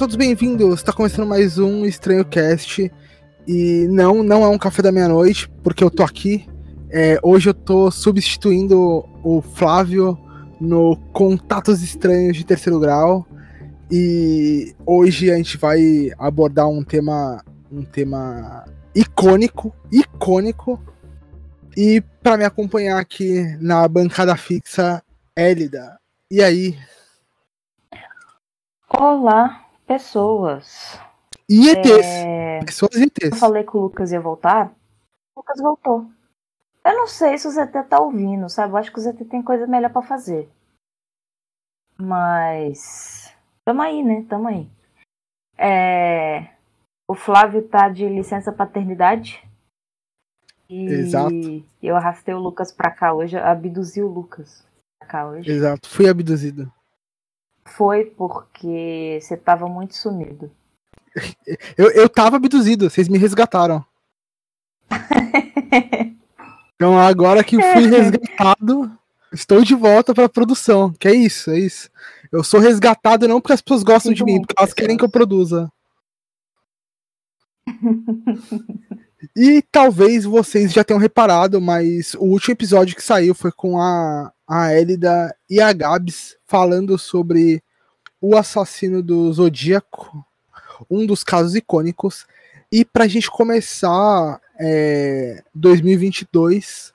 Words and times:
todos 0.00 0.16
bem-vindos. 0.16 0.76
Está 0.76 0.94
começando 0.94 1.28
mais 1.28 1.58
um 1.58 1.84
Estranho 1.84 2.24
Cast. 2.24 2.90
E 3.46 3.86
não, 3.90 4.22
não 4.22 4.42
é 4.42 4.48
um 4.48 4.56
café 4.56 4.80
da 4.80 4.90
meia-noite, 4.90 5.46
porque 5.62 5.84
eu 5.84 5.90
tô 5.90 6.02
aqui. 6.02 6.48
É, 6.88 7.20
hoje 7.22 7.50
eu 7.50 7.52
tô 7.52 7.90
substituindo 7.90 9.06
o 9.22 9.42
Flávio 9.42 10.18
no 10.58 10.96
Contatos 11.12 11.82
Estranhos 11.82 12.34
de 12.34 12.46
Terceiro 12.46 12.80
Grau. 12.80 13.26
E 13.92 14.74
hoje 14.86 15.30
a 15.30 15.36
gente 15.36 15.58
vai 15.58 16.10
abordar 16.18 16.66
um 16.66 16.82
tema, 16.82 17.44
um 17.70 17.82
tema 17.82 18.64
icônico, 18.94 19.70
icônico. 19.92 20.82
E 21.76 22.02
para 22.22 22.38
me 22.38 22.44
acompanhar 22.46 22.98
aqui 22.98 23.54
na 23.60 23.86
bancada 23.86 24.34
fixa, 24.34 25.02
Élida. 25.36 26.00
E 26.30 26.42
aí? 26.42 26.74
Olá, 28.88 29.69
pessoas. 29.90 31.00
E 31.48 31.68
ETs. 31.68 32.06
É... 32.06 32.60
Pessoas 32.64 32.94
e 32.94 33.02
ETs. 33.02 33.32
Eu 33.32 33.36
falei 33.36 33.64
que 33.64 33.76
o 33.76 33.80
Lucas 33.80 34.12
ia 34.12 34.20
voltar. 34.20 34.72
O 35.34 35.40
Lucas 35.40 35.60
voltou. 35.60 36.08
Eu 36.84 36.94
não 36.94 37.08
sei 37.08 37.36
se 37.36 37.48
o 37.48 37.50
ZT 37.50 37.88
tá 37.88 37.98
ouvindo, 38.00 38.48
sabe? 38.48 38.72
Eu 38.72 38.76
acho 38.76 38.92
que 38.92 39.00
o 39.00 39.02
ZT 39.02 39.24
tem 39.24 39.42
coisa 39.42 39.66
melhor 39.66 39.90
para 39.90 40.06
fazer. 40.06 40.48
Mas. 41.98 43.34
Tamo 43.64 43.82
aí, 43.82 44.00
né? 44.04 44.24
Tamo 44.28 44.46
aí. 44.46 44.70
É... 45.58 46.54
O 47.08 47.14
Flávio 47.16 47.66
tá 47.66 47.88
de 47.88 48.08
licença 48.08 48.52
paternidade. 48.52 49.44
E 50.68 50.84
Exato. 50.84 51.34
eu 51.82 51.96
arrastei 51.96 52.32
o 52.32 52.38
Lucas 52.38 52.70
pra 52.70 52.92
cá 52.92 53.12
hoje, 53.12 53.36
abduzi 53.36 54.00
o 54.00 54.06
Lucas 54.06 54.64
pra 55.00 55.08
cá 55.08 55.26
hoje. 55.26 55.50
Exato, 55.50 55.88
fui 55.88 56.08
abduzido. 56.08 56.72
Foi 57.70 58.04
porque 58.04 59.18
você 59.20 59.36
tava 59.36 59.68
muito 59.68 59.94
sumido. 59.94 60.50
Eu, 61.76 61.90
eu 61.90 62.08
tava 62.08 62.36
abduzido, 62.36 62.88
vocês 62.88 63.08
me 63.08 63.18
resgataram. 63.18 63.84
então 66.74 66.98
agora 66.98 67.44
que 67.44 67.56
fui 67.56 67.86
resgatado, 67.86 68.90
estou 69.32 69.62
de 69.62 69.74
volta 69.74 70.12
pra 70.14 70.28
produção. 70.28 70.92
Que 70.92 71.08
é 71.08 71.14
isso, 71.14 71.50
é 71.50 71.58
isso. 71.58 71.90
Eu 72.30 72.44
sou 72.44 72.60
resgatado 72.60 73.26
não 73.26 73.40
porque 73.40 73.54
as 73.54 73.60
pessoas 73.60 73.82
gostam 73.82 74.12
de 74.12 74.24
mim, 74.24 74.40
porque 74.40 74.54
elas 74.58 74.74
querem 74.74 74.96
que 74.96 75.04
eu 75.04 75.08
produza. 75.08 75.70
e 79.36 79.62
talvez 79.70 80.24
vocês 80.24 80.72
já 80.72 80.82
tenham 80.82 81.00
reparado, 81.00 81.60
mas 81.60 82.14
o 82.14 82.24
último 82.24 82.52
episódio 82.52 82.96
que 82.96 83.02
saiu 83.02 83.34
foi 83.34 83.52
com 83.52 83.80
a, 83.80 84.32
a 84.50 84.74
Elida 84.74 85.32
e 85.48 85.60
a 85.60 85.72
Gabs 85.72 86.36
falando 86.44 86.98
sobre 86.98 87.62
o 88.20 88.36
assassino 88.36 89.00
do 89.00 89.32
Zodíaco, 89.32 90.26
um 90.90 91.06
dos 91.06 91.22
casos 91.22 91.54
icônicos. 91.54 92.26
E 92.72 92.84
para 92.84 93.04
a 93.04 93.08
gente 93.08 93.30
começar 93.30 94.40
é, 94.58 95.44
2022, 95.54 96.92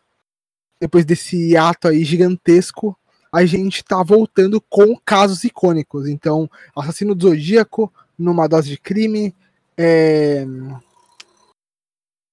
depois 0.81 1.05
desse 1.05 1.55
ato 1.55 1.87
aí 1.87 2.03
gigantesco, 2.03 2.93
a 3.31 3.45
gente 3.45 3.85
tá 3.85 4.03
voltando 4.03 4.59
com 4.59 4.93
casos 5.05 5.45
icônicos. 5.45 6.09
Então, 6.09 6.49
assassino 6.75 7.15
do 7.15 7.29
Zodíaco, 7.29 7.91
numa 8.19 8.47
dose 8.47 8.69
de 8.69 8.77
crime. 8.77 9.33
É... 9.77 10.45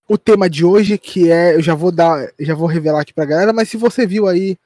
O 0.09 0.19
tema 0.19 0.51
de 0.51 0.65
hoje, 0.65 0.99
que 0.99 1.31
é. 1.31 1.55
Eu 1.55 1.63
já 1.63 1.77
vou 1.77 1.93
dar. 1.93 2.29
Já 2.41 2.57
vou 2.57 2.67
revelar 2.67 3.03
aqui 3.03 3.15
pra 3.15 3.25
galera, 3.25 3.53
mas 3.53 3.69
se 3.69 3.77
você 3.77 4.05
viu 4.05 4.27
aí 4.27 4.59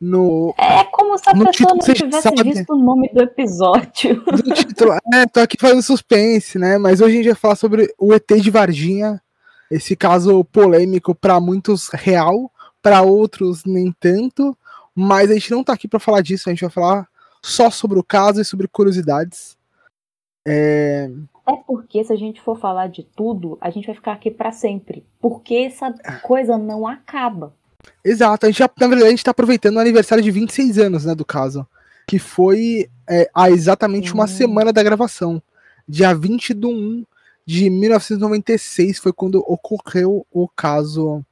no. 0.00 0.54
É 0.56 0.84
como 0.84 1.18
se 1.18 1.28
a 1.28 1.32
pessoa 1.32 1.52
título, 1.52 1.76
não 1.76 1.94
tivesse 1.94 2.22
sabe, 2.22 2.42
visto 2.42 2.72
o 2.72 2.78
nome 2.78 3.08
do 3.12 3.22
episódio. 3.22 4.22
Do 4.24 4.54
título, 4.54 4.92
é, 5.12 5.26
tô 5.26 5.40
aqui 5.40 5.56
fazendo 5.60 5.82
suspense, 5.82 6.58
né? 6.58 6.78
Mas 6.78 7.00
hoje 7.00 7.14
a 7.14 7.16
gente 7.16 7.32
vai 7.32 7.34
falar 7.34 7.56
sobre 7.56 7.92
o 7.98 8.14
ET 8.14 8.26
de 8.26 8.50
Varginha. 8.50 9.20
Esse 9.70 9.94
caso 9.94 10.44
polêmico 10.44 11.14
para 11.14 11.38
muitos 11.40 11.88
real, 11.88 12.50
para 12.80 13.02
outros 13.02 13.64
nem 13.64 13.92
tanto. 13.98 14.56
Mas 14.94 15.30
a 15.30 15.34
gente 15.34 15.50
não 15.50 15.62
tá 15.62 15.72
aqui 15.74 15.86
para 15.86 16.00
falar 16.00 16.22
disso, 16.22 16.48
a 16.48 16.52
gente 16.52 16.62
vai 16.62 16.70
falar 16.70 17.08
só 17.42 17.70
sobre 17.70 17.98
o 17.98 18.04
caso 18.04 18.40
e 18.40 18.44
sobre 18.44 18.66
curiosidades. 18.66 19.56
É... 20.46 21.10
é 21.46 21.56
porque 21.66 22.02
se 22.02 22.12
a 22.12 22.16
gente 22.16 22.40
for 22.40 22.58
falar 22.58 22.88
de 22.88 23.02
tudo, 23.02 23.58
a 23.60 23.70
gente 23.70 23.86
vai 23.86 23.94
ficar 23.94 24.12
aqui 24.12 24.30
para 24.30 24.50
sempre. 24.50 25.04
Porque 25.20 25.54
essa 25.54 25.92
coisa 26.22 26.56
não 26.56 26.86
acaba. 26.86 27.52
Exato, 28.04 28.46
a 28.46 28.48
gente 28.48 28.58
já, 28.58 28.70
na 28.80 28.86
verdade, 28.86 29.08
a 29.08 29.10
gente 29.10 29.24
tá 29.24 29.30
aproveitando 29.30 29.76
o 29.76 29.80
aniversário 29.80 30.22
de 30.22 30.30
26 30.30 30.78
anos, 30.78 31.04
né, 31.04 31.14
do 31.14 31.24
caso. 31.24 31.66
Que 32.06 32.18
foi 32.18 32.88
é, 33.08 33.28
há 33.34 33.50
exatamente 33.50 34.12
uma 34.12 34.24
hum. 34.24 34.28
semana 34.28 34.72
da 34.72 34.82
gravação. 34.82 35.42
Dia 35.86 36.14
20 36.14 36.54
de 36.54 36.66
1 36.66 37.04
de 37.46 37.70
1996 37.70 38.98
foi 38.98 39.12
quando 39.12 39.36
ocorreu 39.46 40.26
o 40.30 40.48
caso 40.48 41.24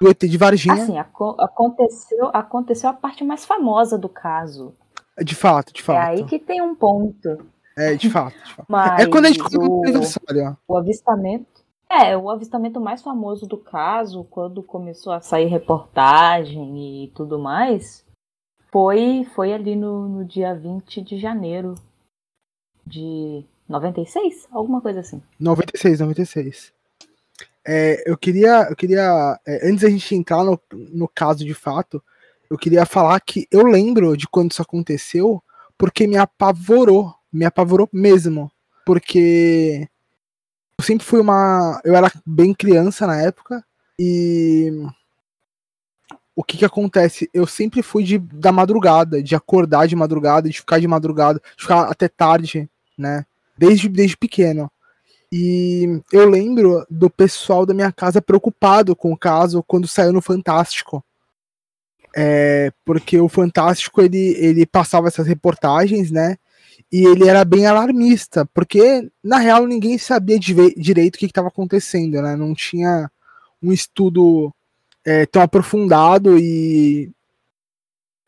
do 0.00 0.08
ET 0.08 0.18
de 0.18 0.36
Varginha. 0.36 0.74
Assim, 0.74 0.98
aconteceu, 0.98 2.30
aconteceu 2.32 2.90
a 2.90 2.92
parte 2.92 3.24
mais 3.24 3.44
famosa 3.44 3.96
do 3.96 4.08
caso. 4.08 4.74
De 5.22 5.34
fato, 5.34 5.72
de 5.72 5.82
fato. 5.82 5.96
É 5.96 6.10
aí 6.10 6.24
que 6.24 6.38
tem 6.40 6.60
um 6.60 6.74
ponto. 6.74 7.46
É, 7.76 7.94
de 7.94 8.10
fato. 8.10 8.36
De 8.44 8.54
fato. 8.54 8.66
Mas 8.68 9.02
é 9.02 9.06
quando 9.06 9.26
a 9.26 9.28
gente 9.28 9.42
o, 9.56 9.80
o 9.80 9.84
aniversário. 9.84 10.56
O 10.66 10.76
avistamento 10.76 11.53
é, 12.02 12.16
o 12.16 12.30
avistamento 12.30 12.80
mais 12.80 13.02
famoso 13.02 13.46
do 13.46 13.56
caso, 13.56 14.24
quando 14.24 14.62
começou 14.62 15.12
a 15.12 15.20
sair 15.20 15.46
reportagem 15.46 17.04
e 17.04 17.08
tudo 17.08 17.38
mais, 17.38 18.04
foi, 18.70 19.26
foi 19.34 19.52
ali 19.52 19.76
no, 19.76 20.08
no 20.08 20.24
dia 20.24 20.54
20 20.54 21.00
de 21.00 21.18
janeiro 21.18 21.74
de 22.86 23.44
96? 23.68 24.48
Alguma 24.50 24.80
coisa 24.80 25.00
assim. 25.00 25.22
96, 25.38 26.00
96. 26.00 26.72
É, 27.66 28.10
eu 28.10 28.16
queria, 28.18 28.66
eu 28.68 28.76
queria 28.76 29.40
é, 29.46 29.68
antes 29.68 29.82
da 29.82 29.88
gente 29.88 30.14
entrar 30.14 30.44
no, 30.44 30.60
no 30.72 31.08
caso 31.08 31.44
de 31.44 31.54
fato, 31.54 32.02
eu 32.50 32.58
queria 32.58 32.84
falar 32.84 33.18
que 33.20 33.46
eu 33.50 33.64
lembro 33.64 34.16
de 34.16 34.28
quando 34.28 34.52
isso 34.52 34.60
aconteceu, 34.60 35.42
porque 35.78 36.06
me 36.06 36.16
apavorou, 36.16 37.14
me 37.32 37.44
apavorou 37.44 37.88
mesmo, 37.92 38.50
porque 38.84 39.88
eu 40.78 40.84
sempre 40.84 41.06
fui 41.06 41.20
uma. 41.20 41.80
Eu 41.84 41.94
era 41.94 42.10
bem 42.26 42.52
criança 42.52 43.06
na 43.06 43.20
época 43.20 43.64
e. 43.98 44.70
O 46.36 46.42
que 46.42 46.58
que 46.58 46.64
acontece? 46.64 47.30
Eu 47.32 47.46
sempre 47.46 47.80
fui 47.80 48.02
de, 48.02 48.18
da 48.18 48.50
madrugada, 48.50 49.22
de 49.22 49.36
acordar 49.36 49.86
de 49.86 49.94
madrugada, 49.94 50.48
de 50.48 50.58
ficar 50.58 50.80
de 50.80 50.88
madrugada, 50.88 51.40
de 51.56 51.62
ficar 51.62 51.82
até 51.82 52.08
tarde, 52.08 52.68
né? 52.98 53.24
Desde, 53.56 53.88
desde 53.88 54.16
pequeno. 54.16 54.68
E 55.30 56.00
eu 56.12 56.28
lembro 56.28 56.84
do 56.90 57.08
pessoal 57.08 57.64
da 57.64 57.72
minha 57.72 57.92
casa 57.92 58.20
preocupado 58.20 58.96
com 58.96 59.12
o 59.12 59.16
caso 59.16 59.62
quando 59.62 59.86
saiu 59.86 60.12
no 60.12 60.20
Fantástico. 60.20 61.04
É, 62.16 62.72
porque 62.84 63.20
o 63.20 63.28
Fantástico 63.28 64.02
ele, 64.02 64.36
ele 64.38 64.66
passava 64.66 65.06
essas 65.06 65.26
reportagens, 65.26 66.10
né? 66.10 66.36
E 66.94 67.06
ele 67.06 67.28
era 67.28 67.44
bem 67.44 67.66
alarmista, 67.66 68.46
porque 68.54 69.10
na 69.20 69.38
real 69.38 69.66
ninguém 69.66 69.98
sabia 69.98 70.38
direito 70.38 71.16
o 71.16 71.18
que 71.18 71.26
estava 71.26 71.48
acontecendo, 71.48 72.22
né? 72.22 72.36
Não 72.36 72.54
tinha 72.54 73.10
um 73.60 73.72
estudo 73.72 74.54
é, 75.04 75.26
tão 75.26 75.42
aprofundado 75.42 76.38
e 76.38 77.10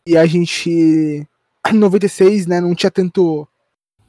e 0.05 0.17
a 0.17 0.27
gente 0.27 1.25
em 1.69 1.79
96, 1.79 2.49
né, 2.49 2.61
não 2.61 2.75
tinha 2.75 2.91
tanto 2.91 3.47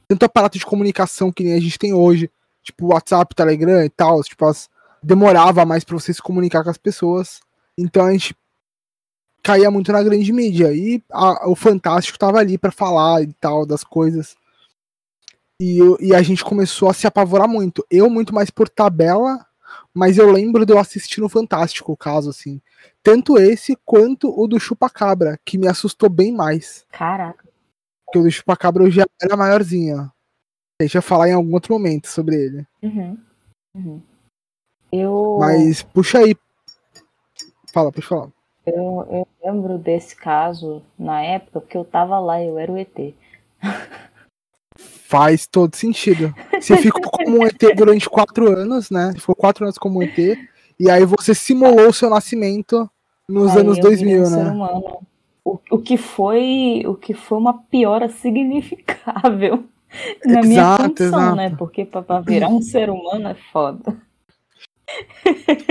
tanto 0.08 0.24
aparato 0.24 0.58
de 0.58 0.66
comunicação 0.66 1.30
que 1.30 1.44
nem 1.44 1.54
a 1.54 1.60
gente 1.60 1.78
tem 1.78 1.94
hoje, 1.94 2.28
tipo 2.60 2.88
WhatsApp, 2.88 3.36
Telegram 3.36 3.84
e 3.84 3.90
tal, 3.90 4.20
tipo 4.24 4.44
as, 4.44 4.68
demorava 5.00 5.64
mais 5.64 5.84
para 5.84 5.96
você 5.96 6.12
se 6.12 6.20
comunicar 6.20 6.64
com 6.64 6.70
as 6.70 6.78
pessoas. 6.78 7.38
Então 7.78 8.06
a 8.06 8.10
gente 8.12 8.34
caía 9.40 9.70
muito 9.70 9.92
na 9.92 10.02
grande 10.02 10.32
mídia. 10.32 10.72
E 10.74 11.00
a, 11.12 11.48
o 11.48 11.54
Fantástico 11.54 12.18
tava 12.18 12.38
ali 12.38 12.58
para 12.58 12.72
falar 12.72 13.22
e 13.22 13.32
tal 13.34 13.64
das 13.64 13.84
coisas. 13.84 14.36
E, 15.60 15.78
e 16.00 16.14
a 16.14 16.22
gente 16.22 16.44
começou 16.44 16.88
a 16.88 16.94
se 16.94 17.06
apavorar 17.06 17.48
muito. 17.48 17.84
Eu, 17.90 18.08
muito 18.08 18.34
mais 18.34 18.50
por 18.50 18.68
tabela, 18.68 19.44
mas 19.92 20.16
eu 20.18 20.30
lembro 20.30 20.64
de 20.64 20.72
eu 20.72 20.78
assistir 20.78 21.20
no 21.20 21.28
Fantástico 21.28 21.92
o 21.92 21.96
caso, 21.96 22.30
assim. 22.30 22.60
Tanto 23.02 23.38
esse 23.38 23.76
quanto 23.84 24.28
o 24.30 24.46
do 24.46 24.60
Chupacabra, 24.60 25.38
que 25.44 25.58
me 25.58 25.66
assustou 25.66 26.08
bem 26.08 26.32
mais. 26.32 26.86
Caraca. 26.90 27.48
Porque 28.06 28.18
o 28.20 28.22
do 28.22 28.30
Chupacabra 28.30 28.84
eu 28.84 28.90
já 28.90 29.04
era 29.20 29.36
maiorzinho. 29.36 30.10
A 30.80 30.84
gente 30.84 30.92
vai 30.92 31.02
falar 31.02 31.28
em 31.28 31.32
algum 31.32 31.52
outro 31.52 31.72
momento 31.72 32.06
sobre 32.06 32.36
ele. 32.36 32.66
Uhum. 32.82 33.18
Uhum. 33.74 34.02
Eu. 34.92 35.36
Mas 35.40 35.82
puxa 35.82 36.18
aí. 36.18 36.36
Fala, 37.72 37.90
pode 37.92 38.06
falar. 38.06 38.30
Eu, 38.64 39.06
eu 39.10 39.28
lembro 39.44 39.78
desse 39.78 40.14
caso 40.14 40.82
na 40.98 41.22
época 41.22 41.60
porque 41.60 41.76
eu 41.76 41.84
tava 41.84 42.18
lá, 42.18 42.42
eu 42.42 42.58
era 42.58 42.70
o 42.70 42.78
ET. 42.78 43.14
Faz 45.08 45.46
todo 45.46 45.74
sentido. 45.74 46.34
Você 46.60 46.76
ficou 46.82 47.10
como 47.10 47.38
um 47.38 47.46
ET 47.46 47.58
durante 47.74 48.10
quatro 48.10 48.46
anos, 48.54 48.90
né? 48.90 49.14
Ficou 49.16 49.34
quatro 49.34 49.64
anos 49.64 49.78
como 49.78 50.00
um 50.00 50.02
ET. 50.02 50.18
E 50.78 50.90
aí 50.90 51.02
você 51.06 51.34
simulou 51.34 51.88
o 51.88 51.92
seu 51.94 52.10
nascimento 52.10 52.88
nos 53.26 53.52
aí 53.52 53.60
anos 53.60 53.78
2000, 53.78 54.22
um 54.22 54.30
né? 54.30 54.52
O, 55.42 55.58
o, 55.70 55.78
que 55.78 55.96
foi, 55.96 56.82
o 56.86 56.94
que 56.94 57.14
foi 57.14 57.38
uma 57.38 57.54
piora 57.54 58.10
significável 58.20 59.64
na 60.26 60.40
exato, 60.40 60.46
minha 60.46 60.76
condição, 60.76 61.06
exato. 61.06 61.36
né? 61.36 61.56
Porque 61.58 61.86
para 61.86 62.20
virar 62.20 62.48
um 62.48 62.60
ser 62.60 62.90
humano 62.90 63.28
é 63.28 63.36
foda. 63.50 63.96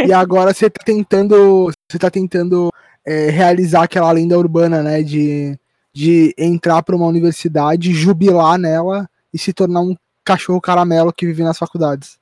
E 0.03 0.11
agora 0.13 0.51
você 0.51 0.67
tá 0.67 0.83
tentando, 0.83 1.71
você 1.87 1.99
tá 1.99 2.09
tentando 2.09 2.71
é, 3.05 3.29
realizar 3.29 3.83
aquela 3.83 4.11
lenda 4.11 4.35
urbana, 4.35 4.81
né? 4.81 5.03
De, 5.03 5.55
de 5.93 6.33
entrar 6.35 6.81
para 6.81 6.95
uma 6.95 7.05
universidade, 7.05 7.93
jubilar 7.93 8.57
nela 8.57 9.07
e 9.33 9.37
se 9.37 9.53
tornar 9.53 9.81
um 9.81 9.95
cachorro 10.23 10.61
caramelo 10.61 11.13
que 11.13 11.25
vive 11.25 11.43
nas 11.43 11.57
faculdades. 11.57 12.19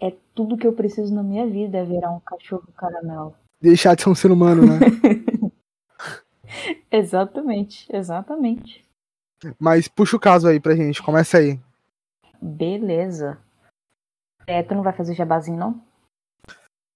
É 0.00 0.12
tudo 0.34 0.56
que 0.56 0.66
eu 0.66 0.72
preciso 0.72 1.14
na 1.14 1.22
minha 1.22 1.46
vida 1.46 1.78
é 1.78 1.84
virar 1.84 2.10
um 2.10 2.20
cachorro 2.20 2.66
caramelo. 2.76 3.34
Deixar 3.60 3.94
de 3.94 4.02
ser 4.02 4.08
um 4.08 4.14
ser 4.14 4.32
humano, 4.32 4.66
né? 4.66 4.80
exatamente, 6.90 7.86
exatamente. 7.94 8.84
Mas 9.58 9.88
puxa 9.88 10.16
o 10.16 10.20
caso 10.20 10.48
aí 10.48 10.58
pra 10.58 10.74
gente, 10.74 11.02
começa 11.02 11.38
aí. 11.38 11.60
Beleza. 12.40 13.38
É, 14.46 14.62
tu 14.62 14.74
não 14.74 14.82
vai 14.82 14.92
fazer 14.92 15.14
jabazinho, 15.14 15.58
não? 15.58 15.80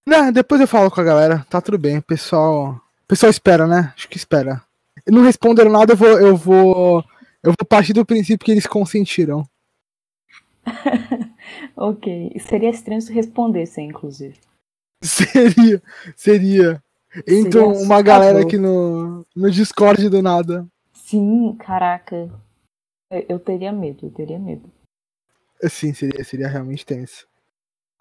Não, 0.06 0.32
depois 0.32 0.60
eu 0.60 0.68
falo 0.68 0.90
com 0.90 1.00
a 1.00 1.04
galera. 1.04 1.46
Tá 1.50 1.60
tudo 1.60 1.78
bem. 1.78 2.00
Pessoal. 2.00 2.70
O 2.70 3.08
pessoal 3.08 3.30
espera, 3.30 3.66
né? 3.66 3.92
Acho 3.96 4.08
que 4.08 4.16
espera. 4.16 4.62
Não 5.06 5.22
responderam 5.22 5.70
nada, 5.70 5.92
eu 5.92 5.96
vou. 5.96 6.20
Eu 6.20 6.36
vou. 6.36 7.04
Eu 7.46 7.54
vou 7.56 7.64
partir 7.68 7.92
do 7.92 8.04
princípio 8.04 8.44
que 8.44 8.50
eles 8.50 8.66
consentiram. 8.66 9.48
ok. 11.76 12.36
Seria 12.40 12.70
estranho 12.70 13.00
se 13.00 13.12
respondesse, 13.12 13.80
inclusive. 13.80 14.36
Seria, 15.00 15.80
seria. 16.16 16.82
Entra 17.24 17.64
uma 17.64 18.02
galera 18.02 18.42
aqui 18.42 18.58
no, 18.58 19.24
no 19.34 19.48
Discord 19.48 20.08
do 20.08 20.20
nada. 20.20 20.66
Sim, 20.92 21.54
caraca. 21.56 22.28
Eu, 23.08 23.26
eu 23.28 23.38
teria 23.38 23.70
medo, 23.70 24.06
eu 24.06 24.10
teria 24.10 24.40
medo. 24.40 24.68
Sim, 25.68 25.94
seria, 25.94 26.24
seria 26.24 26.48
realmente 26.48 26.84
tenso. 26.84 27.28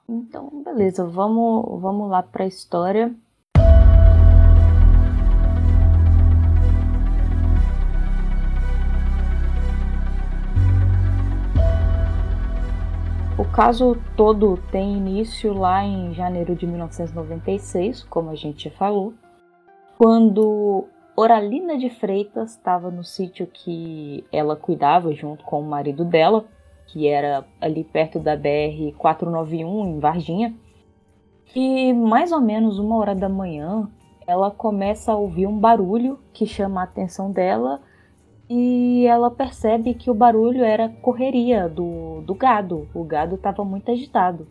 Então, 0.10 0.64
beleza, 0.64 1.06
vamos, 1.06 1.80
vamos 1.80 2.10
lá 2.10 2.24
para 2.24 2.46
a 2.46 2.48
história. 2.48 3.16
O 13.38 13.44
caso 13.44 13.98
todo 14.16 14.56
tem 14.72 14.96
início 14.96 15.54
lá 15.54 15.84
em 15.84 16.14
janeiro 16.14 16.56
de 16.56 16.66
1996, 16.66 18.04
como 18.04 18.30
a 18.30 18.36
gente 18.36 18.70
falou, 18.70 19.14
quando 19.98 20.86
Oralina 21.18 21.78
de 21.78 21.90
Freitas 21.90 22.52
estava 22.52 22.90
no 22.90 23.04
sítio 23.04 23.46
que 23.46 24.24
ela 24.32 24.56
cuidava 24.56 25.14
junto 25.14 25.44
com 25.44 25.60
o 25.60 25.68
marido 25.68 26.06
dela, 26.06 26.46
que 26.88 27.10
era 27.10 27.46
ali 27.60 27.84
perto 27.84 28.22
da 28.22 28.38
BR 28.38 28.96
491 28.98 29.86
em 29.86 30.00
Varginha. 30.00 30.56
E 31.54 31.92
mais 31.92 32.32
ou 32.32 32.40
menos 32.40 32.80
uma 32.80 32.96
hora 32.96 33.14
da 33.14 33.28
manhã, 33.28 33.90
ela 34.26 34.50
começa 34.50 35.12
a 35.12 35.18
ouvir 35.18 35.46
um 35.46 35.60
barulho 35.60 36.18
que 36.32 36.46
chama 36.46 36.80
a 36.80 36.86
atenção 36.86 37.34
dela 37.34 37.82
e 38.50 39.06
ela 39.08 39.32
percebe 39.32 39.94
que 39.94 40.10
o 40.10 40.14
barulho 40.14 40.64
era 40.64 40.90
correria 40.90 41.68
do, 41.68 42.22
do 42.22 42.36
gado. 42.36 42.88
O 42.94 43.04
gado 43.04 43.36
estava 43.36 43.64
muito 43.64 43.92
agitado. 43.92 44.48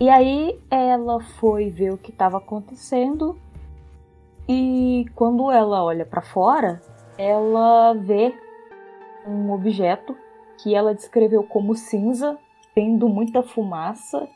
E 0.00 0.08
aí 0.08 0.58
ela 0.70 1.20
foi 1.20 1.70
ver 1.70 1.92
o 1.92 1.98
que 1.98 2.10
estava 2.10 2.38
acontecendo 2.38 3.38
e 4.48 5.06
quando 5.14 5.50
ela 5.50 5.84
olha 5.84 6.04
para 6.04 6.22
fora, 6.22 6.82
ela 7.16 7.92
vê 7.94 8.34
um 9.26 9.52
objeto 9.52 10.16
que 10.60 10.74
ela 10.74 10.94
descreveu 10.94 11.44
como 11.44 11.74
cinza, 11.74 12.36
tendo 12.74 13.08
muita 13.08 13.42
fumaça, 13.42 14.26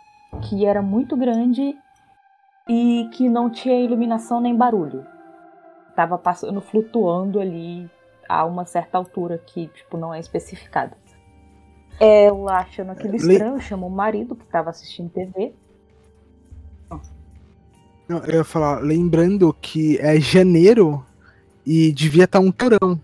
que 0.42 0.64
era 0.64 0.80
muito 0.80 1.16
grande 1.16 1.76
e 2.68 3.08
que 3.12 3.28
não 3.28 3.50
tinha 3.50 3.80
iluminação 3.80 4.40
nem 4.40 4.54
barulho. 4.54 5.04
Tava 5.96 6.16
passando, 6.16 6.60
flutuando 6.60 7.40
ali 7.40 7.90
a 8.28 8.44
uma 8.44 8.64
certa 8.64 8.98
altura 8.98 9.38
que, 9.38 9.68
tipo, 9.68 9.96
não 9.96 10.12
é 10.12 10.20
especificada. 10.20 10.96
Ela 12.00 12.58
achando 12.58 12.92
aquilo 12.92 13.14
estranho, 13.14 13.60
chamou 13.60 13.88
o 13.88 13.92
marido 13.92 14.34
que 14.34 14.44
estava 14.44 14.70
assistindo 14.70 15.10
TV. 15.10 15.52
Não, 18.08 18.18
eu 18.24 18.34
ia 18.34 18.44
falar, 18.44 18.80
lembrando 18.80 19.54
que 19.60 19.96
é 19.98 20.20
janeiro 20.20 21.04
e 21.64 21.92
devia 21.92 22.24
estar 22.24 22.40
tá 22.40 22.44
um 22.44 22.50
torão. 22.52 23.00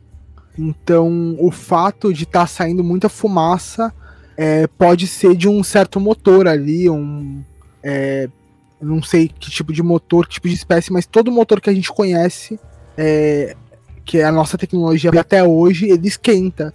Então, 0.59 1.37
o 1.39 1.51
fato 1.51 2.13
de 2.13 2.25
estar 2.25 2.41
tá 2.41 2.47
saindo 2.47 2.85
muita 2.85 3.09
fumaça 3.09 3.95
é, 4.37 4.67
pode 4.67 5.07
ser 5.07 5.35
de 5.35 5.49
um 5.49 5.63
certo 5.63 5.99
motor 5.99 6.47
ali, 6.47 6.91
um. 6.91 7.43
É, 7.83 8.29
não 8.81 9.03
sei 9.03 9.29
que 9.29 9.51
tipo 9.51 9.73
de 9.73 9.83
motor, 9.83 10.27
que 10.27 10.35
tipo 10.35 10.49
de 10.49 10.55
espécie, 10.55 10.93
mas 10.93 11.07
todo 11.07 11.31
motor 11.31 11.61
que 11.61 11.71
a 11.71 11.75
gente 11.75 11.91
conhece, 11.93 12.59
é, 12.97 13.57
que 14.11 14.19
é 14.19 14.25
a 14.25 14.33
nossa 14.33 14.59
tecnologia 14.59 15.09
até 15.17 15.45
hoje, 15.45 15.89
ele 15.89 16.09
esquenta. 16.09 16.75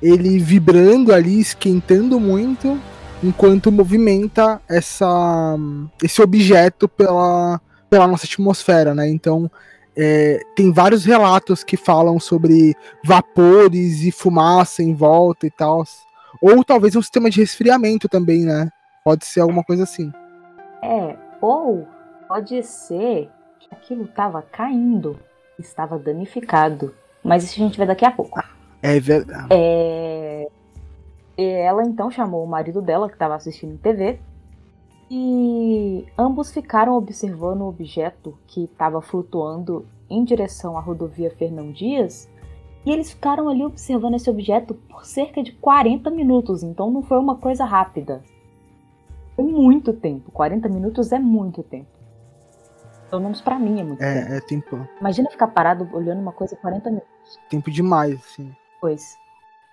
Ele 0.00 0.38
vibrando 0.38 1.12
ali, 1.12 1.38
esquentando 1.38 2.18
muito, 2.18 2.80
enquanto 3.22 3.70
movimenta 3.70 4.58
essa, 4.66 5.54
esse 6.02 6.22
objeto 6.22 6.88
pela, 6.88 7.60
pela 7.90 8.06
nossa 8.06 8.24
atmosfera, 8.24 8.94
né? 8.94 9.06
Então, 9.06 9.50
é, 9.94 10.40
tem 10.56 10.72
vários 10.72 11.04
relatos 11.04 11.62
que 11.62 11.76
falam 11.76 12.18
sobre 12.18 12.74
vapores 13.04 14.00
e 14.00 14.10
fumaça 14.10 14.82
em 14.82 14.94
volta 14.94 15.46
e 15.46 15.50
tal. 15.50 15.84
Ou 16.40 16.64
talvez 16.64 16.96
um 16.96 17.02
sistema 17.02 17.28
de 17.28 17.38
resfriamento 17.38 18.08
também, 18.08 18.46
né? 18.46 18.70
Pode 19.04 19.26
ser 19.26 19.40
alguma 19.40 19.62
coisa 19.62 19.82
assim. 19.82 20.10
É, 20.82 21.16
ou 21.38 21.86
pode 22.26 22.62
ser 22.62 23.28
que 23.58 23.68
aquilo 23.70 24.04
estava 24.04 24.40
caindo, 24.40 25.18
estava 25.58 25.98
danificado. 25.98 26.94
Mas 27.22 27.44
isso 27.44 27.60
a 27.60 27.64
gente 27.64 27.78
vê 27.78 27.86
daqui 27.86 28.04
a 28.04 28.10
pouco. 28.10 28.40
É 28.82 29.00
verdade. 29.00 29.48
É... 29.50 30.48
Ela 31.36 31.82
então 31.82 32.10
chamou 32.10 32.44
o 32.44 32.48
marido 32.48 32.80
dela, 32.80 33.08
que 33.08 33.14
estava 33.14 33.34
assistindo 33.34 33.78
TV, 33.78 34.18
e 35.10 36.06
ambos 36.16 36.50
ficaram 36.50 36.94
observando 36.94 37.60
o 37.60 37.68
objeto 37.68 38.38
que 38.46 38.64
estava 38.64 39.02
flutuando 39.02 39.86
em 40.08 40.24
direção 40.24 40.76
à 40.78 40.80
rodovia 40.80 41.30
Fernão 41.30 41.70
Dias. 41.72 42.28
E 42.84 42.90
eles 42.90 43.10
ficaram 43.10 43.48
ali 43.48 43.64
observando 43.64 44.14
esse 44.14 44.30
objeto 44.30 44.72
por 44.74 45.04
cerca 45.04 45.42
de 45.42 45.52
40 45.52 46.08
minutos, 46.10 46.62
então 46.62 46.90
não 46.90 47.02
foi 47.02 47.18
uma 47.18 47.36
coisa 47.36 47.64
rápida. 47.64 48.22
Foi 49.34 49.44
muito 49.44 49.92
tempo. 49.92 50.30
40 50.30 50.68
minutos 50.68 51.12
é 51.12 51.18
muito 51.18 51.62
tempo. 51.62 51.95
Pelo 53.08 53.22
menos 53.22 53.40
pra 53.40 53.58
mim 53.58 53.80
é 53.80 53.84
muito 53.84 54.02
é, 54.02 54.14
tempo. 54.14 54.32
É 54.32 54.40
tempo. 54.40 54.88
Imagina 55.00 55.30
ficar 55.30 55.48
parado 55.48 55.88
olhando 55.92 56.20
uma 56.20 56.32
coisa 56.32 56.56
40 56.56 56.90
minutos. 56.90 57.40
Tempo 57.48 57.70
demais, 57.70 58.20
sim. 58.24 58.54
Pois. 58.80 59.18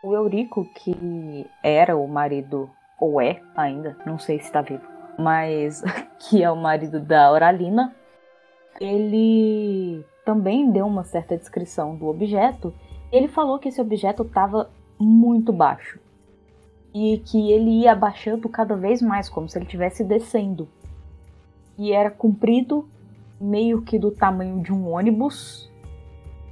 O 0.03 0.13
Eurico, 0.13 0.65
que 0.65 1.49
era 1.63 1.95
o 1.95 2.07
marido, 2.07 2.69
ou 2.99 3.21
é 3.21 3.41
ainda, 3.55 3.97
não 4.05 4.19
sei 4.19 4.39
se 4.39 4.45
está 4.45 4.61
vivo, 4.61 4.83
mas 5.17 5.81
que 6.19 6.43
é 6.43 6.51
o 6.51 6.55
marido 6.55 6.99
da 6.99 7.31
Oralina, 7.31 7.95
ele 8.79 10.05
também 10.25 10.69
deu 10.71 10.85
uma 10.85 11.03
certa 11.03 11.37
descrição 11.37 11.95
do 11.95 12.07
objeto. 12.07 12.73
Ele 13.11 13.27
falou 13.27 13.59
que 13.59 13.69
esse 13.69 13.79
objeto 13.79 14.23
estava 14.23 14.69
muito 14.99 15.53
baixo 15.53 15.99
e 16.93 17.17
que 17.25 17.51
ele 17.51 17.81
ia 17.81 17.91
abaixando 17.93 18.47
cada 18.47 18.75
vez 18.75 19.01
mais, 19.01 19.27
como 19.27 19.49
se 19.49 19.57
ele 19.57 19.65
estivesse 19.65 20.03
descendo. 20.03 20.67
E 21.77 21.91
era 21.91 22.11
comprido, 22.11 22.87
meio 23.43 23.81
que 23.81 23.99
do 23.99 24.09
tamanho 24.09 24.61
de 24.61 24.71
um 24.71 24.89
ônibus, 24.89 25.69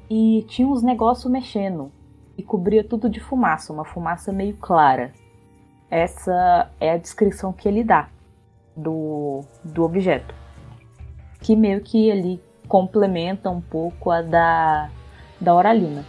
e 0.09 0.45
tinha 0.49 0.67
uns 0.67 0.83
negócios 0.83 1.31
mexendo 1.31 1.89
e 2.37 2.43
cobria 2.43 2.83
tudo 2.83 3.09
de 3.09 3.21
fumaça, 3.21 3.71
uma 3.71 3.85
fumaça 3.85 4.31
meio 4.33 4.57
clara. 4.57 5.13
Essa 5.89 6.69
é 6.79 6.91
a 6.91 6.97
descrição 6.97 7.53
que 7.53 7.67
ele 7.67 7.81
dá 7.81 8.09
do, 8.75 9.41
do 9.63 9.83
objeto. 9.83 10.35
Que 11.39 11.55
meio 11.55 11.81
que 11.81 12.09
ele 12.09 12.41
complementa 12.67 13.49
um 13.49 13.61
pouco 13.61 14.11
a 14.11 14.21
da, 14.21 14.89
da 15.39 15.55
Oralina. 15.55 16.03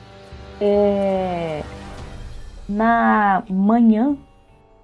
É, 0.61 1.63
na 2.69 3.45
manhã, 3.49 4.17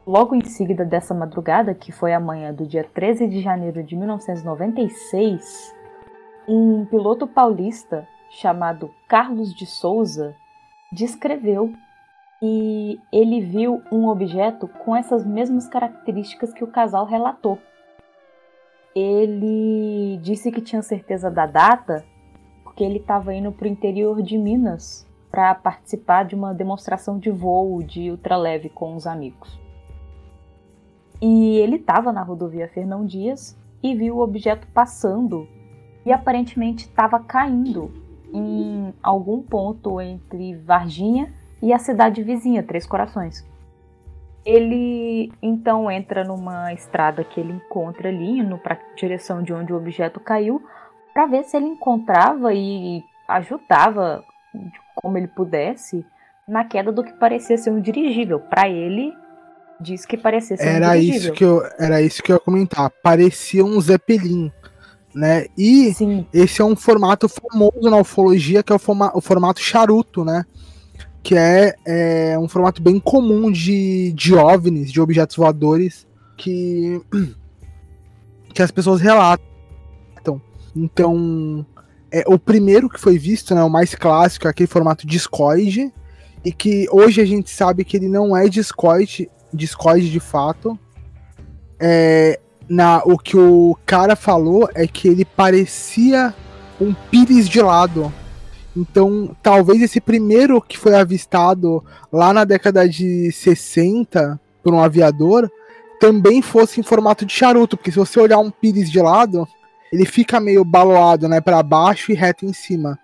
logo 0.06 0.34
em 0.34 0.44
seguida 0.44 0.84
dessa 0.84 1.12
madrugada, 1.12 1.74
que 1.74 1.90
foi 1.90 2.12
a 2.12 2.20
manhã 2.20 2.52
do 2.52 2.66
dia 2.66 2.84
13 2.84 3.26
de 3.26 3.40
janeiro 3.40 3.82
de 3.82 3.96
1996, 3.96 5.77
um 6.48 6.86
piloto 6.86 7.26
paulista 7.26 8.08
chamado 8.30 8.90
Carlos 9.06 9.54
de 9.54 9.66
Souza 9.66 10.34
descreveu 10.90 11.74
e 12.40 12.98
ele 13.12 13.40
viu 13.40 13.82
um 13.92 14.08
objeto 14.08 14.66
com 14.66 14.96
essas 14.96 15.26
mesmas 15.26 15.68
características 15.68 16.54
que 16.54 16.64
o 16.64 16.68
casal 16.68 17.04
relatou. 17.04 17.58
Ele 18.94 20.18
disse 20.22 20.50
que 20.50 20.62
tinha 20.62 20.80
certeza 20.80 21.30
da 21.30 21.46
data 21.46 22.04
porque 22.64 22.82
ele 22.82 22.98
estava 22.98 23.34
indo 23.34 23.52
para 23.52 23.66
o 23.66 23.70
interior 23.70 24.22
de 24.22 24.38
Minas 24.38 25.06
para 25.30 25.54
participar 25.54 26.24
de 26.24 26.34
uma 26.34 26.54
demonstração 26.54 27.18
de 27.18 27.30
voo 27.30 27.82
de 27.82 28.10
ultraleve 28.10 28.70
com 28.70 28.96
os 28.96 29.06
amigos. 29.06 29.60
E 31.20 31.58
ele 31.58 31.76
estava 31.76 32.12
na 32.12 32.22
rodovia 32.22 32.68
Fernão 32.68 33.04
Dias 33.04 33.58
e 33.82 33.94
viu 33.94 34.16
o 34.16 34.22
objeto 34.22 34.66
passando 34.68 35.46
e 36.08 36.12
aparentemente 36.12 36.86
estava 36.86 37.20
caindo 37.20 37.92
em 38.32 38.94
algum 39.02 39.42
ponto 39.42 40.00
entre 40.00 40.56
Varginha 40.56 41.30
e 41.62 41.70
a 41.70 41.78
cidade 41.78 42.22
vizinha, 42.22 42.62
Três 42.62 42.86
Corações. 42.86 43.46
Ele 44.42 45.30
então 45.42 45.90
entra 45.90 46.24
numa 46.24 46.72
estrada 46.72 47.22
que 47.22 47.38
ele 47.38 47.52
encontra 47.52 48.08
ali, 48.08 48.38
indo 48.38 48.56
para 48.56 48.76
a 48.76 48.94
direção 48.96 49.42
de 49.42 49.52
onde 49.52 49.70
o 49.70 49.76
objeto 49.76 50.18
caiu, 50.18 50.62
para 51.12 51.26
ver 51.26 51.44
se 51.44 51.58
ele 51.58 51.66
encontrava 51.66 52.54
e 52.54 53.04
ajudava 53.28 54.24
como 54.94 55.18
ele 55.18 55.28
pudesse 55.28 56.06
na 56.48 56.64
queda 56.64 56.90
do 56.90 57.04
que 57.04 57.12
parecia 57.12 57.58
ser 57.58 57.70
um 57.70 57.82
dirigível. 57.82 58.40
Para 58.40 58.66
ele, 58.66 59.12
diz 59.78 60.06
que 60.06 60.16
parecia 60.16 60.56
ser 60.56 60.66
era 60.66 60.88
um 60.88 60.92
dirigível. 60.92 61.18
Isso 61.18 61.32
que 61.32 61.44
eu, 61.44 61.62
era 61.78 62.00
isso 62.00 62.22
que 62.22 62.32
eu 62.32 62.36
ia 62.36 62.40
comentar. 62.40 62.90
Parecia 63.02 63.62
um 63.62 63.78
Zeppelin. 63.78 64.50
Né? 65.14 65.46
E 65.56 65.92
Sim. 65.94 66.26
esse 66.32 66.60
é 66.60 66.64
um 66.64 66.76
formato 66.76 67.28
famoso 67.28 67.90
na 67.90 67.98
ufologia, 67.98 68.62
que 68.62 68.72
é 68.72 68.76
o, 68.76 68.78
forma, 68.78 69.10
o 69.14 69.20
formato 69.20 69.60
charuto, 69.60 70.24
né? 70.24 70.44
Que 71.22 71.34
é, 71.34 71.74
é, 71.84 72.38
um 72.38 72.48
formato 72.48 72.80
bem 72.80 73.00
comum 73.00 73.50
de, 73.50 74.12
de 74.12 74.34
OVNIs, 74.34 74.92
de 74.92 75.00
objetos 75.00 75.36
voadores, 75.36 76.06
que, 76.36 77.00
que 78.54 78.62
as 78.62 78.70
pessoas 78.70 79.00
relatam. 79.00 79.48
Então, 80.76 81.66
é, 82.10 82.22
o 82.26 82.38
primeiro 82.38 82.88
que 82.88 83.00
foi 83.00 83.18
visto, 83.18 83.54
né, 83.54 83.62
o 83.62 83.70
mais 83.70 83.94
clássico, 83.94 84.46
é 84.46 84.50
aquele 84.50 84.68
formato 84.68 85.06
discoide, 85.06 85.92
e 86.44 86.52
que 86.52 86.86
hoje 86.90 87.20
a 87.20 87.24
gente 87.24 87.50
sabe 87.50 87.84
que 87.84 87.96
ele 87.96 88.08
não 88.08 88.36
é 88.36 88.48
discoide, 88.48 89.28
discoide 89.52 90.10
de 90.10 90.20
fato. 90.20 90.78
É, 91.80 92.38
na, 92.68 93.02
o 93.04 93.18
que 93.18 93.36
o 93.36 93.76
cara 93.86 94.14
falou 94.14 94.68
é 94.74 94.86
que 94.86 95.08
ele 95.08 95.24
parecia 95.24 96.34
um 96.80 96.94
pires 96.94 97.48
de 97.48 97.60
lado. 97.60 98.12
Então, 98.76 99.34
talvez 99.42 99.82
esse 99.82 100.00
primeiro 100.00 100.60
que 100.60 100.78
foi 100.78 100.94
avistado 100.94 101.84
lá 102.12 102.32
na 102.32 102.44
década 102.44 102.88
de 102.88 103.32
60 103.32 104.38
por 104.62 104.72
um 104.72 104.82
aviador 104.82 105.50
também 105.98 106.40
fosse 106.40 106.78
em 106.78 106.82
formato 106.82 107.26
de 107.26 107.32
charuto, 107.32 107.76
porque 107.76 107.90
se 107.90 107.98
você 107.98 108.20
olhar 108.20 108.38
um 108.38 108.50
pires 108.50 108.90
de 108.90 109.00
lado, 109.00 109.48
ele 109.92 110.04
fica 110.04 110.38
meio 110.38 110.64
baloado, 110.64 111.28
né, 111.28 111.40
para 111.40 111.62
baixo 111.62 112.12
e 112.12 112.14
reto 112.14 112.44
em 112.44 112.52
cima. 112.52 112.98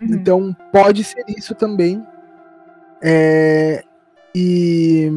Uhum. 0.00 0.14
Então 0.14 0.56
pode 0.72 1.02
ser 1.02 1.24
isso 1.28 1.54
também. 1.54 2.04
É, 3.02 3.82
e 4.34 5.10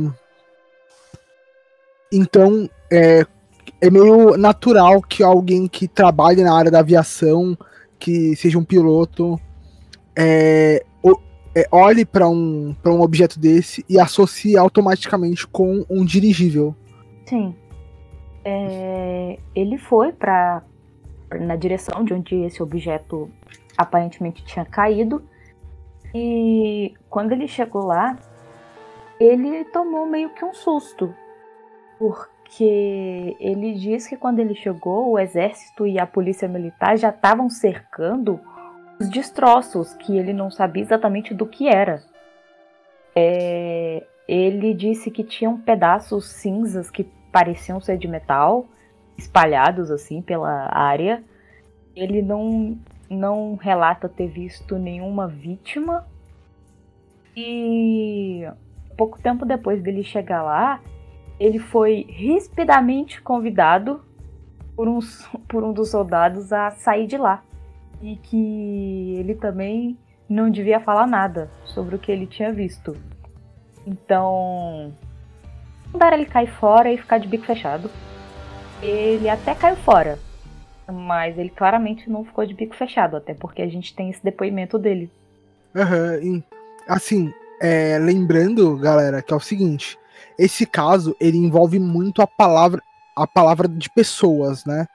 então 2.11 2.67
é, 2.91 3.25
é 3.81 3.89
meio 3.89 4.37
natural 4.37 5.01
que 5.01 5.23
alguém 5.23 5.67
que 5.67 5.87
trabalhe 5.87 6.43
na 6.43 6.55
área 6.55 6.71
da 6.71 6.79
aviação, 6.79 7.57
que 7.99 8.35
seja 8.35 8.57
um 8.57 8.63
piloto, 8.63 9.39
é, 10.15 10.83
é, 11.55 11.67
olhe 11.71 12.05
para 12.05 12.27
um, 12.27 12.75
um 12.85 13.01
objeto 13.01 13.39
desse 13.39 13.85
e 13.89 13.99
associe 13.99 14.57
automaticamente 14.57 15.47
com 15.47 15.85
um 15.89 16.03
dirigível. 16.03 16.75
Sim 17.25 17.55
é, 18.45 19.39
ele 19.55 19.79
foi 19.79 20.13
para 20.13 20.61
na 21.41 21.55
direção 21.55 22.03
de 22.03 22.13
onde 22.13 22.35
esse 22.43 22.61
objeto 22.61 23.29
aparentemente 23.75 24.45
tinha 24.45 24.63
caído. 24.63 25.27
E 26.13 26.93
quando 27.09 27.31
ele 27.31 27.47
chegou 27.47 27.83
lá, 27.83 28.15
ele 29.19 29.65
tomou 29.65 30.05
meio 30.05 30.29
que 30.29 30.45
um 30.45 30.53
susto, 30.53 31.13
porque 31.97 32.29
ele 32.63 33.73
diz 33.73 34.07
que 34.07 34.15
quando 34.15 34.39
ele 34.39 34.55
chegou, 34.55 35.11
o 35.11 35.19
exército 35.19 35.85
e 35.85 35.99
a 35.99 36.07
polícia 36.07 36.47
militar 36.47 36.97
já 36.97 37.09
estavam 37.09 37.49
cercando 37.49 38.39
os 38.99 39.09
destroços, 39.09 39.93
que 39.95 40.17
ele 40.17 40.31
não 40.31 40.49
sabia 40.49 40.83
exatamente 40.83 41.33
do 41.33 41.45
que 41.45 41.67
era. 41.67 42.03
É, 43.15 44.03
ele 44.27 44.73
disse 44.73 45.11
que 45.11 45.23
tinham 45.23 45.57
pedaços 45.57 46.29
cinzas 46.29 46.89
que 46.89 47.03
pareciam 47.31 47.79
ser 47.79 47.97
de 47.97 48.07
metal, 48.07 48.65
espalhados 49.17 49.91
assim 49.91 50.21
pela 50.21 50.69
área. 50.71 51.23
Ele 51.95 52.21
não, 52.21 52.77
não 53.09 53.55
relata 53.55 54.07
ter 54.07 54.27
visto 54.27 54.77
nenhuma 54.77 55.27
vítima. 55.27 56.05
E 57.35 58.47
pouco 58.97 59.21
tempo 59.21 59.45
depois 59.45 59.81
dele 59.81 60.03
chegar 60.03 60.41
lá, 60.41 60.81
ele 61.39 61.59
foi 61.59 62.05
rispidamente 62.09 63.21
convidado 63.21 64.01
por, 64.75 64.87
uns, 64.87 65.27
por 65.47 65.63
um 65.63 65.73
dos 65.73 65.89
soldados 65.89 66.51
a 66.53 66.71
sair 66.71 67.07
de 67.07 67.17
lá. 67.17 67.43
E 68.01 68.17
que 68.17 69.15
ele 69.17 69.35
também 69.35 69.97
não 70.29 70.49
devia 70.49 70.79
falar 70.79 71.07
nada 71.07 71.49
sobre 71.63 71.95
o 71.95 71.99
que 71.99 72.11
ele 72.11 72.27
tinha 72.27 72.51
visto. 72.51 72.95
Então, 73.85 74.93
mandaram 75.91 76.17
ele 76.17 76.25
cair 76.25 76.51
fora 76.59 76.91
e 76.91 76.97
ficar 76.97 77.19
de 77.19 77.27
bico 77.27 77.45
fechado. 77.45 77.89
Ele 78.81 79.29
até 79.29 79.55
caiu 79.55 79.77
fora, 79.77 80.19
mas 80.91 81.37
ele 81.37 81.49
claramente 81.49 82.09
não 82.09 82.25
ficou 82.25 82.45
de 82.45 82.53
bico 82.53 82.75
fechado, 82.75 83.15
até 83.15 83.33
porque 83.33 83.61
a 83.61 83.67
gente 83.67 83.95
tem 83.95 84.09
esse 84.09 84.23
depoimento 84.23 84.77
dele. 84.77 85.09
Uhum. 85.73 86.43
Assim, 86.87 87.33
é, 87.61 87.97
lembrando, 87.97 88.77
galera, 88.77 89.21
que 89.21 89.33
é 89.33 89.35
o 89.35 89.39
seguinte: 89.39 89.97
esse 90.37 90.65
caso 90.65 91.15
ele 91.19 91.37
envolve 91.37 91.79
muito 91.79 92.21
a 92.21 92.27
palavra, 92.27 92.81
a 93.15 93.25
palavra 93.25 93.67
de 93.67 93.89
pessoas, 93.89 94.65
né? 94.65 94.85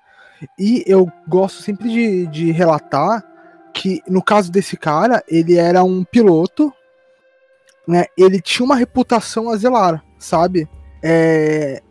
E 0.59 0.83
eu 0.87 1.11
gosto 1.29 1.63
sempre 1.63 1.89
de, 1.89 2.27
de 2.27 2.51
relatar 2.51 3.25
que 3.73 4.03
no 4.09 4.23
caso 4.23 4.51
desse 4.51 4.77
cara, 4.77 5.23
ele 5.29 5.57
era 5.57 5.85
um 5.85 6.05
piloto, 6.05 6.73
né? 7.87 8.07
Ele 8.17 8.41
tinha 8.41 8.65
uma 8.65 8.77
reputação 8.77 9.51
a 9.51 9.57
zelar, 9.57 10.05
sabe? 10.19 10.69
É, 11.03 11.83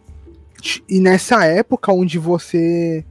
e 0.88 1.00
nessa 1.00 1.46
época 1.46 1.92
onde 1.92 2.18
você 2.18 3.06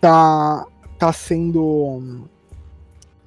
tá, 0.00 0.66
tá 0.98 1.12
sendo. 1.12 2.28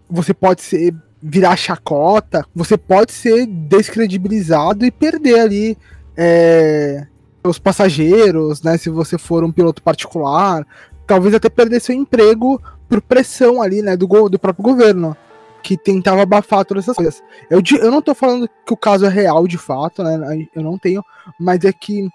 Você 0.10 0.34
pode 0.34 0.62
ser 0.62 0.96
virar 1.22 1.56
chacota, 1.56 2.46
você 2.56 2.78
pode 2.78 3.12
ser 3.12 3.46
descredibilizado 3.46 4.86
e 4.86 4.92
perder 4.92 5.40
ali 5.40 5.78
é, 6.16 7.06
os 7.44 7.60
passageiros, 7.60 8.62
né? 8.62 8.78
Se 8.78 8.90
você 8.90 9.18
for 9.18 9.44
um 9.44 9.52
piloto 9.52 9.82
particular, 9.82 10.66
talvez 11.06 11.34
até 11.34 11.50
perder 11.50 11.82
seu 11.82 11.96
emprego 11.96 12.62
por 12.88 13.02
pressão 13.02 13.62
ali, 13.62 13.82
né? 13.82 13.96
Do, 13.98 14.08
do 14.30 14.40
próprio 14.40 14.64
governo 14.64 15.16
que 15.62 15.78
tentava 15.78 16.22
abafar 16.22 16.64
todas 16.66 16.86
essas 16.86 16.96
coisas. 16.96 17.24
Eu, 17.50 17.62
eu 17.82 17.92
não 17.92 18.02
tô 18.02 18.16
falando 18.16 18.50
que 18.66 18.74
o 18.74 18.78
caso 18.78 19.06
é 19.06 19.10
real 19.10 19.48
de 19.48 19.58
fato, 19.58 20.04
né? 20.04 20.48
Eu 20.56 20.64
não 20.64 20.78
tenho, 20.78 21.04
mas 21.40 21.64
é 21.66 21.74
que 21.74 22.10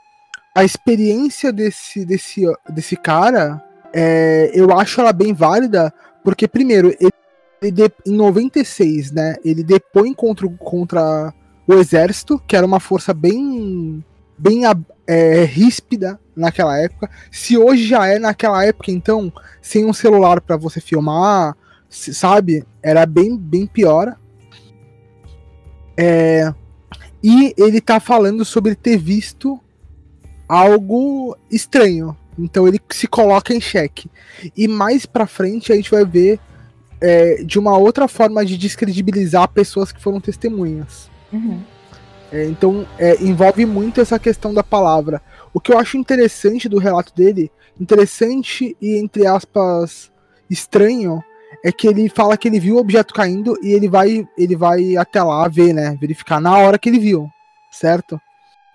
a 0.55 0.65
experiência 0.65 1.53
desse, 1.53 2.05
desse, 2.05 2.45
desse 2.71 2.97
cara, 2.97 3.63
é, 3.93 4.51
eu 4.55 4.77
acho 4.79 5.01
ela 5.01 5.13
bem 5.13 5.35
válida, 5.35 5.93
porque, 6.23 6.47
primeiro, 6.47 6.95
ele, 7.01 7.11
ele 7.69 7.93
em 8.07 8.13
96, 8.13 9.13
né? 9.13 9.37
Ele 9.45 9.63
depõe 9.63 10.13
contra, 10.13 10.49
contra 10.49 11.35
o 11.67 11.75
exército, 11.75 12.41
que 12.47 12.57
era 12.57 12.67
uma 12.67 12.81
força 12.81 13.15
bem, 13.15 14.05
bem 14.37 14.63
é, 15.07 15.45
ríspida 15.45 16.19
naquela 16.37 16.79
época. 16.79 17.11
Se 17.31 17.57
hoje 17.57 17.87
já 17.87 18.07
é 18.07 18.19
naquela 18.19 18.65
época, 18.65 18.91
então, 18.91 19.33
sem 19.63 19.85
um 19.85 19.93
celular 19.93 20.41
para 20.41 20.57
você 20.57 20.81
filmar, 20.81 21.57
sabe? 21.89 22.65
Era 22.83 23.07
bem, 23.07 23.37
bem 23.37 23.67
pior. 23.67 24.17
É, 25.97 26.53
e 27.23 27.55
ele 27.57 27.81
tá 27.81 27.99
falando 28.01 28.45
sobre 28.45 28.75
ter 28.75 28.99
visto 28.99 29.59
algo 30.49 31.37
estranho. 31.51 32.17
Então 32.39 32.67
ele 32.67 32.81
se 32.91 33.07
coloca 33.07 33.55
em 33.55 33.61
xeque. 33.61 34.11
E 34.57 34.69
mais 34.69 35.07
pra 35.07 35.27
frente 35.27 35.73
a 35.73 35.77
gente 35.77 35.91
vai 35.91 36.05
ver 36.05 36.39
é, 37.01 37.43
de 37.43 37.59
uma 37.59 37.77
outra 37.77 38.09
forma 38.09 38.45
de 38.45 38.57
descredibilizar 38.57 39.49
pessoas 39.49 39.93
que 39.93 40.01
foram 40.01 40.21
testemunhas. 40.21 41.11
Uhum. 41.33 41.61
É, 42.33 42.45
então 42.47 42.87
é, 42.99 43.23
envolve 43.23 43.65
muito 43.65 44.01
essa 44.01 44.19
questão 44.19 44.53
da 44.53 44.63
palavra. 44.63 45.23
O 45.53 45.61
que 45.61 45.73
eu 45.73 45.79
acho 45.79 45.97
interessante 45.97 46.69
do 46.69 46.79
relato 46.79 47.15
dele, 47.15 47.51
interessante 47.81 48.77
e 48.81 48.97
entre 48.97 49.27
aspas 49.27 50.13
estranho 50.51 51.23
é 51.65 51.71
que 51.71 51.87
ele 51.87 52.09
fala 52.09 52.37
que 52.37 52.49
ele 52.49 52.59
viu 52.59 52.77
o 52.77 52.81
objeto 52.81 53.15
caindo 53.15 53.57
e 53.63 53.73
ele 53.73 53.89
vai, 53.89 54.27
ele 54.37 54.57
vai 54.57 54.97
até 54.97 55.23
lá 55.23 55.47
ver, 55.49 55.73
né? 55.73 55.97
Verificar 56.01 56.41
na 56.41 56.59
hora 56.59 56.79
que 56.79 56.89
ele 56.89 56.99
viu, 56.99 57.29
certo? 57.71 58.21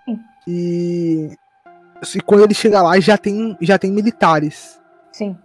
Sim. 0.05 0.19
E, 0.47 1.29
e 2.15 2.21
quando 2.21 2.43
ele 2.43 2.53
chega 2.53 2.81
lá 2.81 2.99
já 2.99 3.17
tem, 3.17 3.57
já 3.61 3.77
tem 3.77 3.91
militares. 3.91 4.79
Sim. 5.11 5.37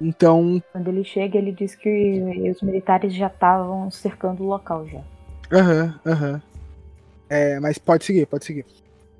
Então. 0.00 0.62
Quando 0.72 0.88
ele 0.88 1.04
chega, 1.04 1.38
ele 1.38 1.52
diz 1.52 1.74
que 1.74 2.50
os 2.50 2.62
militares 2.62 3.14
já 3.14 3.28
estavam 3.28 3.90
cercando 3.90 4.42
o 4.42 4.46
local 4.46 4.86
já. 4.86 5.00
Aham, 5.52 6.00
uhum, 6.04 6.12
aham. 6.12 6.32
Uhum. 6.32 6.40
É, 7.28 7.58
mas 7.60 7.76
pode 7.78 8.04
seguir, 8.04 8.26
pode 8.26 8.44
seguir. 8.44 8.64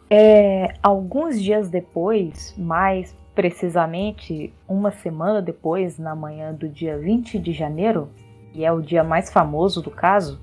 É, 0.09 0.75
alguns 0.83 1.43
dias 1.43 1.69
depois, 1.69 2.55
mais 2.57 3.15
precisamente 3.35 4.53
uma 4.69 4.91
semana 4.91 5.43
depois, 5.43 5.99
na 5.99 6.15
manhã 6.15 6.53
do 6.55 6.69
dia 6.69 6.97
20 6.97 7.39
de 7.39 7.53
janeiro, 7.53 8.09
que 8.53 8.65
é 8.65 8.73
o 8.73 8.81
dia 8.81 9.03
mais 9.03 9.31
famoso 9.31 9.83
do 9.83 9.91
caso, 9.91 10.41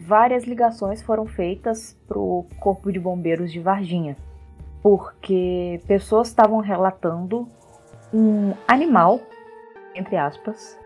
várias 0.00 0.44
ligações 0.44 1.02
foram 1.02 1.26
feitas 1.26 1.96
para 2.08 2.18
o 2.18 2.46
Corpo 2.58 2.90
de 2.90 2.98
Bombeiros 2.98 3.52
de 3.52 3.60
Varginha, 3.60 4.16
porque 4.82 5.80
pessoas 5.86 6.28
estavam 6.28 6.60
relatando 6.60 7.48
um 8.16 8.54
animal, 8.66 9.20
entre 9.94 10.16
aspas, 10.16 10.78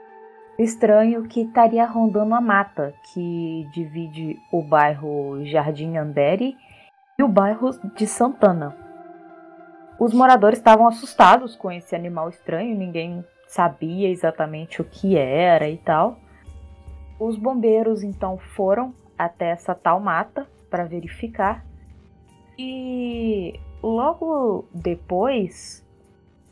estranho 0.59 1.23
que 1.29 1.43
estaria 1.43 1.87
rondando 1.87 2.35
a 2.35 2.41
mata 2.41 2.93
que 3.05 3.69
divide 3.73 4.37
o 4.51 4.61
bairro 4.61 5.45
Jardim 5.45 5.97
Andere 5.97 6.57
e 7.17 7.23
o 7.23 7.29
bairro 7.29 7.71
de 7.95 8.05
Santana. 8.05 8.77
Os 9.97 10.13
moradores 10.13 10.59
estavam 10.59 10.89
assustados 10.89 11.55
com 11.55 11.71
esse 11.71 11.95
animal 11.95 12.29
estranho, 12.29 12.77
ninguém 12.77 13.25
sabia 13.47 14.09
exatamente 14.09 14.81
o 14.81 14.85
que 14.85 15.17
era 15.17 15.69
e 15.69 15.79
tal. 15.79 16.19
Os 17.19 17.37
bombeiros 17.37 18.03
então 18.03 18.39
foram 18.39 18.93
até 19.17 19.51
essa 19.51 19.73
tal 19.73 20.01
mata 20.01 20.49
para 20.69 20.85
verificar 20.85 21.65
e 22.59 23.55
logo 23.83 24.65
depois 24.75 25.87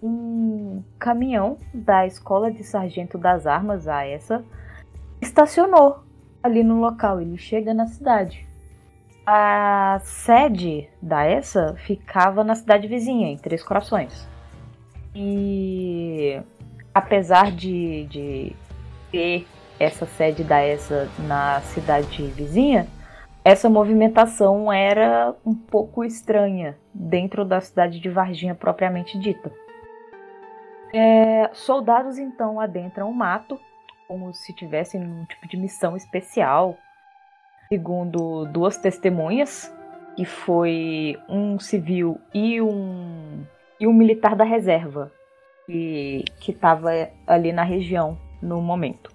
um 0.02 0.83
caminhão 0.99 1.59
da 1.73 2.07
Escola 2.07 2.50
de 2.50 2.62
Sargento 2.62 3.19
das 3.19 3.47
Armas, 3.47 3.88
a 3.88 4.05
essa, 4.05 4.45
estacionou 5.21 6.05
ali 6.43 6.62
no 6.62 6.81
local. 6.81 7.21
Ele 7.21 7.37
chega 7.37 7.75
na 7.75 7.87
cidade. 7.87 8.47
A 9.26 10.00
sede 10.02 10.88
da 11.02 11.26
ESA 11.26 11.75
ficava 11.76 12.43
na 12.43 12.55
cidade 12.55 12.88
vizinha, 12.88 13.28
em 13.28 13.37
Três 13.37 13.62
Corações. 13.62 14.26
E 15.14 16.40
apesar 16.95 17.52
de, 17.52 18.07
de 18.07 18.57
ter 19.11 19.47
essa 19.78 20.07
sede 20.07 20.43
da 20.43 20.64
ESA 20.64 21.09
na 21.26 21.61
cidade 21.61 22.23
vizinha, 22.28 22.87
essa 23.45 23.69
movimentação 23.69 24.73
era 24.73 25.35
um 25.45 25.55
pouco 25.55 26.05
estranha 26.05 26.76
dentro 26.93 27.45
da 27.45 27.61
cidade 27.61 28.00
de 28.00 28.09
Varginha 28.09 28.55
propriamente 28.55 29.19
dita. 29.19 29.52
É, 30.92 31.50
soldados 31.52 32.18
então 32.18 32.61
adentram 32.61 33.11
o 33.11 33.14
mato, 33.14 33.61
como 34.07 34.33
se 34.33 34.52
tivessem 34.52 35.02
um 35.02 35.25
tipo 35.25 35.47
de 35.47 35.57
missão 35.57 35.97
especial, 35.97 36.76
segundo 37.68 38.47
duas 38.47 38.78
testemunhas, 38.78 39.73
que 40.16 40.25
foi 40.25 41.16
um 41.29 41.59
civil 41.59 42.18
e 42.33 42.61
um, 42.61 43.44
e 43.79 43.87
um 43.87 43.92
militar 43.92 44.35
da 44.35 44.44
reserva, 44.44 45.12
que 45.66 46.24
estava 46.48 46.90
ali 47.27 47.53
na 47.53 47.62
região 47.62 48.18
no 48.40 48.61
momento. 48.62 49.11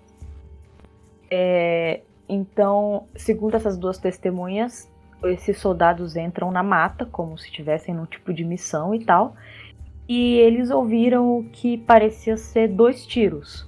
É, 1.31 2.01
então, 2.29 3.07
segundo 3.15 3.55
essas 3.55 3.75
duas 3.75 3.97
testemunhas, 3.97 4.87
esses 5.23 5.57
soldados 5.57 6.15
entram 6.15 6.51
na 6.51 6.61
mata, 6.61 7.05
como 7.05 7.37
se 7.37 7.47
estivessem 7.47 7.95
num 7.95 8.05
tipo 8.05 8.33
de 8.33 8.43
missão 8.43 8.93
e 8.93 9.03
tal, 9.03 9.35
e 10.07 10.35
eles 10.35 10.69
ouviram 10.69 11.37
o 11.37 11.43
que 11.45 11.77
parecia 11.77 12.37
ser 12.37 12.67
dois 12.67 13.05
tiros. 13.05 13.67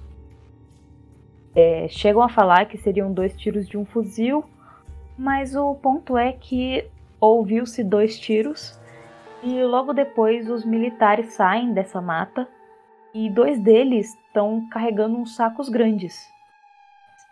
É, 1.54 1.88
chegam 1.88 2.22
a 2.22 2.28
falar 2.28 2.66
que 2.66 2.76
seriam 2.76 3.12
dois 3.12 3.34
tiros 3.36 3.66
de 3.66 3.78
um 3.78 3.84
fuzil 3.84 4.44
mas 5.16 5.56
o 5.56 5.74
ponto 5.74 6.18
é 6.18 6.32
que 6.32 6.86
ouviu-se 7.18 7.82
dois 7.82 8.18
tiros 8.18 8.78
e 9.42 9.62
logo 9.62 9.92
depois 9.92 10.50
os 10.50 10.64
militares 10.64 11.32
saem 11.32 11.72
dessa 11.72 12.00
mata 12.00 12.46
e 13.14 13.30
dois 13.30 13.58
deles 13.58 14.14
estão 14.26 14.68
carregando 14.68 15.16
uns 15.16 15.34
sacos 15.34 15.68
grandes. 15.68 16.28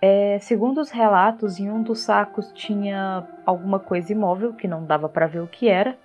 É, 0.00 0.38
segundo 0.40 0.80
os 0.80 0.90
relatos, 0.90 1.58
em 1.58 1.70
um 1.70 1.82
dos 1.82 2.00
sacos 2.00 2.50
tinha 2.52 3.26
alguma 3.44 3.78
coisa 3.78 4.12
imóvel 4.12 4.54
que 4.54 4.68
não 4.68 4.84
dava 4.84 5.08
para 5.08 5.26
ver 5.26 5.40
o 5.40 5.46
que 5.46 5.68
era, 5.68 5.98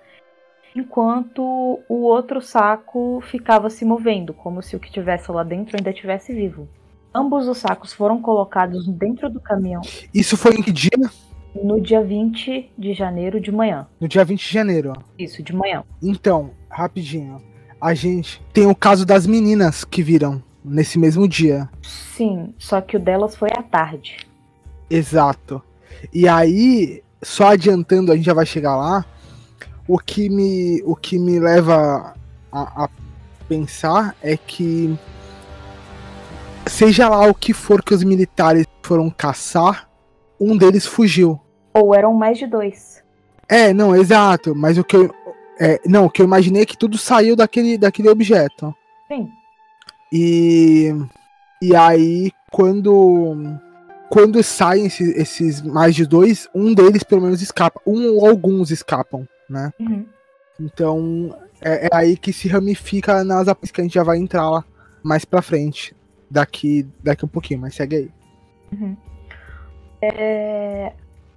enquanto 0.75 1.79
o 1.88 2.01
outro 2.03 2.41
saco 2.41 3.21
ficava 3.29 3.69
se 3.69 3.86
movendo, 3.86 4.34
como 4.34 4.62
se 4.62 4.75
o 4.75 4.79
que 4.79 4.91
tivesse 4.91 5.32
lá 5.32 5.43
dentro 5.43 5.77
ainda 5.77 5.89
estivesse 5.89 6.34
vivo. 6.34 6.67
Ambos 7.13 7.47
os 7.47 7.58
sacos 7.58 7.91
foram 7.91 8.21
colocados 8.21 8.88
dentro 8.88 9.29
do 9.29 9.39
caminhão. 9.39 9.82
Isso 10.13 10.38
foi 10.38 10.53
em 10.53 10.62
que 10.62 10.71
dia? 10.71 11.10
no 11.55 11.82
dia 11.82 12.03
20 12.03 12.71
de 12.77 12.93
janeiro 12.93 13.39
de 13.39 13.51
manhã. 13.51 13.88
No 13.99 14.08
dia 14.08 14.23
20 14.23 14.39
de 14.39 14.53
janeiro. 14.53 14.93
Isso, 15.17 15.41
de 15.41 15.53
manhã. 15.53 15.84
Então, 16.01 16.51
rapidinho. 16.69 17.41
A 17.82 17.93
gente 17.93 18.41
tem 18.53 18.65
o 18.65 18.75
caso 18.75 19.05
das 19.05 19.25
meninas 19.25 19.84
que 19.84 20.03
viram 20.03 20.43
nesse 20.63 20.99
mesmo 20.99 21.27
dia. 21.27 21.69
Sim, 21.82 22.53
só 22.58 22.82
que 22.82 22.97
o 22.97 22.99
delas 22.99 23.36
foi 23.36 23.49
à 23.58 23.63
tarde. 23.63 24.17
Exato. 24.89 25.62
E 26.13 26.27
aí, 26.27 27.01
só 27.21 27.49
adiantando, 27.49 28.12
a 28.12 28.15
gente 28.15 28.25
já 28.25 28.34
vai 28.34 28.45
chegar 28.45 28.75
lá. 28.75 29.05
O 29.89 29.97
que 29.97 30.30
me, 30.30 30.84
o 30.86 30.95
que 30.95 31.17
me 31.17 31.39
leva 31.39 32.13
a, 32.52 32.84
a 32.84 32.89
pensar 33.47 34.15
é 34.21 34.38
que 34.38 34.95
seja 36.67 37.10
lá 37.10 37.25
o 37.25 37.34
que 37.34 37.54
for 37.54 37.84
que 37.84 37.95
os 37.95 38.04
militares 38.04 38.67
foram 38.84 39.10
caçar, 39.10 39.89
um 40.39 40.56
deles 40.56 40.86
fugiu. 40.86 41.41
Ou 41.73 41.95
eram 41.95 42.13
mais 42.13 42.38
de 42.38 42.45
dois. 42.45 43.04
É, 43.47 43.73
não, 43.73 43.95
exato. 43.95 44.54
Mas 44.54 44.78
o 44.78 44.84
que 44.84 44.95
eu. 44.95 45.12
É, 45.60 45.82
não, 45.84 46.06
o 46.06 46.10
que 46.12 46.21
eu 46.21 46.25
imaginei 46.25 46.62
é 46.62 46.67
que 46.67 46.78
tudo 46.78 46.95
saiu 46.95 47.36
daquele, 47.36 47.75
daquele 47.75 48.10
objeto. 48.10 48.71
Sim. 49.08 49.28
E. 50.13 50.93
E 51.60 51.75
aí, 51.75 52.32
quando. 52.52 53.36
Quando 54.08 54.43
saem 54.43 54.86
esses, 54.86 55.15
esses 55.15 55.62
mais 55.63 55.95
de 55.95 56.06
dois, 56.06 56.47
um 56.54 56.75
deles 56.75 57.02
pelo 57.04 57.21
menos 57.21 57.41
escapa. 57.41 57.82
Um 57.88 58.15
ou 58.15 58.28
alguns 58.28 58.69
escapam, 58.69 59.28
né? 59.49 59.71
Uhum. 59.79 60.05
Então, 60.59 61.35
é, 61.62 61.88
é, 61.88 61.89
aí 61.93 62.17
que 62.17 62.33
se 62.33 62.47
ramifica 62.47 63.23
nas 63.23 63.47
apps 63.47 63.71
que 63.71 63.81
a 63.81 63.83
gente 63.83 63.93
já 63.93 64.03
vai 64.03 64.17
entrar 64.17 64.49
lá 64.49 64.63
mais 65.01 65.25
pra 65.25 65.41
frente. 65.41 65.95
Daqui, 66.29 66.88
daqui 67.03 67.25
um 67.25 67.29
pouquinho, 67.29 67.62
mas 67.62 67.73
segue 67.73 67.95
aí. 67.95 68.12
Uhum. 68.71 68.95
É, 70.01 70.93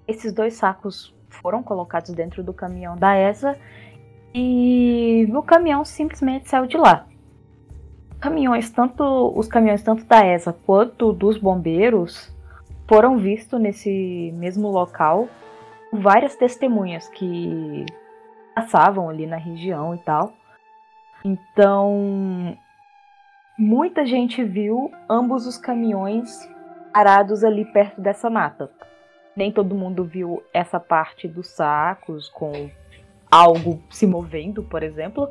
esses 0.06 0.32
dois 0.32 0.54
sacos 0.54 1.14
foram 1.28 1.62
colocados 1.62 2.10
dentro 2.10 2.42
do 2.42 2.52
caminhão 2.52 2.96
da 2.96 3.16
ESA 3.16 3.56
e 4.34 5.26
o 5.32 5.42
caminhão 5.42 5.84
simplesmente 5.84 6.48
saiu 6.48 6.66
de 6.66 6.76
lá. 6.76 7.06
Caminhões, 8.20 8.70
tanto 8.70 9.32
os 9.34 9.48
caminhões 9.48 9.82
tanto 9.82 10.04
da 10.04 10.24
ESA 10.26 10.52
quanto 10.52 11.12
dos 11.12 11.38
bombeiros 11.38 12.30
foram 12.86 13.18
vistos 13.18 13.60
nesse 13.60 14.32
mesmo 14.36 14.68
local 14.68 15.28
várias 15.92 16.36
testemunhas 16.36 17.08
que 17.08 17.84
passavam 18.54 19.08
ali 19.08 19.26
na 19.26 19.36
região 19.36 19.94
e 19.94 19.98
tal. 19.98 20.32
Então, 21.24 22.56
muita 23.58 24.04
gente 24.04 24.42
viu 24.42 24.90
ambos 25.08 25.46
os 25.46 25.56
caminhões 25.56 26.48
parados 26.92 27.44
ali 27.44 27.64
perto 27.64 28.00
dessa 28.00 28.28
mata. 28.28 28.70
Nem 29.34 29.50
todo 29.50 29.74
mundo 29.74 30.04
viu 30.04 30.42
essa 30.52 30.78
parte 30.78 31.26
dos 31.26 31.48
sacos 31.48 32.28
com 32.28 32.70
algo 33.30 33.82
se 33.88 34.06
movendo, 34.06 34.62
por 34.62 34.82
exemplo, 34.82 35.30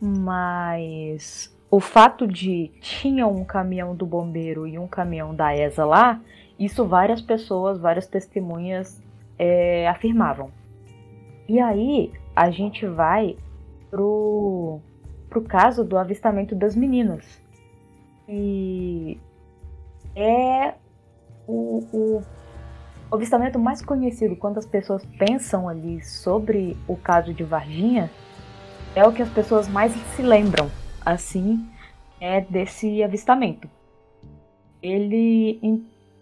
mas 0.00 1.54
o 1.70 1.80
fato 1.80 2.26
de 2.26 2.70
tinha 2.80 3.26
um 3.26 3.44
caminhão 3.44 3.94
do 3.94 4.06
bombeiro 4.06 4.66
e 4.66 4.78
um 4.78 4.88
caminhão 4.88 5.34
da 5.34 5.54
ESA 5.54 5.84
lá, 5.84 6.20
isso 6.58 6.86
várias 6.86 7.20
pessoas, 7.20 7.78
várias 7.78 8.06
testemunhas 8.06 9.02
é, 9.38 9.86
afirmavam. 9.88 10.50
E 11.48 11.60
aí 11.60 12.12
a 12.34 12.50
gente 12.50 12.86
vai 12.86 13.36
pro, 13.90 14.80
pro 15.28 15.42
caso 15.42 15.84
do 15.84 15.98
avistamento 15.98 16.54
das 16.54 16.74
meninas. 16.74 17.42
E 18.28 19.18
é 20.16 20.74
o, 21.46 22.22
o 23.10 23.14
avistamento 23.14 23.58
mais 23.58 23.82
conhecido 23.82 24.36
quando 24.36 24.58
as 24.58 24.66
pessoas 24.66 25.04
pensam 25.18 25.68
ali 25.68 26.02
sobre 26.02 26.76
o 26.88 26.96
caso 26.96 27.34
de 27.34 27.44
Varginha 27.44 28.10
é 28.94 29.06
o 29.06 29.12
que 29.12 29.22
as 29.22 29.30
pessoas 29.30 29.68
mais 29.68 29.92
se 29.92 30.22
lembram, 30.22 30.70
assim, 31.04 31.66
é 32.20 32.40
desse 32.40 33.02
avistamento. 33.02 33.68
ele, 34.82 35.58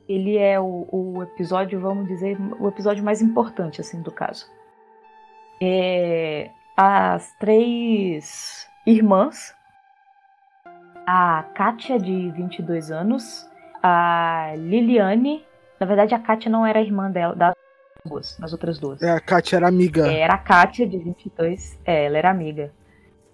ele 0.09 0.37
é 0.37 0.59
o, 0.61 0.87
o 0.91 1.23
episódio, 1.23 1.81
vamos 1.81 2.07
dizer, 2.09 2.37
o 2.59 2.69
episódio 2.69 3.05
mais 3.05 3.23
importante, 3.23 3.81
assim, 3.81 4.01
do 4.03 4.11
caso. 4.11 4.47
É, 5.63 6.51
as 6.77 7.35
três 7.39 8.67
irmãs, 8.87 9.55
a 11.07 11.43
Kátia, 11.55 11.99
de 11.99 12.31
22 12.31 12.91
anos, 12.91 13.47
a 13.83 14.55
Liliane, 14.57 15.45
na 15.79 15.87
verdade 15.87 16.15
a 16.15 16.19
Kátia 16.19 16.51
não 16.51 16.65
era 16.65 16.81
irmã 16.81 17.11
dela, 17.11 17.35
das 17.35 17.55
duas, 18.07 18.39
das 18.39 18.53
outras 18.53 18.79
duas. 18.79 19.03
É, 19.03 19.11
a 19.11 19.21
Kátia 19.21 19.57
era 19.57 19.69
amiga. 19.69 20.11
Era 20.11 20.35
a 20.35 20.39
Kátia, 20.39 20.87
de 20.87 20.97
22, 20.97 21.79
é, 21.85 22.07
ela 22.07 22.17
era 22.17 22.31
amiga. 22.31 22.73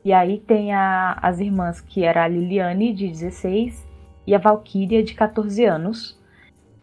E 0.04 0.12
aí 0.12 0.40
tem 0.40 0.72
a, 0.72 1.18
as 1.22 1.38
irmãs, 1.38 1.80
que 1.80 2.04
era 2.04 2.24
a 2.24 2.28
Liliane, 2.28 2.92
de 2.92 3.08
16, 3.08 3.86
e 4.26 4.34
a 4.34 4.38
Valkyria, 4.38 5.02
de 5.02 5.14
14 5.14 5.64
anos. 5.64 6.18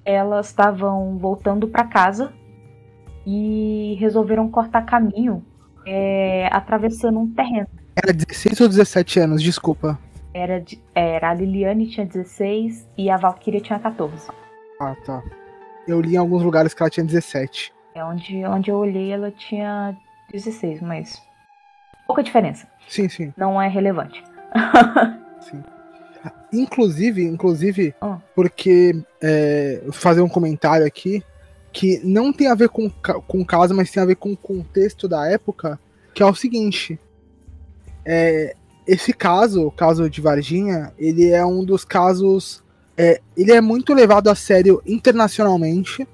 Elas 0.05 0.47
estavam 0.47 1.17
voltando 1.17 1.67
para 1.67 1.85
casa 1.85 2.33
e 3.25 3.97
resolveram 3.99 4.49
cortar 4.49 4.85
caminho 4.85 5.43
é, 5.85 6.47
atravessando 6.51 7.19
um 7.19 7.31
terreno. 7.33 7.67
Era 7.95 8.13
16 8.13 8.61
ou 8.61 8.67
17 8.67 9.19
anos, 9.19 9.41
desculpa. 9.41 9.99
Era, 10.33 10.59
de, 10.59 10.81
era 10.95 11.29
a 11.29 11.33
Liliane 11.33 11.87
tinha 11.87 12.05
16 12.05 12.87
e 12.97 13.09
a 13.09 13.17
Valkyria 13.17 13.61
tinha 13.61 13.79
14. 13.79 14.29
Ah, 14.81 14.95
tá. 15.05 15.21
Eu 15.87 16.01
li 16.01 16.15
em 16.15 16.17
alguns 16.17 16.41
lugares 16.41 16.73
que 16.73 16.81
ela 16.81 16.89
tinha 16.89 17.05
17. 17.05 17.73
É 17.93 18.03
onde, 18.03 18.43
onde 18.45 18.71
eu 18.71 18.77
olhei 18.77 19.11
ela 19.11 19.29
tinha 19.29 19.95
16, 20.31 20.81
mas 20.81 21.21
pouca 22.07 22.23
diferença. 22.23 22.67
Sim, 22.87 23.07
sim. 23.07 23.33
Não 23.37 23.61
é 23.61 23.67
relevante. 23.67 24.23
sim. 25.41 25.63
Inclusive, 26.51 27.23
inclusive, 27.23 27.93
oh. 28.01 28.15
porque 28.33 28.95
é, 29.21 29.83
fazer 29.91 30.21
um 30.21 30.29
comentário 30.29 30.85
aqui 30.85 31.23
que 31.73 31.99
não 32.03 32.31
tem 32.31 32.47
a 32.47 32.55
ver 32.55 32.69
com, 32.69 32.87
com 32.89 33.41
o 33.41 33.45
caso, 33.45 33.73
mas 33.73 33.89
tem 33.89 34.01
a 34.01 34.05
ver 34.05 34.15
com 34.15 34.31
o 34.31 34.37
contexto 34.37 35.07
da 35.07 35.27
época, 35.27 35.79
que 36.13 36.21
é 36.21 36.25
o 36.25 36.35
seguinte. 36.35 36.99
É, 38.05 38.55
esse 38.85 39.11
caso, 39.11 39.65
o 39.65 39.71
caso 39.71 40.07
de 40.07 40.21
Varginha, 40.21 40.93
ele 40.99 41.29
é 41.29 41.43
um 41.43 41.65
dos 41.65 41.83
casos. 41.83 42.63
É, 42.95 43.19
ele 43.35 43.51
é 43.51 43.59
muito 43.59 43.91
levado 43.91 44.29
a 44.29 44.35
sério 44.35 44.83
internacionalmente, 44.85 46.07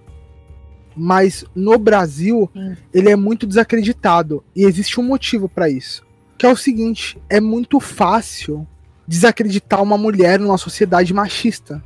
mas 0.96 1.44
no 1.54 1.78
Brasil 1.78 2.50
Sim. 2.54 2.78
ele 2.94 3.10
é 3.10 3.16
muito 3.18 3.46
desacreditado. 3.46 4.42
E 4.56 4.64
existe 4.64 4.98
um 4.98 5.04
motivo 5.04 5.50
para 5.50 5.70
isso. 5.70 6.08
Que 6.38 6.46
é 6.46 6.50
o 6.50 6.56
seguinte: 6.56 7.22
é 7.28 7.42
muito 7.42 7.82
fácil 7.82 8.66
desacreditar 9.06 9.84
uma 9.84 9.98
mulher 9.98 10.40
numa 10.40 10.58
sociedade 10.58 11.14
machista. 11.14 11.84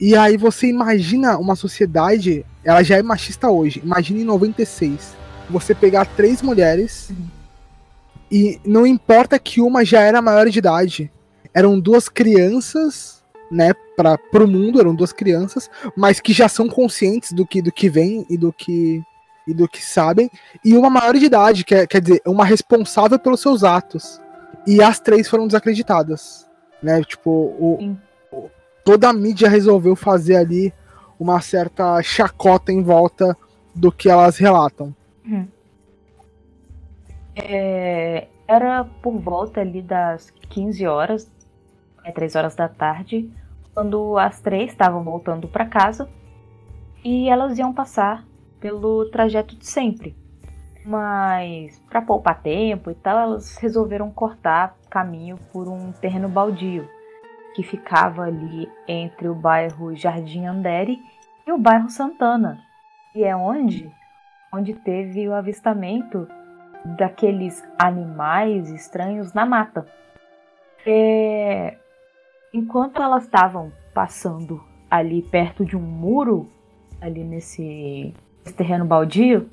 E 0.00 0.16
aí 0.16 0.38
você 0.38 0.66
imagina 0.66 1.36
uma 1.36 1.54
sociedade, 1.54 2.44
ela 2.64 2.82
já 2.82 2.96
é 2.96 3.02
machista 3.02 3.50
hoje. 3.50 3.82
Imagina 3.84 4.20
em 4.20 4.24
96, 4.24 5.14
você 5.50 5.74
pegar 5.74 6.06
três 6.06 6.40
mulheres 6.40 7.10
uhum. 7.10 7.26
e 8.32 8.60
não 8.64 8.86
importa 8.86 9.38
que 9.38 9.60
uma 9.60 9.84
já 9.84 10.00
era 10.00 10.22
maior 10.22 10.48
de 10.48 10.58
idade, 10.58 11.12
eram 11.52 11.78
duas 11.78 12.08
crianças, 12.08 13.22
né, 13.50 13.72
para 13.94 14.16
pro 14.16 14.48
mundo, 14.48 14.80
eram 14.80 14.94
duas 14.94 15.12
crianças, 15.12 15.68
mas 15.94 16.18
que 16.18 16.32
já 16.32 16.48
são 16.48 16.66
conscientes 16.68 17.32
do 17.32 17.44
que 17.44 17.60
do 17.60 17.72
que 17.72 17.90
vem 17.90 18.24
e 18.30 18.38
do 18.38 18.52
que 18.52 19.02
e 19.46 19.52
do 19.52 19.66
que 19.68 19.84
sabem, 19.84 20.30
e 20.64 20.76
uma 20.76 20.88
maior 20.88 21.14
de 21.14 21.24
idade, 21.24 21.64
quer, 21.64 21.86
quer 21.86 22.00
dizer, 22.00 22.22
uma 22.24 22.44
responsável 22.44 23.18
pelos 23.18 23.40
seus 23.40 23.64
atos. 23.64 24.20
E 24.66 24.80
as 24.80 25.00
três 25.00 25.28
foram 25.28 25.46
desacreditadas 25.46 26.46
né? 26.82 27.02
Tipo, 27.02 27.30
o, 27.30 27.96
toda 28.84 29.08
a 29.08 29.12
mídia 29.12 29.48
resolveu 29.48 29.94
fazer 29.94 30.36
ali 30.36 30.72
uma 31.18 31.40
certa 31.40 32.02
chacota 32.02 32.72
em 32.72 32.82
volta 32.82 33.36
do 33.74 33.92
que 33.92 34.08
elas 34.08 34.38
relatam. 34.38 34.94
Hum. 35.26 35.46
É, 37.36 38.26
era 38.48 38.84
por 38.84 39.18
volta 39.18 39.60
ali 39.60 39.82
das 39.82 40.30
15 40.48 40.86
horas, 40.86 41.30
é, 42.04 42.10
3 42.10 42.36
horas 42.36 42.56
da 42.56 42.68
tarde, 42.68 43.30
quando 43.74 44.18
as 44.18 44.40
três 44.40 44.70
estavam 44.70 45.04
voltando 45.04 45.46
para 45.46 45.66
casa 45.66 46.08
e 47.04 47.28
elas 47.28 47.58
iam 47.58 47.72
passar 47.72 48.26
pelo 48.58 49.08
trajeto 49.10 49.56
de 49.56 49.66
sempre. 49.66 50.16
Mas 50.84 51.78
para 51.90 52.00
poupar 52.00 52.42
tempo 52.42 52.90
e 52.90 52.94
tal, 52.94 53.18
elas 53.18 53.56
resolveram 53.58 54.10
cortar 54.10 54.74
caminho 54.88 55.38
por 55.52 55.68
um 55.68 55.92
terreno 55.92 56.28
baldio 56.28 56.88
que 57.54 57.62
ficava 57.62 58.24
ali 58.24 58.70
entre 58.86 59.28
o 59.28 59.34
bairro 59.34 59.94
Jardim 59.94 60.46
Andere 60.46 61.00
e 61.46 61.52
o 61.52 61.58
bairro 61.58 61.88
Santana. 61.88 62.60
E 63.14 63.24
é 63.24 63.34
onde 63.34 63.90
onde 64.52 64.74
teve 64.74 65.28
o 65.28 65.34
avistamento 65.34 66.26
daqueles 66.96 67.62
animais 67.78 68.68
estranhos 68.70 69.32
na 69.32 69.46
mata. 69.46 69.86
É... 70.84 71.76
Enquanto 72.52 73.00
elas 73.00 73.24
estavam 73.24 73.72
passando 73.94 74.60
ali 74.90 75.22
perto 75.22 75.64
de 75.64 75.76
um 75.76 75.80
muro, 75.80 76.50
ali 77.00 77.22
nesse, 77.22 78.12
nesse 78.42 78.56
terreno 78.56 78.84
baldio, 78.84 79.48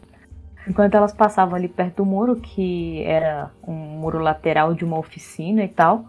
Enquanto 0.68 0.96
elas 0.96 1.14
passavam 1.14 1.56
ali 1.56 1.70
perto 1.70 1.98
do 1.98 2.06
muro, 2.06 2.36
que 2.36 3.02
era 3.04 3.52
um 3.66 3.74
muro 3.74 4.20
lateral 4.20 4.74
de 4.74 4.84
uma 4.84 5.00
oficina 5.00 5.64
e 5.64 5.70
tal, 5.70 6.06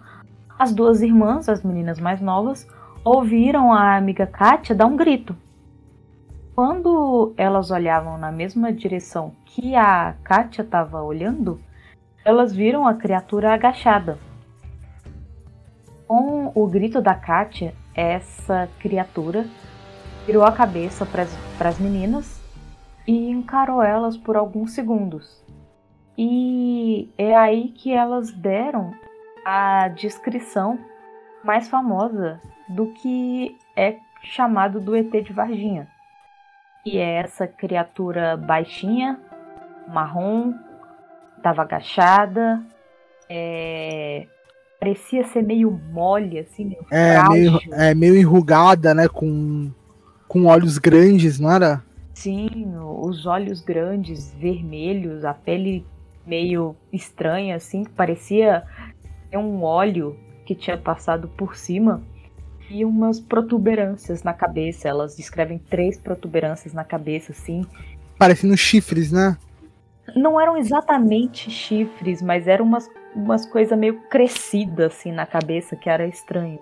as 0.59 0.73
duas 0.73 1.01
irmãs, 1.03 1.49
as 1.49 1.63
meninas 1.63 2.01
mais 2.01 2.21
novas, 2.21 2.67
ouviram 3.05 3.73
a 3.73 3.97
amiga 3.97 4.27
Kátia 4.27 4.75
dar 4.75 4.87
um 4.87 4.97
grito. 4.97 5.37
Quando 6.55 7.33
elas 7.37 7.71
olhavam 7.71 8.19
na 8.19 8.33
mesma 8.33 8.73
direção 8.73 9.33
que 9.45 9.77
a 9.77 10.15
Kátia 10.25 10.63
estava 10.63 11.01
olhando, 11.01 11.61
elas 12.25 12.53
viram 12.53 12.89
a 12.89 12.95
criatura 12.95 13.55
agachada. 13.55 14.19
Com 16.09 16.51
o 16.53 16.67
grito 16.67 17.01
da 17.01 17.15
Kátia, 17.15 17.73
essa 17.95 18.69
criatura 18.81 19.47
virou 20.27 20.43
a 20.43 20.51
cabeça 20.51 21.07
para 21.07 21.69
as 21.69 21.79
meninas 21.79 22.43
e 23.07 23.31
encarou 23.31 23.81
elas 23.81 24.17
por 24.17 24.37
alguns 24.37 24.73
segundos. 24.73 25.41
E 26.17 27.09
é 27.17 27.37
aí 27.37 27.69
que 27.69 27.93
elas 27.93 28.33
deram 28.33 28.93
a 29.49 29.89
descrição 29.89 30.79
mais 31.43 31.69
famosa 31.69 32.39
do 32.69 32.89
que 32.89 33.57
é 33.75 33.97
chamado 34.23 34.79
do 34.79 34.95
ET 34.95 35.11
de 35.11 35.33
Varginha. 35.33 35.89
E 36.85 36.99
é 36.99 37.15
essa 37.15 37.47
criatura 37.47 38.37
baixinha, 38.37 39.19
marrom, 39.89 40.53
estava 41.39 41.63
agachada, 41.63 42.63
é... 43.27 44.27
parecia 44.79 45.25
ser 45.25 45.43
meio 45.43 45.71
mole, 45.71 46.39
assim, 46.41 46.67
meio 46.67 46.87
é, 46.91 47.29
meio, 47.31 47.59
é 47.73 47.95
meio 47.95 48.17
enrugada, 48.17 48.93
né, 48.93 49.09
com, 49.09 49.71
com 50.29 50.45
olhos 50.45 50.77
grandes, 50.77 51.41
não 51.41 51.51
era? 51.51 51.83
Sim, 52.13 52.75
os 53.01 53.25
olhos 53.25 53.63
grandes, 53.63 54.35
vermelhos, 54.35 55.25
a 55.25 55.33
pele 55.33 55.87
meio 56.27 56.77
estranha, 56.93 57.57
assim, 57.57 57.85
que 57.85 57.91
parecia 57.93 58.65
um 59.37 59.63
óleo 59.63 60.17
que 60.47 60.55
tinha 60.55 60.79
passado 60.79 61.29
por 61.29 61.57
cima 61.57 62.03
e 62.71 62.85
umas 62.85 63.21
protuberâncias 63.21 64.23
na 64.23 64.33
cabeça. 64.33 64.89
Elas 64.89 65.17
descrevem 65.17 65.59
três 65.59 65.99
protuberâncias 65.99 66.73
na 66.73 66.85
cabeça, 66.85 67.33
assim. 67.33 67.67
Parecendo 68.17 68.57
chifres, 68.57 69.13
né? 69.13 69.37
Não 70.17 70.41
eram 70.41 70.57
exatamente 70.57 71.51
chifres, 71.51 72.23
mas 72.23 72.49
eram 72.49 72.65
umas, 72.65 72.89
umas 73.15 73.45
coisas 73.45 73.79
meio 73.79 74.01
crescidas, 74.09 74.95
assim, 74.95 75.13
na 75.13 75.27
cabeça, 75.27 75.77
que 75.77 75.91
era 75.91 76.07
estranho. 76.07 76.61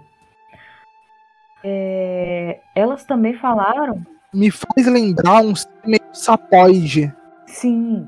É... 1.62 2.60
Elas 2.74 3.04
também 3.04 3.34
falaram 3.34 4.04
me 4.36 4.50
faz 4.50 4.86
lembrar 4.86 5.42
um 5.42 5.54
meio 5.84 6.02
sapoide. 6.12 7.12
Sim, 7.46 8.06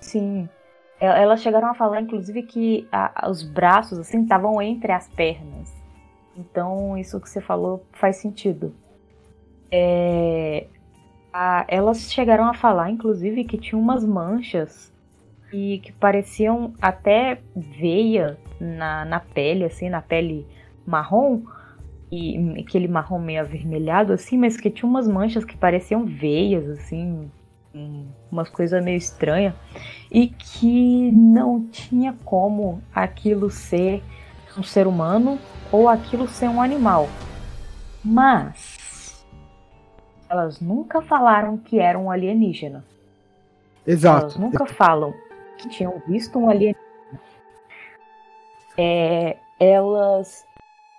sim. 0.00 0.48
Elas 1.00 1.40
chegaram 1.42 1.68
a 1.68 1.74
falar, 1.74 2.00
inclusive, 2.00 2.42
que 2.42 2.88
a, 2.90 3.28
os 3.28 3.42
braços 3.42 3.98
assim 3.98 4.22
estavam 4.22 4.60
entre 4.60 4.90
as 4.90 5.08
pernas. 5.08 5.72
Então, 6.36 6.96
isso 6.96 7.20
que 7.20 7.28
você 7.28 7.40
falou 7.40 7.84
faz 7.92 8.16
sentido. 8.16 8.74
É, 9.70 10.66
a, 11.32 11.64
elas 11.68 12.12
chegaram 12.12 12.44
a 12.44 12.54
falar, 12.54 12.90
inclusive, 12.90 13.44
que 13.44 13.58
tinha 13.58 13.80
umas 13.80 14.04
manchas 14.04 14.92
e 15.52 15.78
que 15.78 15.92
pareciam 15.92 16.74
até 16.80 17.40
veia 17.54 18.38
na, 18.60 19.04
na 19.04 19.20
pele, 19.20 19.64
assim, 19.64 19.88
na 19.88 20.02
pele 20.02 20.46
marrom, 20.86 21.42
e 22.10 22.60
aquele 22.60 22.88
marrom 22.88 23.18
meio 23.18 23.40
avermelhado 23.40 24.12
assim, 24.12 24.38
mas 24.38 24.58
que 24.58 24.70
tinha 24.70 24.88
umas 24.88 25.06
manchas 25.06 25.44
que 25.44 25.56
pareciam 25.56 26.06
veias 26.06 26.66
assim, 26.68 27.30
umas 28.30 28.48
coisas 28.48 28.82
meio 28.82 28.96
estranhas 28.96 29.54
e 30.10 30.28
que 30.28 31.10
não 31.12 31.64
tinha 31.66 32.14
como 32.24 32.82
aquilo 32.94 33.50
ser 33.50 34.02
um 34.56 34.62
ser 34.62 34.86
humano 34.86 35.38
ou 35.70 35.88
aquilo 35.88 36.26
ser 36.26 36.48
um 36.48 36.60
animal. 36.60 37.08
Mas 38.04 39.24
elas 40.28 40.60
nunca 40.60 41.00
falaram 41.00 41.56
que 41.56 41.78
eram 41.78 42.06
um 42.06 42.10
alienígena. 42.10 42.84
Exato. 43.86 44.22
Elas 44.22 44.36
nunca 44.36 44.66
falam 44.66 45.14
que 45.56 45.68
tinham 45.68 46.02
visto 46.06 46.38
um 46.38 46.48
alienígena. 46.48 46.88
É, 48.76 49.36
elas 49.58 50.46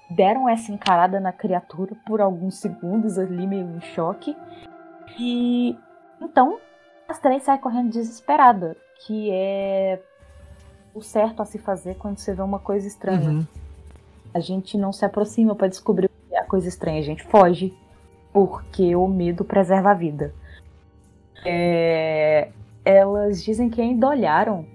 deram 0.09 0.49
essa 0.49 0.71
encarada 0.71 1.19
na 1.19 1.31
criatura 1.31 1.95
por 2.05 2.19
alguns 2.19 2.55
segundos 2.55 3.17
ali, 3.17 3.45
meio 3.45 3.77
em 3.77 3.81
choque. 3.81 4.35
E 5.17 5.77
então 6.21 6.59
as 7.09 7.19
três 7.19 7.43
saem 7.43 7.59
correndo 7.59 7.89
desesperada, 7.89 8.77
que 9.05 9.31
é 9.31 9.99
o 10.93 11.01
certo 11.01 11.41
a 11.41 11.45
se 11.45 11.57
fazer 11.57 11.95
quando 11.95 12.19
você 12.19 12.33
vê 12.33 12.41
uma 12.41 12.59
coisa 12.59 12.87
estranha. 12.87 13.31
Uhum. 13.31 13.47
A 14.31 14.39
gente 14.39 14.77
não 14.77 14.93
se 14.93 15.03
aproxima 15.03 15.55
para 15.55 15.67
descobrir 15.67 16.05
o 16.05 16.29
que 16.29 16.35
é 16.35 16.39
a 16.39 16.45
coisa 16.45 16.67
estranha, 16.67 16.99
a 16.99 17.03
gente 17.03 17.23
foge, 17.23 17.75
porque 18.31 18.95
o 18.95 19.07
medo 19.07 19.43
preserva 19.43 19.89
a 19.89 19.93
vida. 19.95 20.33
É... 21.43 22.49
Elas 22.85 23.43
dizem 23.43 23.69
que 23.69 23.81
ainda 23.81 24.07
olharam 24.07 24.65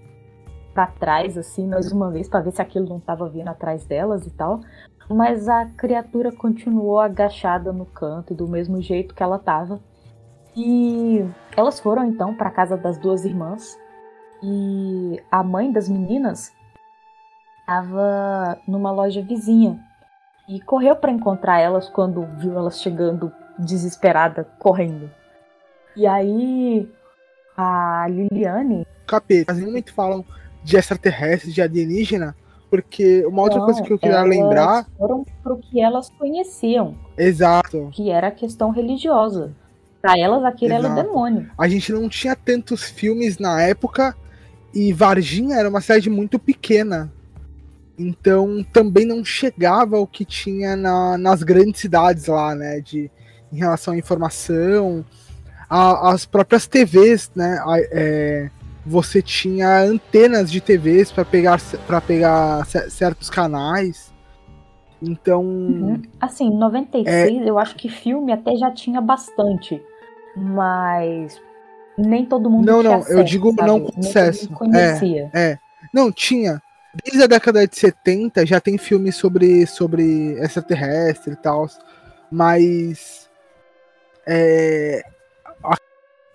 para 0.74 0.88
trás, 0.88 1.38
assim, 1.38 1.68
mais 1.68 1.92
uma 1.92 2.10
vez, 2.10 2.28
para 2.28 2.40
ver 2.40 2.50
se 2.50 2.60
aquilo 2.60 2.88
não 2.88 2.98
estava 2.98 3.28
vindo 3.28 3.48
atrás 3.48 3.84
delas 3.84 4.26
e 4.26 4.30
tal. 4.30 4.60
Mas 5.08 5.48
a 5.48 5.66
criatura 5.66 6.32
continuou 6.32 6.98
agachada 6.98 7.72
no 7.72 7.86
canto, 7.86 8.34
do 8.34 8.48
mesmo 8.48 8.82
jeito 8.82 9.14
que 9.14 9.22
ela 9.22 9.36
estava. 9.36 9.78
E 10.56 11.24
elas 11.56 11.80
foram 11.80 12.04
então 12.04 12.34
para 12.34 12.50
casa 12.50 12.76
das 12.76 12.98
duas 12.98 13.24
irmãs. 13.24 13.78
E 14.42 15.20
a 15.30 15.42
mãe 15.42 15.72
das 15.72 15.88
meninas 15.88 16.52
estava 17.60 18.58
numa 18.68 18.92
loja 18.92 19.22
vizinha 19.22 19.80
e 20.48 20.60
correu 20.60 20.94
para 20.96 21.10
encontrar 21.10 21.58
elas 21.60 21.88
quando 21.88 22.26
viu 22.38 22.56
elas 22.58 22.80
chegando 22.80 23.32
desesperada, 23.58 24.44
correndo. 24.58 25.10
E 25.96 26.06
aí 26.06 26.88
a 27.56 28.06
Liliane. 28.08 28.86
Capeta, 29.06 29.54
muito 29.54 29.92
falam 29.92 30.24
de 30.62 30.76
extraterrestre, 30.76 31.52
de 31.52 31.62
alienígena, 31.62 32.34
porque 32.70 33.24
uma 33.26 33.42
outra 33.42 33.58
Não, 33.58 33.66
coisa 33.66 33.82
que 33.82 33.92
eu 33.92 33.98
queria 33.98 34.22
lembrar. 34.22 34.86
Foram 34.98 35.24
pro 35.42 35.58
que 35.58 35.80
elas 35.80 36.10
conheciam. 36.10 36.96
Exato. 37.16 37.90
Que 37.92 38.10
era 38.10 38.28
a 38.28 38.32
questão 38.32 38.70
religiosa. 38.70 39.54
Para 40.04 40.18
elas 40.18 40.44
aquilo 40.44 40.74
era 40.74 40.86
o 40.86 40.94
demônio. 40.94 41.50
A 41.56 41.66
gente 41.66 41.90
não 41.90 42.10
tinha 42.10 42.36
tantos 42.36 42.84
filmes 42.84 43.38
na 43.38 43.62
época 43.62 44.14
e 44.74 44.92
Varginha 44.92 45.56
era 45.56 45.66
uma 45.66 45.80
cidade 45.80 46.10
muito 46.10 46.38
pequena. 46.38 47.10
Então 47.98 48.62
também 48.70 49.06
não 49.06 49.24
chegava 49.24 49.98
o 49.98 50.06
que 50.06 50.26
tinha 50.26 50.76
na, 50.76 51.16
nas 51.16 51.42
grandes 51.42 51.80
cidades 51.80 52.26
lá, 52.26 52.54
né? 52.54 52.82
De, 52.82 53.10
em 53.50 53.56
relação 53.56 53.94
à 53.94 53.96
informação, 53.96 55.02
a, 55.70 56.10
as 56.12 56.26
próprias 56.26 56.66
TVs, 56.66 57.30
né? 57.34 57.58
A, 57.64 57.76
é, 57.90 58.50
você 58.84 59.22
tinha 59.22 59.84
antenas 59.84 60.52
de 60.52 60.60
TVs 60.60 61.12
para 61.12 61.24
pegar, 61.24 61.58
pra 61.86 62.02
pegar 62.02 62.66
certos 62.66 63.30
canais. 63.30 64.12
Então. 65.00 65.42
Uhum. 65.42 66.02
Assim, 66.20 66.48
em 66.48 66.58
96, 66.58 67.06
é... 67.08 67.48
eu 67.48 67.58
acho 67.58 67.74
que 67.74 67.88
filme 67.88 68.32
até 68.32 68.54
já 68.54 68.70
tinha 68.70 69.00
bastante 69.00 69.80
mas 70.36 71.40
nem 71.96 72.26
todo 72.26 72.50
mundo 72.50 72.66
Não, 72.66 72.82
não, 72.82 72.94
acesso, 72.94 73.18
eu 73.18 73.24
digo 73.24 73.54
sabe? 73.54 73.68
não 73.68 73.80
com 73.80 74.00
acesso. 74.00 74.48
conhecia. 74.50 75.30
É, 75.32 75.50
é. 75.52 75.58
Não, 75.92 76.10
tinha. 76.10 76.60
Desde 77.04 77.22
a 77.22 77.26
década 77.26 77.66
de 77.66 77.76
70 77.76 78.46
já 78.46 78.60
tem 78.60 78.78
filmes 78.78 79.16
sobre, 79.16 79.66
sobre 79.66 80.32
extraterrestre 80.40 81.32
e 81.32 81.36
tal, 81.36 81.68
mas 82.30 83.28
é, 84.26 85.04
a 85.62 85.76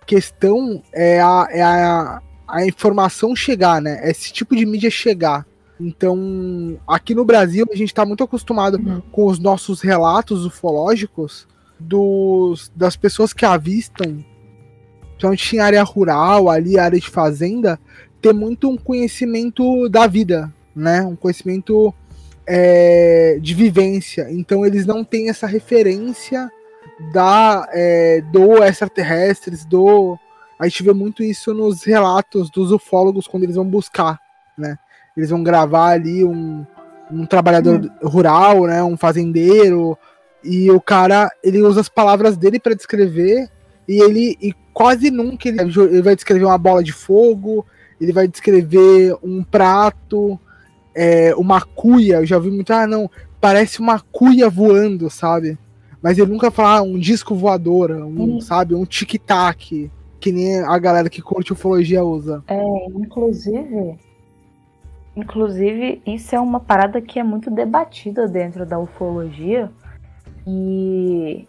questão 0.06 0.82
é, 0.92 1.20
a, 1.20 1.48
é 1.50 1.62
a, 1.62 2.20
a 2.46 2.66
informação 2.66 3.34
chegar, 3.34 3.80
né? 3.80 4.00
Esse 4.08 4.32
tipo 4.32 4.54
de 4.54 4.66
mídia 4.66 4.90
chegar. 4.90 5.46
Então, 5.78 6.78
aqui 6.86 7.14
no 7.14 7.24
Brasil, 7.24 7.64
a 7.72 7.76
gente 7.76 7.88
está 7.88 8.04
muito 8.04 8.22
acostumado 8.22 8.76
uhum. 8.76 9.00
com 9.12 9.24
os 9.24 9.38
nossos 9.38 9.80
relatos 9.80 10.44
ufológicos 10.44 11.48
dos, 11.80 12.70
das 12.74 12.96
pessoas 12.96 13.32
que 13.32 13.44
avistam, 13.44 14.24
principalmente 15.10 15.56
em 15.56 15.58
área 15.58 15.82
rural, 15.82 16.48
ali, 16.48 16.78
área 16.78 17.00
de 17.00 17.08
fazenda, 17.08 17.78
ter 18.20 18.32
muito 18.32 18.68
um 18.68 18.76
conhecimento 18.76 19.88
da 19.88 20.06
vida, 20.06 20.52
né? 20.74 21.02
Um 21.02 21.16
conhecimento 21.16 21.94
é, 22.46 23.38
de 23.40 23.54
vivência. 23.54 24.28
Então 24.30 24.64
eles 24.66 24.86
não 24.86 25.02
têm 25.04 25.28
essa 25.28 25.46
referência 25.46 26.50
da 27.12 27.66
é, 27.72 28.20
do 28.32 28.62
extraterrestres, 28.62 29.64
do 29.64 30.18
a 30.58 30.68
gente 30.68 30.82
vê 30.82 30.92
muito 30.92 31.22
isso 31.22 31.54
nos 31.54 31.84
relatos 31.84 32.50
dos 32.50 32.70
ufólogos 32.70 33.26
quando 33.26 33.44
eles 33.44 33.56
vão 33.56 33.64
buscar, 33.64 34.20
né? 34.58 34.78
Eles 35.16 35.30
vão 35.30 35.42
gravar 35.42 35.88
ali 35.88 36.22
um, 36.22 36.66
um 37.10 37.24
trabalhador 37.24 37.80
hum. 37.80 38.08
rural, 38.08 38.66
né? 38.66 38.82
Um 38.82 38.96
fazendeiro, 38.96 39.96
e 40.42 40.70
o 40.70 40.80
cara, 40.80 41.30
ele 41.42 41.60
usa 41.62 41.80
as 41.80 41.88
palavras 41.88 42.36
dele 42.36 42.58
para 42.58 42.74
descrever 42.74 43.48
e 43.86 44.00
ele 44.00 44.36
e 44.40 44.54
quase 44.72 45.10
nunca 45.10 45.48
ele, 45.48 45.60
ele, 45.60 46.02
vai 46.02 46.14
descrever 46.14 46.44
uma 46.44 46.58
bola 46.58 46.82
de 46.82 46.92
fogo, 46.92 47.66
ele 48.00 48.12
vai 48.12 48.26
descrever 48.26 49.14
um 49.22 49.42
prato, 49.42 50.38
é, 50.94 51.34
uma 51.34 51.60
cuia. 51.60 52.16
Eu 52.16 52.26
já 52.26 52.38
vi 52.38 52.50
muito, 52.50 52.72
ah, 52.72 52.86
não, 52.86 53.10
parece 53.40 53.80
uma 53.80 54.00
cuia 54.00 54.48
voando, 54.48 55.10
sabe? 55.10 55.58
Mas 56.00 56.16
ele 56.16 56.32
nunca 56.32 56.50
fala 56.50 56.78
ah, 56.78 56.82
um 56.82 56.98
disco 56.98 57.34
voador, 57.34 57.90
um, 57.90 58.36
hum. 58.36 58.40
sabe, 58.40 58.74
um 58.74 58.86
tic-tac, 58.86 59.90
que 60.18 60.32
nem 60.32 60.60
a 60.60 60.78
galera 60.78 61.10
que 61.10 61.20
curte 61.20 61.52
ufologia 61.52 62.02
usa. 62.02 62.42
É, 62.48 62.86
inclusive, 62.94 63.98
inclusive 65.14 66.00
isso 66.06 66.34
é 66.34 66.40
uma 66.40 66.60
parada 66.60 67.02
que 67.02 67.18
é 67.18 67.22
muito 67.22 67.50
debatida 67.50 68.26
dentro 68.26 68.64
da 68.64 68.78
ufologia 68.78 69.70
e 70.52 71.46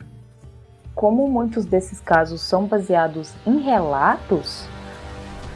como 0.94 1.28
muitos 1.28 1.66
desses 1.66 2.00
casos 2.00 2.42
são 2.42 2.66
baseados 2.66 3.34
em 3.46 3.60
relatos, 3.60 4.68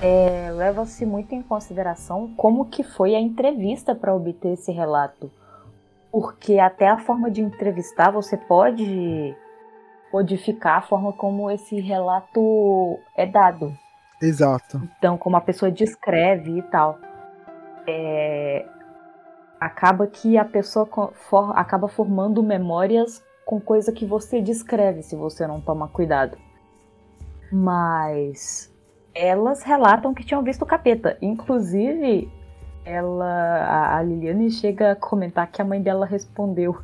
é, 0.01 0.51
leva-se 0.51 1.05
muito 1.05 1.33
em 1.33 1.41
consideração 1.41 2.33
como 2.35 2.65
que 2.65 2.83
foi 2.83 3.15
a 3.15 3.19
entrevista 3.19 3.93
para 3.93 4.15
obter 4.15 4.53
esse 4.53 4.71
relato. 4.71 5.31
Porque 6.11 6.59
até 6.59 6.87
a 6.87 6.97
forma 6.97 7.29
de 7.29 7.41
entrevistar 7.41 8.09
você 8.09 8.37
pode 8.37 9.35
modificar 10.11 10.77
a 10.77 10.81
forma 10.81 11.13
como 11.13 11.51
esse 11.51 11.79
relato 11.79 12.97
é 13.15 13.25
dado. 13.25 13.77
Exato. 14.21 14.81
Então, 14.97 15.17
como 15.17 15.35
a 15.35 15.41
pessoa 15.41 15.69
descreve 15.69 16.57
e 16.57 16.61
tal. 16.63 16.97
É, 17.87 18.65
acaba 19.59 20.07
que 20.07 20.37
a 20.37 20.45
pessoa 20.45 20.87
for, 21.13 21.57
acaba 21.57 21.87
formando 21.87 22.41
memórias 22.41 23.24
com 23.45 23.61
coisa 23.61 23.91
que 23.91 24.05
você 24.05 24.41
descreve 24.41 25.03
se 25.03 25.15
você 25.15 25.45
não 25.45 25.61
toma 25.61 25.87
cuidado. 25.87 26.37
Mas 27.51 28.73
elas 29.13 29.61
relatam 29.61 30.13
que 30.13 30.25
tinham 30.25 30.43
visto 30.43 30.63
o 30.63 30.65
capeta. 30.65 31.17
Inclusive, 31.21 32.29
ela, 32.83 33.97
a 33.97 34.01
Liliane 34.01 34.49
chega 34.51 34.91
a 34.91 34.95
comentar 34.95 35.49
que 35.51 35.61
a 35.61 35.65
mãe 35.65 35.81
dela 35.81 36.05
respondeu: 36.05 36.77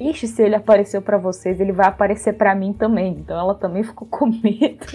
Ixi, 0.00 0.26
se 0.26 0.42
ele 0.42 0.54
apareceu 0.54 1.02
para 1.02 1.18
vocês, 1.18 1.60
ele 1.60 1.72
vai 1.72 1.86
aparecer 1.86 2.32
para 2.32 2.54
mim 2.54 2.72
também. 2.72 3.12
Então 3.12 3.38
ela 3.38 3.54
também 3.54 3.84
ficou 3.84 4.08
com 4.08 4.26
medo. 4.26 4.86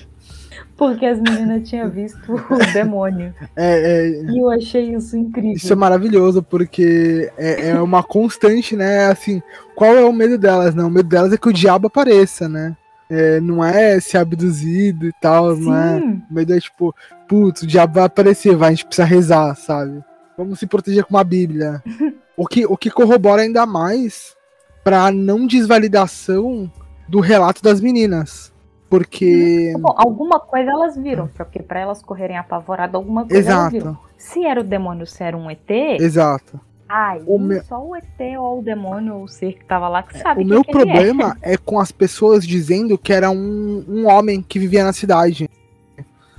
Porque 0.84 1.06
as 1.06 1.17
meninas 1.17 1.69
tinham 1.69 1.89
visto 1.89 2.34
o 2.34 2.58
demônio. 2.74 3.34
É, 3.56 4.10
é, 4.10 4.24
e 4.24 4.38
eu 4.38 4.52
achei 4.52 4.93
isso 4.93 5.15
incrível. 5.15 5.54
Isso 5.54 5.72
é 5.72 5.76
maravilhoso, 5.78 6.43
porque 6.43 7.32
é, 7.38 7.69
é, 7.69 7.82
uma 7.82 8.04
constante, 8.04 8.76
né? 8.76 9.06
Assim, 9.06 9.41
qual 9.76 9.96
é 9.96 10.04
o 10.04 10.12
medo 10.12 10.38
delas? 10.38 10.76
Né? 10.76 10.84
O 10.84 10.89
medo 10.89 11.08
delas 11.08 11.32
é 11.32 11.38
que 11.38 11.48
o 11.48 11.54
diabo 11.54 11.88
apareça, 11.88 12.50
né? 12.50 12.76
É, 13.10 13.39
não 13.39 13.63
é 13.63 13.98
ser 14.02 14.17
abduzido 14.17 15.08
e 15.08 15.13
tal, 15.22 15.56
Sim. 15.56 15.63
não 15.63 15.76
é? 15.76 16.00
O 16.30 16.34
medo 16.34 16.54
é 16.54 16.60
tipo, 16.60 16.93
putz, 17.30 17.62
o 17.62 17.67
diabo 17.67 17.93
vai 17.93 18.04
aparecer, 18.04 18.54
vai, 18.54 18.67
a 18.67 18.72
gente 18.72 18.86
precisa 18.86 19.08
rezar, 19.08 19.56
sabe? 19.56 20.04
Vamos 20.38 20.60
se 20.60 20.67
proteger 20.67 21.06
com 21.06 21.15
uma 21.15 21.24
Bíblia. 21.24 21.82
o, 22.36 22.46
que, 22.46 22.65
o 22.65 22.76
que 22.76 22.91
corrobora 22.91 23.41
ainda 23.41 23.65
mais 23.65 24.36
pra 24.84 25.10
não 25.12 25.48
desvalidação 25.48 26.69
do 27.08 27.22
relato 27.22 27.63
das 27.63 27.80
meninas. 27.80 28.53
Porque. 28.93 29.73
Bom, 29.79 29.91
alguma 29.97 30.39
coisa 30.39 30.69
elas 30.69 30.95
viram, 30.95 31.27
porque 31.27 31.63
para 31.63 31.79
elas 31.79 32.03
correrem 32.03 32.38
apavoradas, 32.38 32.93
alguma 32.93 33.25
coisa 33.25 33.39
Exato. 33.39 33.60
elas 33.60 33.71
viram. 33.71 33.97
Se 34.15 34.45
era 34.45 34.62
o 34.62 34.63
demônio, 34.63 35.08
se 35.08 35.23
era 35.23 35.36
um 35.36 35.49
ET. 35.49 35.67
Exato. 35.99 36.62
Aí 36.88 37.23
o 37.25 37.39
me... 37.39 37.60
só 37.62 37.84
o 37.84 37.95
ET 37.95 38.06
ou 38.38 38.60
o 38.60 38.62
demônio 38.62 39.15
ou 39.15 39.23
o 39.23 39.27
ser 39.27 39.53
que 39.53 39.65
tava 39.65 39.89
lá 39.89 40.03
que 40.03 40.19
sabe. 40.19 40.43
O 40.43 40.45
meu 40.45 40.63
problema 40.63 41.36
é. 41.41 41.53
é. 41.53 41.58
com 41.58 41.79
as 41.79 41.91
pessoas 41.91 42.45
dizendo 42.45 42.95
que 42.95 43.12
era 43.12 43.32
um, 43.32 43.84
um 43.88 44.08
homem 44.08 44.43
que 44.43 44.60
vivia 44.60 44.84
na 44.84 44.93
cidade. 44.93 45.49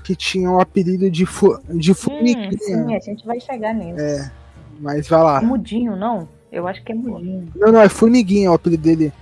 Que 0.04 0.14
tinha 0.14 0.48
o 0.48 0.60
apelido 0.60 1.10
de, 1.10 1.26
fu 1.26 1.58
de 1.70 1.90
hum, 1.90 1.94
formiguinha. 1.96 2.50
Hum, 2.52 2.58
sim, 2.60 2.94
a 2.94 3.00
gente 3.00 3.26
vai 3.26 3.40
chegar 3.40 3.74
nisso. 3.74 4.00
É, 4.00 4.30
mas 4.78 5.08
vai 5.08 5.22
lá. 5.24 5.42
Mudinho, 5.42 5.96
não? 5.96 6.28
Eu 6.52 6.68
acho 6.68 6.84
que 6.84 6.92
é 6.92 6.94
mudinho. 6.94 7.48
Não, 7.56 7.72
não, 7.72 7.80
é 7.80 7.88
formiguinha 7.88 8.52
o 8.52 8.54
apelido 8.54 8.84
dele. 8.84 9.12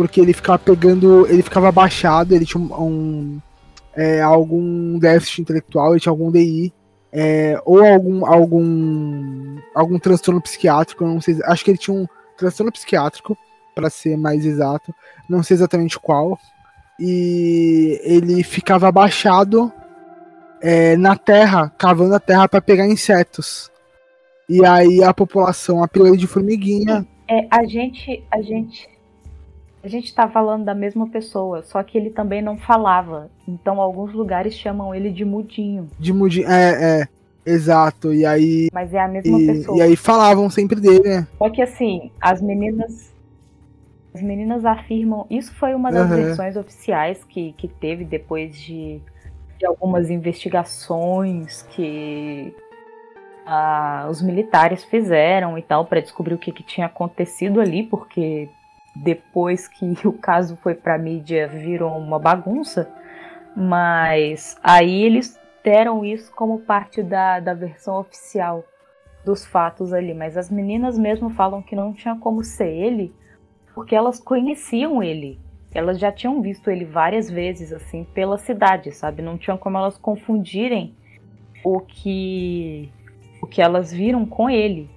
Porque 0.00 0.18
ele 0.18 0.32
ficava 0.32 0.58
pegando. 0.58 1.26
Ele 1.26 1.42
ficava 1.42 1.68
abaixado, 1.68 2.34
ele 2.34 2.46
tinha 2.46 2.62
um. 2.62 3.38
é, 3.94 4.22
algum 4.22 4.98
déficit 4.98 5.42
intelectual, 5.42 5.92
ele 5.92 6.00
tinha 6.00 6.10
algum 6.10 6.30
DI. 6.30 6.72
É, 7.12 7.60
ou 7.66 7.84
algum, 7.84 8.24
algum 8.24 9.58
algum 9.74 9.98
transtorno 9.98 10.40
psiquiátrico, 10.40 11.04
não 11.04 11.20
sei, 11.20 11.36
acho 11.44 11.64
que 11.64 11.72
ele 11.72 11.78
tinha 11.78 11.94
um 11.94 12.06
transtorno 12.38 12.72
psiquiátrico, 12.72 13.36
para 13.74 13.90
ser 13.90 14.16
mais 14.16 14.46
exato, 14.46 14.94
não 15.28 15.42
sei 15.42 15.56
exatamente 15.56 15.98
qual, 15.98 16.38
e 17.00 18.00
ele 18.04 18.42
ficava 18.44 18.88
abaixado 18.88 19.72
é, 20.62 20.96
na 20.96 21.16
terra, 21.16 21.68
cavando 21.76 22.14
a 22.14 22.20
terra 22.20 22.48
para 22.48 22.62
pegar 22.62 22.86
insetos. 22.86 23.70
E 24.48 24.64
aí 24.64 25.02
a 25.02 25.12
população 25.12 25.82
apelou 25.82 26.16
de 26.16 26.26
formiguinha. 26.28 27.06
É, 27.28 27.46
a 27.50 27.64
gente, 27.64 28.24
a 28.30 28.40
gente, 28.40 28.88
a 29.82 29.88
gente 29.88 30.14
tá 30.14 30.28
falando 30.28 30.64
da 30.64 30.74
mesma 30.74 31.08
pessoa, 31.08 31.62
só 31.62 31.82
que 31.82 31.96
ele 31.96 32.10
também 32.10 32.42
não 32.42 32.58
falava. 32.58 33.30
Então 33.48 33.80
alguns 33.80 34.12
lugares 34.12 34.54
chamam 34.54 34.94
ele 34.94 35.10
de 35.10 35.24
mudinho. 35.24 35.88
De 35.98 36.12
mudinho, 36.12 36.48
é, 36.48 37.00
é. 37.00 37.08
Exato, 37.44 38.12
e 38.12 38.26
aí. 38.26 38.68
Mas 38.72 38.92
é 38.92 39.00
a 39.00 39.08
mesma 39.08 39.40
e, 39.40 39.46
pessoa. 39.46 39.78
E 39.78 39.82
aí 39.82 39.96
falavam 39.96 40.50
sempre 40.50 40.80
dele, 40.80 41.08
né? 41.08 41.26
Só 41.38 41.48
que 41.48 41.62
assim, 41.62 42.10
as 42.20 42.42
meninas. 42.42 43.10
As 44.12 44.20
meninas 44.20 44.64
afirmam. 44.64 45.24
Isso 45.30 45.54
foi 45.54 45.72
uma 45.74 45.90
das 45.90 46.10
uhum. 46.10 46.16
versões 46.16 46.56
oficiais 46.56 47.22
que, 47.24 47.52
que 47.52 47.68
teve 47.68 48.04
depois 48.04 48.56
de, 48.56 49.00
de 49.56 49.64
algumas 49.64 50.10
investigações 50.10 51.62
que 51.70 52.52
ah, 53.46 54.08
os 54.10 54.20
militares 54.20 54.82
fizeram 54.84 55.56
e 55.56 55.62
tal, 55.62 55.86
para 55.86 56.00
descobrir 56.00 56.34
o 56.34 56.38
que, 56.38 56.50
que 56.50 56.64
tinha 56.64 56.86
acontecido 56.86 57.60
ali, 57.60 57.84
porque 57.84 58.48
depois 58.94 59.68
que 59.68 59.96
o 60.06 60.12
caso 60.12 60.56
foi 60.56 60.74
para 60.74 60.98
mídia 60.98 61.48
virou 61.48 61.96
uma 61.98 62.18
bagunça. 62.18 62.90
Mas 63.56 64.56
aí 64.62 65.02
eles 65.02 65.38
deram 65.64 66.04
isso 66.04 66.32
como 66.32 66.60
parte 66.60 67.02
da, 67.02 67.40
da 67.40 67.52
versão 67.52 67.98
oficial 67.98 68.64
dos 69.24 69.44
fatos 69.44 69.92
ali. 69.92 70.14
Mas 70.14 70.36
as 70.36 70.50
meninas 70.50 70.98
mesmo 70.98 71.30
falam 71.30 71.62
que 71.62 71.76
não 71.76 71.92
tinha 71.92 72.16
como 72.16 72.42
ser 72.44 72.68
ele, 72.68 73.14
porque 73.74 73.94
elas 73.94 74.20
conheciam 74.20 75.02
ele. 75.02 75.38
Elas 75.72 75.98
já 75.98 76.10
tinham 76.10 76.42
visto 76.42 76.68
ele 76.68 76.84
várias 76.84 77.30
vezes, 77.30 77.72
assim, 77.72 78.04
pela 78.12 78.38
cidade, 78.38 78.90
sabe? 78.92 79.22
Não 79.22 79.38
tinha 79.38 79.56
como 79.56 79.78
elas 79.78 79.96
confundirem 79.96 80.94
o 81.62 81.80
que 81.80 82.90
o 83.40 83.46
que 83.46 83.62
elas 83.62 83.92
viram 83.92 84.26
com 84.26 84.50
ele. 84.50 84.90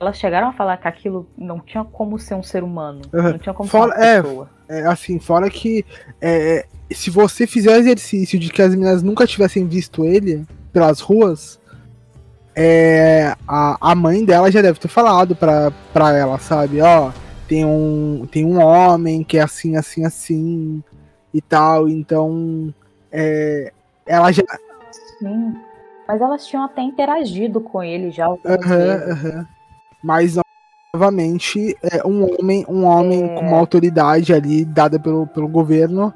Elas 0.00 0.18
chegaram 0.18 0.48
a 0.48 0.52
falar 0.52 0.76
que 0.76 0.88
aquilo 0.88 1.28
não 1.36 1.60
tinha 1.60 1.84
como 1.84 2.18
ser 2.18 2.34
um 2.34 2.42
ser 2.42 2.62
humano, 2.62 3.02
uhum. 3.12 3.22
não 3.22 3.38
tinha 3.38 3.54
como 3.54 3.68
fora, 3.68 3.92
ser 3.94 3.98
uma 3.98 4.22
pessoa. 4.22 4.50
É, 4.68 4.80
é, 4.80 4.86
assim, 4.86 5.18
fora 5.18 5.48
que 5.48 5.84
é, 6.20 6.66
se 6.92 7.10
você 7.10 7.46
fizer 7.46 7.70
o 7.70 7.80
exercício 7.80 8.38
de 8.38 8.50
que 8.50 8.60
as 8.60 8.74
meninas 8.74 9.02
nunca 9.02 9.26
tivessem 9.26 9.66
visto 9.66 10.04
ele 10.04 10.44
pelas 10.72 11.00
ruas, 11.00 11.60
é, 12.54 13.34
a, 13.48 13.76
a 13.80 13.94
mãe 13.94 14.24
dela 14.24 14.50
já 14.50 14.62
deve 14.62 14.78
ter 14.78 14.88
falado 14.88 15.34
pra, 15.34 15.72
pra 15.92 16.16
ela, 16.16 16.38
sabe? 16.38 16.80
Ó, 16.80 17.10
tem 17.48 17.64
um, 17.64 18.26
tem 18.30 18.44
um 18.44 18.60
homem 18.62 19.24
que 19.24 19.38
é 19.38 19.42
assim, 19.42 19.76
assim, 19.76 20.04
assim 20.04 20.82
e 21.32 21.40
tal. 21.40 21.88
Então, 21.88 22.72
é, 23.10 23.72
ela 24.06 24.30
já. 24.30 24.42
Sim. 25.18 25.54
Mas 26.06 26.20
elas 26.20 26.46
tinham 26.46 26.64
até 26.64 26.82
interagido 26.82 27.60
com 27.60 27.82
ele 27.82 28.10
já. 28.10 28.28
Uhum, 28.28 28.36
uhum. 28.44 29.46
Mas 30.04 30.36
novamente, 30.94 31.76
é 31.82 32.06
um 32.06 32.38
homem, 32.38 32.64
um 32.68 32.84
homem 32.84 33.24
é... 33.24 33.34
com 33.34 33.40
uma 33.40 33.58
autoridade 33.58 34.32
ali 34.32 34.64
dada 34.64 35.00
pelo, 35.00 35.26
pelo 35.26 35.48
governo 35.48 36.12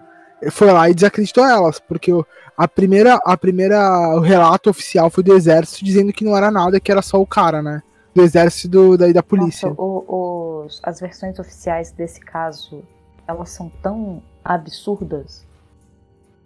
foi 0.50 0.70
lá 0.70 0.88
e 0.88 0.94
desacreditou 0.94 1.44
elas, 1.44 1.80
porque 1.80 2.12
a 2.56 2.68
primeira, 2.68 3.18
a 3.24 3.36
primeira, 3.36 4.14
o 4.14 4.20
relato 4.20 4.70
oficial 4.70 5.10
foi 5.10 5.24
do 5.24 5.34
exército 5.34 5.84
dizendo 5.84 6.12
que 6.12 6.24
não 6.24 6.36
era 6.36 6.50
nada, 6.50 6.78
que 6.78 6.92
era 6.92 7.02
só 7.02 7.20
o 7.20 7.26
cara, 7.26 7.60
né? 7.60 7.82
Do 8.14 8.22
exército 8.22 8.68
do, 8.68 8.96
da, 8.96 9.10
da 9.10 9.22
polícia. 9.22 9.68
Nossa, 9.68 9.82
o, 9.82 10.64
os, 10.64 10.80
as 10.82 11.00
versões 11.00 11.38
oficiais 11.38 11.90
desse 11.90 12.20
caso, 12.20 12.84
elas 13.26 13.50
são 13.50 13.70
tão 13.82 14.22
absurdas 14.44 15.44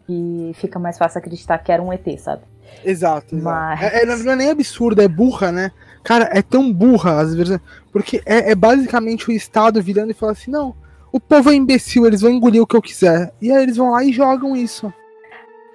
que 0.06 0.52
fica 0.54 0.78
mais 0.78 0.98
fácil 0.98 1.18
acreditar 1.18 1.58
que 1.58 1.70
era 1.70 1.82
um 1.82 1.92
ET, 1.92 2.06
sabe? 2.18 2.42
Exato. 2.84 3.36
exato. 3.36 3.36
Mas... 3.36 3.82
É, 3.82 4.02
é, 4.02 4.06
não 4.06 4.32
é 4.32 4.36
nem 4.36 4.50
absurda, 4.50 5.04
é 5.04 5.08
burra, 5.08 5.52
né? 5.52 5.70
Cara, 6.02 6.28
é 6.32 6.42
tão 6.42 6.72
burra 6.72 7.20
às 7.20 7.34
vezes, 7.34 7.58
porque 7.92 8.22
é, 8.26 8.50
é 8.50 8.54
basicamente 8.54 9.28
o 9.28 9.32
Estado 9.32 9.80
virando 9.82 10.10
e 10.10 10.14
falando 10.14 10.36
assim, 10.36 10.50
não, 10.50 10.74
o 11.12 11.20
povo 11.20 11.50
é 11.50 11.54
imbecil, 11.54 12.06
eles 12.06 12.22
vão 12.22 12.30
engolir 12.30 12.62
o 12.62 12.66
que 12.66 12.74
eu 12.74 12.82
quiser. 12.82 13.32
E 13.40 13.52
aí 13.52 13.62
eles 13.62 13.76
vão 13.76 13.90
lá 13.90 14.02
e 14.02 14.12
jogam 14.12 14.56
isso. 14.56 14.92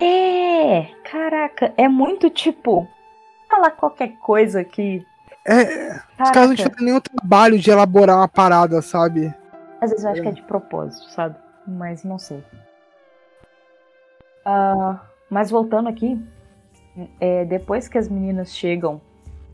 É, 0.01 0.87
caraca, 1.09 1.73
é 1.77 1.87
muito 1.87 2.29
tipo. 2.29 2.87
Falar 3.49 3.71
qualquer 3.71 4.17
coisa 4.19 4.63
que. 4.63 5.05
É. 5.45 5.65
Caraca. 5.65 6.23
Os 6.23 6.31
caras 6.31 6.49
não 6.49 6.55
tiveram 6.55 6.85
nenhum 6.85 6.99
trabalho 6.99 7.57
de 7.57 7.69
elaborar 7.69 8.17
uma 8.17 8.27
parada, 8.27 8.81
sabe? 8.81 9.33
Às 9.79 9.91
vezes 9.91 10.03
eu 10.03 10.11
acho 10.11 10.19
é. 10.19 10.23
que 10.23 10.29
é 10.29 10.33
de 10.33 10.41
propósito, 10.41 11.09
sabe? 11.11 11.35
Mas 11.65 12.03
não 12.03 12.19
sei. 12.19 12.43
Uh, 14.45 14.99
mas 15.29 15.51
voltando 15.51 15.87
aqui, 15.87 16.19
é, 17.19 17.45
depois 17.45 17.87
que 17.87 17.97
as 17.97 18.07
meninas 18.09 18.55
chegam, 18.55 19.01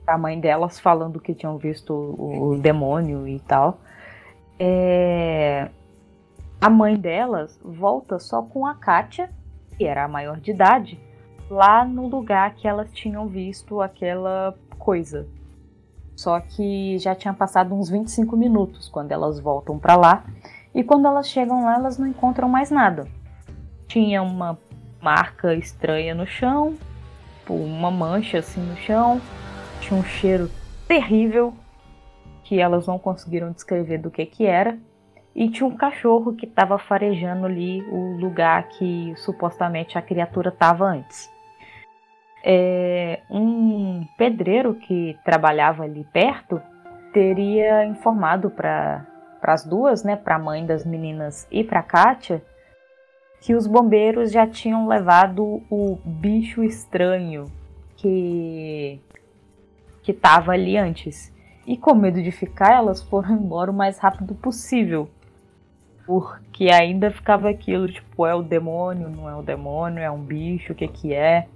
a 0.05 0.17
mãe 0.17 0.39
delas 0.39 0.79
falando 0.79 1.19
que 1.19 1.33
tinham 1.33 1.57
visto 1.57 1.93
o, 1.93 2.57
demônio 2.59 3.27
e 3.27 3.39
tal, 3.39 3.79
é, 4.59 5.69
a 6.59 6.69
mãe 6.69 6.95
delas 6.95 7.59
volta 7.63 8.19
só 8.19 8.41
com 8.41 8.65
a 8.65 8.75
Kátia, 8.75 9.29
que 9.77 9.85
era 9.85 10.05
a 10.05 10.07
maior 10.07 10.39
de 10.39 10.51
idade, 10.51 10.99
lá 11.49 11.83
no 11.85 12.07
lugar 12.07 12.55
que 12.55 12.67
elas 12.67 12.91
tinham 12.91 13.27
visto 13.27 13.81
aquela 13.81 14.55
coisa. 14.77 15.27
Só 16.15 16.39
que 16.39 16.97
já 16.99 17.15
tinha 17.15 17.33
passado 17.33 17.73
uns 17.73 17.89
25 17.89 18.37
minutos 18.37 18.87
quando 18.87 19.11
elas 19.11 19.39
voltam 19.39 19.79
para 19.79 19.95
lá. 19.95 20.25
E 20.73 20.83
quando 20.83 21.07
elas 21.07 21.27
chegam 21.27 21.63
lá, 21.63 21.75
elas 21.75 21.97
não 21.97 22.07
encontram 22.07 22.47
mais 22.47 22.69
nada. 22.71 23.07
Tinha 23.87 24.21
uma 24.21 24.57
marca 25.01 25.53
estranha 25.53 26.15
no 26.15 26.25
chão, 26.25 26.75
uma 27.49 27.91
mancha 27.91 28.39
assim 28.39 28.61
no 28.61 28.75
chão, 28.77 29.21
um 29.93 30.03
cheiro 30.03 30.49
terrível 30.87 31.53
que 32.43 32.59
elas 32.59 32.85
não 32.87 32.99
conseguiram 32.99 33.51
descrever 33.51 33.97
do 33.97 34.11
que 34.11 34.25
que 34.25 34.45
era. 34.45 34.77
E 35.35 35.49
tinha 35.49 35.65
um 35.65 35.75
cachorro 35.75 36.33
que 36.33 36.45
estava 36.45 36.77
farejando 36.77 37.45
ali 37.45 37.81
o 37.89 38.17
lugar 38.17 38.67
que 38.69 39.13
supostamente 39.17 39.97
a 39.97 40.01
criatura 40.01 40.49
estava 40.49 40.85
antes. 40.85 41.31
É, 42.43 43.21
um 43.29 44.05
pedreiro 44.17 44.75
que 44.75 45.17
trabalhava 45.23 45.83
ali 45.83 46.05
perto 46.11 46.61
teria 47.13 47.85
informado 47.85 48.49
para 48.49 49.05
as 49.41 49.65
duas, 49.65 50.03
né, 50.03 50.15
para 50.15 50.35
a 50.35 50.39
mãe 50.39 50.65
das 50.65 50.85
meninas 50.85 51.47
e 51.49 51.63
para 51.63 51.81
Kátia, 51.81 52.43
que 53.41 53.55
os 53.55 53.65
bombeiros 53.65 54.31
já 54.31 54.45
tinham 54.45 54.87
levado 54.87 55.63
o 55.69 55.97
bicho 56.05 56.63
estranho 56.63 57.45
que 57.95 58.99
que 60.03 60.11
estava 60.11 60.51
ali 60.51 60.77
antes. 60.77 61.33
E 61.65 61.77
com 61.77 61.95
medo 61.95 62.21
de 62.21 62.29
ficar, 62.29 62.73
elas 62.73 63.01
foram 63.01 63.31
embora 63.39 63.71
o 63.71 63.73
mais 63.73 63.97
rápido 63.97 64.35
possível. 64.35 65.09
Porque 66.05 66.65
ainda 66.65 67.09
ficava 67.09 67.49
aquilo, 67.49 67.87
tipo, 67.87 68.25
é 68.27 68.35
o 68.35 68.43
demônio, 68.43 69.09
não 69.09 69.29
é 69.29 69.35
o 69.35 69.41
demônio, 69.41 69.99
é 69.99 70.11
um 70.11 70.19
bicho, 70.19 70.73
o 70.73 70.75
que 70.75 70.87
que 70.87 71.13
é. 71.13 71.47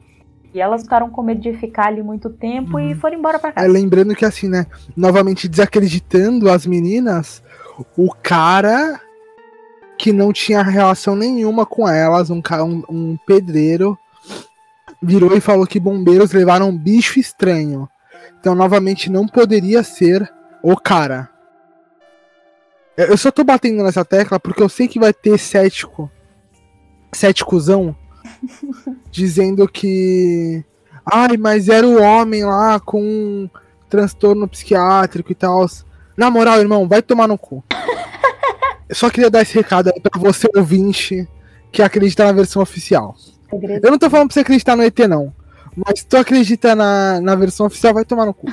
E 0.54 0.62
elas 0.62 0.84
ficaram 0.84 1.10
com 1.10 1.22
medo 1.22 1.42
de 1.42 1.54
ficar 1.54 1.88
ali 1.88 2.02
muito 2.02 2.30
tempo 2.30 2.78
uhum. 2.78 2.90
e 2.90 2.96
foram 2.96 3.18
embora 3.18 3.38
pra 3.38 3.52
casa. 3.52 3.68
É, 3.68 3.70
lembrando 3.70 4.16
que 4.16 4.24
assim, 4.24 4.48
né, 4.48 4.66
novamente 4.96 5.50
desacreditando 5.50 6.50
as 6.50 6.66
meninas, 6.66 7.44
o 7.98 8.14
cara 8.14 9.02
que 9.98 10.14
não 10.14 10.32
tinha 10.32 10.64
relação 10.64 11.16
nenhuma 11.16 11.66
com 11.66 11.88
elas, 11.88 12.30
um, 12.30 12.42
um, 12.64 12.84
um 12.90 13.18
pedreiro, 13.26 13.98
virou 15.02 15.36
e 15.36 15.42
falou 15.42 15.68
que 15.68 15.80
bombeiros 15.80 16.32
levaram 16.32 16.70
um 16.70 16.78
bicho 16.78 17.20
estranho. 17.20 17.90
Então, 18.40 18.56
novamente, 18.56 19.10
não 19.10 19.28
poderia 19.28 19.84
ser 19.84 20.32
o 20.62 20.76
cara. 20.76 21.30
Eu 22.96 23.18
só 23.18 23.32
tô 23.32 23.44
batendo 23.44 23.84
nessa 23.84 24.04
tecla 24.04 24.40
porque 24.40 24.62
eu 24.62 24.70
sei 24.70 24.88
que 24.88 25.00
vai 25.00 25.14
ter 25.14 25.38
cético. 25.38 26.10
Céticozão. 27.14 27.96
dizendo 29.12 29.68
que. 29.68 30.64
Ai, 31.06 31.38
mas 31.38 31.70
era 31.70 31.88
o 31.88 32.02
homem 32.02 32.44
lá 32.44 32.80
com 32.80 33.02
um 33.02 33.50
transtorno 33.90 34.48
psiquiátrico 34.48 35.32
e 35.32 35.36
tal. 35.36 35.66
Na 36.16 36.30
moral, 36.30 36.60
irmão, 36.60 36.88
vai 36.88 37.02
tomar 37.02 37.28
no 37.28 37.38
cu. 37.38 37.64
Eu 38.90 38.96
só 38.96 39.10
queria 39.10 39.30
dar 39.30 39.42
esse 39.42 39.54
recado 39.54 39.92
aí 39.94 40.00
pra 40.00 40.20
você, 40.20 40.48
ouvinte, 40.56 41.28
que 41.72 41.82
acredita 41.82 42.24
na 42.24 42.32
versão 42.32 42.62
oficial. 42.62 43.16
Eu 43.84 43.92
não 43.92 43.98
tô 43.98 44.10
falando 44.10 44.28
pra 44.28 44.34
você 44.34 44.40
acreditar 44.42 44.76
no 44.76 44.84
ET, 44.84 44.98
não. 45.00 45.34
Mas 45.86 46.04
tu 46.04 46.18
acredita 46.18 46.74
na, 46.74 47.22
na 47.22 47.36
versão 47.36 47.68
oficial, 47.68 47.94
vai 47.94 48.04
tomar 48.04 48.26
no 48.26 48.34
cu. 48.34 48.48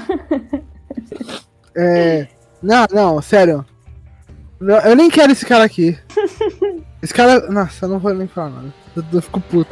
é, 1.75 2.29
não, 2.63 2.87
não, 2.93 3.23
sério. 3.23 3.65
Eu 4.61 4.95
nem 4.95 5.09
quero 5.11 5.33
esse 5.33 5.47
cara 5.47 5.65
aqui. 5.65 5.99
Esse 7.03 7.15
cara. 7.15 7.51
Nossa, 7.51 7.87
eu 7.87 7.89
não 7.89 7.99
vou 7.99 8.13
nem 8.15 8.27
falar 8.27 8.51
nada. 8.51 8.75
Eu, 8.95 9.05
eu 9.11 9.23
fico 9.23 9.41
puto. 9.41 9.71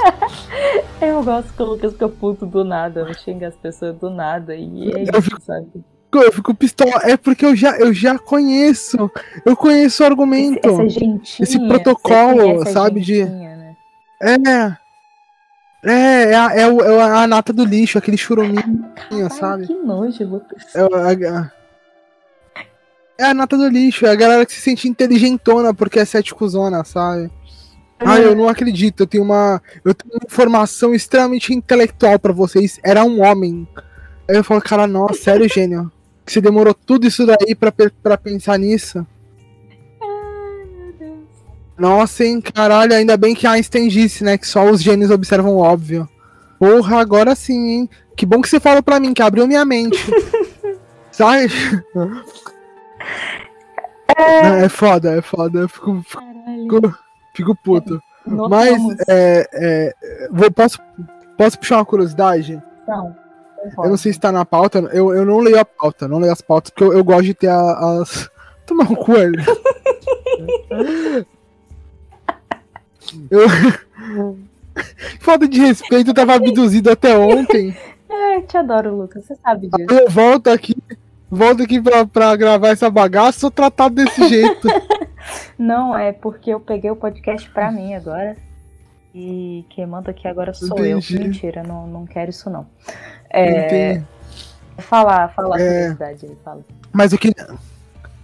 eu 1.01 1.23
gosto 1.23 1.53
que 1.53 1.63
o 1.63 1.67
Lucas 1.67 1.93
fica 1.93 2.09
puto 2.09 2.47
do 2.47 2.65
nada, 2.65 3.05
não 3.05 3.13
xinga 3.13 3.49
as 3.49 3.57
pessoas 3.57 3.97
do 3.97 4.09
nada. 4.09 4.55
E 4.57 4.91
é 4.91 5.03
eu 5.03 5.03
isso, 5.03 5.23
fico, 5.23 5.43
sabe? 5.43 5.67
Eu 6.11 6.33
fico 6.33 6.55
pistola. 6.55 7.03
É 7.05 7.19
porque 7.19 7.45
eu 7.45 7.55
já, 7.55 7.77
eu 7.79 7.93
já 7.93 8.19
conheço. 8.19 9.11
Eu 9.45 9.55
conheço 9.57 10.03
o 10.03 10.07
argumento. 10.07 10.67
Esse, 10.67 10.89
gentinha, 10.89 11.21
esse 11.41 11.59
protocolo, 11.69 12.67
sabe? 12.67 13.01
De. 13.01 13.25
Né? 13.25 13.77
É. 14.23 14.82
É, 15.85 16.31
é 16.31 16.35
a, 16.35 16.55
é, 16.55 16.61
é 16.61 17.03
a 17.03 17.27
nata 17.27 17.53
do 17.53 17.65
lixo, 17.65 17.99
aquele 17.99 18.17
churuminho, 18.17 18.89
sabe? 19.31 19.67
Que 19.67 19.75
nojo, 19.75 20.25
Lucas. 20.25 20.63
É, 20.75 20.81
a, 20.81 21.51
é 23.19 23.25
a 23.25 23.35
nata 23.35 23.57
do 23.57 23.69
lixo, 23.69 24.07
é 24.07 24.11
a 24.11 24.15
galera 24.15 24.47
que 24.47 24.53
se 24.53 24.61
sente 24.61 24.89
inteligentona 24.89 25.75
porque 25.75 25.99
é 25.99 26.05
céticozona, 26.05 26.85
sabe? 26.85 27.31
Ah, 28.05 28.19
eu 28.19 28.35
não 28.35 28.49
acredito, 28.49 29.01
eu 29.01 29.07
tenho 29.07 29.23
uma. 29.23 29.63
Eu 29.85 29.95
tenho 29.95 30.13
uma 30.15 30.21
informação 30.25 30.95
extremamente 30.95 31.55
intelectual 31.55 32.19
para 32.19 32.33
vocês. 32.33 32.81
Era 32.83 33.05
um 33.05 33.23
homem. 33.23 33.67
Aí 34.29 34.37
eu 34.37 34.45
falo, 34.45 34.61
cara, 34.61 34.87
nossa, 34.87 35.15
sério, 35.15 35.49
gênio. 35.49 35.91
Que 36.25 36.33
você 36.33 36.41
demorou 36.41 36.75
tudo 36.75 37.07
isso 37.07 37.27
daí 37.27 37.55
pra, 37.55 37.73
pra 38.03 38.17
pensar 38.17 38.59
nisso? 38.59 39.07
Nossa, 41.83 42.25
hein, 42.25 42.41
caralho, 42.41 42.95
ainda 42.95 43.17
bem 43.17 43.35
que 43.35 43.45
Einstein 43.45 43.89
disse, 43.89 44.23
né, 44.23 44.39
que 44.39 44.47
só 44.47 44.71
os 44.71 44.81
gênios 44.81 45.11
observam 45.11 45.57
o 45.57 45.59
óbvio. 45.59 46.09
Porra, 46.57 47.01
agora 47.01 47.35
sim, 47.35 47.71
hein? 47.71 47.91
Que 48.17 48.25
bom 48.25 48.41
que 48.41 48.49
você 48.49 48.61
falou 48.61 48.85
pra 48.85 49.01
mim, 49.01 49.13
que 49.13 49.21
abriu 49.21 49.49
minha 49.49 49.65
mente. 49.65 49.99
Sabe? 51.11 51.53
É... 54.17 54.67
é 54.67 54.69
foda, 54.69 55.19
é 55.19 55.21
foda. 55.21 55.59
Eu 55.59 55.69
fico, 55.69 56.01
fico, 56.07 56.95
fico 57.35 57.57
puto. 57.57 58.01
Mas, 58.25 58.79
é, 59.09 59.49
é, 59.53 59.95
vou, 60.31 60.53
posso, 60.53 60.79
posso 61.37 61.59
puxar 61.59 61.79
uma 61.79 61.85
curiosidade? 61.85 62.63
Não. 62.87 63.17
Eu 63.79 63.91
não 63.91 63.97
sei 63.97 64.13
se 64.13 64.21
tá 64.21 64.31
na 64.31 64.45
pauta, 64.45 64.79
eu, 64.93 65.13
eu 65.13 65.27
não 65.27 65.39
leio 65.39 65.59
a 65.59 65.65
pauta, 65.65 66.07
não 66.07 66.21
leio 66.21 66.33
as 66.33 66.41
pautas, 66.41 66.71
porque 66.71 66.85
eu, 66.85 66.93
eu 66.93 67.03
gosto 67.03 67.25
de 67.25 67.35
ter 67.35 67.49
a, 67.49 68.01
as. 68.01 68.31
Tomar 68.65 68.85
um 68.85 68.95
coelho. 68.95 69.43
Eu... 73.31 74.39
Falta 75.21 75.47
de 75.47 75.61
respeito, 75.61 76.11
eu 76.11 76.15
tava 76.15 76.35
abduzido 76.35 76.91
até 76.91 77.17
ontem. 77.17 77.77
É, 78.09 78.37
eu 78.37 78.43
te 78.43 78.57
adoro, 78.57 78.97
Lucas, 78.97 79.25
você 79.25 79.35
sabe 79.37 79.69
disso. 79.69 79.91
eu 79.91 80.09
volto 80.09 80.49
aqui, 80.49 80.75
volto 81.31 81.63
aqui 81.63 81.81
pra, 81.81 82.07
pra 82.07 82.37
gravar 82.37 82.69
essa 82.69 82.91
bagaça, 82.91 83.41
sou 83.41 83.51
tratado 83.51 83.95
desse 83.95 84.27
jeito. 84.29 84.69
Não, 85.59 85.97
é 85.97 86.13
porque 86.13 86.51
eu 86.51 86.61
peguei 86.61 86.91
o 86.91 86.97
podcast 86.97 87.49
pra 87.51 87.71
mim 87.71 87.95
agora. 87.95 88.37
E 89.15 89.67
quem 89.69 89.87
manda 89.87 90.11
aqui 90.11 90.27
agora 90.27 90.55
sou 90.55 90.79
Entendi. 90.79 91.17
eu. 91.17 91.21
Mentira, 91.25 91.63
não, 91.63 91.87
não 91.87 92.07
quero 92.07 92.31
isso 92.31 92.49
não. 92.49 92.67
É. 93.31 94.03
Falar, 94.79 95.29
falar 95.29 95.61
é... 95.61 95.85
a 95.85 95.89
verdade, 95.89 96.27
ele 96.27 96.39
fala. 96.43 96.65
Mas 96.91 97.13
o 97.13 97.19
que. 97.19 97.31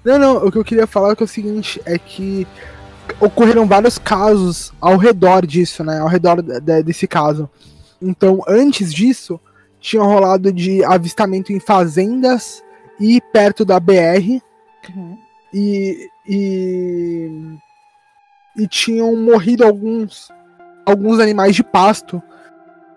Não, 0.03 0.19
não, 0.19 0.37
o 0.47 0.51
que 0.51 0.57
eu 0.57 0.65
queria 0.65 0.87
falar 0.87 1.13
é, 1.13 1.17
que 1.17 1.23
é 1.23 1.27
o 1.27 1.29
seguinte, 1.29 1.81
é 1.85 1.99
que 1.99 2.47
ocorreram 3.21 3.67
vários 3.67 3.99
casos 3.99 4.73
ao 4.81 4.97
redor 4.97 5.47
disso, 5.47 5.83
né? 5.85 5.99
Ao 6.01 6.09
redor 6.09 6.43
de, 6.43 6.83
desse 6.83 7.07
caso. 7.07 7.49
Então, 8.01 8.43
antes 8.47 8.93
disso, 8.93 9.41
tinha 9.81 10.03
rolado 10.03 10.53
de 10.53 10.85
avistamento 10.85 11.53
em 11.53 11.61
fazendas 11.61 12.63
e 13.01 13.21
perto 13.33 13.65
da 13.65 13.79
BR. 13.81 14.41
Uhum. 14.89 15.19
E, 15.53 16.09
e, 16.29 17.31
e 18.57 18.67
tinham 18.69 19.17
morrido 19.17 19.65
alguns, 19.65 20.29
alguns 20.85 21.19
animais 21.21 21.55
de 21.55 21.65
pasto 21.65 22.23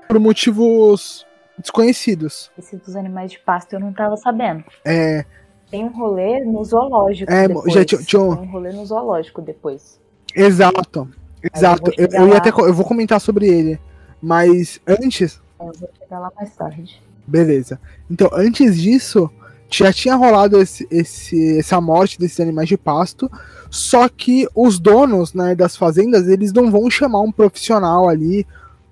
por 0.07 0.19
motivos 0.19 1.25
desconhecidos. 1.57 2.51
Esse 2.57 2.75
dos 2.77 2.95
animais 2.95 3.31
de 3.31 3.39
pasto 3.39 3.73
eu 3.73 3.79
não 3.79 3.93
tava 3.93 4.17
sabendo. 4.17 4.63
É. 4.85 5.25
Tem 5.71 5.85
um 5.85 5.87
rolê 5.87 6.43
no 6.43 6.63
zoológico. 6.63 7.31
É, 7.31 7.47
depois. 7.47 7.73
já 7.73 7.85
tinha, 7.85 8.01
tinha. 8.03 8.21
Tem 8.21 8.47
um 8.47 8.51
rolê 8.51 8.73
no 8.73 8.85
zoológico 8.85 9.41
depois. 9.41 9.99
Exato. 10.35 11.07
Exato. 11.55 11.91
Eu, 11.97 12.07
eu, 12.11 12.27
eu, 12.27 12.35
até, 12.35 12.49
eu 12.49 12.73
vou 12.73 12.85
comentar 12.85 13.19
sobre 13.21 13.47
ele. 13.47 13.79
Mas 14.21 14.79
antes. 14.85 15.41
É, 15.59 15.63
eu 15.63 15.71
vou 15.73 15.89
chegar 15.97 16.19
lá 16.19 16.31
mais 16.35 16.53
tarde. 16.55 17.01
Beleza. 17.25 17.79
Então, 18.09 18.29
antes 18.33 18.77
disso, 18.77 19.31
já 19.69 19.93
tinha 19.93 20.15
rolado 20.15 20.61
esse, 20.61 20.85
esse, 20.91 21.57
essa 21.57 21.79
morte 21.79 22.19
desses 22.19 22.39
animais 22.39 22.67
de 22.67 22.77
pasto. 22.77 23.31
Só 23.69 24.09
que 24.09 24.47
os 24.53 24.77
donos 24.77 25.33
né, 25.33 25.55
das 25.55 25.77
fazendas, 25.77 26.27
eles 26.27 26.51
não 26.51 26.69
vão 26.69 26.89
chamar 26.89 27.21
um 27.21 27.31
profissional 27.31 28.09
ali 28.09 28.45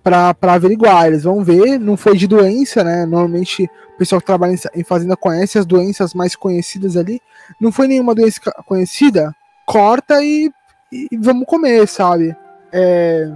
para 0.03 0.35
averiguar. 0.41 1.07
Eles 1.07 1.23
vão 1.23 1.43
ver, 1.43 1.79
não 1.79 1.97
foi 1.97 2.17
de 2.17 2.27
doença, 2.27 2.83
né? 2.83 3.05
Normalmente 3.05 3.69
o 3.95 3.97
pessoal 3.97 4.19
que 4.19 4.27
trabalha 4.27 4.55
em 4.75 4.83
fazenda 4.83 5.15
conhece 5.15 5.57
as 5.57 5.65
doenças 5.65 6.13
mais 6.13 6.35
conhecidas 6.35 6.95
ali. 6.97 7.21
Não 7.59 7.71
foi 7.71 7.87
nenhuma 7.87 8.15
doença 8.15 8.39
conhecida, 8.65 9.35
corta 9.65 10.23
e 10.23 10.51
e 10.91 11.07
vamos 11.17 11.45
comer, 11.45 11.87
sabe? 11.87 12.35
É, 12.71 13.31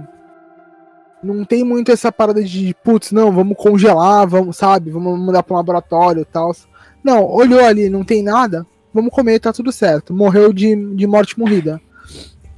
não 1.22 1.44
tem 1.44 1.64
muito 1.64 1.92
essa 1.92 2.10
parada 2.10 2.42
de, 2.42 2.74
putz, 2.82 3.12
não, 3.12 3.32
vamos 3.32 3.56
congelar, 3.56 4.26
vamos, 4.26 4.56
sabe? 4.56 4.90
Vamos 4.90 5.18
mandar 5.18 5.42
para 5.42 5.54
um 5.54 5.56
laboratório 5.56 6.22
e 6.22 6.24
tal. 6.24 6.54
Não, 7.02 7.24
olhou 7.24 7.64
ali, 7.64 7.88
não 7.88 8.04
tem 8.04 8.22
nada, 8.22 8.66
vamos 8.92 9.12
comer, 9.12 9.38
tá 9.38 9.52
tudo 9.52 9.70
certo. 9.72 10.12
Morreu 10.12 10.52
de, 10.52 10.74
de 10.94 11.06
morte 11.06 11.38
morrida. 11.38 11.80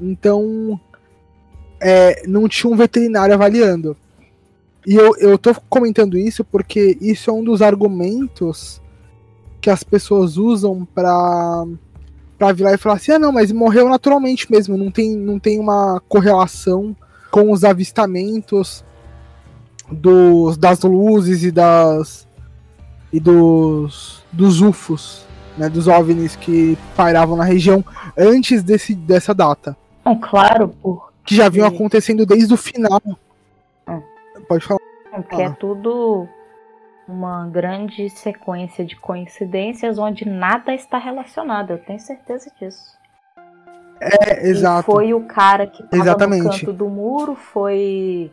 Então, 0.01 0.81
é, 1.89 2.26
não 2.26 2.49
tinha 2.49 2.72
um 2.72 2.76
veterinário 2.76 3.32
avaliando. 3.32 3.97
E 4.84 4.97
eu, 4.97 5.16
eu 5.18 5.39
tô 5.39 5.55
comentando 5.68 6.18
isso 6.18 6.45
porque 6.45 6.99
isso 7.01 7.30
é 7.30 7.32
um 7.32 7.45
dos 7.45 7.62
argumentos 7.62 8.82
que 9.61 9.70
as 9.70 9.84
pessoas 9.84 10.37
usam 10.37 10.84
pra 10.84 11.64
vir 12.53 12.64
lá 12.64 12.74
e 12.74 12.76
falar 12.76 12.97
assim: 12.97 13.12
ah, 13.12 13.20
não, 13.20 13.30
mas 13.30 13.53
morreu 13.53 13.89
naturalmente 13.89 14.51
mesmo, 14.51 14.76
não 14.76 14.91
tem, 14.91 15.16
não 15.16 15.39
tem 15.39 15.61
uma 15.61 16.03
correlação 16.09 16.95
com 17.30 17.53
os 17.53 17.62
avistamentos 17.62 18.84
dos, 19.89 20.57
das 20.57 20.82
luzes 20.82 21.45
e 21.45 21.53
das. 21.53 22.26
e 23.12 23.20
dos. 23.20 24.24
dos 24.32 24.61
UFOs, 24.61 25.24
né, 25.57 25.68
dos 25.68 25.87
OVNIs 25.87 26.34
que 26.34 26.76
pairavam 26.97 27.37
na 27.37 27.45
região 27.45 27.84
antes 28.18 28.64
desse, 28.64 28.93
dessa 28.93 29.32
data. 29.32 29.76
É 30.05 30.16
claro, 30.16 30.68
por. 30.68 31.06
Que 31.27 31.35
já 31.35 31.49
vinham 31.49 31.66
acontecendo 31.66 32.24
desde 32.24 32.53
o 32.53 32.57
final. 32.57 33.01
É. 33.87 34.01
Pode 34.49 34.64
falar. 34.64 34.81
É, 35.12 35.20
porque 35.20 35.43
é 35.43 35.51
tudo 35.51 36.29
uma 37.09 37.47
grande 37.47 38.09
sequência 38.11 38.85
de 38.85 38.97
coincidências 38.97 39.99
onde 39.99 40.29
nada 40.29 40.74
está 40.74 40.99
relacionado. 40.99 41.70
Eu 41.70 41.79
tenho 41.79 42.01
certeza 42.01 42.51
disso. 42.61 42.97
É, 44.01 44.49
exato. 44.49 44.91
E 44.91 44.93
foi 44.93 45.14
o 45.14 45.24
cara 45.24 45.66
que 45.66 45.83
estava 45.83 46.27
no 46.27 46.43
canto 46.43 46.72
do 46.72 46.89
muro, 46.89 47.35
foi 47.35 48.31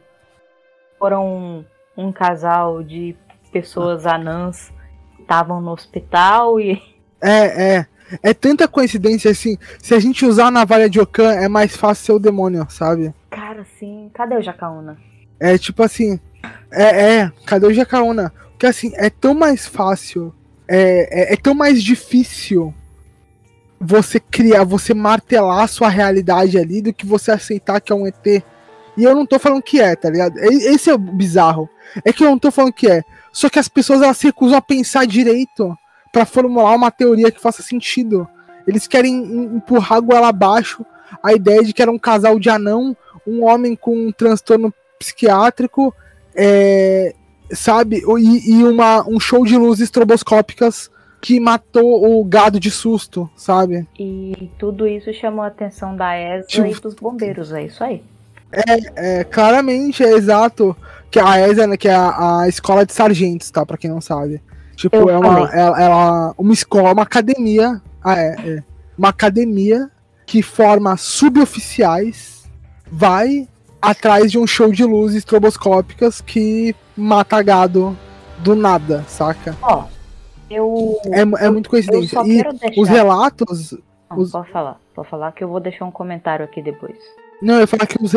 foram 1.00 1.26
um, 1.26 1.66
um 1.98 2.12
casal 2.12 2.84
de 2.84 3.16
pessoas 3.52 4.06
anãs 4.06 4.72
que 5.16 5.22
estavam 5.22 5.62
no 5.62 5.72
hospital 5.72 6.60
e 6.60 6.82
é, 7.24 7.78
é. 7.78 7.88
É 8.22 8.34
tanta 8.34 8.68
coincidência 8.68 9.32
assim. 9.32 9.58
Se 9.80 9.94
a 9.94 10.00
gente 10.00 10.26
usar 10.26 10.48
a 10.48 10.52
navalha 10.52 10.90
de 10.90 11.00
Okan, 11.00 11.32
é 11.32 11.48
mais 11.48 11.76
fácil 11.76 12.06
ser 12.06 12.12
o 12.14 12.20
demônio, 12.20 12.66
sabe? 12.70 13.14
Cara, 13.30 13.66
sim. 13.80 14.10
Cadê 14.14 14.36
o 14.36 14.42
Jacaúna? 14.42 14.98
É 15.40 15.58
tipo 15.58 15.82
assim. 15.84 16.20
É, 16.72 17.16
é. 17.16 17.32
Cadê 17.46 17.66
o 17.66 17.74
Jacaúna? 17.74 18.32
que 18.64 18.68
assim, 18.68 18.94
é 18.96 19.10
tão 19.10 19.34
mais 19.34 19.68
fácil, 19.68 20.34
é, 20.70 21.32
é, 21.32 21.34
é, 21.34 21.36
tão 21.36 21.54
mais 21.54 21.84
difícil 21.84 22.74
você 23.78 24.22
criar, 24.22 24.64
você 24.64 24.94
martelar 24.94 25.64
a 25.64 25.68
sua 25.68 25.90
realidade 25.90 26.58
ali 26.58 26.82
do 26.82 26.94
que 26.94 27.06
você 27.06 27.32
aceitar 27.32 27.82
que 27.82 27.92
é 27.92 27.96
um 27.96 28.08
ET. 28.08 28.26
E 28.96 29.04
eu 29.04 29.14
não 29.14 29.26
tô 29.26 29.38
falando 29.38 29.62
que 29.62 29.82
é, 29.82 29.94
tá 29.98 30.10
ligado? 30.10 30.38
Esse 30.38 30.90
é 30.90 30.94
o 30.94 30.98
bizarro. 30.98 31.70
É 32.06 32.14
que 32.14 32.24
eu 32.24 32.30
não 32.30 32.40
tô 32.40 32.52
falando 32.52 32.72
que 32.72 32.90
é. 32.90 33.04
Só 33.34 33.50
que 33.50 33.60
as 33.60 33.68
pessoas 33.68 34.02
elas 34.02 34.16
se 34.16 34.28
recusam 34.28 34.58
a 34.58 34.62
pensar 34.62 35.06
direito 35.06 35.78
para 36.14 36.26
formular 36.28 36.76
uma 36.76 36.92
teoria 36.92 37.32
que 37.32 37.42
faça 37.42 37.64
sentido. 37.64 38.28
Eles 38.68 38.88
querem 38.88 39.16
empurrar 39.56 40.00
goela 40.00 40.30
abaixo 40.30 40.86
a 41.22 41.34
ideia 41.34 41.64
de 41.64 41.74
que 41.74 41.82
era 41.82 41.92
um 41.92 41.98
casal 41.98 42.40
de 42.40 42.50
anão, 42.50 42.96
um 43.28 43.44
homem 43.44 43.76
com 43.76 44.08
um 44.08 44.12
transtorno 44.12 44.72
psiquiátrico, 45.00 45.94
é, 46.36 47.16
sabe? 47.52 48.04
E, 48.20 48.52
e, 48.52 48.64
uma, 48.64 49.08
um 49.10 49.20
show 49.20 49.44
de 49.44 49.58
luzes 49.58 49.86
estroboscópicas 49.86 50.90
que 51.20 51.40
matou 51.40 52.20
o 52.20 52.24
gado 52.24 52.60
de 52.60 52.70
susto, 52.70 53.30
sabe? 53.36 53.88
E 53.98 54.52
tudo 54.60 54.88
isso 54.88 55.12
chamou 55.14 55.44
a 55.44 55.48
atenção 55.48 55.96
da 55.96 56.16
ESA 56.16 56.48
tipo, 56.48 56.68
e 56.68 56.74
dos 56.76 56.94
bombeiros, 56.94 57.52
é 57.52 57.64
isso 57.64 57.84
aí. 57.84 58.04
É, 58.52 59.20
é, 59.20 59.24
claramente, 59.24 60.04
é 60.04 60.12
exato. 60.12 60.76
Que 61.10 61.20
a 61.20 61.48
ESA, 61.48 61.66
né, 61.66 61.78
que 61.78 61.88
é 61.88 61.96
a, 61.96 62.42
a 62.42 62.48
escola 62.48 62.86
de 62.86 62.94
sargentos, 62.94 63.50
tá? 63.50 63.66
Pra 63.66 63.78
quem 63.78 63.90
não 63.90 64.02
sabe. 64.02 64.42
Tipo, 64.76 64.96
Eu 64.98 65.10
é 65.10 65.18
uma, 65.18 65.50
ela, 65.54 65.82
ela, 65.82 66.36
uma 66.38 66.54
escola, 66.54 66.94
uma 66.94 67.04
academia. 67.04 67.82
Ah, 68.04 68.20
é, 68.20 68.36
é, 68.58 68.64
Uma 68.98 69.10
academia 69.10 69.90
que 70.26 70.42
forma 70.42 70.96
suboficiais 70.98 72.44
vai 72.92 73.48
atrás 73.82 74.32
de 74.32 74.38
um 74.40 74.48
show 74.48 74.72
de 74.72 74.84
luzes 74.84 75.18
estroboscópicas 75.18 76.22
que 76.22 76.76
mata 76.96 77.42
gado 77.42 77.98
do 78.40 78.56
nada, 78.56 79.04
saca? 79.08 79.56
Ó, 79.62 79.86
eu. 80.50 80.98
É, 81.06 81.46
é 81.46 81.50
muito 81.50 81.70
coincidência. 81.70 82.18
eu 82.18 82.26
E 82.26 82.44
deixar- 82.44 82.82
os 82.82 82.88
relatos. 82.90 83.72
Não, 84.10 84.18
os- 84.20 84.32
Pode 84.32 84.52
falar, 84.52 84.80
pode 84.96 85.10
falar 85.10 85.32
que 85.32 85.44
eu 85.44 85.48
vou 85.48 85.60
deixar 85.60 85.86
um 85.86 85.92
comentário 85.92 86.46
aqui 86.46 86.62
depois. 86.62 86.98
Não, 87.42 87.56
eu 87.56 87.62
ia 87.62 87.68
falar 87.68 87.86
que 87.88 87.98
os, 88.02 88.14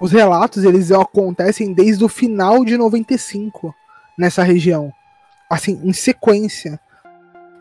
os 0.00 0.12
relatos 0.12 0.64
eles 0.64 0.92
acontecem 0.92 1.72
desde 1.72 2.04
o 2.04 2.08
final 2.08 2.64
de 2.64 2.76
95 2.76 3.74
nessa 4.18 4.42
região. 4.42 4.92
Assim, 5.50 5.80
em 5.84 5.92
sequência. 5.92 6.78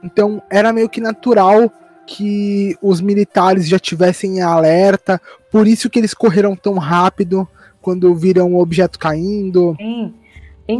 Então 0.03 0.41
era 0.49 0.73
meio 0.73 0.89
que 0.89 1.01
natural 1.01 1.71
que 2.05 2.77
os 2.81 2.99
militares 2.99 3.67
já 3.67 3.79
tivessem 3.79 4.37
em 4.37 4.41
alerta, 4.41 5.21
por 5.51 5.67
isso 5.67 5.89
que 5.89 5.99
eles 5.99 6.13
correram 6.13 6.55
tão 6.55 6.73
rápido 6.73 7.47
quando 7.81 8.13
viram 8.13 8.53
o 8.53 8.59
objeto 8.61 8.99
caindo. 8.99 9.75
Sim. 9.77 10.13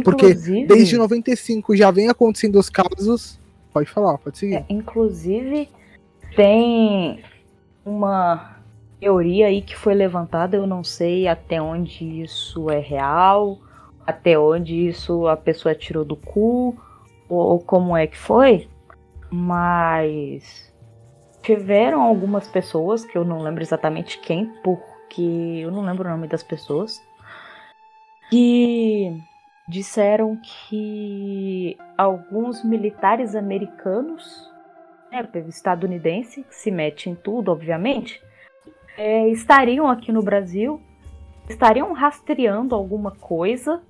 Porque 0.02 0.26
Inclusive, 0.26 0.66
Desde 0.66 0.96
95 0.96 1.76
já 1.76 1.90
vem 1.90 2.08
acontecendo 2.08 2.58
os 2.58 2.70
casos. 2.70 3.38
Pode 3.72 3.90
falar, 3.90 4.16
pode 4.18 4.38
seguir. 4.38 4.54
é, 4.54 4.64
inclusive 4.68 5.68
tem 6.36 7.22
uma 7.84 8.56
teoria 9.00 9.48
aí 9.48 9.60
que 9.60 9.76
foi 9.76 9.94
levantada, 9.94 10.56
eu 10.56 10.66
não 10.66 10.82
sei 10.82 11.28
até 11.28 11.60
onde 11.60 12.22
isso 12.22 12.70
é 12.70 12.78
real, 12.78 13.58
até 14.06 14.38
onde 14.38 14.88
isso 14.88 15.26
a 15.26 15.36
pessoa 15.36 15.74
tirou 15.74 16.04
do 16.04 16.16
cu, 16.16 16.76
ou, 17.34 17.60
como 17.60 17.96
é 17.96 18.06
que 18.06 18.16
foi, 18.16 18.68
mas 19.30 20.72
tiveram 21.42 22.02
algumas 22.02 22.48
pessoas, 22.48 23.04
que 23.04 23.16
eu 23.16 23.24
não 23.24 23.42
lembro 23.42 23.62
exatamente 23.62 24.18
quem, 24.20 24.46
porque 24.62 25.60
eu 25.62 25.70
não 25.70 25.82
lembro 25.82 26.08
o 26.08 26.10
nome 26.10 26.26
das 26.26 26.42
pessoas, 26.42 27.02
que 28.30 29.22
disseram 29.68 30.38
que 30.42 31.76
alguns 31.96 32.64
militares 32.64 33.34
americanos, 33.34 34.50
né, 35.10 35.26
estadunidense, 35.48 36.42
que 36.42 36.54
se 36.54 36.70
mete 36.70 37.10
em 37.10 37.14
tudo, 37.14 37.52
obviamente, 37.52 38.20
é, 38.96 39.28
estariam 39.28 39.88
aqui 39.88 40.12
no 40.12 40.22
Brasil, 40.22 40.80
estariam 41.48 41.92
rastreando 41.92 42.74
alguma 42.74 43.10
coisa 43.10 43.82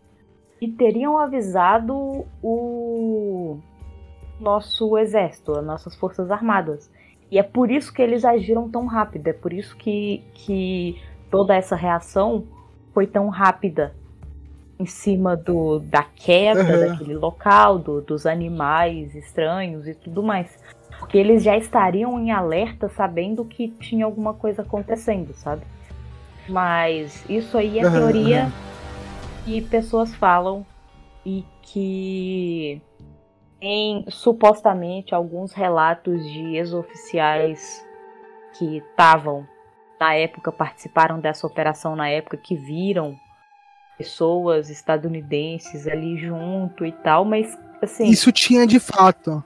teriam 0.69 1.19
avisado 1.19 2.25
o 2.43 3.59
nosso 4.41 4.97
exército, 4.99 5.53
as 5.59 5.65
nossas 5.65 5.95
forças 5.97 6.31
armadas. 6.31 6.91
E 7.31 7.39
é 7.39 7.43
por 7.43 7.71
isso 7.71 7.93
que 7.93 8.03
eles 8.03 8.25
agiram 8.25 8.69
tão 8.69 8.87
rápido, 8.87 9.29
é 9.29 9.33
por 9.33 9.53
isso 9.53 9.77
que, 9.77 10.23
que 10.35 11.01
toda 11.31 11.55
essa 11.55 11.75
reação 11.75 12.45
foi 12.93 13.07
tão 13.07 13.29
rápida 13.29 13.95
em 14.79 14.87
cima 14.87 15.37
do, 15.37 15.79
da 15.81 16.03
queda 16.03 16.75
Uhum. 16.75 16.81
daquele 16.81 17.15
local, 17.15 17.79
do- 17.79 18.01
dos 18.01 18.27
animais 18.27 19.15
estranhos 19.15 19.87
e 19.87 19.95
tudo 19.95 20.23
mais. 20.23 20.59
Porque 20.99 21.17
eles 21.19 21.43
já 21.43 21.57
estariam 21.57 22.19
em 22.21 22.31
alerta 22.31 22.89
sabendo 22.89 23.45
que 23.45 23.69
tinha 23.69 24.05
alguma 24.05 24.35
coisa 24.35 24.62
acontecendo, 24.62 25.33
sabe? 25.35 25.62
Mas 26.49 27.25
isso 27.29 27.57
aí 27.57 27.79
é 27.79 27.87
Uhum, 27.87 27.93
teoria. 27.93 28.53
Que 29.45 29.61
pessoas 29.63 30.15
falam 30.15 30.65
e 31.25 31.45
que 31.63 32.81
em 33.61 34.05
supostamente 34.11 35.15
alguns 35.15 35.53
relatos 35.53 36.23
de 36.25 36.57
ex-oficiais 36.57 37.85
que 38.59 38.79
estavam 38.79 39.47
na 39.99 40.15
época, 40.15 40.53
participaram 40.53 41.19
dessa 41.19 41.47
operação 41.47 41.97
na 41.97 42.09
época, 42.09 42.37
que 42.37 42.55
viram 42.57 43.17
pessoas 43.97 44.69
estadunidenses 44.69 45.87
ali 45.87 46.19
junto 46.19 46.85
e 46.85 46.93
tal, 46.93 47.25
mas 47.25 47.57
assim. 47.81 48.05
Isso 48.07 48.31
tinha 48.33 48.67
de 48.67 48.79
fato. 48.81 49.43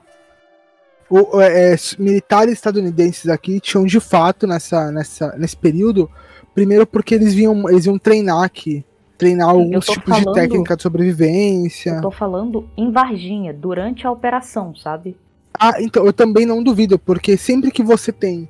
O- 1.09 1.39
é, 1.39 1.71
s- 1.73 1.99
militares 2.01 2.53
estadunidenses 2.53 3.27
aqui 3.29 3.59
tinham 3.59 3.85
de 3.85 3.99
fato 3.99 4.45
nessa, 4.45 4.91
nessa, 4.91 5.35
nesse 5.37 5.55
período. 5.55 6.09
Primeiro 6.53 6.85
porque 6.85 7.15
eles 7.15 7.33
vinham, 7.33 7.69
eles 7.69 7.85
iam 7.85 7.97
treinar 7.97 8.43
aqui. 8.43 8.83
Treinar 9.19 9.49
alguns 9.49 9.85
tipos 9.85 10.15
de 10.15 10.23
falando- 10.23 10.33
técnica 10.33 10.75
de 10.77 10.81
sobrevivência. 10.81 11.91
Eu 11.91 12.01
tô 12.01 12.09
falando 12.11 12.67
em 12.75 12.89
Varginha, 12.91 13.53
durante 13.53 14.07
a 14.07 14.11
operação, 14.11 14.73
sabe? 14.75 15.15
Ah, 15.59 15.73
então 15.81 16.05
eu 16.05 16.13
também 16.13 16.45
não 16.45 16.63
duvido, 16.63 16.97
porque 16.97 17.35
sempre 17.37 17.69
que 17.69 17.83
você 17.83 18.11
tem 18.13 18.47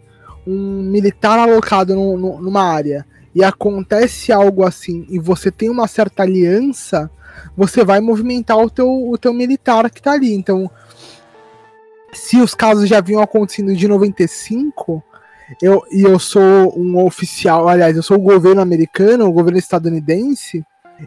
um 0.47 0.83
militar 0.83 1.37
alocado 1.39 1.95
num- 1.95 2.15
num- 2.17 2.39
numa 2.39 2.61
área 2.63 3.05
e 3.33 3.43
acontece 3.43 4.31
algo 4.31 4.63
assim 4.63 5.05
e 5.09 5.17
você 5.19 5.49
tem 5.51 5.69
uma 5.69 5.87
certa 5.87 6.21
aliança, 6.23 7.09
você 7.57 7.83
vai 7.83 7.99
movimentar 7.99 8.57
o 8.57 8.69
teu, 8.69 8.87
o 9.09 9.17
teu 9.17 9.33
militar 9.33 9.89
que 9.89 10.01
tá 10.01 10.11
ali. 10.11 10.33
Então, 10.33 10.69
se 12.13 12.39
os 12.39 12.53
casos 12.53 12.87
já 12.87 13.01
vinham 13.01 13.21
acontecendo 13.21 13.75
de 13.75 13.87
95, 13.87 15.03
eu, 15.61 15.83
e 15.91 16.03
eu 16.03 16.19
sou 16.19 16.77
um 16.77 17.03
oficial, 17.05 17.67
aliás, 17.67 17.95
eu 17.95 18.03
sou 18.03 18.17
o 18.17 18.21
governo 18.21 18.61
americano, 18.61 19.25
o 19.25 19.31
governo 19.31 19.57
estadunidense, 19.57 20.63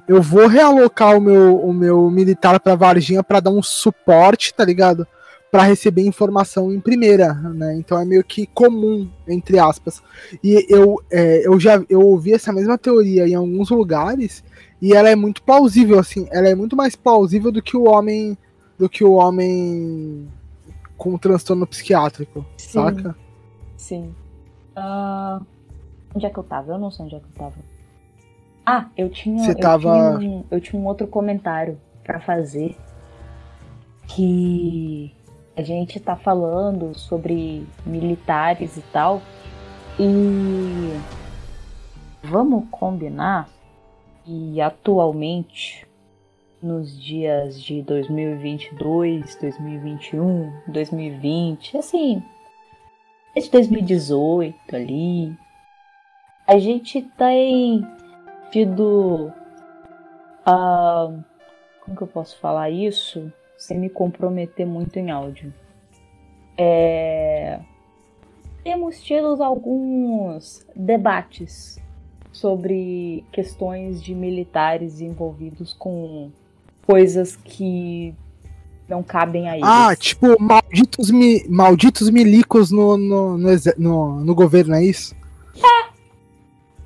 eu 0.09 0.23
vou 0.23 0.47
realocar 0.47 1.17
o 1.17 1.21
meu, 1.21 1.57
o 1.57 1.73
meu 1.73 2.11
militar 2.11 2.59
pra 2.61 2.75
Varginha 2.75 3.23
pra 3.23 3.41
dar 3.41 3.51
um 3.51 3.63
suporte, 3.63 4.55
tá 4.55 4.65
ligado? 4.65 5.07
Pra 5.51 5.65
receber 5.65 6.03
informação 6.03 6.73
em 6.73 6.81
primeira, 6.81 7.35
né? 7.35 7.77
Então 7.77 7.99
é 7.99 8.05
meio 8.05 8.25
que 8.25 8.47
comum, 8.47 9.11
entre 9.29 9.59
aspas. 9.59 10.03
E 10.43 10.67
eu, 10.69 10.97
é, 11.11 11.47
eu 11.47 11.61
já 11.61 11.83
eu 11.91 12.01
ouvi 12.01 12.33
essa 12.33 12.53
mesma 12.53 12.79
teoria 12.79 13.29
em 13.29 13.35
alguns 13.35 13.69
lugares 13.69 14.43
e 14.81 14.95
ela 14.95 15.11
é 15.11 15.15
muito 15.15 15.43
plausível, 15.43 15.99
assim. 15.99 16.27
Ela 16.31 16.49
é 16.49 16.55
muito 16.55 16.75
mais 16.75 16.97
plausível 16.97 17.53
do 17.53 17.63
que 17.63 17.77
o 17.77 17.85
homem 17.85 18.37
do 18.79 18.89
que 18.89 19.05
o 19.05 19.13
homem 19.13 20.27
com 20.97 21.19
transtorno 21.19 21.67
psiquiátrico, 21.67 22.45
Sim. 22.57 22.71
saca? 22.71 23.17
Sim. 23.77 24.15
Ah, 24.77 25.41
onde 26.15 26.27
é 26.27 26.31
que 26.31 26.39
eu 26.39 26.43
tava? 26.45 26.73
Eu 26.73 26.79
não 26.79 26.91
sei 26.91 27.05
onde 27.07 27.17
é 27.17 27.19
que 27.21 27.27
eu 27.27 27.35
tava. 27.35 27.55
Ah, 28.65 28.87
eu 28.97 29.09
tinha. 29.11 29.45
Você 29.45 29.53
eu 29.53 29.59
tava- 29.61 30.19
Tinha 30.19 30.31
um, 30.31 30.45
eu 30.51 30.61
tinha 30.61 30.81
um 30.81 30.87
outro 30.87 31.07
comentário 31.07 31.79
pra 32.05 32.21
fazer. 32.21 32.77
Que 34.09 35.13
a 35.57 35.63
gente 35.63 35.99
tá 36.01 36.17
falando 36.17 36.97
sobre 36.99 37.67
militares 37.87 38.77
e 38.77 38.83
tal. 38.93 39.23
E 39.99 40.93
vamos 42.23 42.65
combinar 42.71 43.49
que 44.25 44.61
atualmente, 44.61 45.87
nos 46.63 46.99
dias 47.01 47.61
de 47.61 47.83
2022, 47.83 49.35
2021, 49.37 50.53
2020, 50.69 51.77
assim, 51.77 52.23
desde 53.35 53.51
2018 53.51 54.77
ali, 54.77 55.37
a 56.47 56.59
gente 56.59 57.03
tem 57.03 57.87
tido. 58.51 59.33
ah, 60.45 61.11
como 61.81 61.97
que 61.97 62.03
eu 62.03 62.09
posso 62.09 62.39
falar 62.39 62.71
isso 62.71 63.33
sem 63.57 63.79
me 63.79 63.89
comprometer 63.89 64.67
muito 64.67 64.99
em 64.99 65.11
áudio? 65.11 65.53
É, 66.57 67.61
temos 68.63 69.03
tido 69.03 69.43
alguns 69.43 70.67
debates 70.77 71.81
sobre 72.31 73.25
questões 73.33 74.03
de 74.03 74.15
militares 74.15 75.01
envolvidos 75.01 75.73
com 75.73 76.31
coisas 76.87 77.37
que 77.37 78.15
não 78.89 79.03
cabem 79.03 79.49
a 79.49 79.57
eles. 79.57 79.69
Ah, 79.69 79.95
tipo, 79.97 80.37
malditos, 80.41 81.11
mi, 81.11 81.45
malditos 81.49 82.11
milicos 82.11 82.71
no, 82.71 82.97
no, 82.97 83.39
no, 83.39 83.49
no, 83.79 84.25
no 84.25 84.35
governo, 84.35 84.75
é 84.75 84.85
isso? 84.85 85.15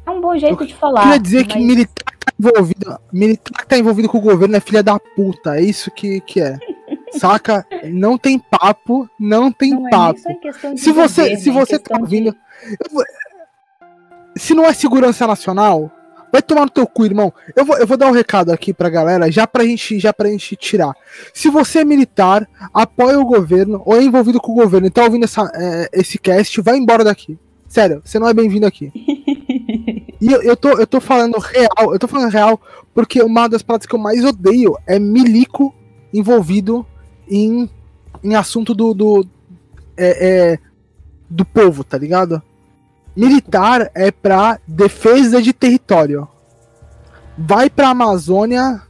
é 0.07 0.11
um 0.11 0.21
bom 0.21 0.37
jeito 0.39 0.65
de 0.67 0.75
falar. 0.75 1.03
Queria 1.03 1.19
dizer 1.19 1.47
que 1.47 1.57
mas- 1.57 1.65
militar 1.67 2.05
que 2.15 2.19
tá 2.27 2.33
envolvido, 2.39 2.99
militar 3.13 3.59
que 3.59 3.67
tá 3.67 3.79
envolvido 3.79 4.09
com 4.09 4.19
o 4.19 4.21
governo 4.21 4.57
é 4.57 4.61
filha 4.61 4.83
da 4.83 4.99
puta, 4.99 5.57
é 5.59 5.63
isso 5.63 5.91
que, 5.91 6.21
que 6.21 6.41
é. 6.41 6.57
Saca? 7.19 7.67
Não 7.85 8.17
tem 8.19 8.39
papo, 8.39 9.09
não 9.19 9.51
tem 9.51 9.71
não 9.71 9.87
é 9.87 9.91
papo. 9.91 10.21
de 10.75 10.81
Se 10.81 10.93
você, 10.93 11.23
governo, 11.23 11.43
se 11.43 11.51
é 11.51 11.53
você 11.53 11.79
tá 11.79 11.79
questão 11.79 11.97
de- 11.97 12.03
ouvindo. 12.03 12.37
eu 12.71 12.91
vou- 12.93 13.05
Se 14.37 14.55
não 14.55 14.65
é 14.67 14.73
segurança 14.75 15.27
nacional, 15.27 15.91
vai 16.33 16.43
tomar 16.43 16.63
no 16.63 16.71
teu 16.71 16.87
cu, 16.87 17.05
irmão. 17.05 17.33
Eu 17.55 17.65
vou, 17.65 17.77
eu 17.79 17.87
vou 17.87 17.97
dar 17.97 18.09
um 18.09 18.13
recado 18.13 18.53
aqui 18.53 18.73
pra 18.73 18.91
galera, 18.91 19.31
já 19.31 19.47
pra 19.47 19.65
gente, 19.65 19.99
já 19.99 20.13
pra 20.13 20.29
gente 20.29 20.57
tirar. 20.57 20.95
Se 21.33 21.49
você 21.51 21.81
é 21.81 21.85
militar, 21.85 22.49
apoia 22.73 23.19
o 23.19 23.27
governo 23.27 23.83
ou 23.85 23.97
é 23.97 24.03
envolvido 24.03 24.41
com 24.41 24.53
o 24.53 24.57
governo 24.57 24.87
e 24.87 24.91
tá 24.91 25.05
ouvindo 25.05 25.25
essa, 25.25 25.51
é, 25.55 25.89
esse 25.93 26.19
cast, 26.19 26.61
vai 26.61 26.77
embora 26.77 27.05
daqui. 27.05 27.39
Sério, 27.69 28.01
você 28.05 28.19
não 28.19 28.29
é 28.29 28.35
bem-vindo 28.35 28.67
aqui. 28.67 28.93
E 30.21 30.33
eu, 30.33 30.43
eu, 30.43 30.57
tô, 30.57 30.71
eu 30.71 30.87
tô 30.87 31.01
falando 31.01 31.39
real, 31.39 31.93
eu 31.93 31.99
tô 31.99 32.09
falando 32.09 32.33
real 32.33 32.61
porque 32.95 33.23
uma 33.23 33.49
das 33.49 33.63
paradas 33.63 33.87
que 33.87 33.95
eu 33.95 33.99
mais 33.99 34.25
odeio 34.25 34.75
é 34.87 34.99
milico 34.99 35.75
envolvido 36.13 36.87
em, 37.29 37.69
em 38.25 38.35
assunto 38.35 38.75
do, 38.75 38.95
do, 38.95 39.27
é, 39.97 40.53
é, 40.55 40.59
do 41.29 41.45
povo, 41.45 41.85
tá 41.85 41.99
ligado? 41.99 42.43
Militar 43.17 43.91
é 43.95 44.11
pra 44.11 44.59
defesa 44.67 45.41
de 45.41 45.53
território. 45.53 46.29
Vai 47.39 47.71
pra 47.71 47.89
Amazônia 47.89 48.83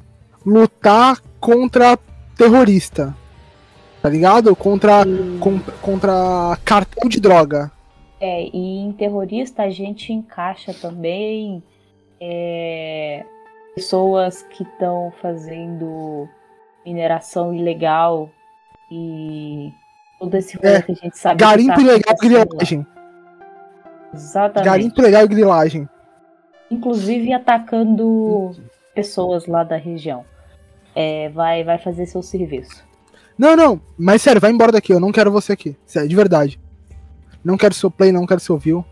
lutar 0.44 1.20
contra 1.40 1.98
terrorista. 2.36 3.14
Tá 4.02 4.08
ligado? 4.08 4.54
Contra, 4.54 5.02
E- 5.06 5.38
com- 5.38 5.60
contra 5.82 6.58
cartel 6.64 7.08
de 7.08 7.20
droga. 7.20 7.70
É, 8.20 8.44
e 8.44 8.78
em 8.78 8.92
terrorista 8.92 9.62
a 9.64 9.70
gente 9.70 10.12
encaixa 10.12 10.72
também 10.74 11.62
é, 12.20 13.24
pessoas 13.74 14.42
que 14.42 14.62
estão 14.62 15.12
fazendo 15.20 16.26
mineração 16.84 17.54
ilegal 17.54 18.30
e 18.90 19.70
todo 20.18 20.34
esse 20.36 20.56
rolê 20.56 20.76
É, 20.76 20.82
que 20.82 20.92
a 20.92 20.94
gente 20.94 21.18
sabe. 21.18 21.38
Garimpo 21.40 21.74
que 21.74 21.76
tá 21.76 21.82
ilegal 21.82 22.14
e 22.14 22.26
grilagem. 22.28 22.86
Exatamente. 24.16 24.66
Garimpo 24.66 25.00
ilegal 25.00 25.24
e 25.24 25.28
grilagem. 25.28 25.88
Inclusive 26.70 27.32
atacando 27.32 28.56
pessoas 28.94 29.46
lá 29.46 29.62
da 29.62 29.76
região. 29.76 30.24
É, 30.94 31.28
vai, 31.28 31.62
vai 31.62 31.78
fazer 31.78 32.06
seu 32.06 32.22
serviço. 32.22 32.84
Não, 33.38 33.54
não, 33.54 33.80
mas 33.98 34.22
sério, 34.22 34.40
vai 34.40 34.50
embora 34.50 34.72
daqui, 34.72 34.92
eu 34.92 35.00
não 35.00 35.12
quero 35.12 35.30
você 35.30 35.52
aqui. 35.52 35.76
Sério, 35.84 36.08
de 36.08 36.16
verdade. 36.16 36.58
Não 37.44 37.56
quero 37.56 37.74
seu 37.74 37.90
play, 37.90 38.10
não 38.10 38.26
quero 38.26 38.40
seu 38.40 38.56
view. 38.56 38.84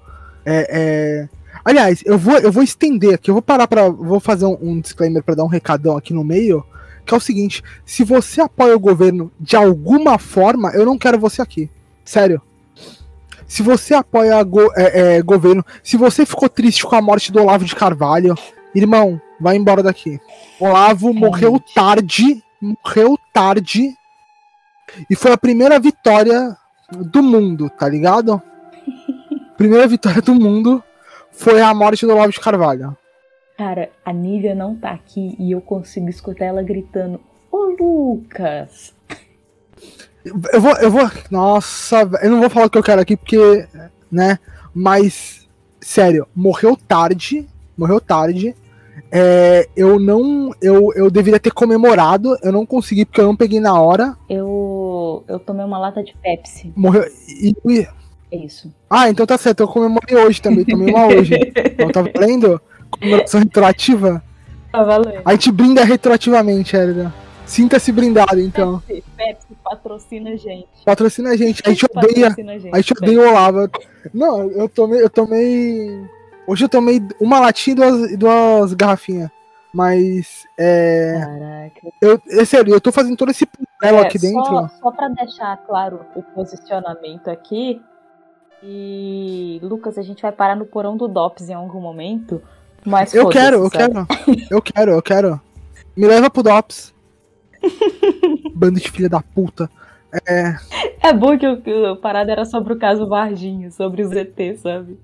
É, 0.45 0.68
é... 0.70 1.29
Aliás, 1.64 2.03
eu 2.05 2.18
vou, 2.18 2.37
eu 2.39 2.53
vou 2.53 2.62
estender 2.62 3.14
aqui, 3.14 3.31
eu 3.31 3.35
vou 3.35 3.43
parar 3.43 3.66
pra. 3.66 3.89
Vou 3.89 4.20
fazer 4.20 4.45
um, 4.45 4.59
um 4.61 4.81
disclaimer 4.81 5.22
pra 5.22 5.35
dar 5.35 5.45
um 5.45 5.49
recadão 5.49 5.97
aqui 5.97 6.12
no 6.12 6.22
meio. 6.22 6.64
Que 7.07 7.14
é 7.14 7.16
o 7.16 7.20
seguinte: 7.20 7.62
se 7.87 8.05
você 8.05 8.43
apoia 8.43 8.77
o 8.77 8.81
governo 8.81 9.33
de 9.41 9.57
alguma 9.57 10.18
forma, 10.18 10.70
eu 10.75 10.85
não 10.85 10.99
quero 10.99 11.18
você 11.18 11.41
aqui. 11.41 11.70
Sério. 12.05 12.41
Se 13.47 13.62
você 13.62 13.95
apoia 13.95 14.42
go- 14.42 14.72
é, 14.76 15.16
é, 15.16 15.22
governo, 15.22 15.64
se 15.82 15.97
você 15.97 16.24
ficou 16.26 16.49
triste 16.49 16.84
com 16.84 16.97
a 16.97 17.03
morte 17.03 17.30
do 17.30 17.40
Olavo 17.40 17.64
de 17.64 17.74
Carvalho, 17.74 18.34
irmão, 18.74 19.20
vai 19.40 19.57
embora 19.57 19.82
daqui. 19.82 20.18
Olavo 20.59 21.12
morreu 21.12 21.53
Realmente. 21.53 21.74
tarde, 21.74 22.45
morreu 22.61 23.18
tarde 23.32 23.95
e 25.09 25.14
foi 25.14 25.32
a 25.32 25.38
primeira 25.38 25.78
vitória 25.78 26.57
do 26.90 27.22
mundo, 27.22 27.70
tá 27.70 27.88
ligado? 27.88 28.40
primeira 29.57 29.86
vitória 29.86 30.20
do 30.22 30.34
mundo 30.34 30.82
foi 31.30 31.61
a 31.61 31.72
morte 31.74 32.07
do 32.07 32.12
Olavo 32.12 32.32
de 32.32 32.40
Carvalho. 32.40 32.97
Cara, 33.57 33.90
a 34.05 34.12
Nívia 34.12 34.55
não 34.55 34.74
tá 34.74 34.90
aqui 34.90 35.36
e 35.38 35.53
eu 35.53 35.61
consigo 35.61 36.09
escutar 36.09 36.47
ela 36.47 36.62
gritando: 36.62 37.20
Ô 37.53 37.76
Lucas! 37.78 38.92
Eu 40.25 40.61
vou, 40.61 40.72
eu 40.77 40.91
vou. 40.91 41.11
Nossa, 41.31 42.09
eu 42.22 42.31
não 42.31 42.41
vou 42.41 42.49
falar 42.51 42.66
o 42.66 42.70
que 42.70 42.79
eu 42.79 42.83
quero 42.83 43.01
aqui 43.03 43.16
porque, 43.16 43.66
né? 44.11 44.39
Mas, 44.75 45.47
sério, 45.81 46.27
morreu 46.35 46.77
tarde. 46.77 47.47
Morreu 47.77 48.01
tarde. 48.01 48.55
É, 49.12 49.68
eu 49.77 50.01
não. 50.01 50.53
Eu, 50.62 50.93
eu 50.95 51.11
deveria 51.11 51.39
ter 51.39 51.51
comemorado. 51.53 52.37
Eu 52.43 52.51
não 52.53 52.64
consegui 52.64 53.05
porque 53.05 53.20
eu 53.20 53.27
não 53.27 53.37
peguei 53.37 53.61
na 53.61 53.79
hora. 53.81 54.16
Eu, 54.29 55.22
eu 55.29 55.39
tomei 55.39 55.64
uma 55.64 55.79
lata 55.79 56.03
de 56.03 56.14
Pepsi. 56.22 56.72
Morreu. 56.75 57.05
E, 57.29 57.55
É 58.33 58.37
isso. 58.37 58.72
ah, 58.89 59.09
então 59.11 59.27
tá 59.27 59.37
certo. 59.37 59.61
Eu 59.61 59.68
comemorei 59.68 60.16
hoje 60.16 60.41
também. 60.41 60.64
Tomei 60.64 60.93
uma 60.93 61.07
hoje. 61.07 61.35
Então 61.75 61.91
tá 61.91 62.03
valendo? 62.03 62.61
Comemoração 62.91 63.41
retroativa. 63.41 64.22
Tá 64.72 64.83
valendo. 64.83 65.20
A 65.25 65.33
gente 65.33 65.53
brinda 65.53 65.85
retroativamente, 65.85 66.75
Elida. 66.77 67.12
Sinta-se 67.47 67.92
brindado, 67.92 68.40
então. 68.40 68.80
Pepsi, 68.80 69.05
Pepsi 69.16 69.47
patrocina 69.62 70.30
a 70.30 70.36
gente. 70.36 70.68
Patrocina 70.84 71.30
a 71.30 71.36
gente. 71.36 71.62
A 71.64 71.70
gente 71.70 71.84
odeia. 71.84 72.26
A 72.26 72.59
gente. 72.59 72.70
A 72.72 72.76
gente 72.78 72.92
odeia 72.92 73.20
o 73.20 73.28
Olavo. 73.28 73.70
Não, 74.12 74.51
eu 74.51 74.68
tomei, 74.68 75.03
eu 75.03 75.11
tomei. 75.11 76.05
Hoje 76.47 76.64
eu 76.64 76.68
tomei 76.68 77.01
uma 77.20 77.40
latinha 77.40 77.72
e 77.72 77.76
duas, 77.76 78.16
duas 78.18 78.74
garrafinhas. 78.74 79.30
Mas 79.72 80.47
é. 80.57 81.20
Caraca. 81.20 81.95
Eu, 82.01 82.22
é 82.30 82.45
sério, 82.45 82.72
eu 82.72 82.80
tô 82.80 82.92
fazendo 82.92 83.16
todo 83.16 83.30
esse 83.30 83.45
papel 83.45 83.99
É, 83.99 84.07
aqui 84.07 84.18
dentro. 84.18 84.45
Só, 84.45 84.68
só 84.80 84.90
pra 84.92 85.09
deixar 85.09 85.57
claro 85.66 86.01
o 86.14 86.22
posicionamento 86.22 87.28
aqui. 87.28 87.82
E 88.62 89.59
Lucas, 89.62 89.99
a 89.99 90.03
gente 90.03 90.22
vai 90.22 90.32
parar 90.32 90.55
no 90.55 90.64
porão 90.64 90.97
do 90.97 91.07
DOPS 91.07 91.51
em 91.51 91.55
algum 91.55 91.80
momento. 91.80 92.40
Mas 92.84 93.12
eu 93.12 93.28
quero, 93.28 93.57
eu 93.57 93.70
sabe? 93.70 93.95
quero. 93.95 94.47
Eu 94.51 94.62
quero, 94.62 94.90
eu 94.92 95.03
quero. 95.03 95.40
Me 95.97 96.07
leva 96.07 96.30
pro 96.30 96.42
DOPS. 96.42 96.93
Bando 98.54 98.80
de 98.80 98.90
filha 98.90 99.08
da 99.08 99.20
puta. 99.20 99.70
É. 100.26 100.54
É 101.02 101.12
bom 101.12 101.36
que, 101.36 101.46
o- 101.46 101.96
parada 101.96 102.30
era 102.30 102.44
sobre 102.44 102.72
o 102.72 102.78
caso 102.78 103.08
Varginho, 103.08 103.70
sobre 103.72 104.02
os 104.02 104.12
ET, 104.12 104.36
sabe? 104.58 104.98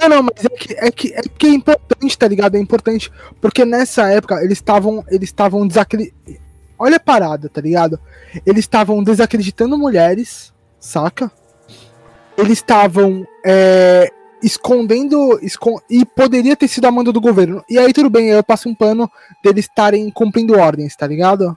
Não, 0.00 0.08
não, 0.08 0.22
mas 0.22 0.44
é 0.44 0.48
que 0.48 0.74
é, 0.74 0.90
que, 0.90 1.12
é 1.14 1.20
que 1.22 1.46
é 1.46 1.50
importante, 1.50 2.18
tá 2.18 2.26
ligado? 2.26 2.56
É 2.56 2.58
importante. 2.58 3.12
Porque 3.40 3.64
nessa 3.64 4.10
época 4.10 4.42
eles 4.42 4.58
estavam. 4.58 5.04
Eles 5.08 5.28
estavam 5.28 5.66
desacreditando. 5.66 6.38
Olha 6.78 6.96
a 6.96 7.00
parada, 7.00 7.48
tá 7.48 7.60
ligado? 7.60 7.98
Eles 8.46 8.60
estavam 8.60 9.02
desacreditando 9.02 9.76
mulheres, 9.76 10.52
saca? 10.80 11.30
Eles 12.36 12.52
estavam 12.58 13.26
é, 13.44 14.08
escondendo. 14.42 15.38
escon- 15.42 15.80
E 15.90 16.04
poderia 16.04 16.56
ter 16.56 16.68
sido 16.68 16.86
a 16.86 16.90
manda 16.92 17.12
do 17.12 17.20
governo. 17.20 17.64
E 17.68 17.78
aí 17.78 17.92
tudo 17.92 18.10
bem, 18.10 18.28
eu 18.28 18.42
passo 18.42 18.68
um 18.68 18.74
pano 18.74 19.10
deles 19.42 19.64
estarem 19.66 20.10
cumprindo 20.10 20.58
ordens, 20.58 20.94
tá 20.96 21.06
ligado? 21.06 21.56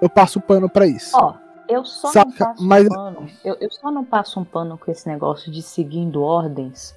Eu 0.00 0.08
passo 0.08 0.38
o 0.38 0.42
pano 0.42 0.68
pra 0.68 0.86
isso. 0.86 1.16
Ó, 1.16 1.34
eu 1.68 1.84
só 1.84 2.08
Saca, 2.08 2.28
não 2.28 2.36
passo 2.36 2.64
mas- 2.64 2.86
um 2.86 2.88
pano. 2.90 3.26
Eu, 3.44 3.56
eu 3.60 3.70
só 3.70 3.90
não 3.90 4.04
passo 4.04 4.40
um 4.40 4.44
pano 4.44 4.76
com 4.78 4.90
esse 4.90 5.06
negócio 5.08 5.50
de 5.50 5.62
seguindo 5.62 6.22
ordens. 6.22 6.94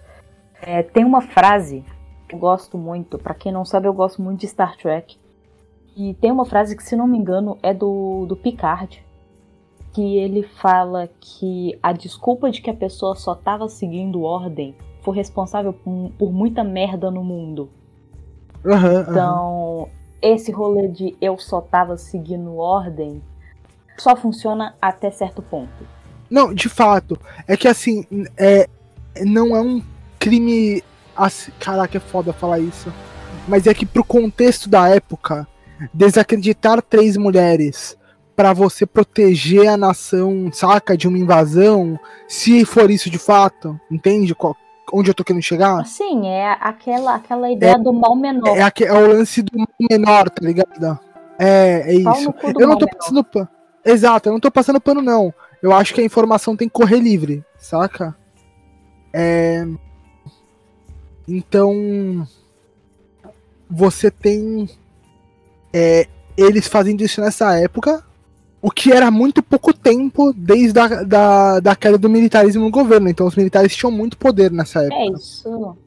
É, 0.61 0.81
tem 0.83 1.05
uma 1.05 1.21
frase 1.21 1.85
que 2.27 2.35
eu 2.35 2.39
gosto 2.39 2.77
muito. 2.77 3.17
Pra 3.17 3.33
quem 3.33 3.51
não 3.51 3.63
sabe, 3.63 3.87
eu 3.87 3.93
gosto 3.93 4.21
muito 4.21 4.39
de 4.41 4.47
Star 4.47 4.75
Trek. 4.75 5.17
E 5.95 6.13
tem 6.15 6.31
uma 6.31 6.45
frase 6.45 6.75
que, 6.75 6.83
se 6.83 6.95
não 6.95 7.07
me 7.07 7.17
engano, 7.17 7.57
é 7.63 7.73
do, 7.73 8.25
do 8.27 8.35
Picard. 8.35 9.03
Que 9.97 10.15
ele 10.17 10.43
fala 10.43 11.09
que 11.19 11.75
a 11.81 11.91
desculpa 11.91 12.51
de 12.51 12.61
que 12.61 12.69
a 12.69 12.73
pessoa 12.75 13.15
só 13.15 13.33
tava 13.33 13.67
seguindo 13.67 14.21
ordem 14.21 14.75
foi 15.01 15.15
responsável 15.15 15.73
por, 15.73 16.11
por 16.19 16.31
muita 16.31 16.63
merda 16.63 17.09
no 17.09 17.23
mundo. 17.23 17.67
Aham. 18.63 19.07
Então, 19.09 19.89
esse 20.21 20.51
rolê 20.51 20.87
de 20.87 21.17
eu 21.19 21.39
só 21.39 21.61
tava 21.61 21.97
seguindo 21.97 22.57
ordem 22.57 23.23
só 23.97 24.15
funciona 24.15 24.75
até 24.79 25.09
certo 25.09 25.41
ponto. 25.41 25.87
Não, 26.29 26.53
de 26.53 26.69
fato. 26.69 27.19
É 27.47 27.57
que 27.57 27.67
assim, 27.67 28.05
é, 28.37 28.69
não 29.25 29.55
é 29.55 29.61
um 29.61 29.81
crime. 30.19 30.83
Assim, 31.15 31.51
caraca, 31.59 31.97
é 31.97 31.99
foda 31.99 32.31
falar 32.31 32.59
isso. 32.59 32.93
Mas 33.47 33.65
é 33.65 33.73
que 33.73 33.83
pro 33.83 34.03
contexto 34.03 34.69
da 34.69 34.87
época, 34.89 35.47
desacreditar 35.91 36.83
três 36.83 37.17
mulheres 37.17 37.97
pra 38.37 38.53
você 38.53 38.85
proteger 38.85 39.67
a 39.67 39.75
nação, 39.75 40.51
saca, 40.53 40.95
de 40.95 41.07
uma 41.07 41.17
invasão, 41.17 41.99
se 42.27 42.63
for 42.63 42.91
isso 42.91 43.09
de 43.09 43.17
fato, 43.17 43.77
entende 43.89 44.35
qual- 44.35 44.55
onde 44.93 45.09
eu 45.09 45.13
tô 45.15 45.23
querendo 45.23 45.41
chegar? 45.41 45.81
Assim, 45.81 46.27
é 46.27 46.51
aquela, 46.61 47.15
aquela 47.15 47.51
ideia 47.51 47.79
do 47.79 47.91
mal 47.91 48.15
menor. 48.15 48.55
É, 48.55 48.61
é 48.85 48.93
o 48.93 49.07
lance 49.07 49.41
do 49.41 49.67
menor, 49.89 50.29
tá 50.29 50.45
ligado? 50.45 50.99
É, 51.39 51.81
é 51.87 51.93
isso. 51.95 52.31
Eu 52.43 52.67
não 52.67 52.69
mal 52.69 52.77
tô 52.77 52.87
passando 52.87 53.23
pano. 53.23 53.49
Exato, 53.83 54.29
eu 54.29 54.33
não 54.33 54.39
tô 54.39 54.51
passando 54.51 54.79
pano, 54.79 55.01
não. 55.01 55.33
Eu 55.61 55.73
acho 55.73 55.91
que 55.95 55.99
a 55.99 56.05
informação 56.05 56.55
tem 56.55 56.67
que 56.67 56.73
correr 56.73 56.99
livre, 56.99 57.43
saca? 57.57 58.15
É... 59.11 59.65
Então. 61.27 62.27
Você 63.69 64.11
tem. 64.11 64.69
é, 65.73 66.07
eles 66.37 66.67
fazendo 66.67 67.01
isso 67.01 67.19
nessa 67.19 67.59
época. 67.59 68.05
O 68.61 68.71
que 68.71 68.91
era 68.91 69.11
muito 69.11 69.43
pouco 69.43 69.71
tempo 69.73 70.33
desde 70.35 70.79
a 70.79 70.87
da, 71.03 71.59
da 71.59 71.75
queda 71.75 71.97
do 71.97 72.09
militarismo 72.09 72.65
no 72.65 72.71
governo. 72.71 73.07
Então 73.07 73.27
os 73.27 73.35
militares 73.35 73.75
tinham 73.75 73.91
muito 73.91 74.17
poder 74.17 74.51
nessa 74.51 74.81
época. 74.81 74.95
É 74.95 75.05
isso. 75.07 75.77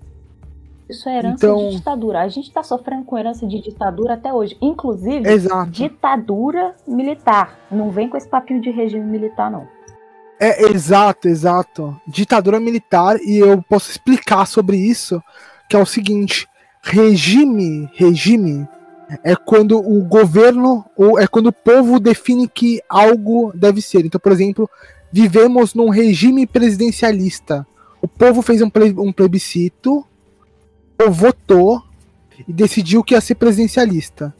Isso 0.88 1.08
é 1.08 1.18
herança 1.18 1.46
Então- 1.46 1.68
de 1.68 1.76
ditadura. 1.76 2.20
A 2.20 2.28
gente 2.28 2.50
tá 2.52 2.62
sofrendo 2.62 3.04
com 3.04 3.16
herança 3.16 3.46
de 3.46 3.60
ditadura 3.60 4.14
até 4.14 4.32
hoje. 4.32 4.56
Inclusive, 4.60 5.28
Exato. 5.28 5.70
ditadura 5.70 6.74
militar. 6.86 7.58
Não 7.70 7.90
vem 7.90 8.08
com 8.08 8.16
esse 8.16 8.28
papinho 8.28 8.60
de 8.60 8.70
regime 8.70 9.04
militar, 9.04 9.50
não. 9.50 9.68
É, 10.40 10.70
exato, 10.70 11.28
exato. 11.28 11.94
Ditadura 12.08 12.58
militar, 12.58 13.18
e 13.20 13.38
eu 13.38 13.62
posso 13.62 13.90
explicar 13.90 14.46
sobre 14.46 14.76
isso, 14.78 15.22
que 15.68 15.76
é 15.76 15.78
o 15.78 15.84
seguinte: 15.86 16.48
regime, 16.82 17.88
regime 17.94 18.66
é 19.24 19.34
quando 19.34 19.78
o 19.78 20.04
governo, 20.04 20.84
ou 20.96 21.18
é 21.18 21.26
quando 21.26 21.48
o 21.48 21.52
povo 21.52 21.98
define 21.98 22.48
que 22.48 22.80
algo 22.88 23.52
deve 23.54 23.82
ser. 23.82 24.04
Então, 24.04 24.20
por 24.20 24.32
exemplo, 24.32 24.68
vivemos 25.12 25.74
num 25.74 25.88
regime 25.88 26.46
presidencialista. 26.46 27.66
O 28.00 28.08
povo 28.08 28.42
fez 28.42 28.62
um, 28.62 28.70
ple- 28.70 28.94
um 28.98 29.12
plebiscito, 29.12 30.04
ou 31.02 31.10
votou 31.10 31.82
e 32.46 32.52
decidiu 32.52 33.02
que 33.02 33.14
ia 33.14 33.20
ser 33.20 33.34
presidencialista. 33.34 34.34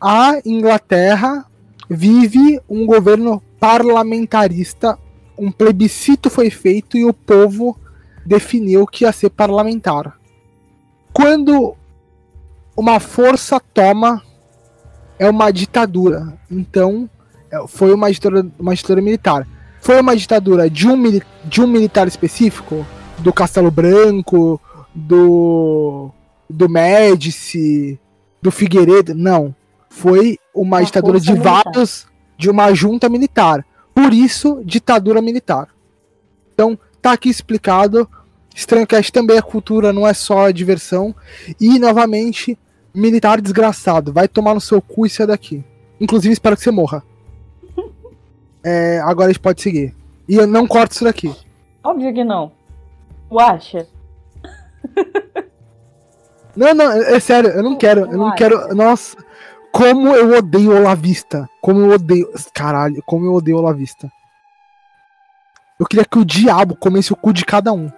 A 0.00 0.40
Inglaterra 0.44 1.46
vive 1.88 2.60
um 2.68 2.86
governo 2.86 3.42
parlamentarista. 3.58 4.98
Um 5.38 5.52
plebiscito 5.52 6.28
foi 6.28 6.50
feito 6.50 6.96
e 6.96 7.04
o 7.04 7.12
povo 7.12 7.78
definiu 8.24 8.86
que 8.86 9.04
ia 9.04 9.12
ser 9.12 9.30
parlamentar. 9.30 10.18
Quando 11.12 11.74
uma 12.76 13.00
força 13.00 13.60
toma, 13.74 14.22
é 15.18 15.28
uma 15.28 15.50
ditadura. 15.50 16.38
Então, 16.50 17.08
é, 17.50 17.66
foi 17.66 17.92
uma 17.92 18.10
ditadura, 18.10 18.46
uma 18.58 18.74
ditadura 18.74 19.02
militar. 19.02 19.46
Foi 19.80 20.00
uma 20.00 20.16
ditadura 20.16 20.68
de 20.68 20.86
um, 20.86 21.20
de 21.44 21.60
um 21.60 21.66
militar 21.66 22.06
específico? 22.06 22.86
Do 23.18 23.32
Castelo 23.32 23.70
Branco, 23.70 24.58
do, 24.94 26.10
do 26.48 26.68
Médici, 26.68 27.98
do 28.40 28.50
Figueiredo? 28.50 29.14
Não. 29.14 29.54
Foi 29.90 30.38
uma, 30.54 30.78
uma 30.78 30.84
ditadura 30.84 31.20
de 31.20 31.32
militar. 31.32 31.64
vários, 31.64 32.06
de 32.38 32.48
uma 32.48 32.72
junta 32.72 33.08
militar. 33.08 33.64
Por 33.94 34.14
isso, 34.14 34.62
ditadura 34.64 35.20
militar. 35.20 35.68
Então, 36.54 36.78
tá 37.02 37.12
aqui 37.12 37.28
explicado. 37.28 38.08
Estranhocast 38.54 39.12
também 39.12 39.36
é 39.36 39.42
cultura, 39.42 39.92
não 39.92 40.06
é 40.06 40.14
só 40.14 40.50
diversão. 40.50 41.14
E, 41.60 41.78
novamente, 41.78 42.58
militar 42.94 43.40
desgraçado. 43.40 44.12
Vai 44.12 44.28
tomar 44.28 44.54
no 44.54 44.60
seu 44.60 44.80
cu 44.80 45.06
e 45.06 45.10
sair 45.10 45.26
daqui. 45.26 45.64
Inclusive, 46.00 46.32
espero 46.32 46.56
que 46.56 46.62
você 46.62 46.70
morra. 46.70 47.02
É, 48.62 49.00
agora 49.00 49.30
a 49.30 49.32
gente 49.32 49.40
pode 49.40 49.62
seguir. 49.62 49.96
E 50.28 50.36
eu 50.36 50.46
não 50.46 50.66
corto 50.66 50.92
isso 50.92 51.04
daqui. 51.04 51.34
Óbvio 51.82 52.12
que 52.12 52.22
não. 52.22 52.52
Tu 53.30 53.40
acha? 53.40 53.88
Não, 56.54 56.74
não, 56.74 56.92
é, 56.92 57.14
é 57.14 57.20
sério, 57.20 57.48
eu 57.50 57.62
não 57.62 57.76
quero, 57.76 58.00
eu 58.00 58.18
não 58.18 58.34
quero. 58.34 58.74
Nossa, 58.74 59.16
como 59.72 60.08
eu 60.08 60.36
odeio 60.36 60.76
Olavista. 60.76 61.48
Como 61.60 61.80
eu 61.80 61.90
odeio. 61.90 62.28
Caralho, 62.52 63.02
como 63.06 63.24
eu 63.24 63.34
odeio 63.34 63.58
Olavista. 63.58 64.10
Eu 65.78 65.86
queria 65.86 66.04
que 66.04 66.18
o 66.18 66.24
diabo 66.24 66.76
comesse 66.76 67.12
o 67.12 67.16
cu 67.16 67.32
de 67.32 67.44
cada 67.44 67.72
um. 67.72 67.90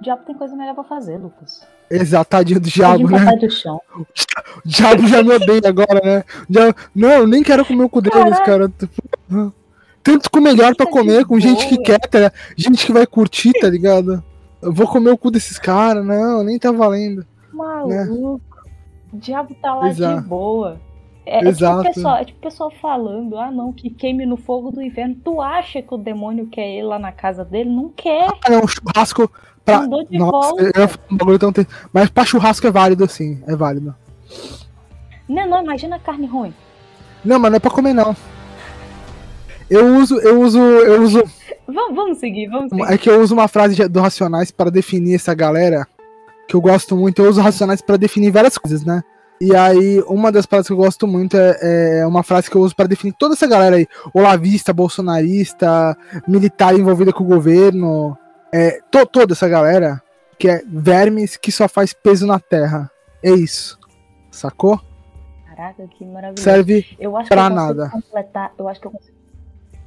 O 0.00 0.02
diabo 0.02 0.22
tem 0.24 0.34
coisa 0.34 0.54
melhor 0.54 0.74
pra 0.74 0.84
fazer, 0.84 1.16
Lucas. 1.18 1.66
Exato, 1.90 2.30
tadinho 2.30 2.60
do 2.60 2.68
diabo, 2.68 3.08
né? 3.08 3.36
Do 3.36 3.50
chão. 3.50 3.80
O 4.64 4.68
diabo 4.68 5.06
já 5.06 5.22
me 5.22 5.34
odeia 5.34 5.68
agora, 5.68 6.00
né? 6.02 6.24
Já... 6.48 6.74
Não, 6.94 7.10
eu 7.10 7.26
nem 7.26 7.42
quero 7.42 7.64
comer 7.64 7.84
o 7.84 7.88
cu 7.88 8.00
deles, 8.00 8.38
cara. 8.40 8.70
Tanto 10.02 10.30
com 10.30 10.40
melhor 10.40 10.74
pra 10.74 10.86
comer, 10.86 11.24
com 11.24 11.38
gente 11.38 11.66
que 11.68 11.78
quer, 11.78 11.98
tá? 11.98 12.32
gente 12.56 12.86
que 12.86 12.92
vai 12.92 13.06
curtir, 13.06 13.52
tá 13.52 13.68
ligado? 13.68 14.22
Eu 14.62 14.72
vou 14.72 14.86
comer 14.86 15.10
o 15.10 15.18
cu 15.18 15.30
desses 15.30 15.58
caras, 15.58 16.04
não, 16.04 16.42
nem 16.42 16.58
tá 16.58 16.72
valendo. 16.72 17.26
Maluco. 17.52 17.88
Né? 17.88 18.06
O 18.10 18.40
diabo 19.14 19.54
tá 19.60 19.74
lá 19.74 19.88
Exato. 19.88 20.22
de 20.22 20.28
boa. 20.28 20.80
É, 21.24 21.38
é, 21.38 21.52
tipo 21.52 21.82
pessoal, 21.82 22.16
é 22.16 22.24
tipo 22.24 22.40
pessoal 22.40 22.70
falando, 22.70 23.36
ah 23.36 23.50
não, 23.50 23.72
que 23.72 23.90
queime 23.90 24.24
no 24.24 24.36
fogo 24.36 24.70
do 24.70 24.80
inferno. 24.80 25.16
Tu 25.24 25.40
acha 25.40 25.82
que 25.82 25.92
o 25.92 25.98
demônio 25.98 26.46
quer 26.46 26.78
ir 26.78 26.82
lá 26.82 26.98
na 26.98 27.10
casa 27.10 27.44
dele? 27.44 27.68
Não 27.68 27.88
quer. 27.88 28.28
Ah, 28.46 28.52
é 28.52 28.58
um 28.58 28.66
churrasco 28.66 29.30
pra. 29.66 29.84
de 30.08 30.18
Nossa, 30.18 30.48
volta. 30.48 30.62
Eu, 30.62 30.88
um 31.10 31.16
bagulho 31.16 31.38
tão 31.38 31.52
Mas 31.92 32.08
pra 32.08 32.24
churrasco 32.24 32.66
é 32.66 32.70
válido, 32.70 33.04
assim. 33.04 33.42
É 33.46 33.56
válido. 33.56 33.94
Não, 35.28 35.46
não, 35.48 35.62
imagina 35.62 35.98
carne 35.98 36.26
ruim. 36.26 36.54
Não, 37.24 37.38
mas 37.38 37.50
não 37.50 37.56
é 37.56 37.60
pra 37.60 37.70
comer, 37.70 37.92
não. 37.92 38.16
Eu 39.68 39.96
uso, 39.96 40.18
eu 40.20 40.40
uso, 40.40 40.60
eu 40.60 41.02
uso. 41.02 41.24
Vamos, 41.66 41.96
vamos 41.96 42.18
seguir, 42.18 42.46
vamos 42.46 42.70
seguir. 42.70 42.92
É 42.92 42.96
que 42.96 43.10
eu 43.10 43.20
uso 43.20 43.34
uma 43.34 43.48
frase 43.48 43.88
do 43.88 44.00
Racionais 44.00 44.52
para 44.52 44.70
definir 44.70 45.16
essa 45.16 45.34
galera 45.34 45.86
que 46.46 46.54
eu 46.54 46.60
gosto 46.60 46.96
muito. 46.96 47.20
Eu 47.20 47.28
uso 47.28 47.40
Racionais 47.40 47.82
para 47.82 47.96
definir 47.96 48.30
várias 48.30 48.56
coisas, 48.56 48.84
né? 48.84 49.02
E 49.40 49.54
aí, 49.54 50.02
uma 50.06 50.32
das 50.32 50.46
frases 50.46 50.68
que 50.68 50.72
eu 50.72 50.78
gosto 50.78 51.06
muito 51.06 51.36
é, 51.36 51.98
é 52.00 52.06
uma 52.06 52.22
frase 52.22 52.48
que 52.48 52.56
eu 52.56 52.62
uso 52.62 52.74
para 52.74 52.86
definir 52.86 53.12
toda 53.18 53.34
essa 53.34 53.46
galera 53.46 53.76
aí: 53.76 53.86
olavista, 54.14 54.72
bolsonarista, 54.72 55.96
militar 56.26 56.74
envolvida 56.74 57.12
com 57.12 57.24
o 57.24 57.26
governo, 57.26 58.16
é, 58.52 58.80
to, 58.90 59.06
toda 59.06 59.32
essa 59.32 59.48
galera 59.48 60.02
que 60.38 60.48
é 60.48 60.62
vermes 60.66 61.36
que 61.36 61.50
só 61.50 61.68
faz 61.68 61.92
peso 61.92 62.26
na 62.26 62.38
terra. 62.38 62.90
É 63.22 63.30
isso. 63.30 63.78
Sacou? 64.30 64.80
Caraca, 65.46 65.86
que 65.88 66.04
maravilhoso. 66.04 66.42
Serve 66.42 66.96
eu 66.98 67.16
acho 67.16 67.28
pra 67.28 67.48
nada. 67.48 67.88
Completar, 67.90 68.52
eu 68.58 68.68
acho 68.68 68.80
que 68.80 68.86
eu 68.86 68.90
consigo, 68.90 69.16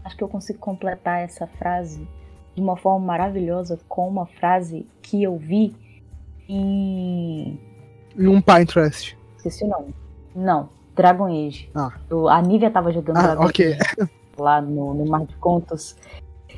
acho 0.04 0.18
que 0.18 0.24
eu 0.24 0.28
consigo 0.28 0.60
completar 0.60 1.22
essa 1.22 1.46
frase 1.46 2.08
de 2.56 2.62
uma 2.62 2.76
forma 2.76 3.06
maravilhosa 3.06 3.80
com 3.88 4.08
uma 4.08 4.26
frase 4.26 4.88
que 5.02 5.22
eu 5.22 5.38
vi 5.38 5.76
em. 6.48 7.60
Em 8.18 8.28
um 8.28 8.42
Pinterest. 8.42 9.16
Esqueci 9.38 9.64
o 9.64 9.68
nome. 9.68 9.94
Não, 10.36 10.70
Dragon 10.96 11.28
Age. 11.28 11.70
Ah. 11.76 11.94
Eu, 12.10 12.28
a 12.28 12.42
Nívia 12.42 12.72
tava 12.72 12.92
jogando 12.92 13.18
ah, 13.18 13.22
Dragon 13.22 13.46
okay. 13.46 13.74
Age 13.74 14.10
lá 14.38 14.62
no, 14.62 14.94
no 14.94 15.06
Mar 15.06 15.26
de 15.26 15.36
Contos. 15.36 15.96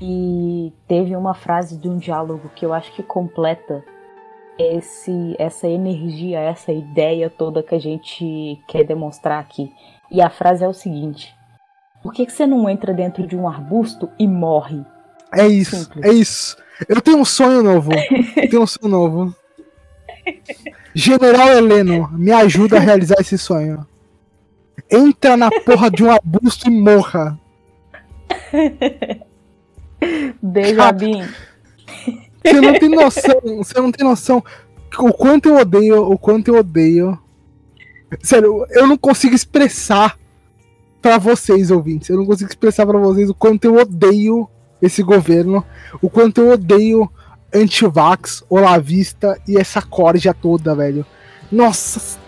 E 0.01 0.73
teve 0.87 1.15
uma 1.15 1.35
frase 1.35 1.77
de 1.77 1.87
um 1.87 1.97
diálogo 1.97 2.49
que 2.55 2.65
eu 2.65 2.73
acho 2.73 2.91
que 2.93 3.03
completa 3.03 3.83
esse, 4.57 5.35
essa 5.37 5.67
energia, 5.67 6.39
essa 6.39 6.71
ideia 6.71 7.29
toda 7.29 7.61
que 7.61 7.75
a 7.75 7.79
gente 7.79 8.59
quer 8.67 8.83
demonstrar 8.83 9.39
aqui. 9.39 9.71
E 10.09 10.19
a 10.19 10.29
frase 10.29 10.63
é 10.63 10.67
o 10.67 10.73
seguinte: 10.73 11.35
Por 12.01 12.13
que, 12.13 12.25
que 12.25 12.31
você 12.31 12.47
não 12.47 12.67
entra 12.67 12.93
dentro 12.93 13.27
de 13.27 13.35
um 13.35 13.47
arbusto 13.47 14.09
e 14.17 14.27
morre? 14.27 14.83
É 15.31 15.47
isso, 15.47 15.75
Simples. 15.75 16.03
é 16.03 16.13
isso. 16.13 16.57
Eu 16.89 16.99
tenho 16.99 17.19
um 17.19 17.25
sonho 17.25 17.61
novo. 17.61 17.91
Eu 17.93 18.49
tenho 18.49 18.63
um 18.63 18.67
sonho 18.67 18.89
novo. 18.89 19.35
General 20.95 21.47
Heleno, 21.49 22.09
me 22.11 22.31
ajuda 22.31 22.77
a 22.77 22.79
realizar 22.79 23.15
esse 23.19 23.37
sonho. 23.37 23.85
Entra 24.89 25.37
na 25.37 25.49
porra 25.63 25.91
de 25.91 26.03
um 26.03 26.11
arbusto 26.11 26.67
e 26.67 26.71
morra. 26.71 27.39
Beijo, 30.41 30.81
Abin. 30.81 31.23
Você 32.43 32.59
não 32.59 32.73
tem 32.73 32.89
noção, 32.89 33.41
você 33.57 33.79
não 33.79 33.91
tem 33.91 34.07
noção 34.07 34.43
o 34.99 35.13
quanto 35.13 35.49
eu 35.49 35.57
odeio, 35.57 36.11
o 36.11 36.17
quanto 36.17 36.49
eu 36.49 36.55
odeio. 36.59 37.17
Sério, 38.21 38.65
eu 38.71 38.87
não 38.87 38.97
consigo 38.97 39.33
expressar 39.33 40.17
para 41.01 41.17
vocês, 41.17 41.71
ouvintes. 41.71 42.09
Eu 42.09 42.17
não 42.17 42.25
consigo 42.25 42.49
expressar 42.49 42.85
para 42.85 42.99
vocês 42.99 43.29
o 43.29 43.33
quanto 43.33 43.65
eu 43.65 43.75
odeio 43.75 44.49
esse 44.81 45.01
governo, 45.01 45.63
o 46.01 46.09
quanto 46.09 46.41
eu 46.41 46.51
odeio 46.51 47.09
antivax, 47.53 48.43
olavista 48.49 49.39
e 49.47 49.57
essa 49.57 49.81
corja 49.81 50.33
toda, 50.33 50.75
velho. 50.75 51.05
Nossa, 51.51 52.19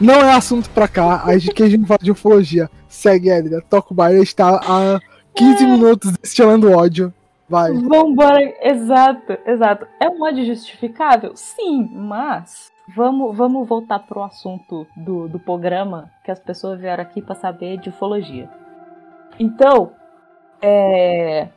não 0.00 0.14
é 0.14 0.32
assunto 0.32 0.70
pra 0.70 0.88
cá. 0.88 1.22
A 1.24 1.36
gente 1.36 1.54
que 1.54 1.62
a 1.62 1.68
gente 1.68 1.86
fala 1.86 2.00
de 2.02 2.10
ufologia. 2.10 2.70
Segue, 2.88 3.30
Edna. 3.30 3.62
Toca 3.62 3.92
o 3.92 3.94
baile. 3.94 4.22
está 4.22 4.60
há 4.62 5.00
15 5.34 5.64
é. 5.64 5.66
minutos 5.66 6.12
destilando 6.18 6.72
ódio. 6.72 7.12
Vai. 7.48 7.72
Vambora. 7.72 8.54
Exato, 8.62 9.36
exato. 9.44 9.86
É 10.00 10.08
um 10.08 10.22
ódio 10.22 10.44
justificável? 10.44 11.32
Sim, 11.34 11.88
mas 11.92 12.70
vamos, 12.94 13.36
vamos 13.36 13.68
voltar 13.68 13.98
pro 14.00 14.22
assunto 14.22 14.86
do, 14.96 15.28
do 15.28 15.40
programa 15.40 16.10
que 16.24 16.30
as 16.30 16.38
pessoas 16.38 16.80
vieram 16.80 17.02
aqui 17.02 17.20
para 17.20 17.34
saber 17.34 17.78
de 17.78 17.88
ufologia. 17.88 18.48
Então, 19.38 19.92
é, 20.62 21.48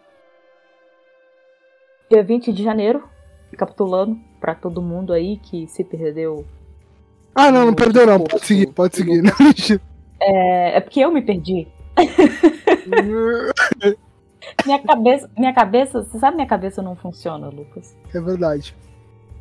dia 2.10 2.24
20 2.24 2.52
de 2.52 2.64
janeiro, 2.64 3.04
recapitulando 3.52 4.20
para 4.40 4.56
todo 4.56 4.82
mundo 4.82 5.14
aí 5.14 5.38
que 5.38 5.68
se 5.68 5.84
perdeu. 5.84 6.46
Ah, 7.36 7.52
não, 7.52 7.68
não 7.68 7.74
perdeu 7.74 8.06
não, 8.06 8.20
pode 8.20 8.46
seguir, 8.46 8.68
pode 8.68 8.96
seguir. 8.96 9.24
É, 10.26 10.78
é 10.78 10.80
porque 10.80 11.02
eu 11.02 11.12
me 11.12 11.22
perdi. 11.22 11.68
minha 14.66 14.80
cabeça, 14.80 15.30
minha 15.38 15.54
cabeça, 15.54 16.04
você 16.04 16.20
sabe 16.20 16.36
minha 16.36 16.48
cabeça 16.48 16.82
não 16.82 16.96
funciona, 16.96 17.50
Lucas. 17.50 17.96
É 18.14 18.20
verdade. 18.20 18.76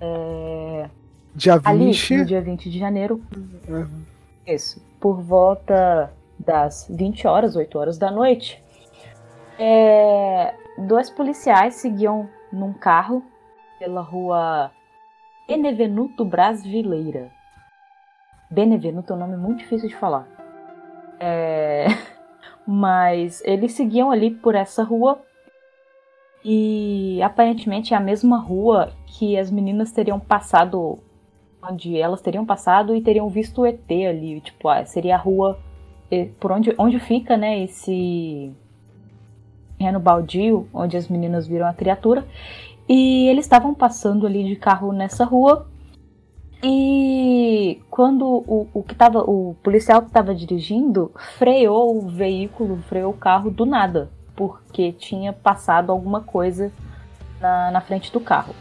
É... 0.01 0.89
Dia 1.35 1.57
20. 1.57 1.67
Ali, 1.67 2.19
no 2.19 2.27
dia 2.27 2.43
20 2.43 2.71
de 2.71 2.79
janeiro. 2.79 3.21
Uhum. 3.69 4.03
Isso. 4.47 4.85
Por 5.01 5.23
volta 5.23 6.13
das 6.39 6.87
20 6.91 7.27
horas, 7.27 7.57
8 7.57 7.79
horas 7.79 7.99
da 7.99 8.11
noite. 8.11 8.63
É... 9.59 10.55
Dois 10.79 11.11
policiais 11.11 11.75
seguiam 11.75 12.29
num 12.53 12.73
carro 12.73 13.23
pela 13.79 14.01
rua 14.01 14.71
Benevenuto 15.47 16.25
Brasileira. 16.25 17.31
Benevenuto 18.51 19.13
é 19.13 19.17
um 19.17 19.19
nome 19.19 19.37
muito 19.37 19.59
difícil 19.59 19.89
de 19.89 19.97
falar. 19.97 20.27
É... 21.19 21.87
Mas 22.67 23.43
eles 23.45 23.73
seguiam 23.73 24.11
ali 24.11 24.31
por 24.31 24.55
essa 24.55 24.83
rua 24.83 25.21
e 26.45 27.21
aparentemente 27.23 27.95
é 27.95 27.97
a 27.97 28.01
mesma 28.01 28.39
rua 28.39 28.93
que 29.07 29.37
as 29.39 29.51
meninas 29.51 29.93
teriam 29.93 30.19
passado, 30.19 30.99
onde 31.63 31.97
elas 31.99 32.21
teriam 32.21 32.45
passado 32.45 32.95
e 32.95 33.01
teriam 33.01 33.29
visto 33.29 33.63
o 33.63 33.67
ET 33.67 33.91
ali, 33.91 34.41
tipo, 34.41 34.69
ah, 34.69 34.85
seria 34.85 35.15
a 35.15 35.19
rua 35.19 35.59
por 36.39 36.53
onde, 36.53 36.75
onde 36.77 36.99
fica, 36.99 37.37
né, 37.37 37.63
esse 37.63 38.53
terreno 39.79 39.99
baldio, 39.99 40.69
onde 40.73 40.97
as 40.97 41.09
meninas 41.09 41.47
viram 41.47 41.67
a 41.67 41.73
criatura. 41.73 42.27
E 42.89 43.29
eles 43.29 43.45
estavam 43.45 43.73
passando 43.73 44.27
ali 44.27 44.45
de 44.45 44.57
carro 44.57 44.93
nessa 44.93 45.25
rua. 45.25 45.67
E 46.63 47.83
quando 47.91 48.25
o, 48.25 48.69
o 48.73 48.83
que 48.83 48.95
tava, 48.95 49.21
o 49.21 49.57
policial 49.65 50.01
que 50.01 50.09
estava 50.09 50.33
dirigindo 50.33 51.11
freou 51.37 51.99
o 51.99 52.09
veículo, 52.09 52.79
freou 52.89 53.13
o 53.13 53.17
carro 53.17 53.51
do 53.51 53.67
nada, 53.67 54.11
porque 54.37 54.93
tinha 54.93 55.33
passado 55.33 55.91
alguma 55.91 56.21
coisa 56.21 56.73
na, 57.41 57.73
na 57.73 57.81
frente 57.81 58.13
do 58.13 58.21
carro. 58.21 58.55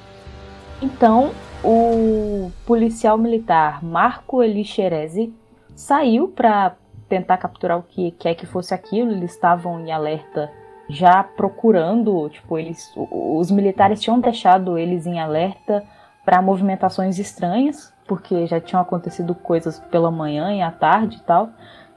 Então, 0.82 1.32
o 1.64 2.52
policial 2.66 3.18
militar 3.20 3.84
Marco 3.84 4.42
Elixerese 4.42 5.32
saiu 5.76 6.28
para 6.28 6.76
tentar 7.08 7.38
capturar 7.38 7.78
o 7.78 7.84
que 7.84 8.12
quer 8.12 8.34
que 8.34 8.48
fosse 8.48 8.74
aquilo. 8.74 9.12
Eles 9.12 9.32
estavam 9.32 9.80
em 9.80 9.92
alerta 9.92 10.52
já 10.90 11.24
procurando, 11.24 12.28
tipo, 12.30 12.58
eles 12.58 12.92
os 12.96 13.52
militares 13.52 14.02
tinham 14.02 14.20
deixado 14.20 14.78
eles 14.78 15.06
em 15.06 15.20
alerta 15.20 15.84
para 16.24 16.42
movimentações 16.42 17.18
estranhas, 17.18 17.94
porque 18.08 18.46
já 18.46 18.60
tinham 18.60 18.82
acontecido 18.82 19.34
coisas 19.34 19.80
pela 19.92 20.12
manhã 20.12 20.54
e 20.54 20.62
à 20.62 20.72
tarde 20.72 21.18
e 21.18 21.22
tal. 21.22 21.50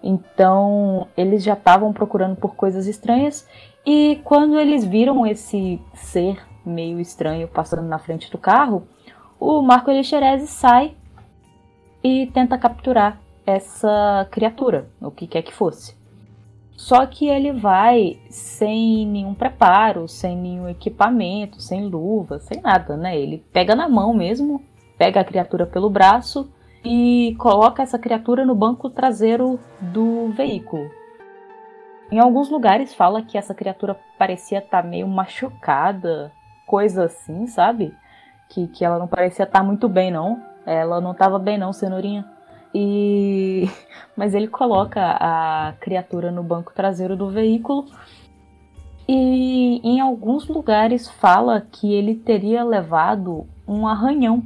Então, 0.03 1.09
eles 1.17 1.43
já 1.43 1.55
estavam 1.55 1.93
procurando 1.93 2.37
por 2.37 2.55
coisas 2.55 2.87
estranhas 2.87 3.49
e 3.87 4.21
quando 4.25 4.59
eles 4.59 4.85
viram 4.85 5.27
esse 5.27 5.81
ser 5.95 6.39
meio 6.65 7.01
estranho 7.01 7.49
passando 7.49 7.83
na 7.83 7.99
frente 7.99 8.31
do 8.31 8.39
carro, 8.39 8.87
o 9.39 9.61
Marco 9.61 9.91
Elixerese 9.91 10.47
sai 10.47 10.95
e 12.03 12.27
tenta 12.33 12.57
capturar 12.57 13.19
essa 13.47 14.27
criatura, 14.31 14.89
o 15.01 15.11
que 15.11 15.27
quer 15.27 15.43
que 15.43 15.53
fosse. 15.53 15.97
Só 16.77 17.07
que 17.07 17.29
ele 17.29 17.53
vai 17.53 18.19
sem 18.29 19.07
nenhum 19.07 19.33
preparo, 19.33 20.09
sem 20.09 20.37
nenhum 20.37 20.69
equipamento, 20.69 21.61
sem 21.61 21.87
luva, 21.87 22.41
sem 22.41 22.61
nada, 22.61 22.97
né? 22.97 23.17
Ele 23.17 23.45
pega 23.53 23.77
na 23.77 23.89
mão 23.89 24.13
mesmo, 24.13 24.61
pega 24.99 25.21
a 25.21 25.25
criatura 25.25 25.67
pelo 25.67 25.89
braço 25.89 26.51
e 26.85 27.35
coloca 27.39 27.83
essa 27.83 27.99
criatura 27.99 28.45
no 28.45 28.55
banco 28.55 28.91
traseiro 28.91 29.59
do 29.81 30.29
veículo. 30.31 30.91
Em 32.11 32.19
alguns 32.19 32.51
lugares 32.51 32.93
fala 32.93 33.23
que 33.23 33.39
essa 33.39 33.55
criatura 33.55 33.99
parecia 34.19 34.59
estar 34.59 34.83
tá 34.83 34.89
meio 34.89 35.07
machucada, 35.07 36.31
coisa 36.67 37.05
assim, 37.05 37.47
sabe? 37.47 37.95
Que, 38.49 38.67
que 38.67 38.85
ela 38.85 38.99
não 38.99 39.07
parecia 39.07 39.45
estar 39.45 39.61
tá 39.61 39.65
muito 39.65 39.89
bem, 39.89 40.11
não. 40.11 40.43
Ela 40.67 41.01
não 41.01 41.13
estava 41.13 41.39
bem, 41.39 41.57
não, 41.57 41.73
cenourinha. 41.73 42.34
E 42.75 43.69
mas 44.17 44.35
ele 44.35 44.49
coloca 44.49 45.01
a 45.21 45.75
criatura 45.81 46.31
no 46.31 46.43
banco 46.43 46.73
traseiro 46.75 47.17
do 47.17 47.31
veículo 47.31 47.87
e 49.09 49.81
em 49.85 50.01
alguns 50.01 50.49
lugares 50.49 51.09
fala 51.09 51.61
que 51.61 51.93
ele 51.93 52.15
teria 52.15 52.65
levado 52.65 53.47
um 53.67 53.87
arranhão 53.87 54.43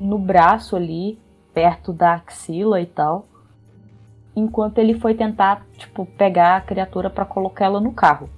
no 0.00 0.18
braço 0.18 0.74
ali, 0.74 1.18
perto 1.52 1.92
da 1.92 2.14
axila 2.14 2.80
e 2.80 2.86
tal, 2.86 3.26
enquanto 4.34 4.78
ele 4.78 4.94
foi 4.94 5.14
tentar, 5.14 5.66
tipo, 5.76 6.06
pegar 6.06 6.56
a 6.56 6.60
criatura 6.60 7.10
para 7.10 7.26
colocá-la 7.26 7.78
no 7.78 7.92
carro. 7.92 8.28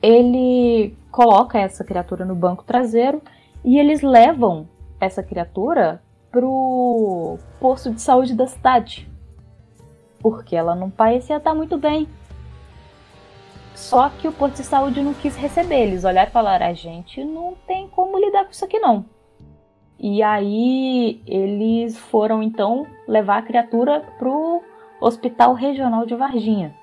Ele 0.00 0.96
coloca 1.10 1.58
essa 1.58 1.84
criatura 1.84 2.24
no 2.24 2.36
banco 2.36 2.64
traseiro 2.64 3.20
e 3.64 3.78
eles 3.78 4.00
levam 4.00 4.68
essa 5.00 5.22
criatura 5.22 6.00
pro 6.32 7.38
posto 7.60 7.92
de 7.92 8.00
saúde 8.00 8.34
da 8.34 8.46
cidade. 8.46 9.08
Porque 10.18 10.56
ela 10.56 10.74
não 10.74 10.90
parecia 10.90 11.36
estar 11.36 11.54
muito 11.54 11.76
bem. 11.76 12.08
Só 13.74 14.08
que 14.08 14.26
o 14.26 14.32
posto 14.32 14.56
de 14.56 14.64
saúde 14.64 15.02
não 15.02 15.12
quis 15.12 15.36
receber. 15.36 15.82
Eles 15.82 16.04
olharam 16.04 16.28
e 16.28 16.32
falaram: 16.32 16.66
a 16.66 16.72
gente 16.72 17.22
não 17.22 17.54
tem 17.66 17.86
como 17.88 18.18
lidar 18.18 18.44
com 18.44 18.50
isso 18.50 18.64
aqui 18.64 18.78
não. 18.78 19.04
E 19.98 20.22
aí 20.22 21.22
eles 21.26 21.96
foram 21.96 22.42
então 22.42 22.86
levar 23.06 23.38
a 23.38 23.42
criatura 23.42 24.00
pro 24.18 24.62
Hospital 25.00 25.54
Regional 25.54 26.06
de 26.06 26.14
Varginha. 26.14 26.74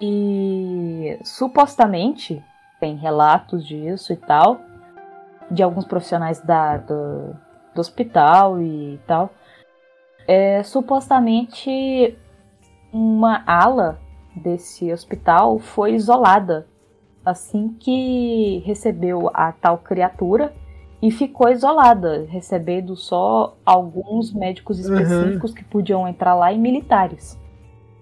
E 0.00 1.18
supostamente 1.22 2.42
tem 2.78 2.96
relatos 2.96 3.66
disso 3.66 4.12
e 4.12 4.16
tal, 4.16 4.58
de 5.50 5.62
alguns 5.62 5.84
profissionais 5.84 6.40
da, 6.40 6.78
do 7.74 7.80
hospital 7.80 8.60
e 8.60 8.98
tal. 9.06 9.30
É, 10.26 10.62
supostamente 10.62 12.16
uma 12.92 13.42
ala 13.46 14.00
desse 14.34 14.92
hospital 14.92 15.58
foi 15.58 15.94
isolada 15.94 16.66
assim 17.24 17.74
que 17.78 18.62
recebeu 18.64 19.30
a 19.34 19.52
tal 19.52 19.78
criatura 19.78 20.54
e 21.02 21.10
ficou 21.10 21.48
isolada, 21.48 22.26
recebendo 22.28 22.94
só 22.94 23.56
alguns 23.64 24.32
médicos 24.32 24.78
uhum. 24.78 24.94
específicos 24.94 25.50
uhum. 25.50 25.56
que 25.56 25.64
podiam 25.64 26.08
entrar 26.08 26.34
lá 26.34 26.52
e 26.52 26.58
militares. 26.58 27.38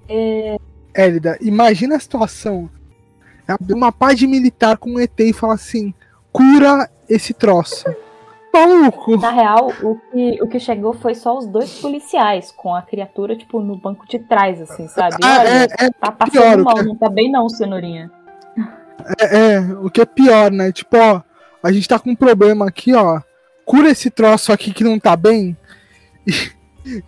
É... 0.08 0.56
Élida, 0.94 1.38
imagina 1.40 1.96
a 1.96 2.00
situação. 2.00 2.68
Uma 3.70 3.92
paz 3.92 4.18
de 4.18 4.26
militar 4.26 4.76
com 4.76 4.90
um 4.90 5.00
ET 5.00 5.18
e 5.20 5.32
fala 5.32 5.54
assim: 5.54 5.94
cura 6.32 6.90
esse 7.08 7.32
troço 7.32 7.84
maluco. 8.52 9.16
Na 9.16 9.30
real, 9.30 9.72
o 9.82 9.96
que, 9.96 10.42
o 10.42 10.48
que 10.48 10.58
chegou 10.58 10.92
foi 10.92 11.14
só 11.14 11.36
os 11.36 11.46
dois 11.46 11.78
policiais, 11.78 12.52
com 12.52 12.74
a 12.74 12.82
criatura, 12.82 13.36
tipo, 13.36 13.60
no 13.60 13.76
banco 13.76 14.06
de 14.06 14.18
trás, 14.18 14.60
assim, 14.60 14.88
sabe? 14.88 15.16
Ah, 15.22 15.38
Olha, 15.40 15.48
é, 15.48 15.86
é 15.86 15.90
tá 15.90 16.12
passando 16.12 16.32
pior, 16.32 16.58
mal, 16.58 16.84
não 16.84 16.96
tá 16.96 17.08
bem 17.08 17.30
não, 17.30 17.48
cenourinha. 17.48 18.10
É, 19.20 19.54
é, 19.54 19.60
o 19.60 19.90
que 19.90 20.00
é 20.00 20.04
pior, 20.04 20.50
né? 20.50 20.72
Tipo, 20.72 20.96
ó, 20.96 21.22
a 21.62 21.72
gente 21.72 21.88
tá 21.88 21.98
com 21.98 22.10
um 22.10 22.16
problema 22.16 22.66
aqui, 22.66 22.94
ó. 22.94 23.20
Cura 23.64 23.90
esse 23.90 24.10
troço 24.10 24.52
aqui 24.52 24.72
que 24.72 24.84
não 24.84 24.98
tá 24.98 25.16
bem. 25.16 25.56
E, 26.26 26.32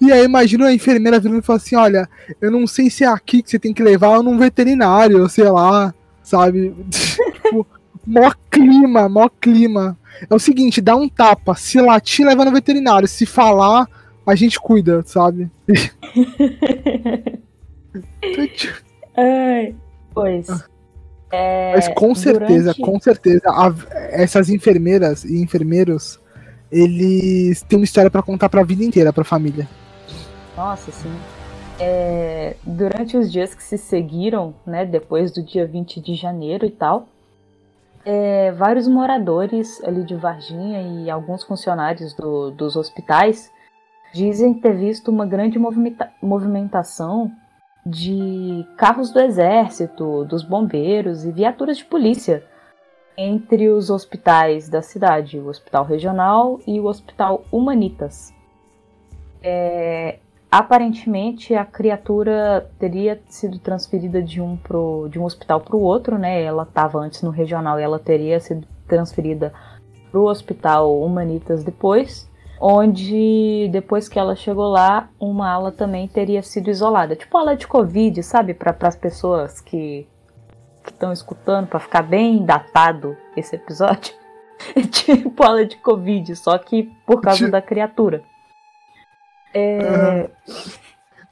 e 0.01 0.13
aí 0.13 0.25
imagina 0.25 0.67
a 0.67 0.75
enfermeira 0.75 1.19
virando 1.19 1.41
e 1.41 1.43
falando 1.43 1.63
assim, 1.63 1.77
olha, 1.77 2.09
eu 2.41 2.51
não 2.51 2.67
sei 2.67 2.91
se 2.91 3.05
é 3.05 3.09
aqui 3.09 3.43
que 3.43 3.51
você 3.51 3.59
tem 3.59 3.73
que 3.73 3.83
levar 3.83 4.17
ou 4.17 4.23
num 4.23 4.39
veterinário, 4.39 5.29
sei 5.29 5.49
lá, 5.49 5.95
sabe? 6.23 6.75
tipo, 6.91 7.67
mó 8.07 8.31
clima, 8.51 9.09
mó 9.09 9.29
clima. 9.29 9.99
É 10.29 10.35
o 10.35 10.39
seguinte, 10.39 10.81
dá 10.81 10.97
um 10.97 11.09
tapa. 11.09 11.55
Se 11.55 11.81
latir, 11.81 12.27
leva 12.27 12.45
no 12.45 12.53
veterinário. 12.53 13.09
Se 13.09 13.25
falar, 13.27 13.87
a 14.27 14.35
gente 14.35 14.61
cuida, 14.61 15.03
sabe? 15.07 15.51
Ai, 19.17 19.75
pois. 20.15 20.49
É, 21.33 21.73
Mas 21.75 21.89
com 21.89 22.15
certeza, 22.15 22.73
durante... 22.73 22.81
com 22.81 23.01
certeza, 23.01 23.43
a, 23.47 23.73
essas 24.11 24.49
enfermeiras 24.49 25.25
e 25.25 25.41
enfermeiros, 25.41 26.19
eles 26.71 27.63
têm 27.63 27.79
uma 27.79 27.85
história 27.85 28.11
para 28.11 28.23
contar 28.23 28.49
para 28.49 28.61
a 28.61 28.65
vida 28.65 28.85
inteira, 28.85 29.13
para 29.13 29.23
a 29.23 29.25
família. 29.25 29.69
Nossa, 30.57 30.91
sim. 30.91 31.13
É, 31.79 32.57
durante 32.65 33.17
os 33.17 33.33
dias 33.33 33.55
que 33.55 33.63
se 33.63 33.79
seguiram, 33.79 34.55
né, 34.67 34.85
depois 34.85 35.33
do 35.33 35.43
dia 35.43 35.67
20 35.67 36.01
de 36.01 36.15
janeiro 36.15 36.67
e 36.67 36.71
tal, 36.71 37.09
é, 38.05 38.53
vários 38.53 38.89
moradores 38.89 39.83
ali 39.85 40.05
de 40.05 40.15
Varginha 40.15 40.83
e 40.83 41.11
alguns 41.11 41.45
funcionários 41.45 42.15
do, 42.15 42.51
dos 42.51 42.77
hospitais 42.77 43.53
dizem 44.13 44.55
ter 44.55 44.75
visto 44.77 45.09
uma 45.11 45.27
grande 45.27 45.59
movimenta 45.59 46.11
movimentação 46.21 47.31
de 47.85 48.67
carros 48.77 49.11
do 49.11 49.21
exército, 49.21 50.25
dos 50.25 50.43
bombeiros 50.43 51.25
e 51.25 51.33
viaturas 51.33 51.79
de 51.79 51.85
polícia 51.85 52.45
entre 53.17 53.69
os 53.69 53.91
hospitais 53.91 54.69
da 54.69 54.83
cidade, 54.83 55.39
o 55.39 55.49
Hospital 55.49 55.85
Regional 55.85 56.61
e 56.67 56.81
o 56.81 56.87
Hospital 56.87 57.45
Humanitas. 57.51 58.33
É, 59.43 60.19
Aparentemente, 60.51 61.55
a 61.55 61.65
criatura 61.65 62.69
teria 62.77 63.23
sido 63.29 63.61
transferida 63.61 64.21
de 64.21 64.41
um, 64.41 64.57
pro, 64.57 65.09
de 65.09 65.17
um 65.17 65.25
hospital 65.25 65.61
para 65.61 65.77
o 65.77 65.81
outro, 65.81 66.19
né? 66.19 66.43
Ela 66.43 66.65
estava 66.65 66.99
antes 66.99 67.23
no 67.23 67.31
regional 67.31 67.79
e 67.79 67.83
ela 67.85 68.01
teria 68.01 68.41
sido 68.41 68.67
transferida 68.89 69.53
para 70.11 70.21
o 70.21 70.25
hospital 70.25 71.01
Humanitas 71.01 71.63
depois, 71.63 72.29
onde 72.61 73.69
depois 73.71 74.09
que 74.09 74.19
ela 74.19 74.35
chegou 74.35 74.69
lá, 74.69 75.09
uma 75.21 75.49
ala 75.49 75.71
também 75.71 76.09
teria 76.09 76.43
sido 76.43 76.69
isolada, 76.69 77.15
tipo 77.15 77.39
ala 77.39 77.57
de 77.57 77.69
Covid, 77.69 78.21
sabe? 78.25 78.53
Para 78.53 78.77
as 78.89 78.97
pessoas 78.97 79.61
que 79.61 80.09
estão 80.85 81.13
escutando, 81.13 81.69
para 81.69 81.79
ficar 81.79 82.03
bem 82.03 82.45
datado 82.45 83.17
esse 83.37 83.55
episódio. 83.55 84.19
É 84.77 84.83
tipo 84.83 85.43
ala 85.43 85.65
de 85.65 85.77
Covid, 85.77 86.37
só 86.37 86.59
que 86.59 86.93
por 87.07 87.23
causa 87.23 87.49
da 87.49 87.63
criatura. 87.63 88.23
É... 89.55 90.29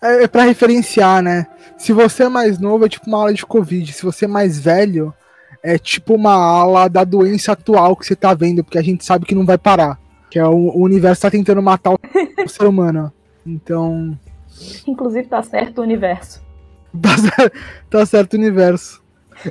é, 0.03 0.25
é 0.25 0.29
para 0.29 0.43
referenciar, 0.43 1.23
né? 1.23 1.47
Se 1.77 1.93
você 1.93 2.25
é 2.25 2.29
mais 2.29 2.59
novo, 2.59 2.87
é 2.87 2.89
tipo 2.89 3.07
uma 3.07 3.19
aula 3.19 3.35
de 3.35 3.47
Covid. 3.47 3.93
Se 3.93 4.05
você 4.05 4.25
é 4.25 4.29
mais 4.29 4.59
velho, 4.59 5.15
é 5.63 5.79
tipo 5.79 6.15
uma 6.15 6.35
ala 6.35 6.89
da 6.89 7.05
doença 7.05 7.53
atual 7.53 7.97
que 7.97 8.07
você 8.07 8.17
tá 8.17 8.35
vendo, 8.35 8.65
porque 8.65 8.79
a 8.79 8.83
gente 8.83 9.05
sabe 9.05 9.25
que 9.25 9.35
não 9.35 9.47
vai 9.47 9.59
parar. 9.59 9.99
Que 10.31 10.39
é 10.39 10.47
o, 10.47 10.55
o 10.55 10.83
universo 10.83 11.23
tá 11.23 11.31
tentando 11.31 11.63
matar 11.63 11.95
o 11.95 11.99
ser 12.49 12.65
humano. 12.65 13.13
Então. 13.47 14.19
Inclusive 14.87 15.29
tá 15.29 15.43
certo 15.43 15.79
o 15.79 15.83
universo. 15.83 16.47
Tá, 17.01 17.51
tá 17.91 18.07
certo 18.07 18.35
o 18.35 18.37
universo. 18.37 19.03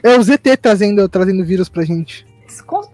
É 0.04 0.18
o 0.18 0.24
ZT 0.24 0.58
trazendo, 0.60 1.08
trazendo 1.08 1.46
vírus 1.46 1.70
pra 1.70 1.84
gente. 1.84 2.26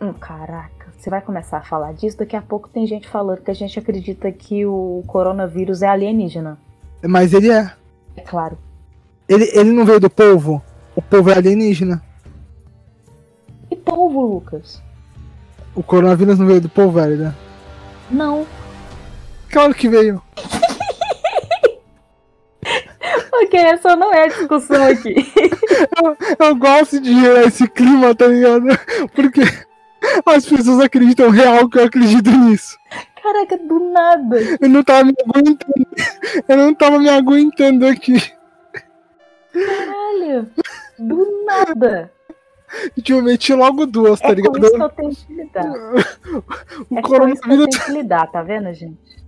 Hum, 0.02 0.14
caraca 0.14 0.73
você 1.04 1.10
vai 1.10 1.22
começar 1.22 1.58
a 1.58 1.62
falar 1.62 1.92
disso, 1.94 2.18
daqui 2.18 2.34
a 2.34 2.42
pouco 2.42 2.70
tem 2.70 2.88
gente 2.88 3.10
falando 3.10 3.42
que 3.42 3.52
a 3.52 3.54
gente 3.54 3.78
acredita 3.78 4.32
que 4.32 4.66
o 4.66 5.04
coronavírus 5.06 5.82
é 5.82 5.88
alienígena. 5.90 6.58
Mas 7.06 7.34
ele 7.34 7.52
é. 7.52 7.74
É 8.16 8.22
claro. 8.22 8.58
Ele, 9.28 9.52
ele 9.54 9.72
não 9.74 9.84
veio 9.84 10.00
do 10.00 10.10
povo? 10.10 10.64
O 10.96 11.02
povo 11.02 11.30
é 11.30 11.34
alienígena. 11.36 12.02
E 13.70 13.76
povo, 13.76 14.22
Lucas? 14.22 14.82
O 15.76 15.84
coronavírus 15.84 16.40
não 16.40 16.48
veio 16.48 16.62
do 16.62 16.70
povo, 16.70 16.94
velho, 16.94 17.18
né? 17.18 17.36
Não. 18.10 18.48
Claro 19.52 19.74
que 19.74 19.90
veio. 19.90 20.22
Ok, 23.36 23.60
essa 23.60 23.96
não 23.96 24.14
é 24.14 24.24
a 24.24 24.28
discussão 24.28 24.84
aqui. 24.86 25.14
Eu, 26.02 26.48
eu 26.48 26.56
gosto 26.56 27.00
de 27.00 27.20
gerar 27.20 27.44
esse 27.44 27.68
clima, 27.68 28.16
tá 28.16 28.26
ligado? 28.26 28.66
Porque 29.14 29.42
as 30.26 30.46
pessoas 30.46 30.80
acreditam 30.80 31.30
real 31.30 31.70
que 31.70 31.78
eu 31.80 31.86
acredito 31.86 32.30
nisso. 32.32 32.78
Caraca, 33.22 33.58
do 33.58 33.80
nada. 33.92 34.38
Eu 34.60 34.70
não 34.70 34.84
tava 34.84 35.06
me 35.06 35.14
aguentando. 35.26 35.88
Eu 36.48 36.58
não 36.58 36.74
tava 36.76 37.00
me 37.00 37.10
aguentando 37.10 37.88
aqui. 37.88 38.20
Caralho. 39.54 40.50
Do 41.00 41.46
nada. 41.46 42.12
Eu 43.08 43.22
meti 43.22 43.54
logo 43.54 43.86
duas, 43.86 44.20
tá 44.20 44.30
É 44.30 44.34
ligado? 44.34 44.60
com 44.60 44.66
isso 44.66 44.76
que 44.76 44.82
eu 44.82 44.90
tenho 44.90 45.16
que 45.16 45.34
lidar. 45.34 45.66
O 45.70 45.78
É 45.78 46.02
com 46.02 46.02
isso 46.02 46.88
que 46.90 46.96
eu 46.96 47.02
coronavírus. 47.04 47.66
tenho 47.70 47.86
que 47.86 47.92
lidar, 47.92 48.28
tá 48.32 48.42
vendo, 48.42 48.74
gente? 48.74 49.24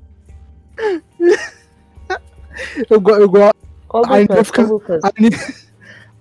Eu, 2.89 3.01
eu 3.19 3.29
gosto. 3.29 3.55
Ô, 3.89 3.99
Lucas, 3.99 4.47
ficar- 4.47 4.63
ô, 4.65 4.67
Lucas. 4.73 5.01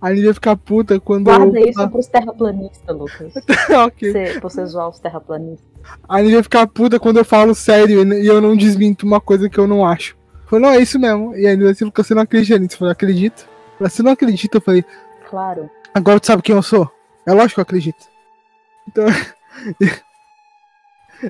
A 0.05 0.15
vai 0.23 0.35
ficar 0.35 0.55
puta 0.55 1.01
quando 1.01 1.25
Guarda 1.25 1.59
eu. 1.59 1.67
isso 1.67 1.89
pros 1.89 2.07
terraplanistas, 2.07 2.95
Lucas. 2.95 3.33
ok. 3.87 4.13
Você, 4.13 4.41
você 4.41 4.67
zoar 4.67 4.91
os 4.91 4.99
terraplanistas. 4.99 5.67
A 6.07 6.23
vai 6.23 6.43
ficar 6.43 6.67
puta 6.67 7.01
quando 7.01 7.17
eu 7.17 7.25
falo 7.25 7.55
sério 7.55 8.13
e 8.13 8.27
eu 8.27 8.39
não 8.39 8.55
desminto 8.55 9.07
uma 9.07 9.19
coisa 9.19 9.49
que 9.49 9.57
eu 9.59 9.67
não 9.67 9.87
acho. 9.87 10.15
Falei, 10.47 10.63
não, 10.67 10.73
é 10.73 10.79
isso 10.83 10.99
mesmo. 10.99 11.35
E 11.35 11.47
a 11.47 11.53
Aline 11.53 11.71
assim, 11.71 11.87
porque 11.87 12.03
você 12.03 12.15
não 12.15 12.21
acredita 12.21 12.59
nisso. 12.59 12.75
Eu 12.75 12.79
falei, 12.81 12.93
acredito. 12.93 13.49
Você 13.81 14.03
não 14.03 14.13
acredita? 14.13 14.59
Eu 14.59 14.61
falei, 14.61 14.85
Claro. 15.31 15.71
agora 15.95 16.21
tu 16.21 16.27
sabe 16.27 16.43
quem 16.43 16.55
eu 16.55 16.63
sou? 16.63 16.91
É 17.25 17.33
lógico 17.33 17.55
que 17.55 17.61
eu 17.61 17.63
acredito. 17.63 18.05
Então. 18.87 19.07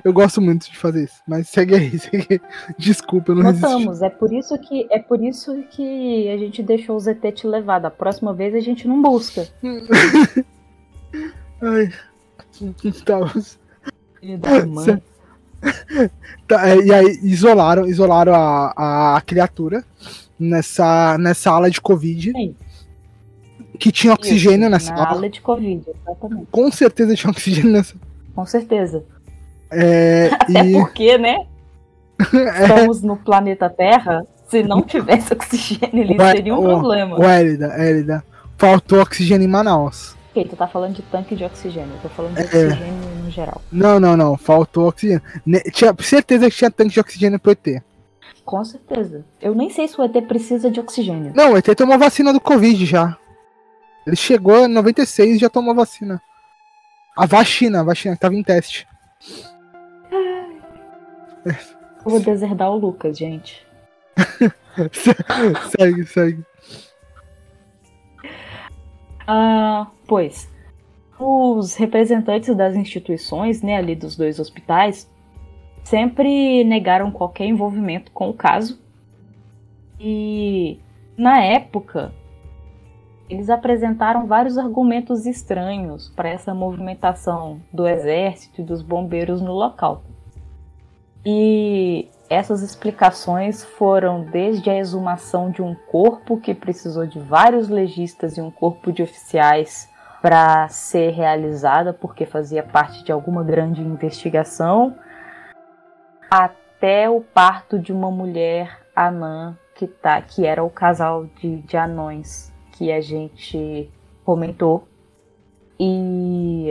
eu 0.03 0.13
gosto 0.13 0.41
muito 0.41 0.69
de 0.69 0.77
fazer 0.77 1.05
isso. 1.05 1.21
Mas 1.27 1.47
segue 1.49 1.75
aí, 1.75 1.97
segue 1.99 2.27
aí. 2.29 2.41
Desculpa, 2.77 3.31
eu 3.31 3.35
não 3.35 3.43
resisti. 3.43 3.67
Notamos, 3.67 4.01
é 4.01 4.09
por 4.09 4.33
isso 4.33 4.57
que 4.57 4.87
é 4.89 4.99
por 4.99 5.23
isso 5.23 5.63
que 5.71 6.29
a 6.29 6.37
gente 6.37 6.61
deixou 6.63 6.95
o 6.95 6.99
ZT 6.99 7.31
te 7.31 7.47
levar. 7.47 7.79
Da 7.79 7.91
próxima 7.91 8.33
vez 8.33 8.53
a 8.55 8.59
gente 8.59 8.87
não 8.87 9.01
busca. 9.01 9.47
Ai. 11.61 11.91
Tá, 13.05 13.21
Filho 14.19 14.37
da 14.37 14.65
mãe. 14.67 15.01
Tá, 16.47 16.69
é, 16.69 16.77
e 16.77 16.93
aí 16.93 17.19
isolaram, 17.23 17.87
isolaram 17.87 18.33
a, 18.33 19.17
a 19.17 19.21
criatura 19.21 19.83
nessa, 20.39 21.17
nessa 21.17 21.51
ala 21.51 21.69
de 21.69 21.81
Covid. 21.81 22.31
Sim. 22.31 22.55
Que 23.79 23.91
tinha 23.91 24.13
oxigênio 24.13 24.61
Isso, 24.61 24.69
nessa 24.69 24.93
na 24.93 25.05
ala. 25.05 25.17
ala 25.17 25.29
de 25.29 25.41
Covid, 25.41 25.83
exatamente. 25.89 26.47
Com 26.49 26.71
certeza 26.71 27.15
tinha 27.15 27.29
oxigênio 27.31 27.71
nessa. 27.71 27.95
Com 28.33 28.45
certeza. 28.45 29.03
É, 29.75 30.29
Até 30.39 30.65
e 30.65 30.71
porque, 30.73 31.17
né? 31.17 31.45
Estamos 32.61 33.01
no 33.01 33.17
planeta 33.17 33.69
Terra. 33.69 34.25
Se 34.47 34.63
não 34.63 34.81
tivesse 34.83 35.33
oxigênio, 35.33 35.89
ele 36.03 36.17
Ué, 36.19 36.31
seria 36.31 36.55
um 36.55 36.61
problema. 36.63 37.17
o 37.19 37.23
Hélida, 37.23 37.67
Hélida, 37.77 38.23
faltou 38.57 39.01
oxigênio 39.01 39.45
em 39.45 39.49
Manaus. 39.49 40.15
Ok, 40.31 40.45
tu 40.49 40.55
tá 40.55 40.67
falando 40.67 40.93
de 40.95 41.01
tanque 41.03 41.35
de 41.35 41.43
oxigênio. 41.43 41.91
Eu 41.95 42.01
tô 42.01 42.09
falando 42.09 42.35
de 42.35 42.41
É. 42.41 42.45
oxigênio 42.67 42.93
no 43.23 43.31
geral. 43.31 43.61
Não, 43.71 43.99
não, 43.99 44.15
não, 44.15 44.37
faltou 44.37 44.87
oxigênio. 44.87 45.21
Ne- 45.45 45.61
Tinha 45.71 45.93
certeza 45.99 46.49
que 46.49 46.55
tinha 46.55 46.69
tanque 46.71 46.93
de 46.93 46.99
oxigênio 46.99 47.39
pro 47.39 47.51
ET. 47.53 47.81
Com 48.43 48.63
certeza. 48.63 49.25
Eu 49.41 49.55
nem 49.55 49.69
sei 49.71 49.87
se 49.87 49.99
o 49.99 50.03
ET 50.03 50.21
precisa 50.27 50.69
de 50.69 50.79
oxigênio. 50.79 51.31
Não, 51.35 51.53
o 51.53 51.57
ET 51.57 51.65
tomou 51.75 51.97
vacina 51.97 52.31
do 52.31 52.39
Covid 52.39 52.85
já. 52.85 53.17
Ele 54.05 54.15
chegou 54.15 54.65
em 54.65 54.67
96 54.67 55.37
e 55.37 55.39
já 55.39 55.49
tomou 55.49 55.73
vacina. 55.73 56.21
A 57.17 57.25
vacina, 57.25 57.79
a 57.79 57.83
vacina 57.83 58.13
que 58.13 58.21
tava 58.21 58.35
em 58.35 58.43
teste. 58.43 58.85
Eu 61.45 62.11
vou 62.11 62.19
deserdar 62.19 62.71
o 62.71 62.77
Lucas, 62.77 63.17
gente. 63.17 63.65
segue, 65.77 66.05
segue. 66.05 66.45
Ah, 69.27 69.87
pois, 70.07 70.49
os 71.19 71.75
representantes 71.75 72.55
das 72.55 72.75
instituições, 72.75 73.61
né, 73.61 73.77
ali 73.77 73.95
dos 73.95 74.15
dois 74.15 74.39
hospitais, 74.39 75.09
sempre 75.83 76.63
negaram 76.63 77.11
qualquer 77.11 77.45
envolvimento 77.45 78.11
com 78.11 78.29
o 78.29 78.33
caso. 78.33 78.79
E 79.99 80.79
na 81.17 81.41
época, 81.41 82.13
eles 83.29 83.49
apresentaram 83.49 84.27
vários 84.27 84.57
argumentos 84.57 85.25
estranhos 85.25 86.09
para 86.09 86.29
essa 86.29 86.53
movimentação 86.53 87.59
do 87.73 87.87
exército 87.87 88.61
e 88.61 88.63
dos 88.63 88.81
bombeiros 88.81 89.41
no 89.41 89.53
local. 89.53 90.03
E 91.25 92.07
essas 92.29 92.61
explicações 92.61 93.63
foram 93.63 94.23
desde 94.23 94.69
a 94.69 94.77
exumação 94.77 95.49
de 95.49 95.61
um 95.61 95.73
corpo 95.73 96.39
que 96.39 96.53
precisou 96.53 97.05
de 97.05 97.19
vários 97.19 97.69
legistas 97.69 98.37
e 98.37 98.41
um 98.41 98.51
corpo 98.51 98.91
de 98.91 99.01
oficiais 99.01 99.89
para 100.21 100.67
ser 100.69 101.11
realizada, 101.11 101.93
porque 101.93 102.25
fazia 102.25 102.63
parte 102.63 103.03
de 103.03 103.11
alguma 103.11 103.43
grande 103.43 103.81
investigação, 103.81 104.95
até 106.29 107.09
o 107.09 107.21
parto 107.21 107.77
de 107.77 107.93
uma 107.93 108.09
mulher 108.09 108.79
anã 108.95 109.57
que, 109.75 109.85
tá, 109.85 110.19
que 110.21 110.45
era 110.45 110.63
o 110.63 110.69
casal 110.69 111.25
de, 111.25 111.57
de 111.57 111.77
anões 111.77 112.51
que 112.71 112.91
a 112.91 113.01
gente 113.01 113.89
comentou. 114.23 114.87
E 115.79 116.69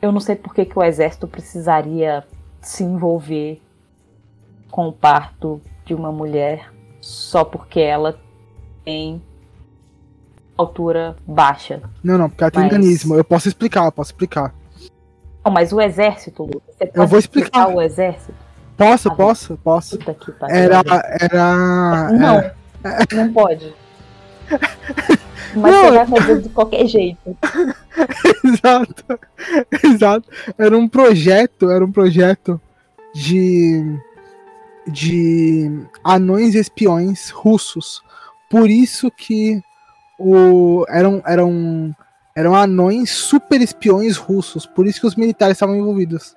eu 0.00 0.10
não 0.10 0.20
sei 0.20 0.36
por 0.36 0.54
que, 0.54 0.64
que 0.64 0.78
o 0.78 0.82
exército 0.82 1.26
precisaria 1.26 2.24
se 2.60 2.84
envolver 2.84 3.60
com 4.70 4.88
o 4.88 4.92
parto 4.92 5.60
de 5.84 5.94
uma 5.94 6.12
mulher 6.12 6.72
só 7.00 7.44
porque 7.44 7.80
ela 7.80 8.18
tem 8.84 9.22
altura 10.56 11.16
baixa. 11.26 11.80
Não, 12.04 12.18
não, 12.18 12.28
porque 12.28 12.44
ela 12.44 12.50
tem 12.50 12.62
Mas- 12.62 12.72
organismo. 12.72 13.14
Eu 13.16 13.24
posso 13.24 13.48
explicar, 13.48 13.86
eu 13.86 13.92
posso 13.92 14.10
explicar. 14.10 14.54
Não, 15.44 15.50
mas 15.52 15.72
o 15.72 15.80
exército, 15.80 16.46
você 16.46 16.86
pode 16.86 17.10
vou 17.10 17.18
explicar. 17.18 17.68
o 17.68 17.80
exército? 17.80 18.34
Posso, 18.76 19.08
Ah, 19.08 19.14
posso, 19.14 19.56
posso. 19.58 19.98
Puta 19.98 20.14
que 20.14 20.32
pariu. 20.32 20.56
Era. 20.56 20.82
Era. 21.20 22.12
Não, 22.12 22.36
era- 22.38 22.54
não 23.14 23.32
pode. 23.32 23.74
Mas 25.54 25.72
Não, 25.72 25.82
você 25.84 25.90
vai 25.90 26.06
fazer 26.06 26.42
de 26.42 26.48
qualquer 26.50 26.86
jeito. 26.86 27.36
Exato. 28.44 29.20
Exato. 29.84 30.28
Era 30.56 30.76
um 30.76 30.88
projeto, 30.88 31.70
era 31.70 31.84
um 31.84 31.92
projeto 31.92 32.60
de 33.14 33.98
de 34.86 35.70
anões 36.02 36.54
espiões 36.54 37.30
russos. 37.30 38.02
Por 38.48 38.70
isso 38.70 39.10
que 39.10 39.62
o 40.18 40.84
eram 40.88 41.22
eram 41.26 41.94
eram 42.36 42.54
anões 42.54 43.10
super 43.10 43.60
espiões 43.60 44.16
russos. 44.16 44.66
Por 44.66 44.86
isso 44.86 45.00
que 45.00 45.06
os 45.06 45.16
militares 45.16 45.56
estavam 45.56 45.76
envolvidos. 45.76 46.34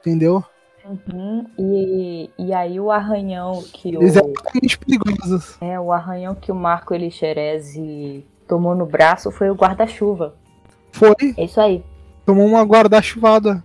Entendeu? 0.00 0.44
Uhum, 0.84 1.46
E, 1.58 2.30
e 2.38 2.52
aí 2.54 2.80
o 2.80 2.90
arranhão 2.90 3.62
que 3.72 3.96
o, 3.96 4.02
extremamente 4.02 4.78
perigosos. 4.78 5.56
é, 5.60 5.78
o 5.78 5.92
arranhão 5.92 6.34
que 6.34 6.50
o 6.50 6.54
Marco 6.54 6.94
Elixerese 6.94 8.24
tomou 8.48 8.74
no 8.74 8.86
braço 8.86 9.30
foi 9.30 9.50
o 9.50 9.54
guarda-chuva. 9.54 10.34
Foi, 10.92 11.14
É 11.36 11.44
isso 11.44 11.60
aí. 11.60 11.84
tomou 12.26 12.46
uma 12.46 12.62
guarda-chuvada. 12.64 13.62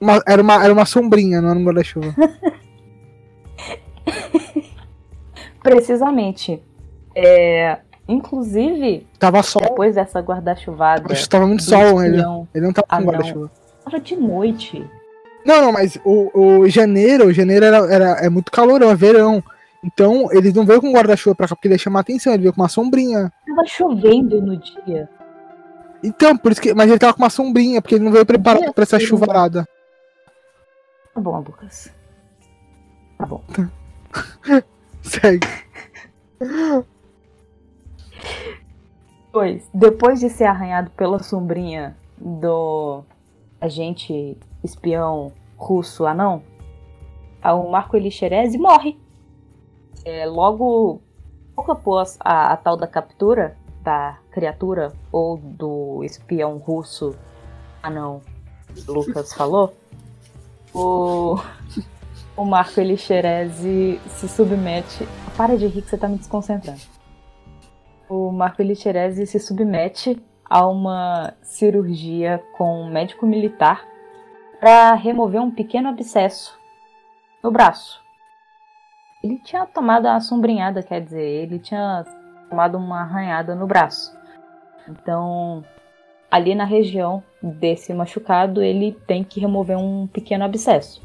Uma- 0.00 0.22
era, 0.26 0.40
uma, 0.42 0.62
era 0.64 0.72
uma 0.72 0.84
sombrinha, 0.86 1.40
não 1.40 1.50
era 1.50 1.58
um 1.58 1.64
guarda-chuva. 1.64 2.14
Precisamente. 5.62 6.62
É, 7.14 7.78
inclusive, 8.06 9.06
Tava 9.18 9.42
sol. 9.42 9.62
depois 9.62 9.94
dessa 9.96 10.20
guarda-chuvada. 10.20 11.12
Acho 11.12 11.22
que 11.24 11.28
tava 11.28 11.46
muito 11.46 11.62
sol, 11.64 12.02
ele, 12.04 12.16
espião, 12.16 12.48
ele 12.54 12.64
não 12.66 12.72
tava 12.72 12.86
com 12.86 12.94
Ah, 12.94 13.00
guarda-chuva. 13.00 13.50
Tava 13.84 13.98
de 14.00 14.16
noite. 14.16 14.88
Não, 15.48 15.62
não, 15.62 15.72
mas 15.72 15.98
o, 16.04 16.58
o 16.58 16.68
janeiro, 16.68 17.32
janeiro 17.32 17.64
era, 17.64 17.78
era, 17.90 18.06
é 18.20 18.28
muito 18.28 18.52
calorão, 18.52 18.90
é 18.90 18.94
verão. 18.94 19.42
Então, 19.82 20.30
ele 20.30 20.52
não 20.52 20.66
veio 20.66 20.78
com 20.78 20.92
guarda-chuva 20.92 21.34
pra 21.34 21.48
cá 21.48 21.56
porque 21.56 21.68
ele 21.68 21.74
ia 21.74 21.78
chamar 21.78 22.00
atenção, 22.00 22.34
ele 22.34 22.42
veio 22.42 22.52
com 22.52 22.60
uma 22.60 22.68
sombrinha. 22.68 23.32
Tava 23.46 23.64
chovendo 23.66 24.42
no 24.42 24.58
dia. 24.58 25.08
Então, 26.04 26.36
por 26.36 26.52
isso 26.52 26.60
que. 26.60 26.74
Mas 26.74 26.90
ele 26.90 26.98
tava 26.98 27.14
com 27.14 27.22
uma 27.22 27.30
sombrinha, 27.30 27.80
porque 27.80 27.94
ele 27.94 28.04
não 28.04 28.12
veio 28.12 28.26
preparado 28.26 28.74
pra 28.74 28.82
essa 28.82 29.00
chuvarada. 29.00 29.66
Tá 31.14 31.20
bom, 31.22 31.38
Lucas. 31.38 31.90
Tá 33.16 33.24
bom. 33.24 33.42
Segue. 35.00 35.48
Pois, 39.32 39.66
depois 39.72 40.20
de 40.20 40.28
ser 40.28 40.44
arranhado 40.44 40.90
pela 40.90 41.22
sombrinha 41.22 41.96
do 42.18 43.02
agente 43.58 44.36
espião 44.62 45.32
russo 45.58 46.06
anão, 46.06 46.42
o 47.44 47.70
Marco 47.70 47.96
Elixerese 47.96 48.56
morre. 48.56 48.98
É, 50.04 50.24
logo, 50.24 51.02
pouco 51.54 51.72
após 51.72 52.16
a, 52.20 52.52
a 52.52 52.56
tal 52.56 52.76
da 52.76 52.86
captura 52.86 53.56
da 53.82 54.18
criatura 54.30 54.92
ou 55.10 55.36
do 55.36 56.02
espião 56.04 56.56
russo 56.58 57.14
anão 57.82 58.22
Lucas 58.86 59.32
falou, 59.32 59.74
o, 60.74 61.38
o 62.36 62.44
Marco 62.44 62.80
Elixerese 62.80 64.00
se 64.08 64.28
submete. 64.28 65.08
Para 65.36 65.56
de 65.56 65.66
rir 65.66 65.82
que 65.82 65.90
você 65.90 65.96
tá 65.98 66.08
me 66.08 66.18
desconcentrando. 66.18 66.80
O 68.08 68.30
Marco 68.30 68.62
Elixerese 68.62 69.26
se 69.26 69.38
submete 69.38 70.20
a 70.44 70.66
uma 70.66 71.34
cirurgia 71.42 72.42
com 72.56 72.82
um 72.82 72.90
médico 72.90 73.26
militar 73.26 73.86
para 74.60 74.94
remover 74.94 75.40
um 75.40 75.50
pequeno 75.50 75.88
abscesso 75.88 76.58
no 77.42 77.50
braço. 77.50 78.02
Ele 79.22 79.38
tinha 79.38 79.66
tomado 79.66 80.06
uma 80.06 80.20
sombrinhada, 80.20 80.82
quer 80.82 81.00
dizer, 81.00 81.22
ele 81.22 81.58
tinha 81.58 82.04
tomado 82.48 82.78
uma 82.78 83.00
arranhada 83.00 83.54
no 83.54 83.66
braço. 83.66 84.16
Então, 84.88 85.64
ali 86.30 86.54
na 86.54 86.64
região 86.64 87.22
desse 87.42 87.92
machucado, 87.92 88.62
ele 88.62 88.92
tem 89.06 89.24
que 89.24 89.40
remover 89.40 89.76
um 89.76 90.06
pequeno 90.06 90.44
abscesso. 90.44 91.02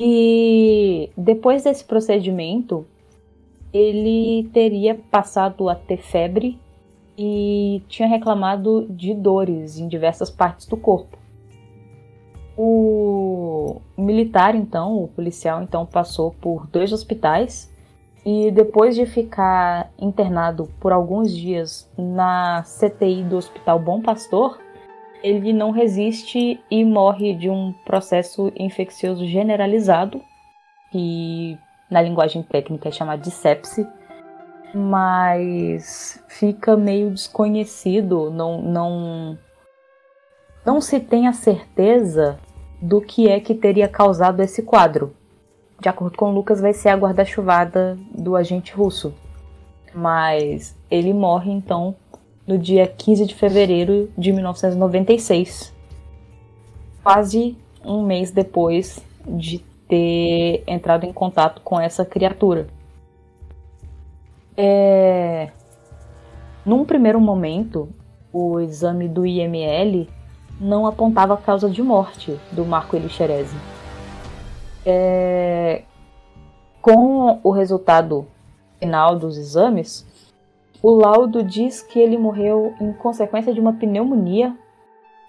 E 0.00 1.10
depois 1.16 1.64
desse 1.64 1.84
procedimento, 1.84 2.86
ele 3.72 4.48
teria 4.52 4.94
passado 4.94 5.68
a 5.68 5.74
ter 5.74 5.98
febre 5.98 6.58
e 7.16 7.82
tinha 7.88 8.08
reclamado 8.08 8.86
de 8.88 9.12
dores 9.12 9.78
em 9.78 9.88
diversas 9.88 10.30
partes 10.30 10.66
do 10.66 10.76
corpo. 10.76 11.18
O 12.60 13.80
militar, 13.96 14.56
então, 14.56 15.04
o 15.04 15.06
policial, 15.06 15.62
então, 15.62 15.86
passou 15.86 16.32
por 16.40 16.66
dois 16.66 16.92
hospitais 16.92 17.72
e 18.26 18.50
depois 18.50 18.96
de 18.96 19.06
ficar 19.06 19.92
internado 19.96 20.68
por 20.80 20.92
alguns 20.92 21.32
dias 21.32 21.88
na 21.96 22.64
CTI 22.64 23.22
do 23.22 23.36
Hospital 23.36 23.78
Bom 23.78 24.02
Pastor, 24.02 24.58
ele 25.22 25.52
não 25.52 25.70
resiste 25.70 26.60
e 26.68 26.84
morre 26.84 27.32
de 27.32 27.48
um 27.48 27.72
processo 27.84 28.52
infeccioso 28.56 29.24
generalizado, 29.24 30.20
que 30.90 31.56
na 31.88 32.02
linguagem 32.02 32.42
técnica 32.42 32.88
é 32.88 32.92
chamado 32.92 33.22
de 33.22 33.30
sepse, 33.30 33.86
mas 34.74 36.20
fica 36.26 36.76
meio 36.76 37.08
desconhecido, 37.12 38.32
não, 38.32 38.60
não, 38.60 39.38
não 40.66 40.80
se 40.80 40.98
tem 40.98 41.28
a 41.28 41.32
certeza 41.32 42.36
do 42.80 43.00
que 43.00 43.28
é 43.28 43.40
que 43.40 43.54
teria 43.54 43.88
causado 43.88 44.40
esse 44.40 44.62
quadro. 44.62 45.12
De 45.80 45.88
acordo 45.88 46.16
com 46.16 46.32
Lucas, 46.32 46.60
vai 46.60 46.72
ser 46.72 46.88
a 46.88 46.96
guarda-chuvada 46.96 47.96
do 48.12 48.34
agente 48.36 48.72
russo. 48.72 49.14
Mas 49.94 50.76
ele 50.90 51.12
morre 51.12 51.52
então 51.52 51.94
no 52.46 52.58
dia 52.58 52.86
15 52.86 53.26
de 53.26 53.34
fevereiro 53.34 54.10
de 54.16 54.32
1996, 54.32 55.74
quase 57.02 57.56
um 57.84 58.02
mês 58.02 58.30
depois 58.30 58.98
de 59.26 59.58
ter 59.86 60.62
entrado 60.66 61.04
em 61.04 61.12
contato 61.12 61.60
com 61.62 61.78
essa 61.78 62.04
criatura. 62.04 62.66
É... 64.56 65.50
Num 66.64 66.84
primeiro 66.84 67.20
momento, 67.20 67.88
o 68.32 68.60
exame 68.60 69.08
do 69.08 69.24
IML 69.24 70.08
não 70.60 70.86
apontava 70.86 71.34
a 71.34 71.38
causa 71.38 71.68
de 71.68 71.82
morte 71.82 72.38
do 72.52 72.64
Marco 72.64 72.96
Elixerese. 72.96 73.56
É... 74.84 75.82
Com 76.80 77.40
o 77.42 77.50
resultado 77.50 78.26
final 78.78 79.18
dos 79.18 79.36
exames, 79.36 80.06
o 80.82 80.90
laudo 80.90 81.42
diz 81.42 81.82
que 81.82 81.98
ele 81.98 82.16
morreu 82.16 82.74
em 82.80 82.92
consequência 82.92 83.52
de 83.52 83.60
uma 83.60 83.72
pneumonia 83.72 84.56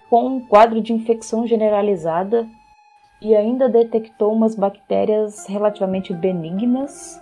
com 0.08 0.26
um 0.26 0.40
quadro 0.40 0.80
de 0.80 0.92
infecção 0.92 1.46
generalizada 1.46 2.46
e 3.20 3.34
ainda 3.34 3.68
detectou 3.68 4.32
umas 4.32 4.54
bactérias 4.54 5.46
relativamente 5.46 6.14
benignas 6.14 7.20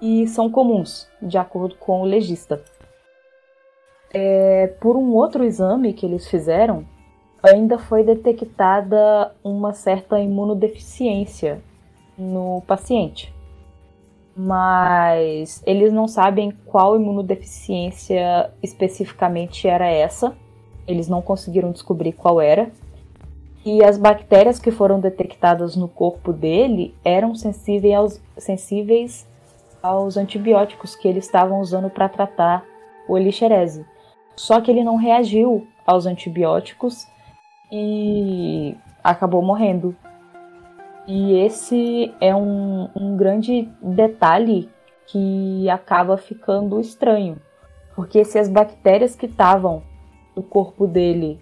e 0.00 0.26
são 0.26 0.50
comuns, 0.50 1.08
de 1.20 1.38
acordo 1.38 1.76
com 1.76 2.02
o 2.02 2.04
legista. 2.04 2.64
É, 4.12 4.66
por 4.80 4.96
um 4.96 5.14
outro 5.14 5.44
exame 5.44 5.92
que 5.92 6.04
eles 6.04 6.28
fizeram, 6.28 6.84
ainda 7.42 7.78
foi 7.78 8.04
detectada 8.04 9.34
uma 9.42 9.72
certa 9.72 10.20
imunodeficiência 10.20 11.62
no 12.16 12.62
paciente. 12.66 13.34
Mas 14.36 15.62
eles 15.66 15.92
não 15.92 16.06
sabem 16.06 16.52
qual 16.66 16.96
imunodeficiência 16.96 18.50
especificamente 18.62 19.66
era 19.68 19.86
essa. 19.86 20.34
Eles 20.86 21.08
não 21.08 21.20
conseguiram 21.20 21.70
descobrir 21.70 22.12
qual 22.12 22.40
era. 22.40 22.70
E 23.64 23.84
as 23.84 23.96
bactérias 23.96 24.58
que 24.58 24.70
foram 24.70 24.98
detectadas 24.98 25.76
no 25.76 25.86
corpo 25.86 26.32
dele 26.32 26.94
eram 27.04 27.34
sensíveis 27.34 27.94
aos, 27.94 28.20
sensíveis 28.36 29.26
aos 29.82 30.16
antibióticos 30.16 30.96
que 30.96 31.06
eles 31.06 31.26
estavam 31.26 31.60
usando 31.60 31.88
para 31.88 32.08
tratar 32.08 32.64
o 33.08 33.16
elixerese. 33.16 33.84
Só 34.36 34.60
que 34.60 34.70
ele 34.70 34.84
não 34.84 34.96
reagiu 34.96 35.66
aos 35.86 36.06
antibióticos 36.06 37.06
e 37.70 38.76
acabou 39.02 39.42
morrendo. 39.42 39.96
E 41.06 41.34
esse 41.34 42.14
é 42.20 42.34
um, 42.34 42.88
um 42.94 43.16
grande 43.16 43.68
detalhe 43.82 44.70
que 45.06 45.68
acaba 45.68 46.16
ficando 46.16 46.80
estranho. 46.80 47.40
Porque 47.94 48.24
se 48.24 48.38
as 48.38 48.48
bactérias 48.48 49.14
que 49.14 49.26
estavam 49.26 49.82
no 50.34 50.42
corpo 50.42 50.86
dele 50.86 51.40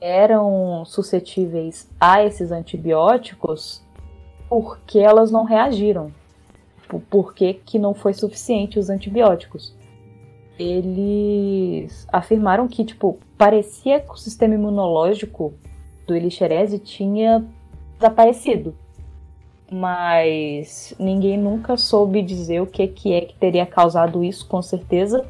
eram 0.00 0.84
suscetíveis 0.84 1.90
a 2.00 2.22
esses 2.22 2.50
antibióticos, 2.50 3.82
por 4.48 4.78
que 4.80 4.98
elas 4.98 5.30
não 5.30 5.44
reagiram? 5.44 6.12
Por 7.10 7.34
que, 7.34 7.54
que 7.54 7.78
não 7.78 7.94
foi 7.94 8.12
suficiente 8.12 8.78
os 8.78 8.90
antibióticos? 8.90 9.74
Eles 10.58 12.06
afirmaram 12.12 12.68
que, 12.68 12.84
tipo, 12.84 13.18
parecia 13.36 14.00
que 14.00 14.12
o 14.12 14.16
sistema 14.16 14.54
imunológico 14.54 15.54
do 16.06 16.14
Elixerese 16.14 16.78
tinha 16.78 17.44
desaparecido. 17.98 18.74
Mas 19.70 20.94
ninguém 20.98 21.36
nunca 21.36 21.76
soube 21.76 22.22
dizer 22.22 22.60
o 22.60 22.66
que, 22.66 22.86
que 22.86 23.12
é 23.12 23.22
que 23.22 23.34
teria 23.34 23.66
causado 23.66 24.22
isso, 24.22 24.46
com 24.46 24.62
certeza. 24.62 25.26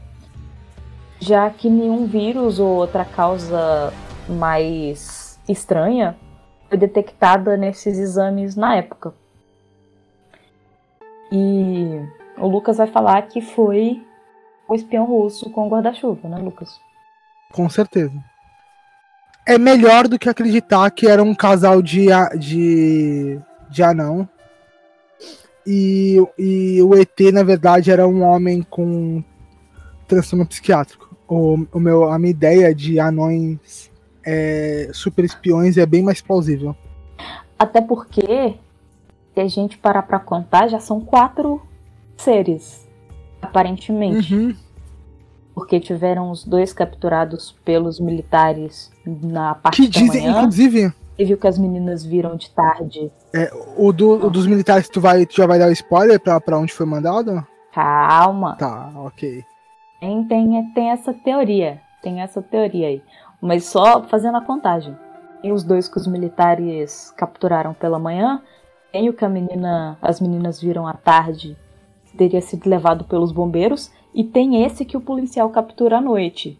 Já 1.18 1.48
que 1.48 1.70
nenhum 1.70 2.06
vírus 2.06 2.58
ou 2.58 2.68
outra 2.68 3.04
causa 3.04 3.92
mais 4.28 5.40
estranha 5.48 6.16
foi 6.68 6.76
detectada 6.76 7.56
nesses 7.56 7.98
exames 7.98 8.56
na 8.56 8.76
época. 8.76 9.14
E 11.32 12.00
o 12.38 12.46
Lucas 12.46 12.76
vai 12.76 12.86
falar 12.86 13.22
que 13.22 13.40
foi 13.40 14.02
o 14.68 14.74
espião 14.74 15.04
russo 15.04 15.50
com 15.50 15.66
o 15.66 15.70
guarda-chuva, 15.70 16.28
né, 16.28 16.38
Lucas? 16.38 16.80
Com 17.52 17.68
certeza. 17.68 18.12
É 19.46 19.58
melhor 19.58 20.08
do 20.08 20.18
que 20.18 20.28
acreditar 20.28 20.90
que 20.90 21.06
era 21.06 21.22
um 21.22 21.34
casal 21.34 21.82
de, 21.82 22.06
de, 22.38 23.38
de 23.70 23.82
anão. 23.82 24.28
E, 25.66 26.16
e 26.38 26.82
o 26.82 26.94
ET, 26.94 27.18
na 27.32 27.42
verdade, 27.42 27.90
era 27.90 28.08
um 28.08 28.22
homem 28.22 28.62
com 28.62 29.22
transtorno 30.06 30.46
psiquiátrico. 30.46 31.14
O, 31.28 31.66
o 31.72 31.80
meu, 31.80 32.10
a 32.10 32.18
minha 32.18 32.30
ideia 32.30 32.74
de 32.74 32.98
anões 32.98 33.90
é, 34.24 34.90
super 34.92 35.24
espiões 35.24 35.76
é 35.76 35.86
bem 35.86 36.02
mais 36.02 36.20
plausível. 36.20 36.74
Até 37.58 37.80
porque, 37.80 38.56
se 39.34 39.40
a 39.40 39.48
gente 39.48 39.78
parar 39.78 40.02
pra 40.02 40.18
contar, 40.18 40.68
já 40.68 40.80
são 40.80 41.00
quatro 41.00 41.62
seres, 42.16 42.83
aparentemente. 43.54 44.34
Uhum. 44.34 44.56
Porque 45.54 45.78
tiveram 45.78 46.30
os 46.30 46.44
dois 46.44 46.72
capturados 46.72 47.54
pelos 47.64 48.00
militares 48.00 48.90
na 49.06 49.54
parte 49.54 49.82
que 49.82 49.88
da 49.88 50.00
dizem, 50.00 50.22
manhã. 50.22 50.38
inclusive. 50.38 50.92
E 51.16 51.24
viu 51.24 51.38
que 51.38 51.46
as 51.46 51.56
meninas 51.56 52.04
viram 52.04 52.36
de 52.36 52.50
tarde. 52.50 53.12
É, 53.32 53.52
o, 53.76 53.92
do, 53.92 54.26
o 54.26 54.30
dos 54.30 54.48
militares, 54.48 54.88
tu, 54.88 55.00
vai, 55.00 55.24
tu 55.24 55.36
já 55.36 55.46
vai 55.46 55.60
dar 55.60 55.68
o 55.68 55.72
spoiler 55.72 56.18
pra, 56.18 56.40
pra 56.40 56.58
onde 56.58 56.72
foi 56.72 56.84
mandado? 56.84 57.46
Calma. 57.72 58.56
Tá, 58.56 58.90
ok. 58.96 59.44
Tem, 60.00 60.24
tem, 60.24 60.72
tem 60.74 60.90
essa 60.90 61.14
teoria. 61.14 61.80
Tem 62.02 62.20
essa 62.20 62.42
teoria 62.42 62.88
aí 62.88 63.02
mas 63.44 63.66
só 63.66 64.02
fazendo 64.04 64.38
a 64.38 64.40
contagem. 64.40 64.96
Tem 65.42 65.52
os 65.52 65.62
dois 65.62 65.86
que 65.86 65.98
os 65.98 66.06
militares 66.06 67.12
capturaram 67.14 67.74
pela 67.74 67.98
manhã, 67.98 68.40
tem 68.90 69.10
o 69.10 69.12
que 69.12 69.28
menina, 69.28 69.98
as 70.00 70.18
meninas 70.18 70.58
viram 70.58 70.88
à 70.88 70.94
tarde, 70.94 71.54
teria 72.16 72.40
sido 72.40 72.68
levado 72.68 73.04
pelos 73.04 73.32
bombeiros, 73.32 73.90
e 74.14 74.24
tem 74.24 74.64
esse 74.64 74.84
que 74.84 74.96
o 74.96 75.00
policial 75.00 75.48
captura 75.50 75.98
à 75.98 76.00
noite. 76.00 76.58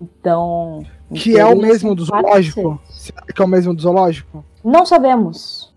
Então. 0.00 0.84
Que 1.14 1.38
é 1.38 1.44
o 1.44 1.56
mesmo 1.56 1.94
do 1.94 2.04
zoológico? 2.04 2.80
Será 2.90 3.22
que 3.22 3.40
é 3.40 3.44
o 3.44 3.48
mesmo 3.48 3.74
do 3.74 3.82
zoológico? 3.82 4.44
Não 4.64 4.84
sabemos. 4.84 5.72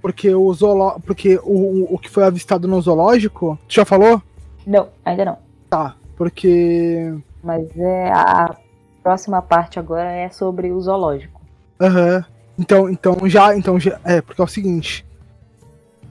Porque 0.00 0.34
o 0.34 0.52
zoológico. 0.52 1.00
Porque 1.02 1.40
o, 1.42 1.94
o 1.94 1.98
que 1.98 2.10
foi 2.10 2.24
avistado 2.24 2.68
no 2.68 2.80
zoológico. 2.80 3.58
Tu 3.66 3.74
já 3.74 3.84
falou? 3.84 4.22
Não, 4.66 4.88
ainda 5.04 5.24
não. 5.24 5.38
Tá, 5.68 5.96
porque. 6.16 7.14
Mas 7.42 7.66
é 7.76 8.10
a 8.12 8.54
próxima 9.02 9.40
parte 9.40 9.78
agora 9.78 10.10
é 10.10 10.28
sobre 10.30 10.70
o 10.70 10.80
zoológico. 10.80 11.40
Aham. 11.80 12.16
Uhum. 12.16 12.40
Então, 12.60 12.90
então 12.90 13.16
já, 13.24 13.56
então 13.56 13.80
já, 13.80 13.98
é, 14.04 14.20
porque 14.20 14.38
é 14.38 14.44
o 14.44 14.46
seguinte, 14.46 15.06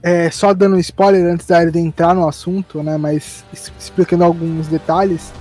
é, 0.01 0.29
só 0.31 0.53
dando 0.53 0.75
um 0.75 0.79
spoiler 0.79 1.25
antes 1.25 1.45
da 1.45 1.63
de 1.65 1.79
entrar 1.79 2.13
no 2.13 2.27
assunto, 2.27 2.81
né, 2.81 2.97
mas 2.97 3.43
explicando 3.77 4.23
alguns 4.23 4.67
detalhes, 4.67 5.33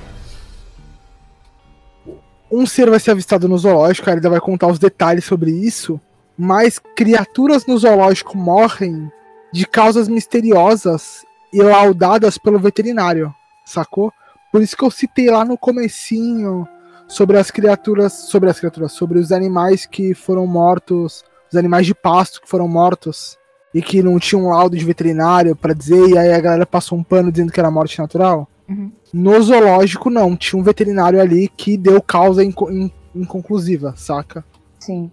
um 2.51 2.67
ser 2.67 2.91
vai 2.91 2.99
ser 2.99 3.13
avistado 3.13 3.49
no 3.49 3.59
zoológico, 3.59 4.09
a 4.09 4.15
ainda 4.15 4.31
vai 4.31 4.41
contar 4.41 4.69
os 4.69 4.79
detalhes 4.79 5.25
sobre 5.25 5.51
isso, 5.51 6.01
mas 6.37 6.79
criaturas 6.97 7.67
no 7.67 7.79
zoológico 7.79 8.37
morrem 8.37 9.11
de 9.53 9.67
causas 9.67 10.09
misteriosas 10.09 11.25
e 11.53 11.63
laudadas 11.63 12.39
pelo 12.39 12.59
veterinário, 12.59 13.35
sacou? 13.65 14.13
Por 14.51 14.63
isso 14.63 14.77
que 14.77 14.85
eu 14.85 14.91
citei 14.91 15.31
lá 15.31 15.45
no 15.45 15.59
comecinho 15.59 16.67
sobre 17.07 17.39
as 17.39 17.51
criaturas, 17.51 18.13
sobre 18.13 18.51
as 18.51 18.59
criaturas, 18.59 18.93
sobre 18.93 19.19
os 19.19 19.31
animais 19.31 19.87
que 19.87 20.15
foram 20.15 20.47
mortos, 20.47 21.23
os 21.51 21.57
animais 21.57 21.87
de 21.87 21.95
pasto 21.95 22.41
que 22.41 22.49
foram 22.49 22.69
mortos 22.69 23.39
e 23.75 23.83
que 23.83 24.03
não 24.03 24.19
tinham 24.19 24.47
um 24.47 24.51
laudo 24.51 24.77
de 24.77 24.85
veterinário 24.85 25.55
para 25.55 25.75
dizer, 25.75 26.09
e 26.09 26.19
aí 26.19 26.33
a 26.33 26.41
galera 26.41 26.67
passou 26.67 26.99
um 26.99 27.03
pano 27.03 27.31
dizendo 27.31 27.53
que 27.53 27.61
era 27.61 27.71
morte 27.71 27.99
natural. 27.99 28.49
Uhum. 28.69 28.91
No 29.13 29.41
zoológico, 29.43 30.11
não, 30.11 30.37
tinha 30.37 30.61
um 30.61 30.65
veterinário 30.65 31.21
ali 31.21 31.49
que 31.49 31.77
deu 31.77 32.01
causa 32.01 32.45
inco 32.45 32.71
in 32.71 32.91
inconclusiva, 33.15 33.95
saca? 33.97 34.45
Sim. 34.79 35.11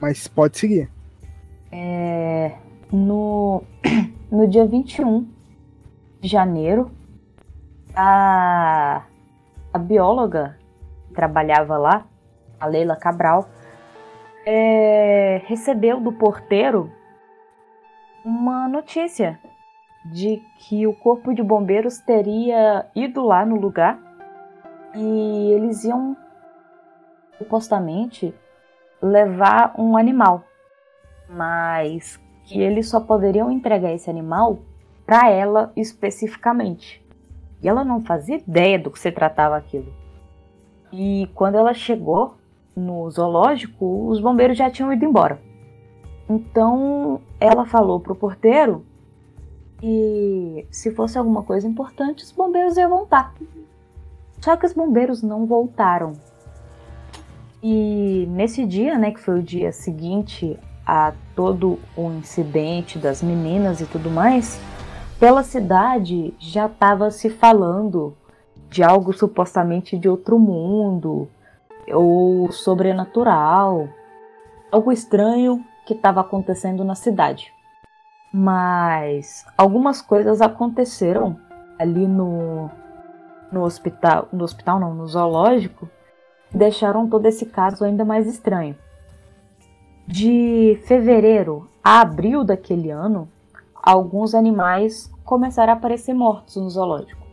Mas 0.00 0.26
pode 0.26 0.58
seguir. 0.58 0.90
É, 1.70 2.52
no, 2.90 3.62
no 4.32 4.48
dia 4.48 4.66
21 4.66 5.28
de 6.20 6.28
janeiro, 6.28 6.90
a, 7.94 9.02
a 9.72 9.78
bióloga 9.78 10.58
trabalhava 11.14 11.76
lá, 11.76 12.06
a 12.58 12.66
Leila 12.66 12.96
Cabral, 12.96 13.48
é, 14.46 15.42
recebeu 15.46 16.00
do 16.00 16.12
porteiro 16.12 16.90
uma 18.24 18.66
notícia 18.66 19.38
de 20.04 20.42
que 20.58 20.86
o 20.86 20.94
corpo 20.94 21.34
de 21.34 21.42
bombeiros 21.42 21.98
teria 21.98 22.86
ido 22.94 23.22
lá 23.22 23.44
no 23.44 23.56
lugar 23.56 23.98
e 24.94 25.50
eles 25.52 25.84
iam 25.84 26.16
supostamente 27.36 28.34
levar 29.02 29.74
um 29.78 29.96
animal, 29.96 30.42
mas 31.28 32.18
que 32.44 32.60
eles 32.60 32.88
só 32.88 33.00
poderiam 33.00 33.50
entregar 33.50 33.92
esse 33.92 34.08
animal 34.08 34.58
para 35.04 35.30
ela 35.30 35.72
especificamente. 35.76 37.04
E 37.62 37.68
ela 37.68 37.84
não 37.84 38.02
fazia 38.02 38.36
ideia 38.36 38.78
do 38.78 38.90
que 38.90 38.98
se 38.98 39.10
tratava 39.10 39.56
aquilo. 39.56 39.92
E 40.92 41.28
quando 41.34 41.56
ela 41.56 41.74
chegou 41.74 42.36
no 42.76 43.10
zoológico, 43.10 44.08
os 44.08 44.20
bombeiros 44.20 44.56
já 44.56 44.70
tinham 44.70 44.92
ido 44.92 45.04
embora. 45.04 45.40
Então 46.28 47.20
ela 47.38 47.66
falou 47.66 48.00
pro 48.00 48.14
porteiro 48.14 48.84
que 49.78 50.66
se 50.70 50.90
fosse 50.92 51.18
alguma 51.18 51.42
coisa 51.42 51.66
importante, 51.66 52.24
os 52.24 52.32
bombeiros 52.32 52.76
iam 52.76 52.88
voltar. 52.88 53.34
Só 54.40 54.56
que 54.56 54.66
os 54.66 54.72
bombeiros 54.72 55.22
não 55.22 55.46
voltaram. 55.46 56.12
E 57.62 58.26
nesse 58.30 58.64
dia, 58.66 58.98
né, 58.98 59.10
que 59.10 59.20
foi 59.20 59.40
o 59.40 59.42
dia 59.42 59.72
seguinte 59.72 60.58
a 60.86 61.12
todo 61.34 61.78
o 61.96 62.10
incidente 62.10 62.98
das 62.98 63.22
meninas 63.22 63.80
e 63.80 63.86
tudo 63.86 64.10
mais, 64.10 64.60
pela 65.18 65.42
cidade 65.42 66.34
já 66.38 66.66
estava 66.66 67.10
se 67.10 67.30
falando 67.30 68.14
de 68.68 68.82
algo 68.82 69.12
supostamente 69.12 69.96
de 69.96 70.08
outro 70.08 70.38
mundo 70.38 71.28
ou 71.90 72.50
sobrenatural, 72.52 73.88
algo 74.70 74.92
estranho 74.92 75.64
que 75.84 75.94
estava 75.94 76.20
acontecendo 76.20 76.84
na 76.84 76.94
cidade. 76.94 77.52
Mas 78.32 79.46
algumas 79.56 80.02
coisas 80.02 80.40
aconteceram 80.40 81.38
ali 81.78 82.06
no, 82.06 82.70
no 83.52 83.62
hospital, 83.62 84.28
no 84.32 84.44
hospital 84.44 84.80
não, 84.80 84.94
no 84.94 85.06
zoológico, 85.06 85.88
deixaram 86.52 87.08
todo 87.08 87.26
esse 87.26 87.46
caso 87.46 87.84
ainda 87.84 88.04
mais 88.04 88.26
estranho. 88.26 88.76
De 90.06 90.80
fevereiro 90.84 91.68
a 91.82 92.00
abril 92.00 92.44
daquele 92.44 92.90
ano, 92.90 93.28
alguns 93.74 94.34
animais 94.34 95.10
começaram 95.24 95.72
a 95.72 95.76
aparecer 95.76 96.14
mortos 96.14 96.56
no 96.56 96.68
zoológico. 96.68 97.24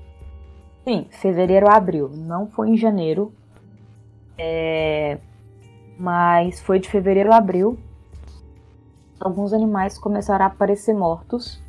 Sim, 0.83 1.07
fevereiro 1.09 1.69
a 1.69 1.75
abril. 1.75 2.09
Não 2.09 2.47
foi 2.47 2.69
em 2.69 2.77
janeiro. 2.77 3.33
É... 4.37 5.19
Mas 5.97 6.59
foi 6.59 6.79
de 6.79 6.89
fevereiro 6.89 7.31
a 7.31 7.37
abril. 7.37 7.77
Alguns 9.21 9.53
animais 9.53 9.99
começaram 9.99 10.45
a 10.45 10.47
aparecer 10.47 10.95
mortos 10.95 11.61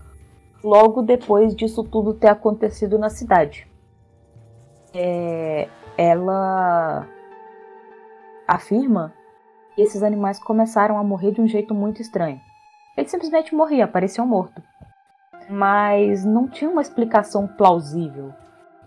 logo 0.65 1.03
depois 1.03 1.55
disso 1.55 1.85
tudo 1.85 2.15
ter 2.15 2.29
acontecido 2.29 2.99
na 2.99 3.11
cidade. 3.11 3.69
É... 4.95 5.69
Ela 5.99 7.07
afirma 8.49 9.13
que 9.75 9.83
esses 9.83 10.03
animais 10.03 10.39
começaram 10.39 10.99
a 10.99 11.05
morrer 11.05 11.33
de 11.33 11.43
um 11.43 11.47
jeito 11.47 11.75
muito 11.75 12.01
estranho. 12.01 12.41
Eles 12.97 13.11
simplesmente 13.11 13.55
morriam, 13.55 13.85
apareciam 13.85 14.27
mortos. 14.27 14.65
Mas 15.51 16.25
não 16.25 16.49
tinha 16.49 16.71
uma 16.71 16.81
explicação 16.81 17.47
plausível 17.47 18.33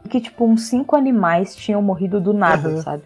que, 0.10 0.22
tipo, 0.22 0.46
uns 0.46 0.64
cinco 0.64 0.96
animais 0.96 1.56
tinham 1.56 1.82
morrido 1.82 2.22
do 2.22 2.34
nada, 2.34 2.70
uhum. 2.70 2.82
sabe? 2.82 3.04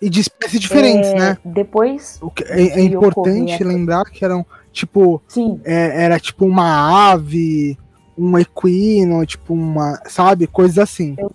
E 0.00 0.08
de 0.08 0.20
espécies 0.20 0.60
diferentes, 0.60 1.10
é, 1.10 1.18
né? 1.18 1.38
Depois. 1.44 2.18
O 2.22 2.30
que 2.30 2.44
é, 2.44 2.80
é 2.80 2.80
importante 2.80 3.62
lembrar 3.62 4.04
que 4.04 4.24
eram, 4.24 4.44
tipo. 4.78 5.22
Sim. 5.28 5.60
É, 5.64 6.04
era 6.04 6.18
tipo 6.18 6.44
uma 6.44 7.10
ave, 7.12 7.78
um 8.16 8.38
equino, 8.38 9.24
tipo 9.26 9.54
uma. 9.54 10.00
Sabe? 10.06 10.46
Coisas 10.46 10.78
assim. 10.78 11.14
Eu, 11.18 11.32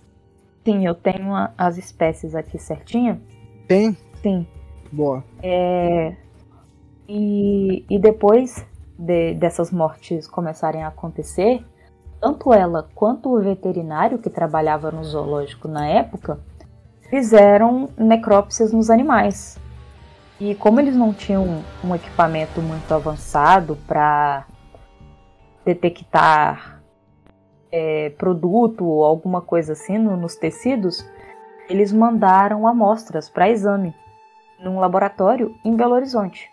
sim, 0.64 0.86
eu 0.86 0.94
tenho 0.94 1.32
as 1.56 1.78
espécies 1.78 2.34
aqui 2.34 2.58
certinho. 2.58 3.20
Tem? 3.68 3.96
Sim. 4.22 4.46
Boa. 4.92 5.24
É, 5.42 6.14
e, 7.08 7.84
e 7.88 7.98
depois 7.98 8.64
de, 8.98 9.34
dessas 9.34 9.70
mortes 9.70 10.26
começarem 10.26 10.82
a 10.82 10.88
acontecer, 10.88 11.64
tanto 12.20 12.52
ela 12.52 12.88
quanto 12.94 13.34
o 13.34 13.40
veterinário 13.40 14.18
que 14.18 14.30
trabalhava 14.30 14.90
no 14.90 15.04
zoológico 15.04 15.68
na 15.68 15.86
época 15.86 16.38
fizeram 17.10 17.90
necrópsias 17.98 18.72
nos 18.72 18.90
animais. 18.90 19.58
E 20.40 20.54
como 20.56 20.80
eles 20.80 20.96
não 20.96 21.12
tinham 21.12 21.62
um 21.82 21.94
equipamento 21.94 22.60
muito 22.60 22.92
avançado 22.92 23.76
para 23.86 24.46
detectar 25.64 26.82
é, 27.70 28.10
produto 28.10 28.84
ou 28.84 29.04
alguma 29.04 29.40
coisa 29.40 29.72
assim 29.72 29.96
no, 29.96 30.16
nos 30.16 30.36
tecidos, 30.36 31.04
eles 31.68 31.92
mandaram 31.92 32.66
amostras 32.66 33.28
para 33.28 33.48
exame 33.48 33.94
num 34.58 34.78
laboratório 34.78 35.54
em 35.64 35.74
Belo 35.74 35.94
Horizonte. 35.94 36.50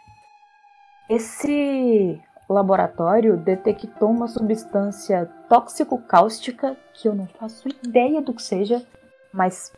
Esse 1.10 2.22
laboratório 2.50 3.38
detectou 3.38 4.10
uma 4.10 4.28
substância 4.28 5.30
tóxico-cáustica, 5.50 6.78
que 6.94 7.08
eu 7.08 7.16
não 7.16 7.28
faço 7.28 7.68
ideia 7.84 8.22
do 8.22 8.34
que 8.34 8.42
seja, 8.42 8.86
mas 9.34 9.74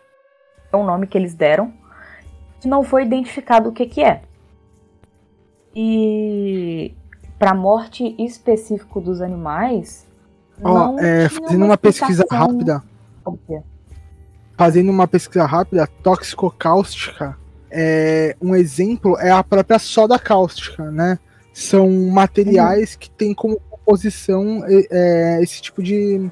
é 0.71 0.77
o 0.77 0.83
nome 0.83 1.07
que 1.07 1.17
eles 1.17 1.35
deram, 1.35 1.73
que 2.63 2.67
não 2.69 2.81
foi 2.81 3.03
identificado 3.03 3.69
o 3.69 3.73
que, 3.73 3.85
que 3.85 4.01
é. 4.01 4.21
E 5.75 6.95
para 7.37 7.51
a 7.51 7.53
morte 7.53 8.15
específico 8.17 9.01
dos 9.01 9.21
animais. 9.21 10.07
Oh, 10.63 10.97
é, 10.97 11.27
fazendo 11.27 11.57
uma, 11.57 11.65
uma 11.65 11.77
pesquisa 11.77 12.23
rápida. 12.31 12.81
Fazendo 14.57 14.89
uma 14.89 15.09
pesquisa 15.09 15.45
rápida, 15.45 15.85
tóxico-cáustica. 16.01 17.37
É, 17.69 18.37
um 18.41 18.55
exemplo 18.55 19.17
é 19.19 19.29
a 19.29 19.43
própria 19.43 19.77
soda 19.77 20.17
cáustica, 20.17 20.89
né? 20.89 21.19
são 21.53 21.89
materiais 22.09 22.93
uhum. 22.93 22.99
que 22.99 23.09
têm 23.09 23.33
como 23.33 23.59
composição 23.69 24.63
é, 24.65 25.39
esse 25.41 25.61
tipo 25.61 25.83
de, 25.83 26.31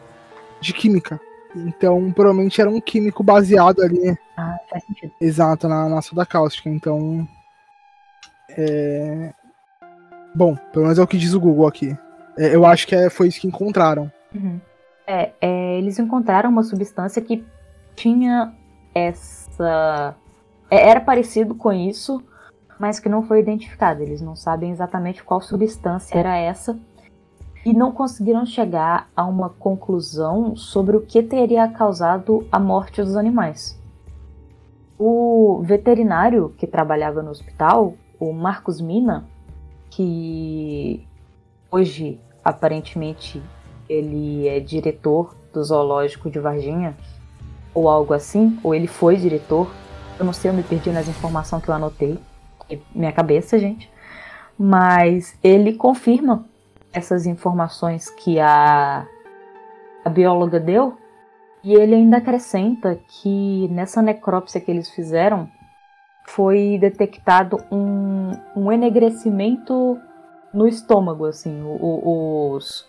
de 0.62 0.72
química. 0.72 1.20
Então, 1.56 2.12
provavelmente 2.12 2.62
era 2.62 2.70
um 2.70 2.80
químico 2.80 3.24
baseado 3.24 3.82
ali. 3.82 4.18
Ah, 4.38 4.58
faz 4.70 4.84
sentido. 4.86 5.14
Exato, 5.20 5.68
na, 5.68 5.90
na 5.90 6.02
soda 6.02 6.26
cáustica. 6.26 6.70
Então. 6.70 7.28
É... 8.50 9.34
Bom, 10.34 10.56
pelo 10.72 10.86
menos 10.86 11.00
é 11.00 11.02
o 11.02 11.08
que 11.08 11.18
diz 11.18 11.34
o 11.34 11.40
Google 11.40 11.68
aqui. 11.68 11.98
É, 12.38 12.56
eu 12.56 12.66
acho 12.66 12.88
que 12.88 12.96
é, 12.96 13.10
foi 13.10 13.28
isso 13.28 13.42
que 13.42 13.48
encontraram. 13.48 14.12
Uhum. 14.34 14.60
É, 15.06 15.32
é, 15.42 15.78
eles 15.78 16.00
encontraram 16.00 16.50
uma 16.50 16.64
substância 16.64 17.22
que 17.22 17.44
tinha 17.96 18.54
essa. 18.96 20.16
É, 20.70 20.90
era 20.90 21.02
parecido 21.02 21.54
com 21.54 21.72
isso, 21.74 22.24
mas 22.80 23.00
que 23.00 23.10
não 23.10 23.24
foi 23.24 23.40
identificada. 23.40 24.02
Eles 24.02 24.22
não 24.22 24.36
sabem 24.36 24.72
exatamente 24.72 25.24
qual 25.24 25.42
substância 25.42 26.18
era 26.18 26.38
essa 26.38 26.80
e 27.66 27.74
não 27.74 27.92
conseguiram 27.92 28.46
chegar 28.46 29.10
a 29.16 29.26
uma 29.26 29.50
conclusão 29.50 30.56
sobre 30.56 30.98
o 30.98 31.02
que 31.02 31.22
teria 31.22 31.68
causado 31.68 32.48
a 32.52 32.60
morte 32.60 33.02
dos 33.02 33.16
animais. 33.16 33.80
O 34.98 35.62
veterinário 35.64 36.54
que 36.58 36.68
trabalhava 36.68 37.22
no 37.22 37.32
hospital 37.32 37.96
o 38.20 38.32
Marcos 38.32 38.80
Mina, 38.80 39.26
que 39.90 41.08
hoje 41.72 42.20
aparentemente 42.44 43.42
ele 43.90 44.48
é 44.48 44.60
diretor 44.60 45.36
do 45.52 45.64
zoológico 45.64 46.30
de 46.30 46.40
Varginha, 46.40 46.96
ou 47.74 47.90
algo 47.90 48.14
assim, 48.14 48.60
ou 48.64 48.76
ele 48.76 48.86
foi 48.86 49.18
diretor. 49.18 49.72
Eu 50.20 50.26
não 50.26 50.34
sei, 50.34 50.52
eu 50.52 50.54
me 50.54 50.62
perdi 50.62 50.92
nas 50.92 51.08
informações 51.08 51.64
que 51.64 51.70
eu 51.70 51.74
anotei. 51.74 52.20
Minha 52.94 53.12
cabeça, 53.12 53.58
gente. 53.58 53.90
Mas 54.58 55.36
ele 55.44 55.74
confirma 55.74 56.46
essas 56.94 57.26
informações 57.26 58.10
que 58.10 58.40
a, 58.40 59.08
a 60.04 60.10
bióloga 60.10 60.60
deu. 60.60 60.98
E 61.64 61.74
ele 61.74 61.96
ainda 61.96 62.18
acrescenta 62.18 63.00
que 63.08 63.68
nessa 63.70 64.02
necrópsia 64.02 64.60
que 64.60 64.72
eles 64.72 64.90
fizeram 64.90 65.50
foi 66.26 66.78
detectado 66.80 67.58
um, 67.72 68.32
um 68.56 68.72
enegrecimento 68.72 70.00
no 70.54 70.68
estômago, 70.68 71.26
assim, 71.26 71.62
os, 71.64 72.88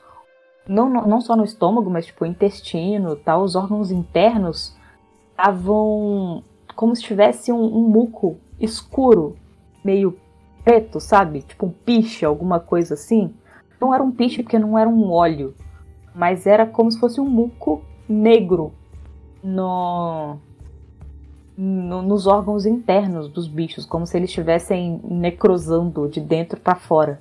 não, 0.67 0.89
não 0.89 1.21
só 1.21 1.37
no 1.37 1.45
estômago, 1.45 1.91
mas 1.91 2.07
tipo 2.07 2.27
intestino, 2.27 3.17
tal, 3.17 3.43
os 3.43 3.55
órgãos 3.55 3.91
internos 3.91 4.77
estavam 5.31 6.43
como 6.75 6.95
se 6.97 7.03
tivesse 7.03 7.53
um, 7.53 7.63
um, 7.63 7.89
muco 7.89 8.39
escuro, 8.59 9.37
meio 9.85 10.19
preto, 10.65 11.01
sabe? 11.01 11.43
Tipo 11.43 11.67
um 11.67 11.71
piche, 11.71 12.25
alguma 12.25 12.61
coisa 12.61 12.95
assim. 12.95 13.35
Não 13.83 13.93
era 13.93 14.01
um 14.01 14.13
piche 14.13 14.45
porque 14.45 14.61
não 14.61 14.79
era 14.79 14.89
um 14.89 15.11
óleo, 15.11 15.57
mas 16.15 16.47
era 16.47 16.65
como 16.65 16.89
se 16.89 17.01
fosse 17.01 17.21
um 17.21 17.29
muco 17.29 17.83
negro 18.09 18.73
no, 19.43 20.37
no 21.59 22.01
nos 22.01 22.29
órgãos 22.29 22.65
internos 22.65 23.29
dos 23.29 23.49
bichos, 23.49 23.85
como 23.85 24.07
se 24.07 24.17
eles 24.17 24.31
estivessem 24.31 25.01
necrosando 25.03 26.09
de 26.09 26.21
dentro 26.21 26.61
para 26.61 26.77
fora. 26.77 27.21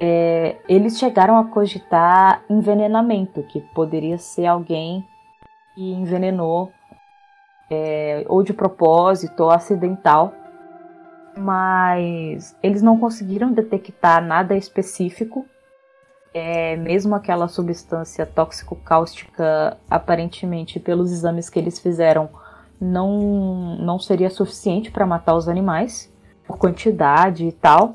É, 0.00 0.56
eles 0.66 0.98
chegaram 0.98 1.36
a 1.36 1.44
cogitar 1.44 2.42
envenenamento, 2.48 3.42
que 3.42 3.60
poderia 3.60 4.16
ser 4.16 4.46
alguém 4.46 5.06
que 5.74 5.92
envenenou 5.92 6.72
é, 7.68 8.24
ou 8.30 8.42
de 8.42 8.54
propósito 8.54 9.42
ou 9.42 9.50
acidental, 9.50 10.32
mas 11.36 12.56
eles 12.62 12.82
não 12.82 12.98
conseguiram 12.98 13.52
detectar 13.52 14.24
nada 14.24 14.56
específico. 14.56 15.46
É, 16.34 16.76
mesmo 16.76 17.14
aquela 17.14 17.48
substância 17.48 18.26
tóxico-cáustica, 18.26 19.78
aparentemente, 19.88 20.78
pelos 20.78 21.10
exames 21.10 21.48
que 21.48 21.58
eles 21.58 21.78
fizeram, 21.78 22.28
não, 22.80 23.76
não 23.76 23.98
seria 23.98 24.28
suficiente 24.28 24.90
para 24.90 25.06
matar 25.06 25.34
os 25.34 25.48
animais, 25.48 26.12
por 26.46 26.58
quantidade 26.58 27.46
e 27.46 27.52
tal 27.52 27.94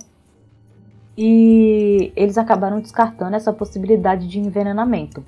e 1.18 2.12
eles 2.16 2.38
acabaram 2.38 2.80
descartando 2.80 3.36
essa 3.36 3.52
possibilidade 3.52 4.28
de 4.28 4.40
envenenamento. 4.40 5.24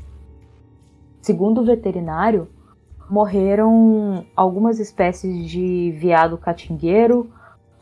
Segundo 1.22 1.61
o 1.61 1.65
veterinário, 1.65 2.48
morreram 3.10 4.26
algumas 4.35 4.80
espécies 4.80 5.49
de 5.49 5.95
veado 5.99 6.38
catingueiro, 6.38 7.30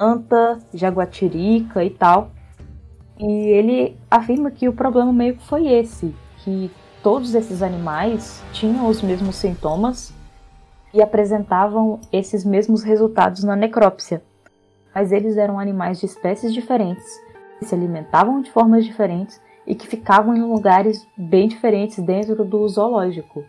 anta, 0.01 0.57
jaguatirica 0.73 1.83
e 1.83 1.91
tal. 1.91 2.31
E 3.19 3.25
ele 3.25 3.95
afirma 4.09 4.49
que 4.49 4.67
o 4.67 4.73
problema 4.73 5.13
meio 5.13 5.37
que 5.37 5.45
foi 5.45 5.67
esse, 5.67 6.15
que 6.37 6.71
todos 7.03 7.35
esses 7.35 7.61
animais 7.61 8.43
tinham 8.51 8.87
os 8.87 9.01
mesmos 9.03 9.35
sintomas 9.35 10.11
e 10.91 11.01
apresentavam 11.01 11.99
esses 12.11 12.43
mesmos 12.43 12.81
resultados 12.81 13.43
na 13.43 13.55
necrópsia. 13.55 14.23
Mas 14.93 15.11
eles 15.11 15.37
eram 15.37 15.59
animais 15.59 15.99
de 15.99 16.07
espécies 16.07 16.51
diferentes 16.51 17.05
que 17.59 17.65
se 17.65 17.75
alimentavam 17.75 18.41
de 18.41 18.51
formas 18.51 18.83
diferentes 18.83 19.39
e 19.67 19.75
que 19.75 19.87
ficavam 19.87 20.35
em 20.35 20.41
lugares 20.41 21.07
bem 21.15 21.47
diferentes 21.47 22.03
dentro 22.03 22.43
do 22.43 22.67
zoológico. 22.67 23.45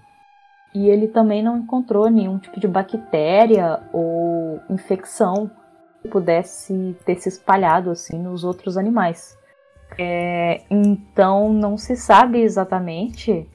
E 0.75 0.89
ele 0.89 1.09
também 1.09 1.43
não 1.43 1.57
encontrou 1.59 2.11
nenhum 2.11 2.39
tipo 2.39 2.61
de 2.61 2.69
bactéria 2.69 3.81
ou 3.93 4.61
infecção 4.71 5.51
pudesse 6.09 6.97
ter 7.05 7.17
se 7.17 7.29
espalhado 7.29 7.91
assim 7.91 8.19
nos 8.19 8.45
outros 8.45 8.77
animais. 8.77 9.39
É, 9.99 10.63
então 10.71 11.53
não 11.53 11.77
se 11.77 11.97
sabe 11.97 12.41
exatamente 12.41 13.47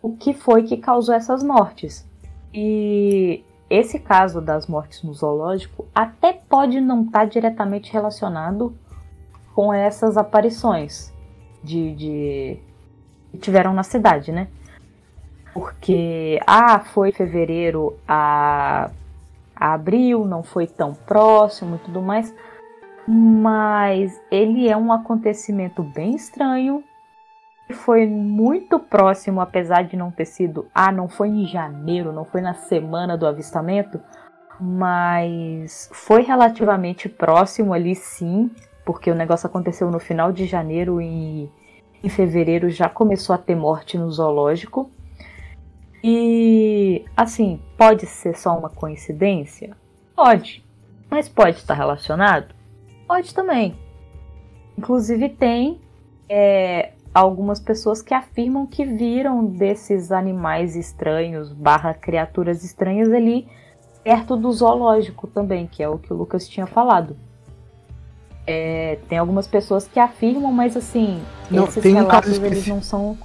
o 0.00 0.16
que 0.16 0.32
foi 0.32 0.62
que 0.62 0.76
causou 0.76 1.14
essas 1.14 1.42
mortes. 1.42 2.06
E 2.52 3.44
esse 3.68 3.98
caso 3.98 4.40
das 4.40 4.66
mortes 4.66 5.02
no 5.02 5.12
zoológico 5.12 5.86
até 5.94 6.32
pode 6.32 6.80
não 6.80 7.04
estar 7.04 7.24
diretamente 7.26 7.92
relacionado 7.92 8.76
com 9.54 9.72
essas 9.72 10.16
aparições 10.16 11.12
de, 11.62 11.94
de 11.94 12.58
que 13.32 13.38
tiveram 13.38 13.72
na 13.72 13.82
cidade, 13.82 14.30
né? 14.30 14.48
Porque 15.52 16.40
ah, 16.46 16.80
foi 16.80 17.10
fevereiro 17.12 17.96
a 18.06 18.90
abril, 19.56 20.24
não 20.24 20.42
foi 20.42 20.66
tão 20.66 20.94
próximo 20.94 21.76
e 21.76 21.78
tudo 21.78 22.02
mais, 22.02 22.34
mas 23.06 24.20
ele 24.30 24.68
é 24.68 24.76
um 24.76 24.92
acontecimento 24.92 25.82
bem 25.82 26.14
estranho 26.14 26.82
foi 27.70 28.06
muito 28.06 28.78
próximo, 28.78 29.40
apesar 29.40 29.84
de 29.84 29.96
não 29.96 30.10
ter 30.10 30.26
sido. 30.26 30.66
Ah, 30.74 30.92
não 30.92 31.08
foi 31.08 31.28
em 31.28 31.46
janeiro, 31.46 32.12
não 32.12 32.26
foi 32.26 32.42
na 32.42 32.52
semana 32.52 33.16
do 33.16 33.26
avistamento, 33.26 33.98
mas 34.60 35.88
foi 35.90 36.22
relativamente 36.22 37.08
próximo 37.08 37.72
ali, 37.72 37.94
sim 37.94 38.50
porque 38.84 39.10
o 39.10 39.14
negócio 39.14 39.46
aconteceu 39.46 39.90
no 39.90 39.98
final 39.98 40.30
de 40.30 40.46
janeiro 40.46 41.00
e 41.00 41.50
em 42.02 42.08
fevereiro 42.08 42.68
já 42.68 42.88
começou 42.88 43.34
a 43.34 43.38
ter 43.38 43.54
morte 43.54 43.96
no 43.96 44.10
zoológico. 44.10 44.90
E 46.06 47.02
assim, 47.16 47.58
pode 47.78 48.04
ser 48.04 48.36
só 48.36 48.58
uma 48.58 48.68
coincidência? 48.68 49.74
Pode. 50.14 50.62
Mas 51.08 51.30
pode 51.30 51.56
estar 51.56 51.72
relacionado? 51.72 52.54
Pode 53.08 53.34
também. 53.34 53.74
Inclusive 54.76 55.30
tem 55.30 55.80
é, 56.28 56.92
algumas 57.14 57.58
pessoas 57.58 58.02
que 58.02 58.12
afirmam 58.12 58.66
que 58.66 58.84
viram 58.84 59.46
desses 59.46 60.12
animais 60.12 60.76
estranhos, 60.76 61.50
barra 61.54 61.94
criaturas 61.94 62.62
estranhas 62.62 63.10
ali 63.10 63.48
perto 64.02 64.36
do 64.36 64.52
zoológico 64.52 65.26
também, 65.26 65.66
que 65.66 65.82
é 65.82 65.88
o 65.88 65.98
que 65.98 66.12
o 66.12 66.16
Lucas 66.16 66.46
tinha 66.46 66.66
falado. 66.66 67.16
É, 68.46 68.98
tem 69.08 69.16
algumas 69.16 69.46
pessoas 69.46 69.88
que 69.88 69.98
afirmam, 69.98 70.52
mas 70.52 70.76
assim, 70.76 71.22
não, 71.50 71.64
esses 71.64 71.82
relatos 71.82 72.38
um 72.38 72.44
eles 72.44 72.66
não 72.66 72.82
são. 72.82 73.16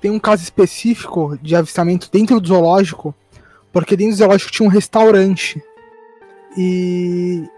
Tem 0.00 0.10
um 0.10 0.18
caso 0.18 0.42
específico 0.42 1.38
de 1.42 1.56
avistamento 1.56 2.08
dentro 2.10 2.40
do 2.40 2.48
zoológico, 2.48 3.14
porque 3.72 3.96
dentro 3.96 4.14
do 4.14 4.18
zoológico 4.18 4.50
tinha 4.50 4.68
um 4.68 4.70
restaurante. 4.70 5.62
E, 6.56 7.48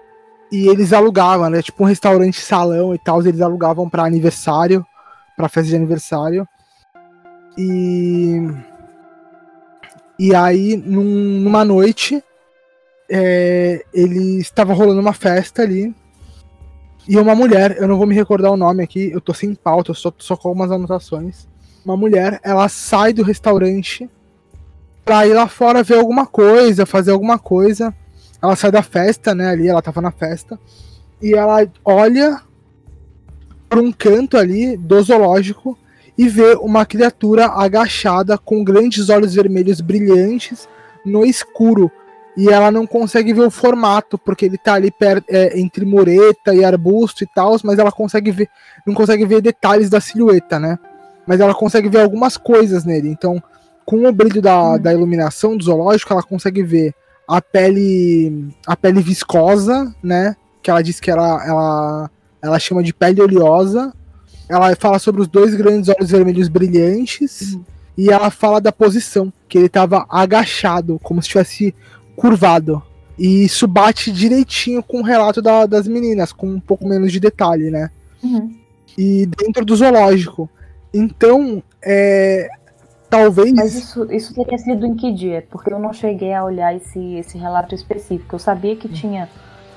e 0.51 0.69
eles 0.69 0.93
alugavam, 0.93 1.51
né? 1.51 1.63
Tipo 1.63 1.83
um 1.83 1.87
restaurante 1.87 2.41
salão 2.41 2.95
e 2.95 2.99
tal, 2.99 3.21
eles 3.21 3.41
alugavam 3.41 3.89
para 3.89 4.05
aniversário, 4.05 4.85
para 5.37 5.49
festa 5.49 5.71
de 5.71 5.77
aniversário. 5.77 6.47
E 7.59 8.41
e 10.19 10.35
aí 10.35 10.77
num, 10.77 11.41
numa 11.41 11.65
noite 11.65 12.23
é, 13.11 13.85
ele 13.93 14.39
estava 14.39 14.75
rolando 14.75 15.01
uma 15.01 15.15
festa 15.15 15.63
ali 15.63 15.95
e 17.09 17.17
uma 17.17 17.35
mulher, 17.35 17.77
eu 17.79 17.89
não 17.89 17.97
vou 17.97 18.07
me 18.07 18.15
recordar 18.15 18.53
o 18.53 18.57
nome 18.57 18.85
aqui, 18.85 19.11
eu 19.11 19.21
tô 19.21 19.35
sem 19.35 19.55
pauta, 19.55 19.91
eu 19.91 19.95
só, 19.95 20.13
só 20.19 20.37
com 20.37 20.49
algumas 20.49 20.71
anotações. 20.71 21.49
Uma 21.85 21.97
mulher, 21.97 22.41
ela 22.43 22.69
sai 22.69 23.13
do 23.13 23.23
restaurante 23.23 24.09
pra 25.05 25.27
ir 25.27 25.35
lá 25.35 25.49
fora 25.49 25.83
ver 25.83 25.99
alguma 25.99 26.27
coisa, 26.27 26.87
fazer 26.87 27.11
alguma 27.11 27.39
coisa. 27.39 27.95
Ela 28.43 28.57
sai 28.57 28.71
da 28.71 28.83
festa, 28.83 29.35
né, 29.35 29.49
ali, 29.49 29.69
ela 29.69 29.83
tava 29.83 30.01
na 30.01 30.11
festa. 30.11 30.59
E 31.21 31.35
ela 31.35 31.67
olha 31.85 32.41
para 33.69 33.81
um 33.81 33.93
canto 33.93 34.37
ali 34.37 34.77
do 34.77 35.01
zoológico 35.03 35.79
e 36.19 36.29
vê 36.29 36.55
uma 36.55 36.85
criatura 36.85 37.47
agachada 37.47 38.37
com 38.37 38.65
grandes 38.65 39.09
olhos 39.09 39.35
vermelhos 39.35 39.81
brilhantes 39.81 40.69
no 41.05 41.25
escuro, 41.25 41.91
e 42.37 42.49
ela 42.49 42.71
não 42.71 42.87
consegue 42.87 43.33
ver 43.33 43.43
o 43.43 43.51
formato, 43.51 44.19
porque 44.19 44.45
ele 44.45 44.59
tá 44.59 44.75
ali 44.75 44.91
perto, 44.91 45.27
é, 45.31 45.59
entre 45.59 45.85
mureta 45.85 46.55
e 46.55 46.65
arbusto 46.65 47.25
e 47.25 47.27
tal, 47.27 47.57
mas 47.65 47.79
ela 47.79 47.91
consegue 47.91 48.31
ver, 48.31 48.49
não 48.87 48.95
consegue 48.95 49.25
ver 49.25 49.41
detalhes 49.41 49.91
da 49.91 50.01
silhueta, 50.01 50.59
né? 50.59 50.79
Mas 51.31 51.39
ela 51.39 51.55
consegue 51.55 51.89
ver 51.89 52.01
algumas 52.01 52.37
coisas 52.37 52.85
nele. 52.85 53.09
Então, 53.09 53.41
com 53.85 54.05
o 54.05 54.13
brilho 54.13 54.43
da, 54.43 54.73
hum. 54.73 54.79
da 54.81 54.93
iluminação 54.93 55.57
do 55.57 55.63
zoológico, 55.63 56.13
ela 56.13 56.25
consegue 56.25 56.61
ver 56.61 56.93
a 57.29 57.41
pele 57.41 58.49
a 58.67 58.77
pele 58.77 59.01
viscosa, 59.01 59.95
né? 60.03 60.35
Que 60.61 60.73
ela 60.73 60.83
diz 60.83 60.99
que 60.99 61.09
ela, 61.09 61.47
ela, 61.47 62.11
ela 62.43 62.59
chama 62.59 62.83
de 62.83 62.93
pele 62.93 63.23
oleosa. 63.23 63.95
Ela 64.49 64.75
fala 64.75 64.99
sobre 64.99 65.21
os 65.21 65.29
dois 65.29 65.55
grandes 65.55 65.89
olhos 65.89 66.11
vermelhos 66.11 66.49
brilhantes. 66.49 67.55
Uhum. 67.55 67.65
E 67.97 68.11
ela 68.11 68.33
fala 68.33 68.61
da 68.61 68.73
posição, 68.73 69.33
que 69.49 69.57
ele 69.57 69.67
estava 69.67 70.05
agachado, 70.11 70.99
como 71.01 71.23
se 71.23 71.29
tivesse 71.29 71.73
curvado. 72.17 72.83
E 73.17 73.45
isso 73.45 73.69
bate 73.69 74.11
direitinho 74.11 74.83
com 74.83 74.99
o 74.99 75.05
relato 75.05 75.41
da, 75.41 75.65
das 75.65 75.87
meninas, 75.87 76.33
com 76.33 76.49
um 76.49 76.59
pouco 76.59 76.89
menos 76.89 77.13
de 77.13 77.21
detalhe, 77.21 77.71
né? 77.71 77.89
Uhum. 78.21 78.53
E 78.99 79.27
dentro 79.27 79.65
do 79.65 79.77
zoológico. 79.77 80.51
Então, 80.93 81.63
é, 81.83 82.49
talvez. 83.09 83.53
Mas 83.53 83.75
isso, 83.75 84.07
isso 84.13 84.35
teria 84.35 84.59
sido 84.59 84.87
em 84.87 84.95
que 84.97 85.13
dia? 85.13 85.47
Porque 85.51 85.73
eu 85.73 85.79
não 85.79 85.93
cheguei 85.93 86.33
a 86.35 86.45
olhar 86.45 86.75
esse, 86.75 87.15
esse 87.17 87.39
relato 87.39 87.75
específico. 87.75 88.35
Eu 88.35 88.39
sabia 88.39 88.75
que 88.77 88.89
tinha 88.89 89.29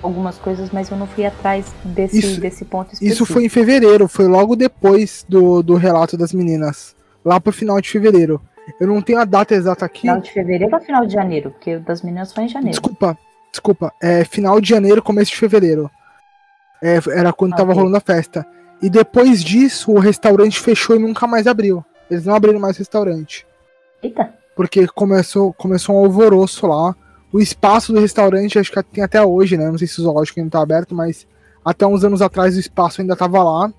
algumas 0.02 0.38
coisas, 0.38 0.70
mas 0.72 0.90
eu 0.90 0.98
não 0.98 1.08
fui 1.08 1.26
atrás 1.26 1.72
desse, 1.84 2.20
Isso- 2.20 2.42
desse 2.42 2.66
ponto 2.66 2.94
específico. 2.94 3.14
Isso 3.14 3.26
foi 3.26 3.46
em 3.46 3.50
fevereiro, 3.50 4.08
foi 4.08 4.28
logo 4.28 4.56
depois 4.56 5.26
do, 5.30 5.62
do 5.64 5.76
relato 5.76 6.18
das 6.18 6.34
meninas. 6.34 6.96
Lá 7.24 7.40
pro 7.40 7.54
final 7.54 7.80
de 7.80 7.90
fevereiro. 7.90 8.42
Eu 8.80 8.88
não 8.88 9.02
tenho 9.02 9.20
a 9.20 9.26
data 9.26 9.54
exata 9.54 9.86
aqui. 9.86 10.02
Final 10.02 10.20
de 10.20 10.32
fevereiro 10.32 10.74
ou 10.76 10.82
final 10.82 11.06
de 11.06 11.14
janeiro? 11.14 11.52
Porque 11.52 11.76
o 11.76 11.80
das 11.82 12.02
meninas 12.02 12.34
foi 12.34 12.46
em 12.46 12.50
janeiro. 12.50 12.72
Desculpa, 12.72 13.18
desculpa. 13.52 13.94
É 14.02 14.24
final 14.26 14.60
de 14.60 14.70
janeiro, 14.70 15.02
começo 15.02 15.32
de 15.32 15.38
fevereiro. 15.38 15.90
É, 16.82 17.00
era 17.12 17.32
quando 17.32 17.54
Ah, 17.54 17.58
tava 17.58 17.72
ok. 17.72 17.80
rolando 17.82 17.98
a 17.98 18.02
festa. 18.02 18.46
E 18.84 18.90
depois 18.90 19.44
disso, 19.44 19.92
o 19.92 20.00
restaurante 20.00 20.60
fechou 20.60 20.96
e 20.96 21.00
nunca 21.00 21.26
mais 21.26 21.48
abriu. 21.48 21.84
Eles 22.12 22.26
não 22.26 22.36
abriram 22.36 22.60
mais 22.60 22.76
o 22.76 22.80
restaurante. 22.80 23.48
Eita, 24.04 24.34
Porque 24.56 24.86
começou, 24.88 25.54
começou 25.54 25.96
um 25.96 26.00
alvoroço 26.00 26.68
lá. 26.68 26.94
O 27.32 27.40
espaço 27.40 27.94
do 27.94 28.00
restaurante, 28.00 28.60
acho 28.60 28.72
que 28.72 28.84
tem 28.84 29.04
até 29.04 29.24
hoje, 29.24 29.58
né? 29.58 29.72
Não 29.72 29.78
sei 29.78 29.88
se 29.88 30.00
o 30.00 30.04
zoológico 30.04 30.40
ainda 30.40 30.52
tá 30.52 30.62
aberto, 30.62 30.94
mas 30.94 31.26
até 31.66 31.88
uns 31.88 32.04
anos 32.04 32.22
atrás 32.22 32.56
o 32.56 32.60
espaço 32.60 33.02
ainda 33.02 33.16
tava 33.16 33.42
lá. 33.42 33.74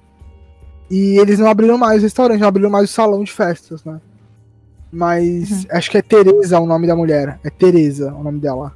E 0.90 1.18
eles 1.18 1.38
não 1.38 1.48
abriram 1.48 1.76
mais 1.78 2.00
o 2.00 2.04
restaurante, 2.04 2.40
não 2.40 2.48
abriram 2.48 2.70
mais 2.70 2.90
o 2.90 2.92
salão 2.92 3.22
de 3.22 3.30
festas, 3.30 3.84
né? 3.84 4.00
Mas 4.90 5.50
Uhum. 5.50 5.64
acho 5.70 5.90
que 5.90 5.98
é 5.98 6.02
Tereza 6.02 6.58
o 6.58 6.66
nome 6.66 6.86
da 6.86 6.96
mulher. 6.96 7.38
É 7.44 7.50
Tereza 7.50 8.12
o 8.14 8.22
nome 8.22 8.40
dela. 8.40 8.72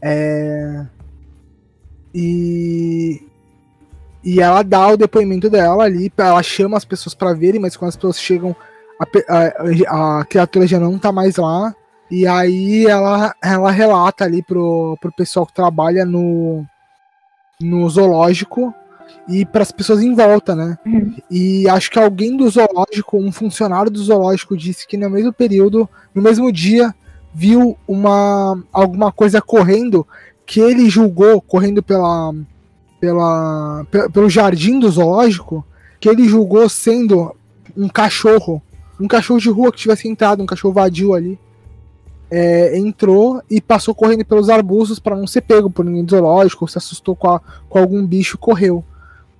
É. 0.00 0.86
E. 2.14 3.22
E 4.24 4.40
ela 4.40 4.62
dá 4.62 4.88
o 4.88 4.96
depoimento 4.96 5.50
dela 5.50 5.84
ali, 5.84 6.12
ela 6.16 6.42
chama 6.42 6.76
as 6.76 6.84
pessoas 6.84 7.14
pra 7.14 7.32
verem, 7.32 7.60
mas 7.60 7.76
quando 7.76 7.88
as 7.90 7.96
pessoas 7.96 8.20
chegam, 8.20 8.54
a, 9.00 9.06
a- 9.88 10.20
a 10.20 10.24
criatura 10.24 10.66
já 10.66 10.78
não 10.78 10.98
tá 10.98 11.10
mais 11.10 11.36
lá. 11.36 11.74
E 12.10 12.26
aí 12.26 12.86
ela, 12.86 13.34
ela 13.42 13.70
relata 13.70 14.24
ali 14.24 14.42
pro, 14.42 14.96
pro 15.00 15.10
pessoal 15.12 15.46
que 15.46 15.54
trabalha 15.54 16.04
no, 16.04 16.64
no 17.60 17.88
zoológico 17.88 18.72
e 19.28 19.44
para 19.44 19.62
as 19.62 19.72
pessoas 19.72 20.02
em 20.02 20.14
volta, 20.14 20.54
né? 20.54 20.76
Uhum. 20.86 21.16
E 21.30 21.68
acho 21.68 21.90
que 21.90 21.98
alguém 21.98 22.36
do 22.36 22.48
zoológico, 22.48 23.16
um 23.18 23.32
funcionário 23.32 23.90
do 23.90 24.02
zoológico, 24.02 24.56
disse 24.56 24.86
que 24.86 24.96
no 24.96 25.08
mesmo 25.08 25.32
período, 25.32 25.88
no 26.14 26.20
mesmo 26.22 26.52
dia, 26.52 26.94
viu 27.34 27.76
uma 27.88 28.62
alguma 28.72 29.10
coisa 29.10 29.40
correndo 29.40 30.06
que 30.44 30.60
ele 30.60 30.90
julgou 30.90 31.40
correndo 31.40 31.82
pela, 31.82 32.32
pela 33.02 33.84
pe- 33.90 34.08
pelo 34.10 34.30
jardim 34.30 34.78
do 34.78 34.88
zoológico, 34.88 35.64
que 35.98 36.08
ele 36.08 36.28
julgou 36.28 36.68
sendo 36.68 37.34
um 37.76 37.88
cachorro, 37.88 38.62
um 39.00 39.08
cachorro 39.08 39.40
de 39.40 39.50
rua 39.50 39.72
que 39.72 39.78
tivesse 39.78 40.06
entrado, 40.06 40.40
um 40.40 40.46
cachorro 40.46 40.72
vadio 40.72 41.12
ali. 41.12 41.36
É, 42.30 42.78
entrou 42.78 43.42
e 43.50 43.60
passou 43.60 43.92
correndo 43.92 44.24
pelos 44.24 44.48
arbustos 44.48 45.00
para 45.00 45.16
não 45.16 45.26
ser 45.26 45.40
pego 45.40 45.68
por 45.68 45.84
ninguém 45.84 46.04
do 46.04 46.12
zoológico, 46.12 46.62
ou 46.64 46.68
se 46.68 46.78
assustou 46.78 47.16
com, 47.16 47.28
a- 47.28 47.40
com 47.68 47.76
algum 47.80 48.06
bicho 48.06 48.38
correu. 48.38 48.84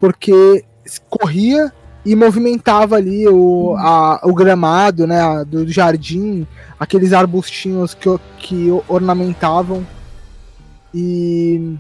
Porque 0.00 0.64
corria 1.08 1.72
e 2.04 2.16
movimentava 2.16 2.96
ali 2.96 3.28
o, 3.28 3.76
a- 3.78 4.20
o 4.24 4.34
gramado 4.34 5.06
né, 5.06 5.20
do 5.46 5.68
jardim, 5.68 6.44
aqueles 6.80 7.12
arbustinhos 7.12 7.94
que, 7.94 8.08
que 8.38 8.68
ornamentavam. 8.88 9.86
E 10.92 11.76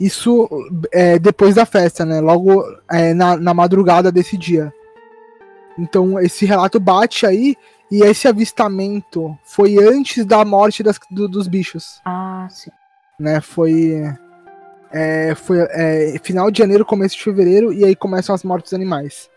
isso 0.00 0.48
é, 0.92 1.18
depois 1.18 1.54
da 1.54 1.66
festa, 1.66 2.04
né? 2.04 2.20
Logo 2.20 2.64
é, 2.90 3.12
na, 3.14 3.36
na 3.36 3.52
madrugada 3.54 4.10
desse 4.12 4.36
dia. 4.36 4.72
Então 5.78 6.18
esse 6.20 6.44
relato 6.44 6.78
bate 6.80 7.24
aí 7.26 7.56
e 7.90 8.02
esse 8.02 8.26
avistamento 8.28 9.36
foi 9.44 9.76
antes 9.78 10.24
da 10.26 10.44
morte 10.44 10.82
das- 10.82 10.98
do- 11.10 11.28
dos 11.28 11.46
bichos 11.48 12.00
ah, 12.04 12.46
sim. 12.50 12.70
né? 13.18 13.40
Foi. 13.40 14.02
é, 14.92 15.34
foi 15.34 15.58
é, 15.70 16.16
final 16.22 16.50
de 16.50 16.58
janeiro, 16.58 16.84
começo 16.84 17.16
de 17.16 17.22
fevereiro, 17.22 17.72
e 17.72 17.84
aí 17.84 17.94
começam 17.96 18.34
as 18.34 18.42
mortes 18.44 18.70
dos 18.70 18.74
animais. 18.74 19.30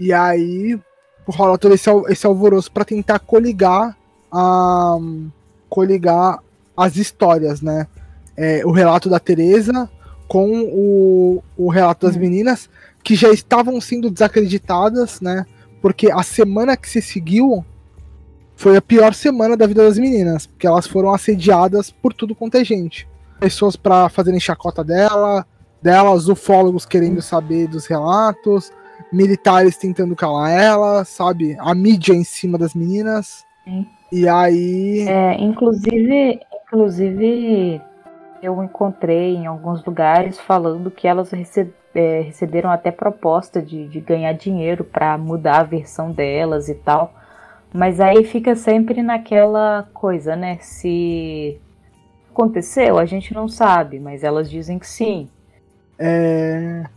E 0.00 0.12
aí 0.12 0.78
rola 1.26 1.58
todo 1.58 1.74
esse, 1.74 1.90
esse 2.08 2.26
alvoroço 2.26 2.70
para 2.72 2.84
tentar 2.84 3.18
coligar 3.18 3.96
a, 4.32 4.96
coligar 5.68 6.38
as 6.76 6.96
histórias, 6.96 7.60
né? 7.60 7.86
É, 8.40 8.64
o 8.64 8.70
relato 8.70 9.10
da 9.10 9.18
Teresa 9.18 9.90
com 10.28 10.60
o, 10.72 11.42
o 11.56 11.68
relato 11.68 12.06
das 12.06 12.16
Hum. 12.16 12.20
meninas, 12.20 12.70
que 13.02 13.14
já 13.14 13.30
estavam 13.30 13.80
sendo 13.80 14.10
desacreditadas, 14.10 15.20
né? 15.20 15.44
Porque 15.80 16.10
a 16.10 16.22
semana 16.22 16.76
que 16.76 16.88
se 16.88 17.00
seguiu 17.00 17.64
foi 18.54 18.76
a 18.76 18.82
pior 18.82 19.14
semana 19.14 19.56
da 19.56 19.66
vida 19.66 19.84
das 19.84 19.98
meninas, 19.98 20.46
porque 20.46 20.66
elas 20.66 20.86
foram 20.86 21.14
assediadas 21.14 21.90
por 21.90 22.12
tudo 22.12 22.34
quanto 22.34 22.56
é 22.56 22.64
gente. 22.64 23.08
Pessoas 23.40 23.76
para 23.76 24.08
fazerem 24.08 24.38
chacota 24.38 24.84
dela, 24.84 25.46
delas, 25.80 26.28
ufólogos 26.28 26.84
querendo 26.84 27.22
saber 27.22 27.68
dos 27.68 27.86
relatos, 27.86 28.70
militares 29.12 29.76
tentando 29.76 30.14
calar 30.14 30.50
ela, 30.50 31.04
sabe? 31.04 31.56
A 31.60 31.74
mídia 31.74 32.12
em 32.12 32.24
cima 32.24 32.58
das 32.58 32.74
meninas. 32.74 33.44
Sim. 33.64 33.86
E 34.10 34.28
aí. 34.28 35.06
É, 35.08 35.40
inclusive, 35.40 36.40
inclusive, 36.66 37.80
eu 38.42 38.62
encontrei 38.62 39.34
em 39.36 39.46
alguns 39.46 39.84
lugares 39.84 40.38
falando 40.40 40.90
que 40.90 41.06
elas 41.08 41.30
rece- 41.30 41.72
é, 41.94 42.20
receberam 42.22 42.70
até 42.70 42.90
proposta 42.92 43.62
de, 43.62 43.88
de 43.88 44.00
ganhar 44.00 44.32
dinheiro 44.34 44.84
para 44.84 45.16
mudar 45.18 45.60
a 45.60 45.64
versão 45.64 46.12
delas 46.12 46.68
e 46.68 46.74
tal. 46.74 47.14
Mas 47.72 48.00
aí 48.00 48.24
fica 48.24 48.56
sempre 48.56 49.02
naquela 49.02 49.88
coisa, 49.94 50.36
né? 50.36 50.58
Se 50.60 51.60
aconteceu, 52.30 52.98
a 52.98 53.06
gente 53.06 53.34
não 53.34 53.48
sabe, 53.48 54.00
mas 54.00 54.24
elas 54.24 54.50
dizem 54.50 54.78
que 54.78 54.86
sim. 54.88 55.30
é, 55.98 56.88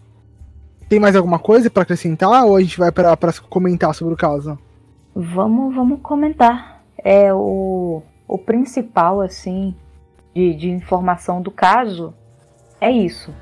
Tem 0.88 1.00
mais 1.00 1.16
alguma 1.16 1.40
coisa 1.40 1.72
para 1.72 1.84
acrescentar 1.84 2.46
ou 2.46 2.56
a 2.56 2.62
gente 2.62 2.78
vai 2.78 2.92
para 2.92 3.18
comentar 3.50 3.94
sobre 3.96 4.14
o 4.14 4.18
caso? 4.18 4.60
Vamos, 5.16 5.76
vamos 5.76 6.02
comentar. 6.02 6.84
É 6.98 7.34
o, 7.34 8.04
o 8.28 8.38
principal, 8.38 9.22
assim, 9.22 9.76
de, 10.34 10.54
de 10.54 10.70
informação 10.70 11.42
do 11.42 11.52
caso 11.52 12.14
é 12.80 12.90
isso. 12.92 13.34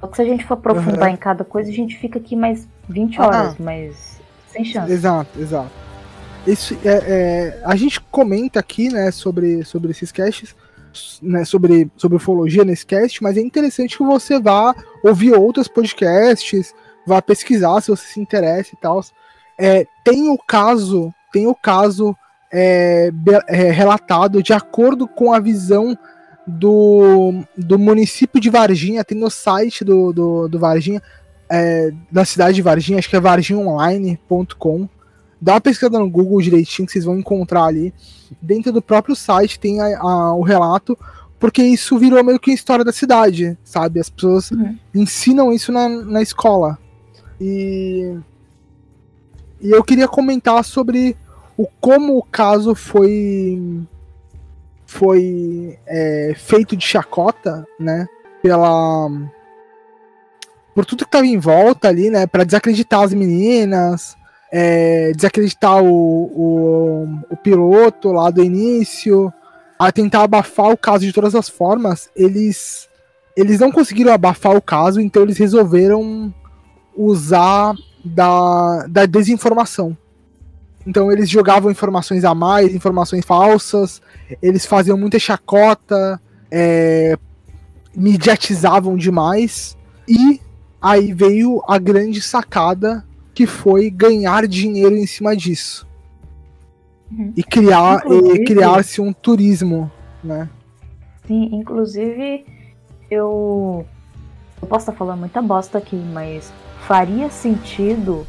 Só 0.00 0.06
que 0.06 0.16
se 0.16 0.22
a 0.22 0.24
gente 0.24 0.44
for 0.44 0.54
aprofundar 0.54 1.08
Uhum. 1.08 1.14
em 1.14 1.16
cada 1.16 1.44
coisa, 1.44 1.70
a 1.70 1.74
gente 1.74 1.96
fica 1.96 2.18
aqui 2.18 2.34
mais 2.36 2.68
20 2.88 3.20
Ah. 3.20 3.26
horas, 3.26 3.58
mas 3.58 4.20
sem 4.48 4.64
chance. 4.64 4.90
Exato, 4.92 5.38
exato. 5.40 5.70
Isso, 6.46 6.76
é, 6.84 6.88
é, 7.58 7.62
a 7.64 7.76
gente 7.76 8.00
comenta 8.00 8.58
aqui, 8.60 8.88
né, 8.90 9.10
sobre, 9.10 9.64
sobre 9.64 9.90
esses 9.90 10.10
casts, 10.10 10.54
né, 11.20 11.44
sobre, 11.44 11.90
sobre 11.96 12.16
ufologia 12.16 12.64
nesse 12.64 12.86
cast, 12.86 13.22
mas 13.22 13.36
é 13.36 13.40
interessante 13.40 13.96
que 13.98 14.04
você 14.04 14.40
vá 14.40 14.74
ouvir 15.04 15.34
outros 15.34 15.68
podcasts, 15.68 16.74
vá 17.06 17.20
pesquisar 17.20 17.80
se 17.82 17.90
você 17.90 18.06
se 18.06 18.20
interessa 18.20 18.70
e 18.74 18.78
tal. 18.78 19.00
É, 19.58 19.84
tem 20.04 20.30
o 20.30 20.38
caso, 20.38 21.12
tem 21.32 21.46
o 21.46 21.54
caso 21.54 22.16
é, 22.52 23.10
é, 23.46 23.70
relatado 23.70 24.42
de 24.42 24.52
acordo 24.52 25.06
com 25.06 25.32
a 25.32 25.38
visão 25.40 25.96
do, 26.46 27.42
do 27.56 27.78
município 27.78 28.40
de 28.40 28.48
Varginha, 28.50 29.04
tem 29.04 29.18
no 29.18 29.30
site 29.30 29.84
do, 29.84 30.12
do, 30.12 30.48
do 30.48 30.58
Varginha, 30.58 31.02
é, 31.50 31.92
da 32.10 32.24
cidade 32.24 32.54
de 32.54 32.62
Varginha, 32.62 32.98
acho 32.98 33.08
que 33.08 33.16
é 33.16 33.20
varginhaonline.com. 33.20 34.88
Dá 35.40 35.54
uma 35.54 35.60
pesquisada 35.60 35.98
no 35.98 36.10
Google 36.10 36.40
direitinho 36.40 36.86
que 36.86 36.92
vocês 36.92 37.04
vão 37.04 37.18
encontrar 37.18 37.64
ali. 37.64 37.94
Dentro 38.42 38.72
do 38.72 38.82
próprio 38.82 39.14
site 39.14 39.58
tem 39.60 39.80
a- 39.80 39.98
a- 39.98 40.34
o 40.34 40.42
relato, 40.42 40.98
porque 41.38 41.62
isso 41.62 41.96
virou 41.98 42.22
meio 42.24 42.40
que 42.40 42.50
a 42.50 42.54
história 42.54 42.84
da 42.84 42.92
cidade, 42.92 43.56
sabe? 43.62 44.00
As 44.00 44.10
pessoas 44.10 44.50
Uhum. 44.50 44.76
ensinam 44.94 45.52
isso 45.52 45.70
na, 45.70 45.88
na 45.88 46.20
escola. 46.22 46.76
E, 47.40 48.16
e 49.60 49.70
eu 49.70 49.84
queria 49.84 50.08
comentar 50.08 50.64
sobre 50.64 51.16
o 51.58 51.66
como 51.80 52.16
o 52.16 52.22
caso 52.22 52.74
foi 52.74 53.60
foi 54.86 55.76
é, 55.84 56.32
feito 56.36 56.76
de 56.76 56.86
chacota, 56.86 57.66
né? 57.78 58.06
Pela 58.40 59.10
por 60.74 60.86
tudo 60.86 61.04
que 61.04 61.10
tava 61.10 61.26
em 61.26 61.38
volta 61.38 61.88
ali, 61.88 62.08
né? 62.08 62.28
Para 62.28 62.44
desacreditar 62.44 63.02
as 63.02 63.12
meninas, 63.12 64.16
é, 64.52 65.10
desacreditar 65.12 65.82
o, 65.82 65.88
o, 65.88 67.08
o 67.28 67.36
piloto 67.36 68.12
lá 68.12 68.30
do 68.30 68.42
início, 68.42 69.32
a 69.76 69.90
tentar 69.90 70.22
abafar 70.22 70.70
o 70.70 70.76
caso 70.76 71.04
de 71.04 71.12
todas 71.12 71.34
as 71.34 71.48
formas, 71.48 72.08
eles 72.14 72.88
eles 73.36 73.60
não 73.60 73.70
conseguiram 73.70 74.12
abafar 74.12 74.56
o 74.56 74.62
caso, 74.62 75.00
então 75.00 75.22
eles 75.22 75.38
resolveram 75.38 76.32
usar 76.96 77.74
da, 78.04 78.86
da 78.88 79.06
desinformação. 79.06 79.96
Então 80.88 81.12
eles 81.12 81.28
jogavam 81.28 81.70
informações 81.70 82.24
a 82.24 82.34
mais, 82.34 82.74
informações 82.74 83.22
falsas, 83.22 84.00
eles 84.40 84.64
faziam 84.64 84.96
muita 84.96 85.18
chacota, 85.18 86.18
é, 86.50 87.14
mediatizavam 87.94 88.96
demais 88.96 89.76
e 90.08 90.40
aí 90.80 91.12
veio 91.12 91.62
a 91.68 91.76
grande 91.76 92.22
sacada 92.22 93.04
que 93.34 93.46
foi 93.46 93.90
ganhar 93.90 94.48
dinheiro 94.48 94.96
em 94.96 95.06
cima 95.06 95.36
disso 95.36 95.86
uhum. 97.12 97.34
e 97.36 97.42
criar 97.42 98.02
e 98.06 98.44
criar-se 98.46 98.98
um 99.02 99.12
turismo, 99.12 99.92
né? 100.24 100.48
Sim, 101.26 101.50
inclusive 101.52 102.46
eu 103.10 103.84
eu 104.62 104.66
posso 104.66 104.84
estar 104.84 104.92
falando 104.98 105.20
muita 105.20 105.42
bosta 105.42 105.76
aqui, 105.76 105.96
mas 105.96 106.50
faria 106.86 107.28
sentido 107.28 108.26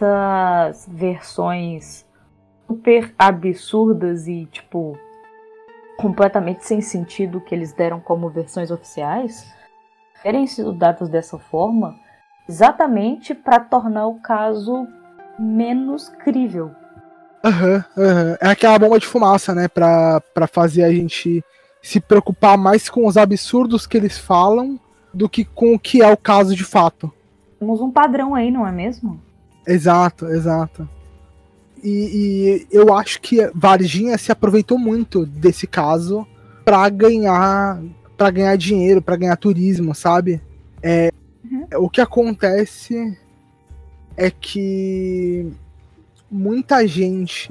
dessas 0.00 0.88
versões 0.88 2.06
super 2.66 3.14
absurdas 3.18 4.26
e 4.26 4.46
tipo 4.46 4.98
completamente 5.98 6.64
sem 6.64 6.80
sentido 6.80 7.40
que 7.40 7.54
eles 7.54 7.72
deram 7.72 8.00
como 8.00 8.30
versões 8.30 8.70
oficiais 8.70 9.52
terem 10.22 10.46
sido 10.46 10.72
dadas 10.72 11.10
dessa 11.10 11.38
forma 11.38 11.94
exatamente 12.48 13.34
para 13.34 13.60
tornar 13.60 14.06
o 14.06 14.20
caso 14.20 14.88
menos 15.38 16.08
crível. 16.08 16.70
Aham, 17.44 17.84
uhum, 17.96 18.04
uhum. 18.04 18.36
É 18.40 18.48
aquela 18.48 18.78
bomba 18.78 18.98
de 18.98 19.06
fumaça, 19.06 19.54
né? 19.54 19.68
Pra, 19.68 20.20
pra 20.34 20.46
fazer 20.46 20.82
a 20.84 20.92
gente 20.92 21.42
se 21.82 22.00
preocupar 22.00 22.58
mais 22.58 22.90
com 22.90 23.06
os 23.06 23.16
absurdos 23.16 23.86
que 23.86 23.96
eles 23.96 24.18
falam 24.18 24.78
do 25.12 25.28
que 25.28 25.44
com 25.44 25.74
o 25.74 25.78
que 25.78 26.02
é 26.02 26.12
o 26.12 26.16
caso 26.16 26.54
de 26.54 26.64
fato. 26.64 27.10
Temos 27.58 27.80
um 27.80 27.90
padrão 27.90 28.34
aí, 28.34 28.50
não 28.50 28.66
é 28.66 28.72
mesmo? 28.72 29.20
Exato, 29.70 30.26
exato. 30.26 30.88
E, 31.82 32.66
e 32.70 32.76
eu 32.76 32.92
acho 32.92 33.20
que 33.20 33.50
Varginha 33.54 34.18
se 34.18 34.32
aproveitou 34.32 34.76
muito 34.76 35.24
desse 35.24 35.66
caso 35.66 36.26
para 36.64 36.88
ganhar 36.88 37.80
para 38.16 38.30
ganhar 38.30 38.56
dinheiro, 38.56 39.00
para 39.00 39.16
ganhar 39.16 39.36
turismo, 39.36 39.94
sabe? 39.94 40.42
É, 40.82 41.10
uhum. 41.42 41.66
O 41.76 41.88
que 41.88 42.02
acontece 42.02 43.16
é 44.14 44.30
que 44.30 45.50
muita 46.30 46.86
gente 46.86 47.50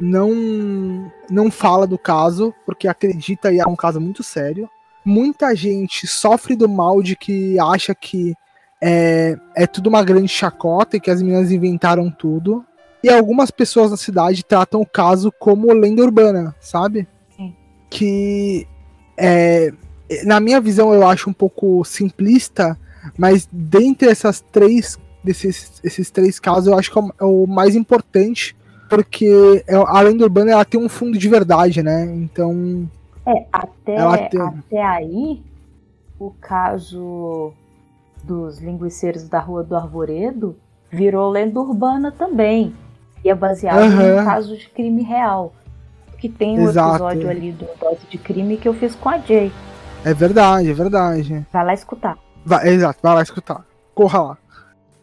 não 0.00 1.12
não 1.28 1.50
fala 1.50 1.86
do 1.86 1.98
caso 1.98 2.54
porque 2.64 2.88
acredita 2.88 3.50
que 3.50 3.60
é 3.60 3.66
um 3.66 3.76
caso 3.76 4.00
muito 4.00 4.22
sério. 4.22 4.70
Muita 5.04 5.54
gente 5.54 6.06
sofre 6.06 6.54
do 6.54 6.68
mal 6.68 7.02
de 7.02 7.16
que 7.16 7.58
acha 7.58 7.92
que 7.92 8.34
é, 8.84 9.38
é 9.54 9.64
tudo 9.64 9.86
uma 9.86 10.02
grande 10.02 10.26
chacota 10.26 10.96
e 10.96 11.00
que 11.00 11.10
as 11.10 11.22
meninas 11.22 11.52
inventaram 11.52 12.10
tudo. 12.10 12.64
E 13.04 13.08
algumas 13.08 13.50
pessoas 13.50 13.92
na 13.92 13.96
cidade 13.96 14.44
tratam 14.44 14.80
o 14.80 14.86
caso 14.86 15.32
como 15.38 15.72
lenda 15.72 16.02
urbana, 16.02 16.54
sabe? 16.60 17.06
Sim. 17.36 17.54
Que 17.88 18.66
é, 19.16 19.72
na 20.24 20.40
minha 20.40 20.60
visão 20.60 20.92
eu 20.92 21.06
acho 21.06 21.30
um 21.30 21.32
pouco 21.32 21.84
simplista, 21.84 22.76
mas 23.16 23.48
dentre 23.52 24.08
essas 24.08 24.40
três 24.40 24.98
desses 25.22 25.80
esses 25.84 26.10
três 26.10 26.40
casos 26.40 26.66
eu 26.66 26.76
acho 26.76 26.90
que 26.90 26.98
é 26.98 27.24
o 27.24 27.46
mais 27.46 27.76
importante 27.76 28.56
porque 28.90 29.62
é, 29.68 29.76
a 29.76 30.00
lenda 30.00 30.24
urbana 30.24 30.50
ela 30.50 30.64
tem 30.64 30.80
um 30.80 30.88
fundo 30.88 31.16
de 31.16 31.28
verdade, 31.28 31.82
né? 31.82 32.04
Então 32.04 32.90
é 33.24 33.46
até 33.52 34.28
tem... 34.28 34.40
até 34.40 34.82
aí 34.82 35.40
o 36.18 36.30
caso 36.40 37.52
dos 38.22 38.60
linguiceiros 38.60 39.28
da 39.28 39.38
Rua 39.40 39.62
do 39.62 39.76
Arvoredo 39.76 40.56
virou 40.90 41.30
lenda 41.30 41.58
urbana 41.60 42.12
também. 42.12 42.74
E 43.24 43.30
é 43.30 43.34
baseado 43.34 43.82
uhum. 43.82 44.20
em 44.20 44.24
casos 44.24 44.58
de 44.58 44.68
crime 44.68 45.02
real. 45.02 45.52
Que 46.18 46.28
tem 46.28 46.58
um 46.58 46.68
Exato. 46.68 46.90
episódio 46.90 47.30
ali 47.30 47.52
do 47.52 47.66
Dose 47.80 48.06
de 48.08 48.16
Crime 48.16 48.56
que 48.56 48.68
eu 48.68 48.74
fiz 48.74 48.94
com 48.94 49.08
a 49.08 49.18
Jay. 49.18 49.52
É 50.04 50.14
verdade, 50.14 50.70
é 50.70 50.72
verdade. 50.72 51.46
Vai 51.52 51.64
lá 51.64 51.74
escutar. 51.74 52.16
Vai, 52.44 52.68
exato, 52.68 52.98
vai 53.02 53.14
lá 53.14 53.22
escutar. 53.22 53.64
Corra 53.94 54.22
lá. 54.22 54.38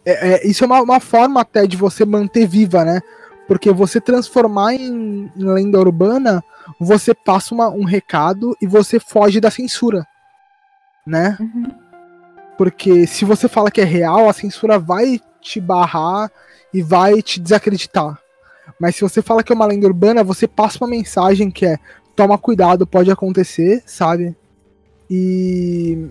É, 0.05 0.33
é, 0.33 0.47
isso 0.47 0.63
é 0.63 0.67
uma, 0.67 0.81
uma, 0.81 0.99
forma 0.99 1.41
até 1.41 1.67
de 1.67 1.75
você 1.75 2.05
manter 2.05 2.47
viva, 2.47 2.85
né? 2.85 3.01
Porque 3.47 3.71
você 3.71 3.99
transformar 3.99 4.73
em, 4.73 5.31
em 5.35 5.43
lenda 5.43 5.79
urbana, 5.79 6.43
você 6.79 7.13
passa 7.13 7.53
uma, 7.53 7.69
um 7.69 7.83
recado 7.83 8.55
e 8.61 8.67
você 8.67 8.99
foge 8.99 9.39
da 9.39 9.51
censura, 9.51 10.05
né? 11.05 11.37
Uhum. 11.39 11.88
Porque 12.59 13.07
se 13.07 13.23
você 13.23 13.47
fala 13.47 13.71
que 13.71 13.79
é 13.79 13.85
real, 13.85 14.27
a 14.27 14.33
censura 14.33 14.77
vai 14.77 15.17
te 15.39 15.61
barrar 15.61 16.29
e 16.73 16.81
vai 16.81 17.21
te 17.21 17.39
desacreditar. 17.39 18.19
Mas 18.77 18.97
se 18.97 19.01
você 19.01 19.21
fala 19.21 19.41
que 19.41 19.53
é 19.53 19.55
uma 19.55 19.65
lenda 19.65 19.87
urbana, 19.87 20.25
você 20.25 20.45
passa 20.45 20.77
uma 20.81 20.89
mensagem 20.89 21.49
que 21.49 21.65
é 21.65 21.77
toma 22.17 22.37
cuidado, 22.37 22.85
pode 22.85 23.09
acontecer, 23.09 23.81
sabe? 23.85 24.35
E 25.09 26.09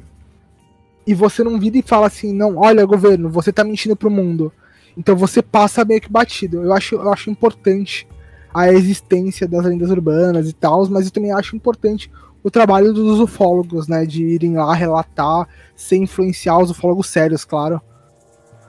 e 1.06 1.12
você 1.12 1.44
não 1.44 1.60
vira 1.60 1.76
e 1.76 1.82
fala 1.82 2.06
assim, 2.06 2.32
não, 2.32 2.56
olha 2.56 2.86
governo, 2.86 3.28
você 3.28 3.52
tá 3.52 3.62
mentindo 3.62 3.94
pro 3.94 4.10
mundo. 4.10 4.50
Então 4.96 5.14
você 5.14 5.42
passa 5.42 5.84
meio 5.84 6.00
que 6.00 6.10
batido. 6.10 6.62
Eu 6.62 6.72
acho, 6.72 6.94
eu 6.94 7.12
acho 7.12 7.28
importante 7.28 8.08
a 8.54 8.72
existência 8.72 9.46
das 9.46 9.66
lendas 9.66 9.90
urbanas 9.90 10.48
e 10.48 10.54
tal, 10.54 10.88
mas 10.88 11.04
eu 11.04 11.12
também 11.12 11.30
acho 11.30 11.54
importante 11.54 12.10
o 12.43 12.51
trabalho 12.51 12.93
dos 12.93 13.20
ufólogos, 13.20 13.89
né, 13.89 14.06
de 14.06 14.24
irem 14.24 14.56
lá 14.56 14.73
relatar, 14.74 15.48
sem 15.74 16.05
influenciar 16.05 16.59
os 16.59 16.70
ufólogos 16.70 17.09
sérios, 17.09 17.44
claro. 17.44 17.81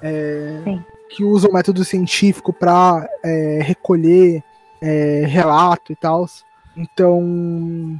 É, 0.02 0.80
que 1.10 1.24
usa 1.24 1.50
o 1.50 1.54
método 1.54 1.84
científico 1.84 2.54
para 2.54 3.08
é, 3.24 3.60
recolher 3.62 4.44
é, 4.82 5.26
relato 5.26 5.91
e 5.91 5.96
tal. 5.96 6.26
Então, 6.78 8.00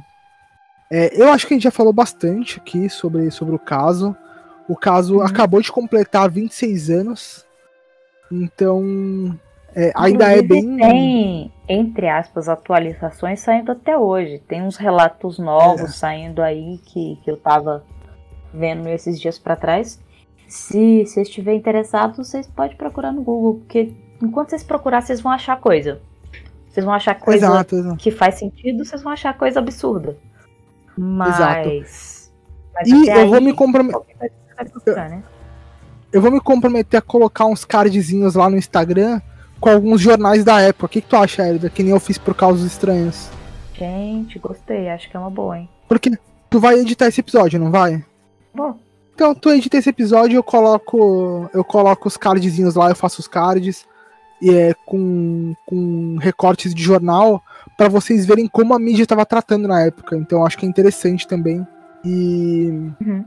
é, 0.90 1.20
eu 1.20 1.30
acho 1.30 1.46
que 1.46 1.54
a 1.54 1.56
gente 1.56 1.64
já 1.64 1.70
falou 1.70 1.92
bastante 1.92 2.58
aqui 2.58 2.88
sobre, 2.88 3.30
sobre 3.30 3.54
o 3.54 3.58
caso. 3.58 4.16
O 4.68 4.76
caso 4.76 5.16
uhum. 5.16 5.22
acabou 5.22 5.60
de 5.60 5.70
completar 5.70 6.30
26 6.30 6.90
anos. 6.90 7.46
Então, 8.30 9.38
é, 9.74 9.92
ainda 9.94 10.32
é 10.32 10.42
bem. 10.42 10.76
Tem, 10.76 11.52
entre 11.68 12.08
aspas, 12.08 12.48
atualizações 12.48 13.40
saindo 13.40 13.72
até 13.72 13.96
hoje. 13.96 14.42
Tem 14.48 14.62
uns 14.62 14.76
relatos 14.76 15.38
novos 15.38 15.82
é. 15.90 15.92
saindo 15.92 16.42
aí 16.42 16.78
que, 16.78 17.18
que 17.22 17.30
eu 17.30 17.36
tava 17.36 17.84
vendo 18.52 18.88
esses 18.88 19.20
dias 19.20 19.38
para 19.38 19.56
trás. 19.56 20.00
Se 20.48 21.06
você 21.06 21.22
estiver 21.22 21.54
interessado, 21.54 22.16
vocês 22.16 22.46
podem 22.46 22.76
procurar 22.76 23.12
no 23.12 23.22
Google, 23.22 23.60
porque 23.60 23.92
enquanto 24.20 24.50
vocês 24.50 24.64
procurar, 24.64 25.00
vocês 25.00 25.20
vão 25.20 25.30
achar 25.30 25.56
coisa. 25.60 26.00
Vocês 26.68 26.84
vão 26.84 26.94
achar 26.94 27.14
coisa 27.14 27.46
exato, 27.46 27.76
exato. 27.76 27.96
que 27.96 28.10
faz 28.10 28.36
sentido, 28.36 28.84
vocês 28.84 29.02
vão 29.02 29.12
achar 29.12 29.36
coisa 29.36 29.60
absurda. 29.60 30.16
Mas. 30.96 31.34
Exato. 31.36 31.68
mas 32.74 32.88
e 32.88 33.08
eu 33.08 33.14
aí, 33.14 33.28
vou 33.28 33.40
me 33.40 33.52
comprometer. 33.52 34.32
Né? 34.86 35.22
Eu 36.12 36.20
vou 36.20 36.30
me 36.30 36.40
comprometer 36.40 36.98
a 36.98 37.02
colocar 37.02 37.46
uns 37.46 37.64
cardzinhos 37.64 38.34
lá 38.34 38.50
no 38.50 38.56
Instagram 38.56 39.20
com 39.60 39.70
alguns 39.70 40.00
jornais 40.00 40.42
da 40.44 40.60
época. 40.60 40.86
O 40.86 40.88
que, 40.88 41.00
que 41.00 41.08
tu 41.08 41.16
acha, 41.16 41.46
Elida? 41.46 41.70
Que 41.70 41.82
nem 41.82 41.92
eu 41.92 42.00
fiz 42.00 42.18
por 42.18 42.34
causas 42.34 42.64
estranhas. 42.64 43.30
Gente, 43.74 44.38
gostei. 44.38 44.88
Acho 44.88 45.08
que 45.10 45.16
é 45.16 45.20
uma 45.20 45.30
boa, 45.30 45.58
hein? 45.58 45.68
Porque 45.88 46.10
tu 46.48 46.58
vai 46.58 46.78
editar 46.78 47.06
esse 47.06 47.20
episódio, 47.20 47.60
não 47.60 47.70
vai? 47.70 48.04
Bom. 48.54 48.76
Então, 49.14 49.34
tu 49.34 49.50
edita 49.50 49.76
esse 49.76 49.90
episódio, 49.90 50.36
eu 50.36 50.42
coloco. 50.42 51.48
Eu 51.52 51.62
coloco 51.62 52.08
os 52.08 52.16
cardzinhos 52.16 52.74
lá, 52.74 52.88
eu 52.88 52.96
faço 52.96 53.20
os 53.20 53.28
cards 53.28 53.86
e 54.40 54.50
é, 54.54 54.74
com, 54.86 55.54
com 55.66 56.16
recortes 56.18 56.74
de 56.74 56.82
jornal 56.82 57.42
para 57.76 57.88
vocês 57.88 58.24
verem 58.24 58.48
como 58.48 58.72
a 58.72 58.78
mídia 58.78 59.02
estava 59.02 59.26
tratando 59.26 59.68
na 59.68 59.82
época. 59.82 60.16
Então 60.16 60.44
acho 60.44 60.56
que 60.56 60.66
é 60.66 60.68
interessante 60.68 61.26
também. 61.26 61.66
E. 62.04 62.68
Uhum. 63.00 63.24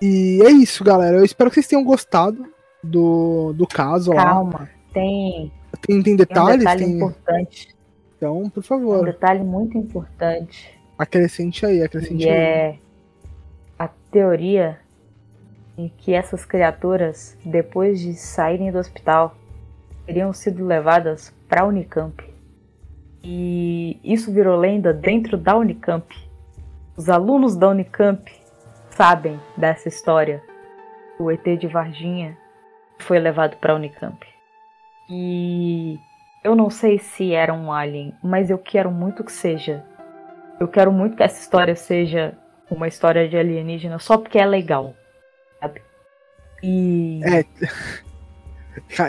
E 0.00 0.42
é 0.42 0.50
isso, 0.50 0.82
galera. 0.82 1.18
Eu 1.18 1.24
espero 1.24 1.48
que 1.48 1.54
vocês 1.54 1.68
tenham 1.68 1.84
gostado 1.84 2.44
do, 2.82 3.52
do 3.52 3.66
caso. 3.66 4.12
Calma, 4.12 4.60
lá. 4.60 4.68
Tem. 4.92 5.52
Tem, 5.86 6.02
tem 6.02 6.16
detalhes? 6.16 6.46
Tem 6.48 6.54
um 6.54 6.58
detalhe 6.58 6.84
tem... 6.84 6.96
importante. 6.96 7.76
Então, 8.16 8.50
por 8.50 8.62
favor. 8.62 9.00
Um 9.00 9.04
detalhe 9.04 9.42
muito 9.42 9.76
importante. 9.76 10.78
Acrescente 10.98 11.66
aí, 11.66 11.82
acrescente 11.82 12.28
aí. 12.28 12.34
É 12.34 12.78
a 13.82 13.88
teoria 13.88 14.78
em 15.76 15.88
que 15.88 16.14
essas 16.14 16.44
criaturas, 16.44 17.36
depois 17.44 17.98
de 17.98 18.14
saírem 18.14 18.70
do 18.70 18.78
hospital, 18.78 19.36
teriam 20.06 20.32
sido 20.32 20.64
levadas 20.64 21.34
para 21.48 21.62
a 21.62 21.66
Unicamp. 21.66 22.22
E 23.24 23.98
isso 24.04 24.32
virou 24.32 24.56
lenda 24.56 24.92
dentro 24.92 25.36
da 25.36 25.56
Unicamp. 25.56 26.06
Os 26.96 27.08
alunos 27.08 27.56
da 27.56 27.68
Unicamp 27.70 28.30
sabem 28.90 29.40
dessa 29.56 29.88
história. 29.88 30.42
O 31.18 31.30
ET 31.30 31.44
de 31.58 31.66
Varginha 31.66 32.36
foi 32.98 33.18
levado 33.18 33.56
para 33.56 33.72
a 33.72 33.76
Unicamp. 33.76 34.31
E 35.08 35.98
eu 36.42 36.54
não 36.54 36.70
sei 36.70 36.98
se 36.98 37.32
era 37.32 37.52
um 37.52 37.72
alien, 37.72 38.14
mas 38.22 38.50
eu 38.50 38.58
quero 38.58 38.90
muito 38.90 39.24
que 39.24 39.32
seja. 39.32 39.84
Eu 40.58 40.68
quero 40.68 40.92
muito 40.92 41.16
que 41.16 41.22
essa 41.22 41.40
história 41.40 41.74
seja 41.74 42.34
uma 42.70 42.88
história 42.88 43.28
de 43.28 43.36
alienígena 43.36 43.98
só 43.98 44.16
porque 44.16 44.38
é 44.38 44.46
legal 44.46 44.94
sabe? 45.62 45.82
E. 46.62 47.20
É. 47.24 47.44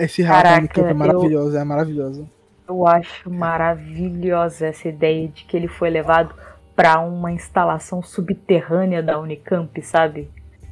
Esse 0.03 0.23
Caraca, 0.23 0.81
é 0.81 0.93
maravilhoso, 0.93 1.55
eu, 1.55 1.61
é 1.61 1.63
maravilhoso. 1.63 2.29
Eu 2.67 2.85
acho 2.85 3.29
maravilhosa 3.29 4.67
essa 4.67 4.89
ideia 4.89 5.27
de 5.27 5.45
que 5.45 5.55
ele 5.55 5.67
foi 5.67 5.89
levado 5.89 6.35
para 6.75 6.99
uma 6.99 7.31
instalação 7.31 8.01
subterrânea 8.03 9.01
da 9.01 9.19
Unicamp, 9.19 9.81
sabe? 9.81 10.29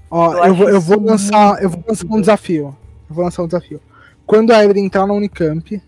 Ó, 0.10 0.34
eu, 0.34 0.46
eu 0.46 0.56
vou, 0.56 0.70
eu 0.70 0.82
vou 0.82 1.02
lançar, 1.02 1.62
eu 1.64 1.70
vou 1.70 1.84
lançar 1.88 2.06
um 2.08 2.20
desafio. 2.20 2.76
Eu 3.10 3.16
vou 3.16 3.24
lançar 3.24 3.44
um 3.44 3.48
desafio. 3.48 3.80
Quando 4.32 4.52
a 4.52 4.64
Evelyn 4.64 4.86
entrar 4.86 5.06
na 5.06 5.14
Unicamp, 5.14 5.84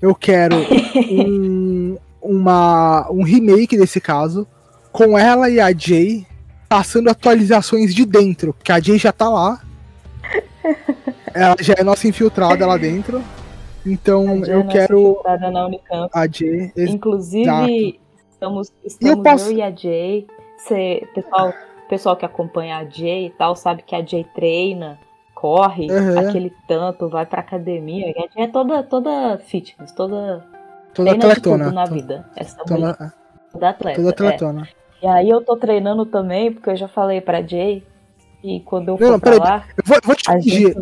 eu 0.00 0.14
quero 0.14 0.56
um, 1.12 1.98
uma, 2.22 3.10
um 3.10 3.22
remake 3.22 3.76
desse 3.76 4.00
caso, 4.00 4.48
com 4.90 5.18
ela 5.18 5.50
e 5.50 5.60
a 5.60 5.70
Jay 5.70 6.26
passando 6.66 7.10
atualizações 7.10 7.94
de 7.94 8.06
dentro, 8.06 8.54
porque 8.54 8.72
a 8.72 8.80
Jay 8.80 8.96
já 8.96 9.12
tá 9.12 9.28
lá. 9.28 9.60
Ela 11.34 11.56
já 11.60 11.74
é 11.76 11.84
nossa 11.84 12.08
infiltrada 12.08 12.66
lá 12.66 12.78
dentro. 12.78 13.22
Então 13.84 14.42
eu 14.46 14.60
é 14.60 14.66
quero. 14.68 15.22
A 16.14 16.26
Jay. 16.26 16.72
Inclusive, 16.74 18.00
estamos, 18.30 18.72
estamos 18.82 19.16
eu, 19.18 19.22
posso... 19.22 19.50
eu, 19.50 19.58
e 19.58 19.62
a 19.62 19.70
Jay. 19.70 20.26
Cê, 20.66 21.06
pessoal, 21.14 21.52
pessoal 21.86 22.16
que 22.16 22.24
acompanha 22.24 22.78
a 22.78 22.84
Jay 22.86 23.26
e 23.26 23.30
tal, 23.30 23.54
sabe 23.54 23.82
que 23.82 23.94
a 23.94 24.02
Jay 24.02 24.24
treina, 24.34 24.98
corre 25.36 25.86
uhum. 25.92 26.18
aquele 26.18 26.52
tanto, 26.66 27.10
vai 27.10 27.26
pra 27.26 27.40
academia. 27.40 28.06
A 28.06 28.34
Jay 28.34 28.46
é 28.46 28.48
toda, 28.48 28.82
toda 28.82 29.38
fitness, 29.38 29.92
toda. 29.92 30.42
Toda 30.94 31.12
atletona. 31.12 31.70
na 31.70 31.84
vida. 31.84 32.26
Essa 32.34 32.56
toda, 32.64 33.12
toda 33.52 33.68
atleta. 33.68 33.96
Toda 33.96 34.10
atletona. 34.10 34.68
É. 35.02 35.04
E 35.04 35.06
aí 35.06 35.28
eu 35.28 35.44
tô 35.44 35.58
treinando 35.58 36.06
também, 36.06 36.50
porque 36.50 36.70
eu 36.70 36.76
já 36.76 36.88
falei 36.88 37.20
pra 37.20 37.42
Jay. 37.42 37.84
E 38.42 38.60
quando 38.60 38.88
eu 38.88 38.96
for 38.96 39.10
não, 39.10 39.20
pra 39.20 39.36
lá. 39.36 39.64
Eu 39.76 39.82
vou, 39.84 39.98
vou 40.04 40.14
te 40.14 40.24
pedir, 40.24 40.74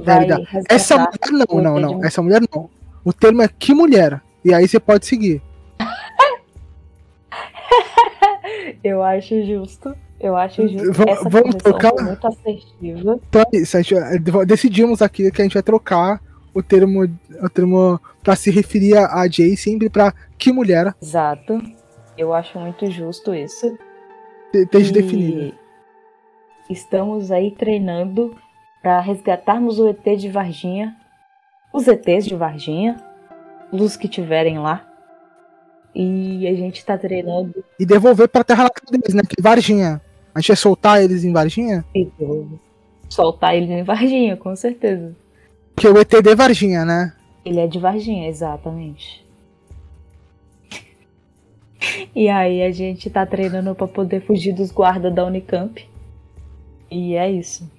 Essa 0.69 0.99
mulher 0.99 1.47
não, 1.49 1.61
não, 1.61 1.81
não. 1.81 2.05
Essa 2.05 2.23
mulher 2.23 2.41
não. 2.55 2.71
O 3.05 3.13
termo 3.13 3.43
é 3.43 3.49
que 3.49 3.75
mulher. 3.75 4.23
E 4.45 4.55
aí 4.55 4.69
você 4.69 4.79
pode 4.79 5.05
seguir. 5.05 5.43
eu 8.85 9.03
acho 9.03 9.45
justo. 9.45 9.97
Eu 10.25 10.39
acho 10.39 10.67
justo. 10.67 10.91
V 10.91 11.11
Essa 11.11 11.29
vamos 11.29 11.55
trocar. 11.57 11.93
Muito 12.03 12.27
assertiva. 12.27 13.21
Então 13.29 13.43
é 13.43 13.57
isso. 13.59 13.83
Gente, 13.83 13.95
decidimos 14.47 15.03
aqui 15.03 15.31
que 15.31 15.43
a 15.43 15.45
gente 15.45 15.53
vai 15.53 15.63
trocar 15.63 16.19
o 16.55 16.63
termo, 16.63 17.03
o 17.43 17.51
termo 17.51 18.01
para 18.23 18.35
se 18.35 18.51
referir 18.51 18.97
a 18.97 19.29
Jay 19.29 19.55
sempre 19.55 19.91
para 19.91 20.15
que 20.39 20.51
mulher. 20.51 20.95
Exato. 21.03 21.61
Eu 22.17 22.33
acho 22.33 22.59
muito 22.59 22.91
justo 22.91 23.35
isso. 23.35 23.77
Esteja 24.55 24.95
definido. 24.95 25.55
Estamos 26.71 27.31
aí 27.31 27.51
treinando 27.51 28.35
para 28.83 29.01
resgatarmos 29.01 29.79
o 29.79 29.89
ET 29.89 30.05
de 30.17 30.31
Varginha, 30.31 30.97
os 31.71 31.87
ETs 31.87 32.25
de 32.25 32.35
Varginha, 32.35 32.97
os 33.71 33.95
que 33.95 34.09
tiverem 34.09 34.59
lá. 34.59 34.89
E 35.95 36.49
a 36.49 36.55
gente 36.55 36.83
tá 36.83 36.97
treinando. 36.97 37.63
E 37.79 37.85
devolver 37.85 38.27
pra 38.27 38.43
terra 38.43 38.71
deles, 38.91 39.13
né? 39.13 39.23
Que 39.29 39.43
Varginha. 39.43 40.01
A 40.35 40.41
gente 40.41 40.49
vai 40.49 40.57
soltar 40.57 41.03
eles 41.03 41.25
em 41.25 41.33
Varginha? 41.33 41.85
soltar 43.09 43.55
eles 43.55 43.71
em 43.71 43.85
Varginha, 43.85 44.37
com 44.37 44.57
certeza. 44.57 45.15
Porque 45.75 45.89
o 45.89 45.99
ET 45.99 46.11
de 46.11 46.35
Varginha, 46.35 46.85
né? 46.85 47.13
Ele 47.45 47.61
é 47.61 47.67
de 47.67 47.79
Varginha, 47.79 48.29
exatamente. 48.29 49.25
e 52.15 52.29
aí 52.29 52.63
a 52.63 52.73
gente 52.73 53.09
tá 53.09 53.25
treinando 53.25 53.75
para 53.75 53.87
poder 53.87 54.27
fugir 54.27 54.53
dos 54.53 54.73
guardas 54.73 55.15
da 55.15 55.25
Unicamp. 55.25 55.89
E 56.91 57.15
é 57.15 57.31
isso. 57.31 57.71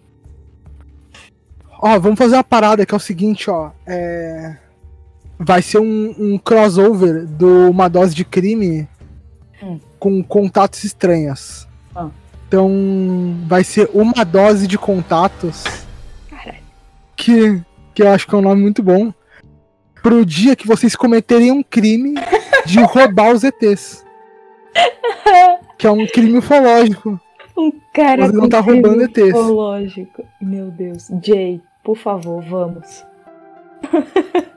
Ó, 1.82 1.99
vamos 1.99 2.18
fazer 2.18 2.36
uma 2.36 2.44
parada 2.44 2.86
que 2.86 2.94
é 2.94 2.98
o 2.98 2.99
seguinte, 2.99 3.49
ó. 3.49 3.72
É... 3.86 4.57
Vai 5.38 5.61
ser 5.61 5.80
um, 5.80 6.15
um 6.18 6.38
crossover 6.38 7.26
do 7.26 7.69
Uma 7.69 7.90
Dose 7.90 8.15
de 8.15 8.23
Crime 8.23 8.88
hum. 9.61 9.80
com 9.99 10.23
contatos 10.23 10.84
estranhos. 10.86 11.68
Então 12.56 13.36
vai 13.48 13.65
ser 13.65 13.90
uma 13.94 14.23
dose 14.23 14.65
de 14.65 14.77
contatos. 14.77 15.65
Caralho. 16.30 16.64
Que, 17.14 17.61
que 17.94 18.02
eu 18.02 18.07
acho 18.07 18.26
que 18.26 18.34
é 18.34 18.38
um 18.38 18.41
nome 18.41 18.61
muito 18.61 18.82
bom. 18.82 19.14
Pro 20.02 20.26
dia 20.26 20.56
que 20.56 20.65
vocês 20.65 20.95
cometerem 20.95 21.52
um 21.52 21.61
crime 21.61 22.14
de 22.65 22.80
roubar 22.88 23.34
os 23.34 23.44
ETs. 23.44 24.06
Que 25.77 25.86
é 25.86 25.91
um 25.91 26.07
crime 26.07 26.38
ufológico. 26.38 27.19
Um 27.57 27.73
cara 27.94 28.27
Você 28.27 28.38
não 28.38 28.48
tá 28.48 28.61
roubando 28.61 29.03
ETs. 29.03 29.32
Ufológico. 29.32 30.23
Meu 30.41 30.72
Deus. 30.72 31.10
Jay, 31.22 31.61
por 31.84 31.98
favor, 31.98 32.41
vamos. 32.41 33.06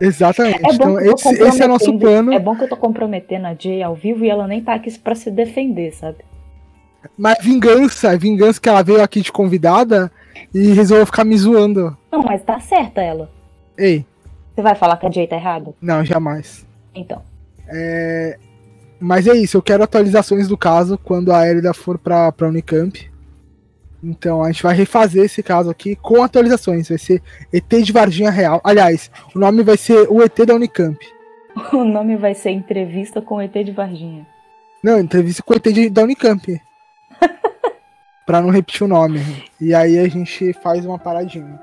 Exatamente. 0.00 0.66
É 0.66 0.74
então, 0.74 0.98
esse, 0.98 1.28
esse, 1.28 1.62
é 1.62 1.68
nosso 1.68 1.96
plano. 1.96 2.32
É 2.32 2.40
bom 2.40 2.56
que 2.56 2.64
eu 2.64 2.68
tô 2.68 2.76
comprometendo 2.76 3.46
a 3.46 3.54
Jay 3.54 3.84
ao 3.84 3.94
vivo 3.94 4.24
e 4.24 4.30
ela 4.30 4.48
nem 4.48 4.60
tá 4.60 4.74
aqui 4.74 4.98
pra 4.98 5.14
se 5.14 5.30
defender, 5.30 5.92
sabe? 5.92 6.24
Mas 7.16 7.38
vingança, 7.42 8.16
vingança 8.16 8.60
que 8.60 8.68
ela 8.68 8.82
veio 8.82 9.02
aqui 9.02 9.20
de 9.20 9.32
convidada 9.32 10.10
e 10.52 10.72
resolveu 10.72 11.06
ficar 11.06 11.24
me 11.24 11.36
zoando. 11.36 11.96
Não, 12.10 12.22
mas 12.22 12.42
tá 12.42 12.58
certa 12.60 13.00
ela. 13.00 13.30
Ei. 13.76 14.04
Você 14.54 14.62
vai 14.62 14.74
falar 14.74 14.96
que 14.96 15.06
a 15.06 15.10
Jay 15.10 15.26
tá 15.26 15.36
errada? 15.36 15.74
Não, 15.80 16.04
jamais. 16.04 16.66
Então. 16.94 17.22
É... 17.68 18.38
Mas 19.00 19.26
é 19.26 19.34
isso, 19.34 19.56
eu 19.56 19.62
quero 19.62 19.82
atualizações 19.82 20.48
do 20.48 20.56
caso 20.56 20.96
quando 20.96 21.32
a 21.32 21.48
Elida 21.48 21.74
for 21.74 21.98
pra, 21.98 22.30
pra 22.32 22.48
Unicamp. 22.48 23.10
Então 24.02 24.42
a 24.42 24.50
gente 24.50 24.62
vai 24.62 24.74
refazer 24.74 25.24
esse 25.24 25.42
caso 25.42 25.70
aqui 25.70 25.96
com 25.96 26.22
atualizações. 26.22 26.88
Vai 26.88 26.98
ser 26.98 27.22
ET 27.52 27.68
de 27.68 27.92
Varginha 27.92 28.30
Real. 28.30 28.60
Aliás, 28.62 29.10
o 29.34 29.38
nome 29.38 29.62
vai 29.62 29.76
ser 29.76 30.06
o 30.10 30.22
ET 30.22 30.36
da 30.46 30.54
Unicamp. 30.54 30.98
O 31.72 31.84
nome 31.84 32.16
vai 32.16 32.34
ser 32.34 32.50
Entrevista 32.50 33.22
com 33.22 33.36
o 33.36 33.40
ET 33.40 33.52
de 33.52 33.70
Varginha. 33.70 34.26
Não, 34.82 34.98
entrevista 34.98 35.40
com 35.42 35.54
o 35.54 35.56
ET 35.56 35.62
de, 35.62 35.88
da 35.88 36.02
Unicamp. 36.02 36.60
Pra 38.26 38.40
não 38.40 38.50
repetir 38.50 38.84
o 38.84 38.88
nome. 38.88 39.20
E 39.60 39.74
aí 39.74 39.98
a 39.98 40.08
gente 40.08 40.52
faz 40.54 40.84
uma 40.84 40.98
paradinha. 40.98 41.60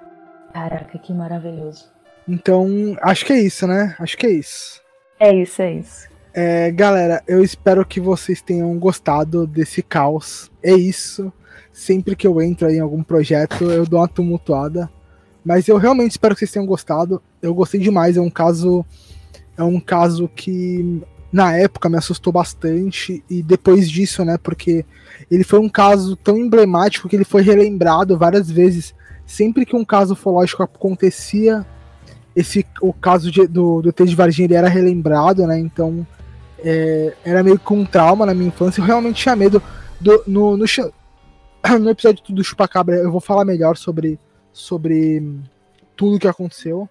Caraca, 0.53 0.97
que 0.97 1.13
maravilhoso. 1.13 1.85
Então, 2.27 2.67
acho 3.01 3.25
que 3.25 3.33
é 3.33 3.39
isso, 3.39 3.65
né? 3.65 3.95
Acho 3.99 4.17
que 4.17 4.25
é 4.25 4.31
isso. 4.31 4.81
É 5.19 5.33
isso, 5.33 5.61
é 5.61 5.73
isso. 5.73 6.07
É, 6.33 6.71
galera, 6.71 7.21
eu 7.27 7.43
espero 7.43 7.85
que 7.85 7.99
vocês 7.99 8.41
tenham 8.41 8.77
gostado 8.77 9.45
desse 9.45 9.81
caos. 9.81 10.51
É 10.63 10.71
isso. 10.71 11.31
Sempre 11.73 12.15
que 12.15 12.27
eu 12.27 12.41
entro 12.41 12.69
em 12.69 12.79
algum 12.79 13.03
projeto, 13.03 13.65
eu 13.65 13.85
dou 13.85 13.99
uma 13.99 14.07
tumultuada. 14.07 14.89
Mas 15.43 15.67
eu 15.67 15.77
realmente 15.77 16.11
espero 16.11 16.35
que 16.35 16.39
vocês 16.39 16.51
tenham 16.51 16.65
gostado. 16.65 17.21
Eu 17.41 17.53
gostei 17.53 17.79
demais. 17.79 18.17
É 18.17 18.21
um 18.21 18.29
caso. 18.29 18.85
É 19.57 19.63
um 19.63 19.79
caso 19.79 20.29
que 20.29 21.01
na 21.31 21.55
época 21.55 21.89
me 21.89 21.97
assustou 21.97 22.33
bastante. 22.33 23.23
E 23.29 23.41
depois 23.41 23.89
disso, 23.89 24.25
né? 24.25 24.37
Porque 24.37 24.85
ele 25.29 25.43
foi 25.43 25.59
um 25.59 25.69
caso 25.69 26.15
tão 26.15 26.37
emblemático 26.37 27.07
que 27.07 27.15
ele 27.15 27.23
foi 27.23 27.41
relembrado 27.41 28.17
várias 28.17 28.49
vezes. 28.49 28.93
Sempre 29.25 29.65
que 29.65 29.75
um 29.75 29.85
caso 29.85 30.13
ufológico 30.13 30.61
acontecia, 30.63 31.65
esse 32.35 32.65
o 32.81 32.91
caso 32.91 33.31
de, 33.31 33.47
do, 33.47 33.81
do 33.81 33.93
T 33.93 34.05
de 34.05 34.15
Varginha 34.15 34.47
ele 34.47 34.55
era 34.55 34.67
relembrado, 34.67 35.47
né? 35.47 35.57
Então 35.57 36.05
é, 36.59 37.13
era 37.23 37.43
meio 37.43 37.57
que 37.57 37.73
um 37.73 37.85
trauma 37.85 38.25
na 38.25 38.33
minha 38.33 38.49
infância. 38.49 38.81
Eu 38.81 38.85
realmente 38.85 39.21
tinha 39.21 39.35
medo. 39.35 39.61
Do, 39.99 40.23
no, 40.27 40.57
no, 40.57 40.65
no 41.79 41.89
episódio 41.89 42.23
do 42.29 42.43
Chupacabra 42.43 42.95
eu 42.95 43.11
vou 43.11 43.21
falar 43.21 43.45
melhor 43.45 43.77
sobre, 43.77 44.19
sobre 44.51 45.23
tudo 45.95 46.19
que 46.19 46.27
aconteceu. 46.27 46.89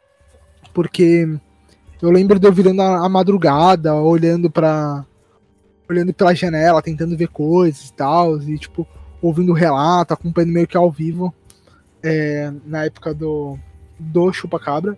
Porque 0.72 1.28
eu 2.02 2.10
lembro 2.10 2.38
de 2.38 2.46
eu 2.46 2.52
virando 2.52 2.82
a, 2.82 3.04
a 3.04 3.08
madrugada, 3.08 3.94
olhando 3.94 4.50
para 4.50 5.04
olhando 5.88 6.14
pela 6.14 6.34
janela, 6.34 6.80
tentando 6.80 7.16
ver 7.16 7.28
coisas 7.28 7.88
e 7.88 7.92
tal, 7.92 8.40
e 8.40 8.56
tipo, 8.56 8.86
ouvindo 9.20 9.52
relato, 9.52 10.14
acompanhando 10.14 10.52
meio 10.52 10.68
que 10.68 10.76
ao 10.76 10.90
vivo 10.90 11.34
é, 12.02 12.52
na 12.64 12.84
época 12.84 13.12
do, 13.12 13.58
do 13.98 14.32
Chupacabra. 14.32 14.96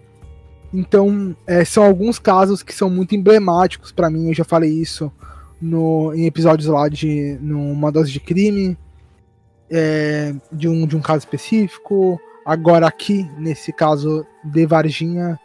Então, 0.72 1.36
é, 1.46 1.64
são 1.64 1.84
alguns 1.84 2.18
casos 2.18 2.62
que 2.62 2.74
são 2.74 2.88
muito 2.88 3.14
emblemáticos 3.14 3.92
para 3.92 4.08
mim. 4.08 4.28
Eu 4.28 4.34
já 4.34 4.44
falei 4.44 4.70
isso 4.70 5.12
no, 5.60 6.14
em 6.14 6.26
episódios 6.26 6.68
lá 6.68 6.88
de 6.88 7.38
numa 7.40 7.92
dose 7.92 8.10
de 8.10 8.20
crime, 8.20 8.76
é, 9.70 10.34
de, 10.50 10.68
um, 10.68 10.86
de 10.86 10.96
um 10.96 11.00
caso 11.00 11.20
específico. 11.20 12.18
Agora 12.44 12.86
aqui, 12.86 13.28
nesse 13.38 13.72
caso 13.72 14.26
de 14.44 14.66
Varginha. 14.66 15.38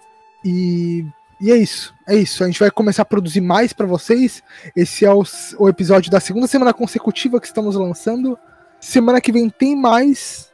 E, 0.45 1.05
e 1.39 1.51
é 1.51 1.57
isso. 1.57 1.93
É 2.07 2.15
isso. 2.15 2.43
A 2.43 2.47
gente 2.47 2.59
vai 2.59 2.71
começar 2.71 3.03
a 3.03 3.05
produzir 3.05 3.41
mais 3.41 3.73
para 3.73 3.85
vocês. 3.85 4.41
Esse 4.75 5.05
é 5.05 5.13
o, 5.13 5.23
o 5.59 5.69
episódio 5.69 6.11
da 6.11 6.19
segunda 6.19 6.47
semana 6.47 6.73
consecutiva 6.73 7.39
que 7.39 7.47
estamos 7.47 7.75
lançando. 7.75 8.37
Semana 8.79 9.21
que 9.21 9.31
vem 9.31 9.49
tem 9.49 9.75
mais. 9.75 10.51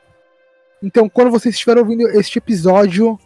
Então, 0.82 1.08
quando 1.08 1.32
vocês 1.32 1.56
estiverem 1.56 1.82
ouvindo 1.82 2.08
este 2.10 2.38
episódio, 2.38 3.18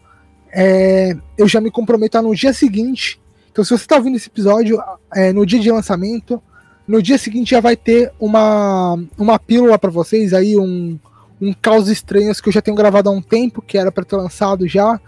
é, 0.51 1.15
eu 1.37 1.47
já 1.47 1.59
me 1.59 1.71
comprometo 1.71 2.17
a 2.17 2.21
no 2.21 2.35
dia 2.35 2.53
seguinte. 2.53 3.19
Então, 3.51 3.63
se 3.63 3.71
você 3.71 3.83
está 3.83 3.95
ouvindo 3.95 4.17
esse 4.17 4.27
episódio 4.27 4.79
é, 5.13 5.33
no 5.33 5.45
dia 5.45 5.59
de 5.59 5.71
lançamento, 5.71 6.41
no 6.87 7.01
dia 7.01 7.17
seguinte 7.17 7.51
já 7.51 7.59
vai 7.59 7.75
ter 7.75 8.11
uma, 8.19 8.97
uma 9.17 9.39
pílula 9.39 9.79
para 9.79 9.89
vocês 9.89 10.33
aí, 10.33 10.55
um, 10.55 10.99
um 11.41 11.53
caos 11.53 11.89
estranhos 11.89 12.39
que 12.39 12.49
eu 12.49 12.53
já 12.53 12.61
tenho 12.61 12.77
gravado 12.77 13.09
há 13.09 13.11
um 13.11 13.21
tempo, 13.21 13.61
que 13.61 13.77
era 13.77 13.91
para 13.91 14.05
ter 14.05 14.15
lançado 14.15 14.67
já, 14.67 14.99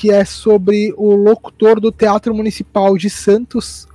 que 0.00 0.10
é 0.10 0.24
sobre 0.24 0.94
o 0.96 1.14
locutor 1.14 1.78
do 1.78 1.92
Teatro 1.92 2.34
Municipal 2.34 2.96
de 2.96 3.10
Santos, 3.10 3.86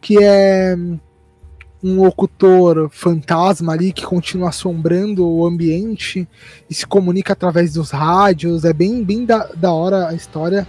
que 0.00 0.16
é 0.18 0.74
um 1.84 2.00
locutor 2.00 2.88
fantasma 2.88 3.74
ali 3.74 3.92
que 3.92 4.06
continua 4.06 4.48
assombrando 4.48 5.28
o 5.28 5.44
ambiente 5.44 6.26
e 6.70 6.72
se 6.72 6.86
comunica 6.86 7.34
através 7.34 7.74
dos 7.74 7.90
rádios. 7.90 8.64
É 8.64 8.72
bem, 8.72 9.04
bem 9.04 9.26
da, 9.26 9.44
da 9.48 9.70
hora 9.70 10.08
a 10.08 10.14
história. 10.14 10.66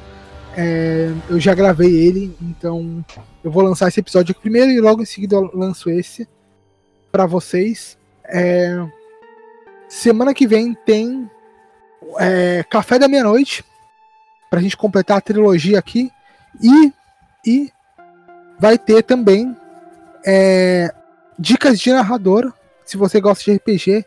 É, 0.57 1.09
eu 1.29 1.39
já 1.39 1.53
gravei 1.53 1.95
ele, 1.95 2.35
então 2.41 3.05
eu 3.41 3.49
vou 3.49 3.63
lançar 3.63 3.87
esse 3.87 4.01
episódio 4.01 4.33
aqui 4.33 4.41
primeiro 4.41 4.71
e 4.71 4.81
logo 4.81 5.01
em 5.01 5.05
seguida 5.05 5.37
eu 5.37 5.49
lanço 5.53 5.89
esse 5.89 6.27
para 7.13 7.25
vocês. 7.25 7.97
É, 8.25 8.85
semana 9.87 10.33
que 10.33 10.45
vem 10.45 10.73
tem 10.85 11.31
é, 12.19 12.65
Café 12.69 12.99
da 12.99 13.07
Meia-Noite 13.07 13.63
pra 14.49 14.61
gente 14.61 14.77
completar 14.77 15.17
a 15.17 15.21
trilogia 15.21 15.79
aqui 15.79 16.11
e, 16.61 16.93
e 17.45 17.71
vai 18.59 18.77
ter 18.77 19.03
também 19.03 19.55
é, 20.25 20.93
dicas 21.37 21.79
de 21.79 21.91
narrador, 21.91 22.51
se 22.85 22.97
você 22.97 23.19
gosta 23.21 23.43
de 23.43 23.57
RPG, 23.57 24.05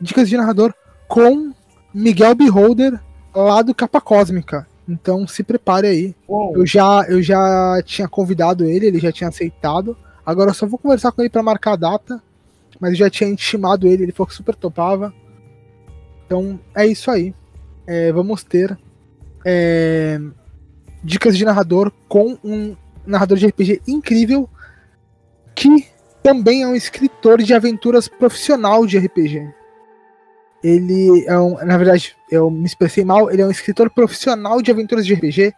dicas 0.00 0.28
de 0.28 0.36
narrador 0.36 0.74
com 1.06 1.52
Miguel 1.92 2.34
Beholder 2.34 3.00
lá 3.34 3.62
do 3.62 3.74
Capa 3.74 4.00
Cósmica. 4.00 4.66
Então 4.88 5.26
se 5.26 5.42
prepare 5.42 5.86
aí. 5.86 6.14
Eu 6.54 6.66
já, 6.66 7.04
eu 7.08 7.22
já 7.22 7.80
tinha 7.84 8.08
convidado 8.08 8.64
ele, 8.64 8.86
ele 8.86 8.98
já 8.98 9.12
tinha 9.12 9.28
aceitado. 9.28 9.96
Agora 10.24 10.50
eu 10.50 10.54
só 10.54 10.66
vou 10.66 10.78
conversar 10.78 11.12
com 11.12 11.22
ele 11.22 11.30
para 11.30 11.42
marcar 11.42 11.72
a 11.72 11.76
data. 11.76 12.22
Mas 12.80 12.90
eu 12.90 12.96
já 12.96 13.10
tinha 13.10 13.28
intimado 13.28 13.86
ele, 13.86 14.04
ele 14.04 14.12
falou 14.12 14.28
que 14.28 14.34
super 14.34 14.54
topava. 14.54 15.12
Então 16.24 16.58
é 16.74 16.86
isso 16.86 17.10
aí. 17.10 17.34
É, 17.86 18.12
vamos 18.12 18.44
ter 18.44 18.78
é, 19.50 20.20
dicas 21.02 21.38
de 21.38 21.42
narrador 21.42 21.90
com 22.06 22.36
um 22.44 22.76
narrador 23.06 23.38
de 23.38 23.46
RPG 23.46 23.80
incrível 23.88 24.46
que 25.54 25.88
também 26.22 26.64
é 26.64 26.68
um 26.68 26.74
escritor 26.74 27.42
de 27.42 27.54
aventuras 27.54 28.06
profissional 28.08 28.86
de 28.86 28.98
RPG. 28.98 29.50
Ele 30.62 31.24
é 31.26 31.38
um, 31.38 31.54
na 31.64 31.78
verdade, 31.78 32.14
eu 32.30 32.50
me 32.50 32.66
expressei 32.66 33.06
mal, 33.06 33.30
ele 33.30 33.40
é 33.40 33.46
um 33.46 33.50
escritor 33.50 33.88
profissional 33.88 34.60
de 34.60 34.70
aventuras 34.70 35.06
de 35.06 35.14
RPG. 35.14 35.54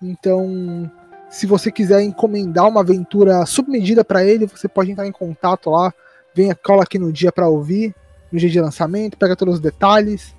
Então, 0.00 0.88
se 1.28 1.44
você 1.44 1.72
quiser 1.72 2.00
encomendar 2.00 2.68
uma 2.68 2.82
aventura 2.82 3.44
submedida 3.44 4.04
para 4.04 4.24
ele, 4.24 4.46
você 4.46 4.68
pode 4.68 4.92
entrar 4.92 5.06
em 5.06 5.12
contato 5.12 5.68
lá, 5.68 5.92
venha 6.32 6.54
cola 6.54 6.84
aqui 6.84 6.96
no 6.96 7.12
dia 7.12 7.32
para 7.32 7.48
ouvir, 7.48 7.92
no 8.30 8.38
dia 8.38 8.48
de 8.48 8.60
lançamento, 8.60 9.18
pega 9.18 9.34
todos 9.34 9.54
os 9.54 9.60
detalhes 9.60 10.32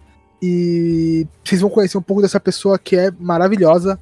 e 0.45 1.25
vocês 1.41 1.61
vão 1.61 1.69
conhecer 1.69 1.97
um 1.97 2.01
pouco 2.01 2.21
dessa 2.21 2.37
pessoa 2.37 2.77
que 2.77 2.97
é 2.97 3.09
maravilhosa. 3.17 3.97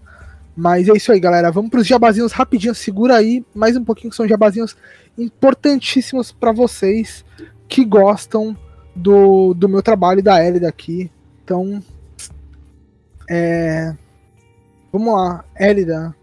Mas 0.58 0.90
é 0.90 0.94
isso 0.94 1.12
aí, 1.12 1.20
galera. 1.20 1.52
Vamos 1.52 1.70
para 1.70 1.82
os 1.82 1.86
jabazinhos 1.86 2.32
rapidinho. 2.32 2.74
Segura 2.74 3.16
aí 3.16 3.46
mais 3.54 3.78
um 3.78 3.84
pouquinho, 3.86 4.10
que 4.10 4.16
são 4.16 4.28
jabazinhos 4.28 4.76
importantíssimos 5.16 6.32
para 6.32 6.52
vocês 6.52 7.24
que 7.68 7.86
gostam 7.86 8.58
do, 8.96 9.54
do 9.54 9.70
meu 9.70 9.84
trabalho 9.84 10.18
e 10.18 10.24
da 10.24 10.44
Ellie 10.44 10.60
daqui. 10.60 11.12
Então, 11.44 11.80
é, 13.30 13.96
vamos 14.92 15.14
lá, 15.14 15.46
Elida. 15.60 16.16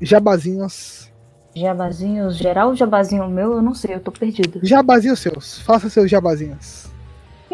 Jabazinhos. 0.00 1.12
Jabazinhos 1.54 2.36
geral 2.36 2.68
ou 2.68 2.76
jabazinho 2.76 3.28
meu? 3.28 3.52
Eu 3.52 3.62
não 3.62 3.74
sei, 3.74 3.94
eu 3.94 4.00
tô 4.00 4.10
perdido. 4.10 4.60
Jabazinhos 4.62 5.18
seus. 5.18 5.58
Faça 5.60 5.90
seus 5.90 6.10
jabazinhos. 6.10 6.88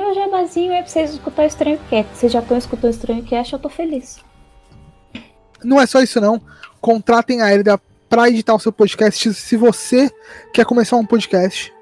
Meu 0.04 0.14
jabazinho 0.14 0.70
é 0.70 0.82
pra 0.82 0.90
vocês 0.90 1.14
escutar 1.14 1.46
Estranho 1.46 1.80
Cast. 1.88 2.14
Vocês 2.14 2.30
já 2.30 2.40
estão 2.40 2.58
escutando 2.58 2.90
Estranho 2.90 3.24
Cast, 3.24 3.54
eu 3.54 3.58
tô 3.58 3.70
feliz. 3.70 4.18
Não 5.64 5.80
é 5.80 5.86
só 5.86 6.02
isso 6.02 6.20
não. 6.20 6.42
Contratem 6.78 7.40
a 7.40 7.50
Elida 7.50 7.80
para 8.06 8.28
editar 8.28 8.54
o 8.54 8.60
seu 8.60 8.70
podcast. 8.70 9.32
Se 9.32 9.56
você 9.56 10.10
quer 10.52 10.66
começar 10.66 10.96
um 10.96 11.06
podcast, 11.06 11.72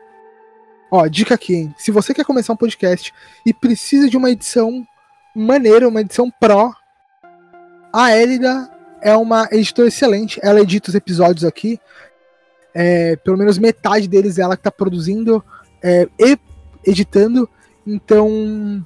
ó, 0.89 1.05
dica 1.09 1.35
aqui, 1.35 1.53
hein? 1.53 1.75
Se 1.77 1.91
você 1.91 2.15
quer 2.15 2.25
começar 2.25 2.53
um 2.53 2.57
podcast 2.57 3.13
e 3.45 3.53
precisa 3.53 4.09
de 4.09 4.17
uma 4.17 4.31
edição 4.31 4.87
maneira, 5.35 5.89
uma 5.89 6.01
edição 6.01 6.31
pro, 6.31 6.73
a 7.93 8.17
Elida 8.17 8.71
é 9.01 9.17
uma 9.17 9.49
editora 9.51 9.89
excelente. 9.89 10.39
Ela 10.45 10.61
edita 10.61 10.91
os 10.91 10.95
episódios 10.95 11.45
aqui. 11.45 11.77
É, 12.73 13.17
pelo 13.17 13.37
menos 13.37 13.59
metade 13.59 14.07
deles 14.07 14.39
ela 14.39 14.57
que 14.57 14.63
tá 14.63 14.71
produzindo 14.71 15.45
é, 15.83 16.09
e 16.21 16.39
editando. 16.87 17.51
Então, 17.87 18.85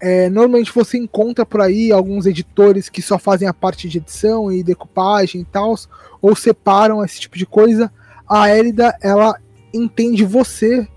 é, 0.00 0.30
normalmente 0.30 0.72
você 0.72 0.96
encontra 0.96 1.44
por 1.44 1.60
aí 1.60 1.92
alguns 1.92 2.24
editores 2.24 2.88
que 2.88 3.02
só 3.02 3.18
fazem 3.18 3.46
a 3.46 3.54
parte 3.54 3.88
de 3.88 3.98
edição 3.98 4.50
e 4.50 4.62
decupagem 4.62 5.42
e 5.42 5.44
tal, 5.44 5.74
ou 6.22 6.34
separam 6.34 7.04
esse 7.04 7.20
tipo 7.20 7.36
de 7.36 7.44
coisa. 7.44 7.92
A 8.26 8.54
Elida, 8.56 8.96
ela 9.02 9.38
entende 9.74 10.24
você 10.24 10.88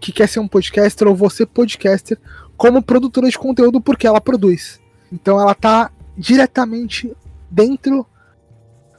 que 0.00 0.12
quer 0.12 0.28
ser 0.28 0.40
um 0.40 0.48
podcaster 0.48 1.08
ou 1.08 1.14
você 1.14 1.46
podcaster 1.46 2.18
como 2.56 2.82
produtora 2.82 3.28
de 3.28 3.38
conteúdo 3.38 3.80
porque 3.80 4.06
ela 4.06 4.20
produz. 4.20 4.80
Então 5.10 5.40
ela 5.40 5.54
tá 5.54 5.90
diretamente 6.16 7.14
dentro 7.50 8.06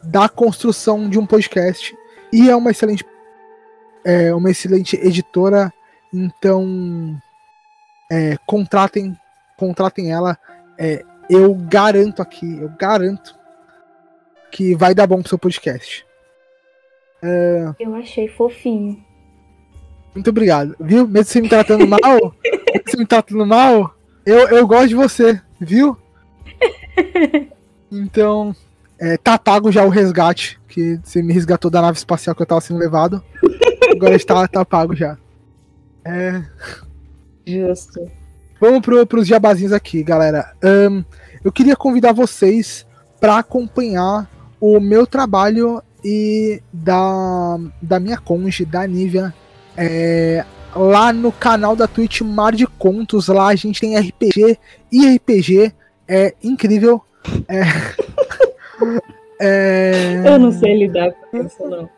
da 0.04 0.28
construção 0.28 1.10
de 1.10 1.20
um 1.20 1.26
podcast 1.26 1.96
e 2.32 2.50
é 2.50 2.56
uma 2.56 2.72
excelente 2.72 3.06
é 4.04 4.34
uma 4.34 4.50
excelente 4.50 4.96
editora. 4.96 5.72
Então 6.14 7.18
é, 8.12 8.38
contratem 8.46 9.18
contratem 9.58 10.12
ela. 10.12 10.38
É, 10.78 11.04
eu 11.30 11.54
garanto 11.54 12.22
aqui, 12.22 12.60
eu 12.60 12.70
garanto 12.70 13.36
que 14.52 14.76
vai 14.76 14.94
dar 14.94 15.08
bom 15.08 15.20
pro 15.20 15.30
seu 15.30 15.40
podcast. 15.40 16.06
É... 17.22 17.74
Eu 17.80 17.96
achei 17.96 18.28
fofinho. 18.28 19.04
Muito 20.14 20.30
obrigado. 20.30 20.76
Viu? 20.80 21.08
Mesmo 21.08 21.26
você 21.26 21.42
me 21.42 21.50
tratando 21.50 21.88
mal, 21.88 22.00
você 22.86 22.98
me 22.98 23.06
tratando 23.06 23.46
mal, 23.46 23.96
eu, 24.26 24.50
eu 24.50 24.68
gosto 24.68 24.90
de 24.90 24.96
você, 24.96 25.42
viu? 25.60 25.98
Então, 27.96 28.56
é, 29.00 29.18
tá 29.18 29.38
pago 29.38 29.72
já 29.72 29.86
o 29.86 29.90
resgate, 29.90 30.60
que 30.68 31.00
você 31.04 31.22
me 31.22 31.32
resgatou 31.32 31.70
da 31.70 31.80
nave 31.80 31.96
espacial 31.96 32.36
que 32.36 32.42
eu 32.42 32.46
tava 32.48 32.60
sendo 32.60 32.80
levado. 32.80 33.24
Agora 33.92 34.16
está 34.16 34.48
tá 34.48 34.66
pago 34.66 34.96
já. 34.96 35.16
É. 36.04 36.44
Justo. 37.46 38.10
Vamos 38.60 38.82
pro, 38.82 39.06
pros 39.06 39.28
jabazinhos 39.28 39.74
aqui, 39.74 40.04
galera. 40.04 40.54
Um, 40.64 41.04
eu 41.44 41.52
queria 41.52 41.76
convidar 41.76 42.14
vocês 42.14 42.86
para 43.20 43.38
acompanhar 43.38 44.30
o 44.60 44.80
meu 44.80 45.06
trabalho 45.06 45.84
e 46.04 46.62
da, 46.72 47.58
da 47.82 48.00
minha 48.00 48.18
conge, 48.18 48.66
da 48.66 48.86
Nívia, 48.88 49.34
é, 49.76 50.46
lá 50.76 51.12
no 51.12 51.32
canal 51.32 51.76
da 51.76 51.88
Twitch 51.88 52.22
Mar 52.22 52.54
de 52.54 52.66
Contos. 52.66 53.28
Lá 53.28 53.48
a 53.48 53.56
gente 53.56 53.82
tem 53.82 53.98
RPG 53.98 54.58
e 54.92 55.16
RPG. 55.16 55.74
É 56.08 56.34
incrível. 56.44 57.02
É, 57.48 57.62
é, 59.42 60.24
eu 60.26 60.40
não 60.40 60.52
sei 60.52 60.78
lidar 60.78 61.12
com 61.12 61.46
isso, 61.46 61.68
não. 61.68 61.90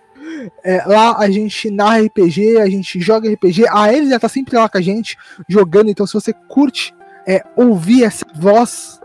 É, 0.63 0.83
lá 0.85 1.17
a 1.17 1.29
gente 1.29 1.69
narra 1.69 2.01
RPG, 2.01 2.57
a 2.57 2.69
gente 2.69 2.99
joga 2.99 3.31
RPG. 3.31 3.65
A 3.69 3.93
Elisa 3.93 4.19
tá 4.19 4.29
sempre 4.29 4.55
lá 4.55 4.67
com 4.67 4.77
a 4.77 4.81
gente, 4.81 5.17
jogando. 5.47 5.89
Então, 5.89 6.05
se 6.05 6.13
você 6.13 6.33
curte 6.33 6.93
é, 7.27 7.43
ouvir 7.55 8.03
essa 8.03 8.25
voz. 8.35 8.99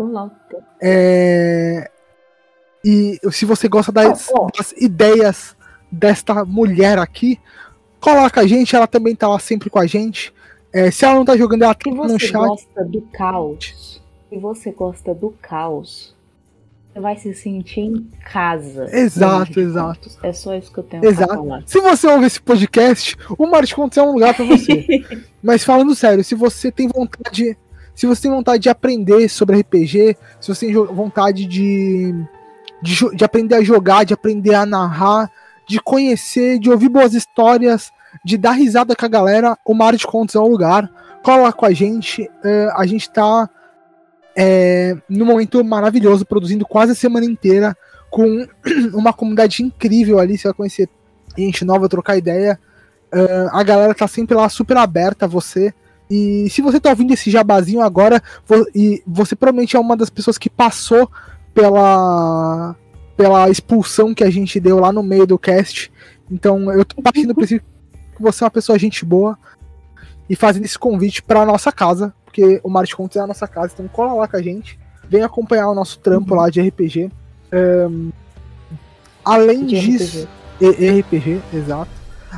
É, 0.80 1.90
e 2.84 3.18
se 3.30 3.44
você 3.44 3.68
gosta 3.68 3.90
das, 3.90 4.28
oh, 4.30 4.46
oh. 4.46 4.50
das, 4.56 4.72
ideias 4.72 5.56
desta 5.90 6.44
mulher 6.44 6.98
aqui, 6.98 7.38
coloca 8.00 8.40
a 8.40 8.46
gente. 8.46 8.76
Ela 8.76 8.86
também 8.86 9.14
tá 9.14 9.28
lá 9.28 9.38
sempre 9.38 9.70
com 9.70 9.78
a 9.78 9.86
gente. 9.86 10.32
É, 10.72 10.90
se 10.90 11.04
ela 11.04 11.14
não 11.14 11.24
tá 11.24 11.36
jogando, 11.36 11.62
ela 11.62 11.74
tá 11.74 11.90
no 11.90 12.18
chat. 12.18 12.20
Se 12.20 12.32
você 12.32 12.32
gosta 12.32 12.84
do 12.84 13.02
caos, 13.12 14.02
se 14.28 14.38
você 14.38 14.70
gosta 14.70 15.14
do 15.14 15.30
caos, 15.42 16.14
vai 17.00 17.16
se 17.16 17.34
sentir 17.34 17.80
em 17.80 18.08
casa. 18.32 18.86
Exato, 18.96 19.58
exato. 19.58 20.10
É 20.22 20.32
só 20.32 20.54
isso 20.54 20.72
que 20.72 20.78
eu 20.78 20.84
tenho 20.84 21.04
exato. 21.04 21.28
pra 21.28 21.36
falar. 21.36 21.62
Se 21.66 21.80
você 21.80 22.06
ouve 22.06 22.26
esse 22.26 22.40
podcast, 22.40 23.16
o 23.38 23.46
Mar 23.46 23.64
de 23.64 23.74
Contos 23.74 23.98
é 23.98 24.02
um 24.02 24.12
lugar 24.12 24.34
para 24.34 24.44
você. 24.44 24.86
Mas 25.42 25.64
falando 25.64 25.94
sério, 25.94 26.22
se 26.22 26.34
você 26.34 26.70
tem 26.70 26.88
vontade, 26.88 27.56
se 27.94 28.06
você 28.06 28.22
tem 28.22 28.30
vontade 28.30 28.62
de 28.62 28.68
aprender 28.68 29.28
sobre 29.28 29.60
RPG, 29.60 30.16
se 30.40 30.48
você 30.54 30.66
tem 30.66 30.74
vontade 30.74 31.46
de, 31.46 32.14
de, 32.82 33.16
de 33.16 33.24
aprender 33.24 33.56
a 33.56 33.62
jogar, 33.62 34.04
de 34.04 34.14
aprender 34.14 34.54
a 34.54 34.66
narrar, 34.66 35.30
de 35.66 35.80
conhecer, 35.80 36.58
de 36.58 36.70
ouvir 36.70 36.88
boas 36.88 37.14
histórias, 37.14 37.90
de 38.24 38.36
dar 38.36 38.52
risada 38.52 38.94
com 38.94 39.06
a 39.06 39.08
galera, 39.08 39.56
o 39.64 39.74
Mar 39.74 39.96
de 39.96 40.06
Contos 40.06 40.34
é 40.34 40.40
um 40.40 40.48
lugar. 40.48 40.90
Cola 41.22 41.52
com 41.52 41.66
a 41.66 41.72
gente. 41.72 42.22
Uh, 42.22 42.70
a 42.74 42.86
gente 42.86 43.10
tá 43.10 43.48
é, 44.36 44.96
num 45.08 45.24
momento 45.24 45.62
maravilhoso, 45.64 46.24
produzindo 46.24 46.66
quase 46.66 46.92
a 46.92 46.94
semana 46.94 47.26
inteira, 47.26 47.76
com 48.10 48.46
uma 48.92 49.12
comunidade 49.12 49.62
incrível 49.62 50.18
ali. 50.18 50.36
Você 50.36 50.48
vai 50.48 50.54
conhecer 50.54 50.88
gente 51.36 51.64
nova, 51.64 51.88
trocar 51.88 52.16
ideia. 52.16 52.58
Uh, 53.12 53.48
a 53.52 53.62
galera 53.62 53.94
tá 53.94 54.06
sempre 54.06 54.36
lá 54.36 54.48
super 54.48 54.76
aberta 54.76 55.24
a 55.24 55.28
você. 55.28 55.72
E 56.10 56.48
se 56.50 56.60
você 56.60 56.80
tá 56.80 56.90
ouvindo 56.90 57.12
esse 57.12 57.30
jabazinho 57.30 57.80
agora, 57.80 58.20
e 58.74 59.02
você 59.06 59.36
provavelmente 59.36 59.76
é 59.76 59.80
uma 59.80 59.96
das 59.96 60.10
pessoas 60.10 60.36
que 60.36 60.50
passou 60.50 61.08
pela, 61.54 62.74
pela 63.16 63.48
expulsão 63.48 64.12
que 64.12 64.24
a 64.24 64.30
gente 64.30 64.58
deu 64.58 64.80
lá 64.80 64.92
no 64.92 65.04
meio 65.04 65.26
do 65.26 65.38
cast. 65.38 65.92
Então 66.28 66.72
eu 66.72 66.84
tô 66.84 67.00
partindo 67.00 67.28
do 67.28 67.34
princípio 67.34 67.66
que 68.16 68.22
você 68.22 68.42
é 68.42 68.46
uma 68.46 68.50
pessoa 68.50 68.78
gente 68.78 69.04
boa 69.04 69.38
e 70.28 70.36
fazendo 70.36 70.64
esse 70.64 70.78
convite 70.78 71.22
para 71.22 71.44
nossa 71.44 71.72
casa, 71.72 72.14
porque 72.30 72.60
o 72.62 72.70
Mar 72.70 72.86
de 72.86 72.94
Contos 72.94 73.16
é 73.16 73.20
a 73.20 73.26
nossa 73.26 73.48
casa, 73.48 73.72
então 73.74 73.88
cola 73.88 74.14
lá 74.14 74.28
com 74.28 74.36
a 74.36 74.42
gente, 74.42 74.78
vem 75.08 75.22
acompanhar 75.22 75.68
o 75.68 75.74
nosso 75.74 75.98
trampo 75.98 76.32
uhum. 76.32 76.40
lá 76.40 76.48
de 76.48 76.60
RPG. 76.60 77.10
Um, 77.52 78.12
além 79.24 79.66
de 79.66 79.80
disso, 79.80 80.28
RPG. 80.62 81.00
RPG, 81.00 81.42
exato. 81.52 81.90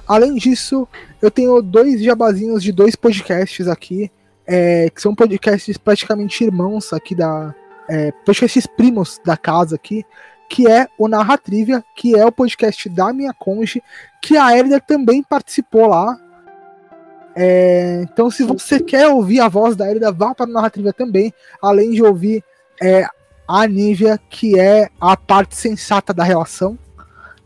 Além 0.08 0.34
disso, 0.36 0.88
eu 1.20 1.30
tenho 1.30 1.60
dois 1.60 2.02
jabazinhos 2.02 2.62
de 2.62 2.72
dois 2.72 2.96
podcasts 2.96 3.68
aqui, 3.68 4.10
é, 4.46 4.88
que 4.88 5.02
são 5.02 5.14
podcasts 5.14 5.76
praticamente 5.76 6.42
irmãos 6.42 6.92
aqui 6.92 7.14
da. 7.14 7.54
É, 7.90 8.10
podcasts 8.24 8.66
primos 8.66 9.20
da 9.22 9.36
casa 9.36 9.74
aqui, 9.74 10.06
que 10.48 10.66
é 10.66 10.88
o 10.96 11.06
Narratrivia, 11.06 11.84
que 11.94 12.16
é 12.16 12.24
o 12.24 12.32
podcast 12.32 12.88
da 12.88 13.12
minha 13.12 13.34
conge, 13.34 13.82
que 14.22 14.38
a 14.38 14.56
Elida 14.56 14.80
também 14.80 15.22
participou 15.22 15.88
lá. 15.88 16.18
É, 17.34 18.02
então, 18.02 18.30
se 18.30 18.44
você 18.44 18.78
quer 18.80 19.08
ouvir 19.08 19.40
a 19.40 19.48
voz 19.48 19.74
da 19.74 19.90
Elida, 19.90 20.12
vá 20.12 20.34
para 20.34 20.48
o 20.48 20.52
Narratrivia 20.52 20.92
também, 20.92 21.32
além 21.60 21.90
de 21.92 22.02
ouvir 22.02 22.44
é, 22.80 23.06
a 23.48 23.66
Nívia, 23.66 24.18
que 24.28 24.58
é 24.58 24.88
a 25.00 25.16
parte 25.16 25.56
sensata 25.56 26.12
da 26.12 26.24
relação. 26.24 26.78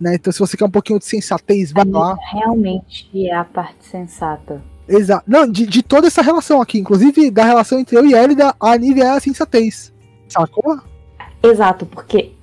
Né? 0.01 0.15
Então, 0.15 0.33
se 0.33 0.39
você 0.39 0.57
quer 0.57 0.65
um 0.65 0.71
pouquinho 0.71 0.99
de 0.99 1.05
sensatez, 1.05 1.73
vá 1.73 1.85
lá. 1.87 2.17
Realmente 2.33 3.09
é 3.27 3.35
a 3.35 3.45
parte 3.45 3.85
sensata. 3.85 4.63
Exato. 4.89 5.25
Não, 5.27 5.51
de, 5.51 5.67
de 5.67 5.83
toda 5.83 6.07
essa 6.07 6.23
relação 6.23 6.61
aqui, 6.61 6.79
inclusive 6.79 7.31
da 7.31 7.45
relação 7.45 7.79
entre 7.79 7.97
eu 7.97 8.07
e 8.07 8.15
Elida, 8.15 8.55
a 8.61 8.77
Nívia 8.77 9.05
é 9.05 9.11
a 9.11 9.21
sensatez. 9.21 9.93
Sacou? 10.29 10.81
Exato, 11.43 11.87
porque 11.87 12.36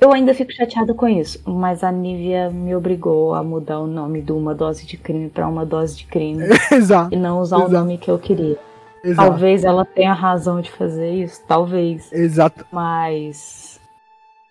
eu 0.00 0.12
ainda 0.12 0.32
fico 0.32 0.52
chateada 0.52 0.94
com 0.94 1.08
isso, 1.08 1.40
mas 1.44 1.82
a 1.82 1.90
Nívia 1.90 2.50
me 2.50 2.74
obrigou 2.74 3.34
a 3.34 3.42
mudar 3.42 3.80
o 3.80 3.86
nome 3.86 4.22
de 4.22 4.30
uma 4.30 4.54
dose 4.54 4.86
de 4.86 4.96
crime 4.96 5.28
para 5.28 5.48
uma 5.48 5.66
dose 5.66 5.96
de 5.96 6.06
crime. 6.06 6.44
Exato. 6.70 7.12
E 7.12 7.18
não 7.18 7.40
usar 7.40 7.56
Exato. 7.56 7.70
o 7.70 7.74
nome 7.74 7.98
que 7.98 8.10
eu 8.10 8.18
queria. 8.18 8.58
Exato. 9.02 9.28
Talvez 9.28 9.64
ela 9.64 9.84
tenha 9.84 10.12
razão 10.12 10.60
de 10.60 10.70
fazer 10.70 11.10
isso, 11.10 11.40
talvez. 11.48 12.12
Exato. 12.12 12.64
Mas. 12.70 13.80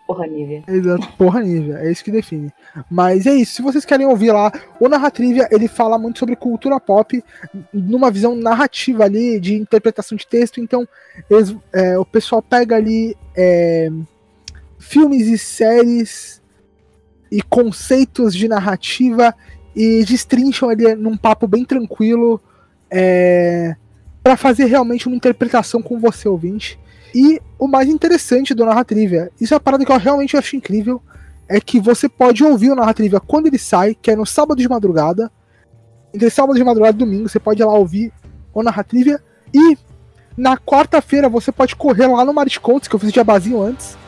Porra, 0.05 0.27
Nívia. 0.27 0.63
Exato, 0.67 1.07
porra, 1.17 1.41
Nívia. 1.41 1.75
É 1.77 1.89
isso 1.89 2.03
que 2.03 2.11
define. 2.11 2.51
Mas 2.89 3.25
é 3.25 3.33
isso. 3.33 3.53
Se 3.53 3.61
vocês 3.61 3.85
querem 3.85 4.05
ouvir 4.05 4.33
lá, 4.33 4.51
o 4.77 4.89
Narratrivia, 4.89 5.47
ele 5.49 5.69
fala 5.69 5.97
muito 5.97 6.19
sobre 6.19 6.35
cultura 6.35 6.77
pop, 6.81 7.23
numa 7.73 8.11
visão 8.11 8.35
narrativa 8.35 9.05
ali, 9.05 9.39
de 9.39 9.55
interpretação 9.55 10.17
de 10.17 10.27
texto. 10.27 10.59
Então, 10.59 10.85
eles, 11.29 11.55
é, 11.71 11.97
o 11.97 12.03
pessoal 12.03 12.41
pega 12.41 12.75
ali. 12.75 13.15
É, 13.33 13.89
filmes 14.81 15.27
e 15.27 15.37
séries 15.37 16.41
e 17.31 17.41
conceitos 17.41 18.35
de 18.35 18.47
narrativa 18.47 19.33
e 19.75 20.03
destrincham 20.03 20.69
ali 20.69 20.95
num 20.95 21.15
papo 21.15 21.47
bem 21.47 21.63
tranquilo 21.63 22.41
é, 22.89 23.75
para 24.21 24.35
fazer 24.35 24.65
realmente 24.65 25.07
uma 25.07 25.15
interpretação 25.15 25.81
com 25.81 25.99
você, 25.99 26.27
ouvinte. 26.27 26.77
E 27.13 27.39
o 27.57 27.67
mais 27.67 27.87
interessante 27.87 28.53
do 28.53 28.65
Narratrivia, 28.65 29.31
isso 29.39 29.53
é 29.53 29.55
uma 29.55 29.61
parada 29.61 29.85
que 29.85 29.91
eu 29.91 29.97
realmente 29.97 30.35
acho 30.35 30.55
incrível, 30.55 31.01
é 31.47 31.61
que 31.61 31.79
você 31.79 32.09
pode 32.09 32.43
ouvir 32.43 32.71
o 32.71 32.75
Narratrivia 32.75 33.19
quando 33.19 33.47
ele 33.47 33.59
sai, 33.59 33.95
que 33.95 34.11
é 34.11 34.15
no 34.15 34.25
sábado 34.25 34.59
de 34.59 34.67
madrugada. 34.67 35.31
Entre 36.13 36.29
sábado 36.29 36.57
de 36.57 36.63
madrugada 36.63 36.95
e 36.95 36.99
domingo, 36.99 37.29
você 37.29 37.39
pode 37.39 37.61
ir 37.61 37.65
lá 37.65 37.73
ouvir 37.73 38.11
o 38.53 38.63
Narratrivia. 38.63 39.21
E 39.53 39.77
na 40.35 40.57
quarta-feira 40.57 41.29
você 41.29 41.51
pode 41.51 41.75
correr 41.75 42.07
lá 42.07 42.25
no 42.25 42.33
Mar 42.33 42.47
de 42.47 42.59
Contos, 42.59 42.87
que 42.87 42.95
eu 42.95 42.99
fiz 42.99 43.09
de 43.09 43.15
jabazinho 43.15 43.61
antes 43.61 44.01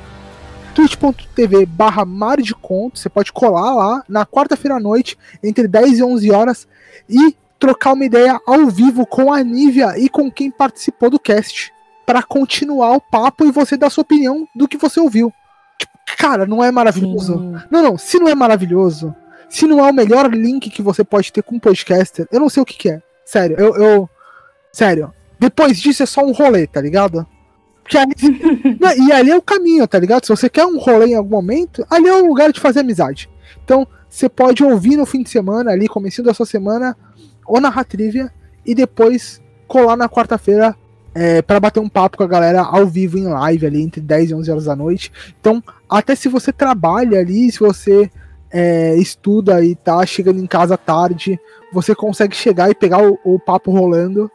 twitch.tv 0.73 1.65
barra 1.65 2.03
Mar 2.03 2.41
de 2.41 2.53
Conto. 2.53 2.99
Você 2.99 3.09
pode 3.09 3.31
colar 3.31 3.73
lá 3.73 4.03
na 4.07 4.25
quarta-feira 4.25 4.75
à 4.75 4.79
noite, 4.79 5.17
entre 5.43 5.67
10 5.67 5.99
e 5.99 6.03
11 6.03 6.31
horas, 6.31 6.67
e 7.09 7.35
trocar 7.59 7.93
uma 7.93 8.05
ideia 8.05 8.39
ao 8.45 8.67
vivo 8.67 9.05
com 9.05 9.31
a 9.31 9.41
Nívia 9.43 9.97
e 9.97 10.09
com 10.09 10.31
quem 10.31 10.51
participou 10.51 11.09
do 11.09 11.19
cast. 11.19 11.71
para 12.05 12.21
continuar 12.21 12.91
o 12.91 12.99
papo 12.99 13.45
e 13.45 13.51
você 13.51 13.77
dar 13.77 13.89
sua 13.89 14.01
opinião 14.01 14.45
do 14.53 14.67
que 14.67 14.75
você 14.75 14.99
ouviu. 14.99 15.31
Tipo, 15.79 15.93
cara, 16.17 16.45
não 16.45 16.61
é 16.61 16.69
maravilhoso? 16.69 17.39
Sim. 17.39 17.55
Não, 17.71 17.81
não, 17.81 17.97
se 17.97 18.19
não 18.19 18.27
é 18.27 18.35
maravilhoso, 18.35 19.15
se 19.49 19.65
não 19.65 19.79
é 19.79 19.89
o 19.89 19.93
melhor 19.93 20.29
link 20.29 20.69
que 20.69 20.81
você 20.81 21.01
pode 21.01 21.31
ter 21.31 21.41
com 21.41 21.55
um 21.55 21.59
podcaster, 21.59 22.27
eu 22.29 22.41
não 22.41 22.49
sei 22.49 22.61
o 22.61 22.65
que, 22.65 22.75
que 22.77 22.89
é. 22.89 23.01
Sério, 23.23 23.55
eu, 23.57 23.75
eu. 23.77 24.09
Sério. 24.73 25.13
Depois 25.39 25.79
disso 25.79 26.03
é 26.03 26.05
só 26.05 26.25
um 26.25 26.33
rolê, 26.33 26.67
tá 26.67 26.81
ligado? 26.81 27.25
e 28.97 29.11
ali 29.11 29.31
é 29.31 29.37
o 29.37 29.41
caminho, 29.41 29.87
tá 29.87 29.99
ligado? 29.99 30.25
Se 30.25 30.29
você 30.29 30.49
quer 30.49 30.65
um 30.65 30.79
rolê 30.79 31.07
em 31.07 31.15
algum 31.15 31.29
momento, 31.29 31.85
ali 31.89 32.07
é 32.07 32.15
o 32.15 32.25
lugar 32.25 32.51
de 32.51 32.59
fazer 32.59 32.79
amizade. 32.79 33.29
Então, 33.63 33.87
você 34.09 34.29
pode 34.29 34.63
ouvir 34.63 34.95
no 34.95 35.05
fim 35.05 35.23
de 35.23 35.29
semana, 35.29 35.71
ali, 35.71 35.87
começando 35.87 36.27
da 36.27 36.33
sua 36.33 36.45
semana, 36.45 36.95
ou 37.45 37.59
na 37.59 37.83
Trivia, 37.83 38.31
e 38.65 38.73
depois 38.73 39.41
colar 39.67 39.97
na 39.97 40.07
quarta-feira 40.07 40.75
é, 41.15 41.41
para 41.41 41.59
bater 41.59 41.79
um 41.79 41.89
papo 41.89 42.17
com 42.17 42.23
a 42.23 42.27
galera 42.27 42.61
ao 42.61 42.87
vivo 42.87 43.17
em 43.17 43.27
live 43.27 43.65
ali, 43.65 43.81
entre 43.81 44.01
10 44.01 44.31
e 44.31 44.35
11 44.35 44.51
horas 44.51 44.65
da 44.65 44.75
noite. 44.75 45.11
Então, 45.39 45.63
até 45.89 46.15
se 46.15 46.27
você 46.27 46.51
trabalha 46.51 47.19
ali, 47.19 47.51
se 47.51 47.59
você 47.59 48.09
é, 48.51 48.95
estuda 48.97 49.63
e 49.63 49.75
tá 49.75 50.05
chegando 50.05 50.39
em 50.39 50.47
casa 50.47 50.77
tarde, 50.77 51.39
você 51.71 51.95
consegue 51.95 52.35
chegar 52.35 52.69
e 52.69 52.75
pegar 52.75 53.03
o, 53.03 53.19
o 53.23 53.39
papo 53.39 53.71
rolando. 53.71 54.29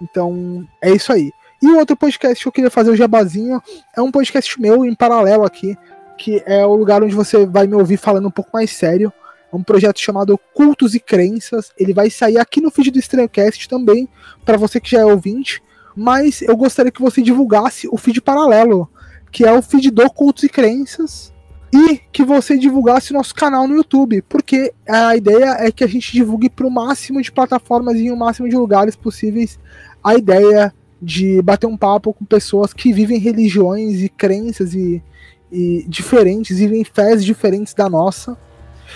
Então, 0.00 0.66
é 0.80 0.90
isso 0.90 1.12
aí. 1.12 1.32
E 1.62 1.68
o 1.68 1.78
outro 1.78 1.96
podcast 1.96 2.42
que 2.42 2.48
eu 2.48 2.52
queria 2.52 2.70
fazer 2.70 2.90
o 2.90 2.96
jabazinho 2.96 3.62
é 3.96 4.02
um 4.02 4.10
podcast 4.10 4.60
meu 4.60 4.84
em 4.84 4.94
paralelo 4.96 5.44
aqui, 5.44 5.78
que 6.18 6.42
é 6.44 6.66
o 6.66 6.74
lugar 6.74 7.04
onde 7.04 7.14
você 7.14 7.46
vai 7.46 7.68
me 7.68 7.76
ouvir 7.76 7.98
falando 7.98 8.26
um 8.26 8.32
pouco 8.32 8.50
mais 8.52 8.72
sério. 8.72 9.12
É 9.52 9.54
um 9.54 9.62
projeto 9.62 10.00
chamado 10.00 10.36
Cultos 10.52 10.92
e 10.96 10.98
Crenças. 10.98 11.70
Ele 11.78 11.94
vai 11.94 12.10
sair 12.10 12.38
aqui 12.38 12.60
no 12.60 12.68
feed 12.68 12.90
do 12.90 12.98
Estranhocast 12.98 13.68
também, 13.68 14.08
para 14.44 14.56
você 14.56 14.80
que 14.80 14.90
já 14.90 15.00
é 15.00 15.04
ouvinte. 15.04 15.62
Mas 15.94 16.42
eu 16.42 16.56
gostaria 16.56 16.90
que 16.90 17.00
você 17.00 17.22
divulgasse 17.22 17.86
o 17.92 17.96
feed 17.96 18.20
paralelo, 18.20 18.90
que 19.30 19.44
é 19.44 19.52
o 19.52 19.62
feed 19.62 19.92
do 19.92 20.10
Cultos 20.10 20.42
e 20.42 20.48
Crenças, 20.48 21.32
e 21.72 21.98
que 22.10 22.24
você 22.24 22.58
divulgasse 22.58 23.12
nosso 23.12 23.34
canal 23.34 23.68
no 23.68 23.76
YouTube, 23.76 24.20
porque 24.22 24.74
a 24.88 25.16
ideia 25.16 25.56
é 25.60 25.70
que 25.70 25.84
a 25.84 25.86
gente 25.86 26.12
divulgue 26.12 26.50
para 26.50 26.66
o 26.66 26.70
máximo 26.70 27.22
de 27.22 27.30
plataformas 27.30 27.96
e 27.98 28.10
o 28.10 28.16
máximo 28.16 28.48
de 28.48 28.56
lugares 28.56 28.96
possíveis 28.96 29.60
a 30.02 30.16
ideia 30.16 30.74
de 31.02 31.42
bater 31.42 31.66
um 31.66 31.76
papo 31.76 32.12
com 32.12 32.24
pessoas 32.24 32.72
que 32.72 32.92
vivem 32.92 33.18
religiões 33.18 34.00
e 34.00 34.08
crenças 34.08 34.72
e, 34.72 35.02
e 35.50 35.84
diferentes, 35.88 36.60
vivem 36.60 36.84
fés 36.84 37.24
diferentes 37.24 37.74
da 37.74 37.90
nossa. 37.90 38.38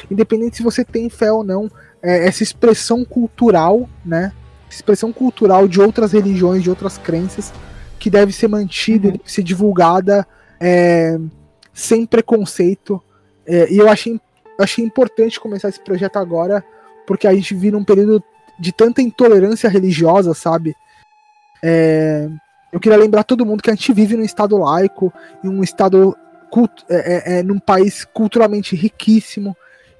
Independente 0.08 0.58
se 0.58 0.62
você 0.62 0.84
tem 0.84 1.10
fé 1.10 1.32
ou 1.32 1.42
não, 1.42 1.68
é, 2.00 2.28
essa 2.28 2.44
expressão 2.44 3.04
cultural, 3.04 3.88
né? 4.04 4.32
Expressão 4.70 5.12
cultural 5.12 5.66
de 5.66 5.80
outras 5.80 6.12
religiões, 6.12 6.62
de 6.62 6.70
outras 6.70 6.96
crenças, 6.96 7.52
que 7.98 8.08
deve 8.08 8.32
ser 8.32 8.46
mantida, 8.46 9.08
uhum. 9.08 9.12
deve 9.14 9.32
ser 9.32 9.42
divulgada 9.42 10.24
é, 10.60 11.18
sem 11.72 12.06
preconceito. 12.06 13.02
É, 13.44 13.72
e 13.72 13.78
eu 13.78 13.88
achei, 13.88 14.20
achei 14.60 14.84
importante 14.84 15.40
começar 15.40 15.70
esse 15.70 15.80
projeto 15.80 16.18
agora, 16.18 16.64
porque 17.04 17.26
a 17.26 17.34
gente 17.34 17.52
vive 17.54 17.72
num 17.72 17.84
período 17.84 18.22
de 18.60 18.70
tanta 18.70 19.02
intolerância 19.02 19.68
religiosa, 19.68 20.34
sabe? 20.34 20.76
É, 21.62 22.28
eu 22.72 22.80
queria 22.80 22.98
lembrar 22.98 23.24
todo 23.24 23.46
mundo 23.46 23.62
que 23.62 23.70
a 23.70 23.74
gente 23.74 23.92
vive 23.92 24.16
num 24.16 24.24
estado 24.24 24.56
laico, 24.56 25.12
em 25.42 25.48
um 25.48 25.62
estado 25.62 26.16
culto, 26.50 26.84
é, 26.88 27.36
é, 27.36 27.38
é 27.38 27.42
num 27.42 27.58
país 27.58 28.04
culturalmente 28.04 28.76
riquíssimo. 28.76 29.56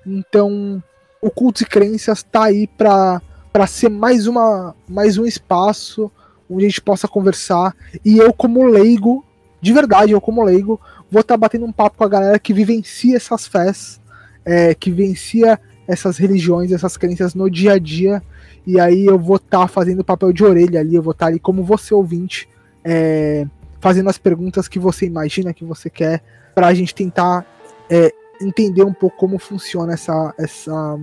Então, 0.07 0.83
o 1.21 1.31
culto 1.31 1.63
e 1.63 1.67
crenças 1.67 2.19
está 2.19 2.45
aí 2.45 2.67
para 2.67 3.21
para 3.53 3.67
ser 3.67 3.89
mais 3.89 4.27
uma 4.27 4.75
mais 4.87 5.17
um 5.17 5.25
espaço 5.25 6.13
onde 6.49 6.67
a 6.67 6.69
gente 6.69 6.83
possa 6.83 7.09
conversar 7.09 7.75
e 8.05 8.19
eu 8.19 8.33
como 8.33 8.67
leigo, 8.67 9.25
de 9.61 9.73
verdade, 9.73 10.13
eu 10.13 10.21
como 10.21 10.45
leigo, 10.45 10.81
vou 11.11 11.23
estar 11.23 11.35
tá 11.35 11.39
batendo 11.39 11.65
um 11.65 11.73
papo 11.73 11.97
com 11.97 12.05
a 12.05 12.09
galera 12.09 12.39
que 12.39 12.53
vivencia 12.53 13.17
essas 13.17 13.47
fés, 13.47 14.01
é, 14.45 14.75
que 14.75 14.91
vivencia 14.91 15.59
essas 15.89 16.19
religiões, 16.19 16.71
essas 16.71 16.97
crenças 16.97 17.35
no 17.35 17.51
dia 17.51 17.73
a 17.73 17.79
dia 17.79 18.23
e 18.67 18.81
aí 18.81 19.07
eu 19.07 19.19
vou 19.19 19.37
estar 19.37 19.61
tá 19.61 19.69
fazendo 19.69 20.05
papel 20.05 20.33
de 20.33 20.45
orelha 20.45 20.81
ali, 20.81 20.95
eu 20.95 21.03
vou 21.03 21.13
estar 21.13 21.27
tá 21.27 21.31
ali 21.31 21.39
como 21.39 21.63
você 21.63 21.95
ouvinte, 21.95 22.49
é, 22.85 23.47
fazendo 23.81 24.11
as 24.11 24.19
perguntas 24.19 24.67
que 24.67 24.79
você 24.79 25.07
imagina 25.07 25.55
que 25.55 25.65
você 25.65 25.89
quer, 25.89 26.23
para 26.55 26.67
a 26.67 26.75
gente 26.75 26.95
tentar 26.95 27.47
é, 27.89 28.13
entender 28.41 28.83
um 28.83 28.93
pouco 28.93 29.17
como 29.17 29.39
funciona 29.39 29.93
essa, 29.93 30.35
essa 30.39 30.99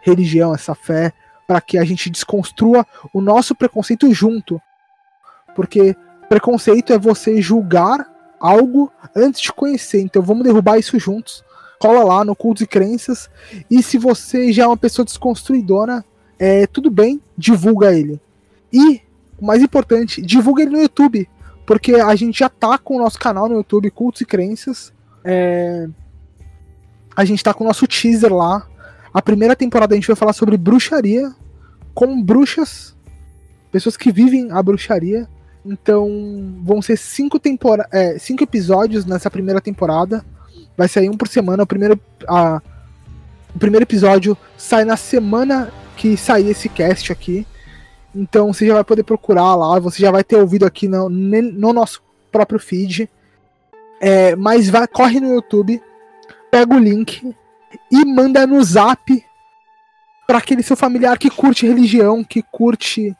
religião, 0.00 0.54
essa 0.54 0.74
fé, 0.74 1.12
para 1.46 1.60
que 1.60 1.76
a 1.76 1.84
gente 1.84 2.08
desconstrua 2.08 2.86
o 3.12 3.20
nosso 3.20 3.54
preconceito 3.54 4.12
junto. 4.14 4.60
Porque 5.54 5.94
preconceito 6.28 6.92
é 6.92 6.98
você 6.98 7.40
julgar 7.40 8.06
algo 8.40 8.90
antes 9.14 9.40
de 9.40 9.52
conhecer. 9.52 10.00
Então 10.00 10.22
vamos 10.22 10.44
derrubar 10.44 10.78
isso 10.78 10.98
juntos. 10.98 11.44
Cola 11.78 12.02
lá 12.02 12.24
no 12.24 12.34
Cultos 12.34 12.62
e 12.62 12.66
Crenças. 12.66 13.28
E 13.70 13.82
se 13.82 13.98
você 13.98 14.52
já 14.52 14.64
é 14.64 14.66
uma 14.66 14.76
pessoa 14.76 15.04
desconstruidora, 15.04 16.04
é, 16.38 16.66
tudo 16.66 16.90
bem, 16.90 17.20
divulga 17.36 17.92
ele. 17.92 18.20
E, 18.72 19.00
o 19.40 19.44
mais 19.44 19.62
importante, 19.62 20.20
divulga 20.22 20.62
ele 20.62 20.72
no 20.72 20.82
YouTube. 20.82 21.28
Porque 21.66 21.94
a 21.94 22.14
gente 22.14 22.40
já 22.40 22.48
tá 22.48 22.76
com 22.76 22.96
o 22.96 22.98
nosso 22.98 23.18
canal 23.18 23.48
no 23.48 23.56
YouTube, 23.56 23.90
Cultos 23.90 24.20
e 24.20 24.26
Crenças. 24.26 24.92
É, 25.24 25.88
a 27.16 27.24
gente 27.24 27.42
tá 27.42 27.54
com 27.54 27.64
o 27.64 27.66
nosso 27.66 27.86
teaser 27.86 28.32
lá. 28.32 28.66
A 29.12 29.22
primeira 29.22 29.56
temporada 29.56 29.94
a 29.94 29.96
gente 29.96 30.06
vai 30.06 30.16
falar 30.16 30.32
sobre 30.32 30.56
bruxaria 30.56 31.32
com 31.94 32.20
bruxas, 32.20 32.96
pessoas 33.70 33.96
que 33.96 34.10
vivem 34.12 34.50
a 34.50 34.62
bruxaria. 34.62 35.28
Então 35.64 36.08
vão 36.62 36.82
ser 36.82 36.98
cinco, 36.98 37.38
tempora 37.38 37.88
é, 37.90 38.18
cinco 38.18 38.42
episódios 38.42 39.06
nessa 39.06 39.30
primeira 39.30 39.60
temporada. 39.60 40.24
Vai 40.76 40.88
sair 40.88 41.08
um 41.08 41.16
por 41.16 41.28
semana. 41.28 41.62
O 41.62 41.66
primeiro, 41.66 41.98
a, 42.28 42.60
o 43.54 43.58
primeiro 43.58 43.84
episódio 43.84 44.36
sai 44.58 44.84
na 44.84 44.96
semana 44.96 45.72
que 45.94 46.16
sair 46.16 46.50
esse 46.50 46.68
cast 46.68 47.12
aqui. 47.12 47.46
Então 48.14 48.52
você 48.52 48.66
já 48.66 48.74
vai 48.74 48.84
poder 48.84 49.02
procurar 49.02 49.54
lá, 49.54 49.78
você 49.78 50.00
já 50.00 50.10
vai 50.10 50.22
ter 50.22 50.36
ouvido 50.36 50.64
aqui 50.64 50.86
no, 50.86 51.08
no 51.08 51.72
nosso 51.72 52.02
próprio 52.30 52.60
feed. 52.60 53.10
É, 54.00 54.36
mas 54.36 54.68
vai, 54.68 54.86
corre 54.86 55.18
no 55.18 55.34
YouTube, 55.34 55.82
pega 56.50 56.74
o 56.74 56.78
link 56.78 57.34
e 57.90 58.04
manda 58.04 58.46
no 58.46 58.62
zap 58.62 59.24
para 60.26 60.38
aquele 60.38 60.62
seu 60.62 60.76
familiar 60.76 61.18
que 61.18 61.30
curte 61.30 61.66
religião, 61.66 62.22
que 62.22 62.42
curte. 62.42 63.16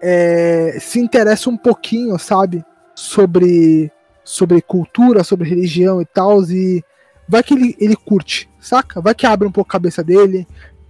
É, 0.00 0.78
se 0.80 1.00
interessa 1.00 1.50
um 1.50 1.56
pouquinho, 1.56 2.16
sabe? 2.18 2.64
Sobre, 2.94 3.90
sobre 4.24 4.62
cultura, 4.62 5.24
sobre 5.24 5.48
religião 5.48 6.00
e 6.00 6.04
tal. 6.04 6.42
E 6.44 6.84
vai 7.28 7.42
que 7.42 7.52
ele, 7.52 7.76
ele 7.80 7.96
curte, 7.96 8.48
saca? 8.60 9.00
Vai 9.00 9.14
que 9.14 9.26
abre 9.26 9.48
um 9.48 9.52
pouco 9.52 9.68
a 9.68 9.72
cabeça 9.72 10.04
dele 10.04 10.46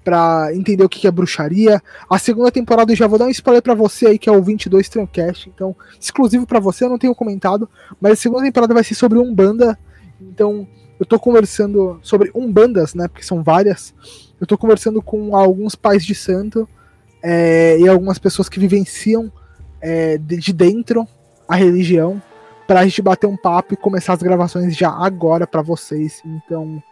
para 0.08 0.54
entender 0.54 0.82
o 0.82 0.88
que 0.88 1.06
é 1.06 1.10
bruxaria. 1.10 1.82
A 2.08 2.18
segunda 2.18 2.50
temporada 2.50 2.90
eu 2.90 2.96
já 2.96 3.06
vou 3.06 3.18
dar 3.18 3.26
um 3.26 3.30
spoiler 3.30 3.62
para 3.62 3.74
você 3.74 4.06
aí, 4.06 4.18
que 4.18 4.26
é 4.26 4.32
o 4.32 4.42
22 4.42 4.88
Trancast. 4.88 5.50
Então, 5.54 5.76
exclusivo 6.00 6.46
para 6.46 6.58
você, 6.58 6.86
eu 6.86 6.88
não 6.88 6.96
tenho 6.96 7.14
comentado. 7.14 7.68
Mas 8.00 8.12
a 8.12 8.16
segunda 8.16 8.42
temporada 8.42 8.72
vai 8.72 8.82
ser 8.82 8.94
sobre 8.94 9.18
Umbanda. 9.18 9.78
Então, 10.18 10.66
eu 10.98 11.04
tô 11.04 11.20
conversando 11.20 12.00
sobre 12.02 12.30
Umbandas, 12.34 12.94
né? 12.94 13.06
Porque 13.06 13.22
são 13.22 13.42
várias. 13.42 13.92
Eu 14.40 14.46
tô 14.46 14.56
conversando 14.56 15.02
com 15.02 15.36
alguns 15.36 15.74
pais 15.74 16.06
de 16.06 16.14
santo 16.14 16.66
é, 17.22 17.78
e 17.78 17.86
algumas 17.86 18.18
pessoas 18.18 18.48
que 18.48 18.58
vivenciam 18.58 19.30
é, 19.78 20.16
de 20.16 20.54
dentro 20.54 21.06
a 21.46 21.54
religião 21.54 22.22
pra 22.66 22.84
gente 22.84 23.02
bater 23.02 23.26
um 23.26 23.36
papo 23.36 23.74
e 23.74 23.76
começar 23.76 24.14
as 24.14 24.22
gravações 24.22 24.74
já 24.74 24.90
agora 24.90 25.46
para 25.46 25.60
vocês. 25.60 26.22
Então, 26.24 26.82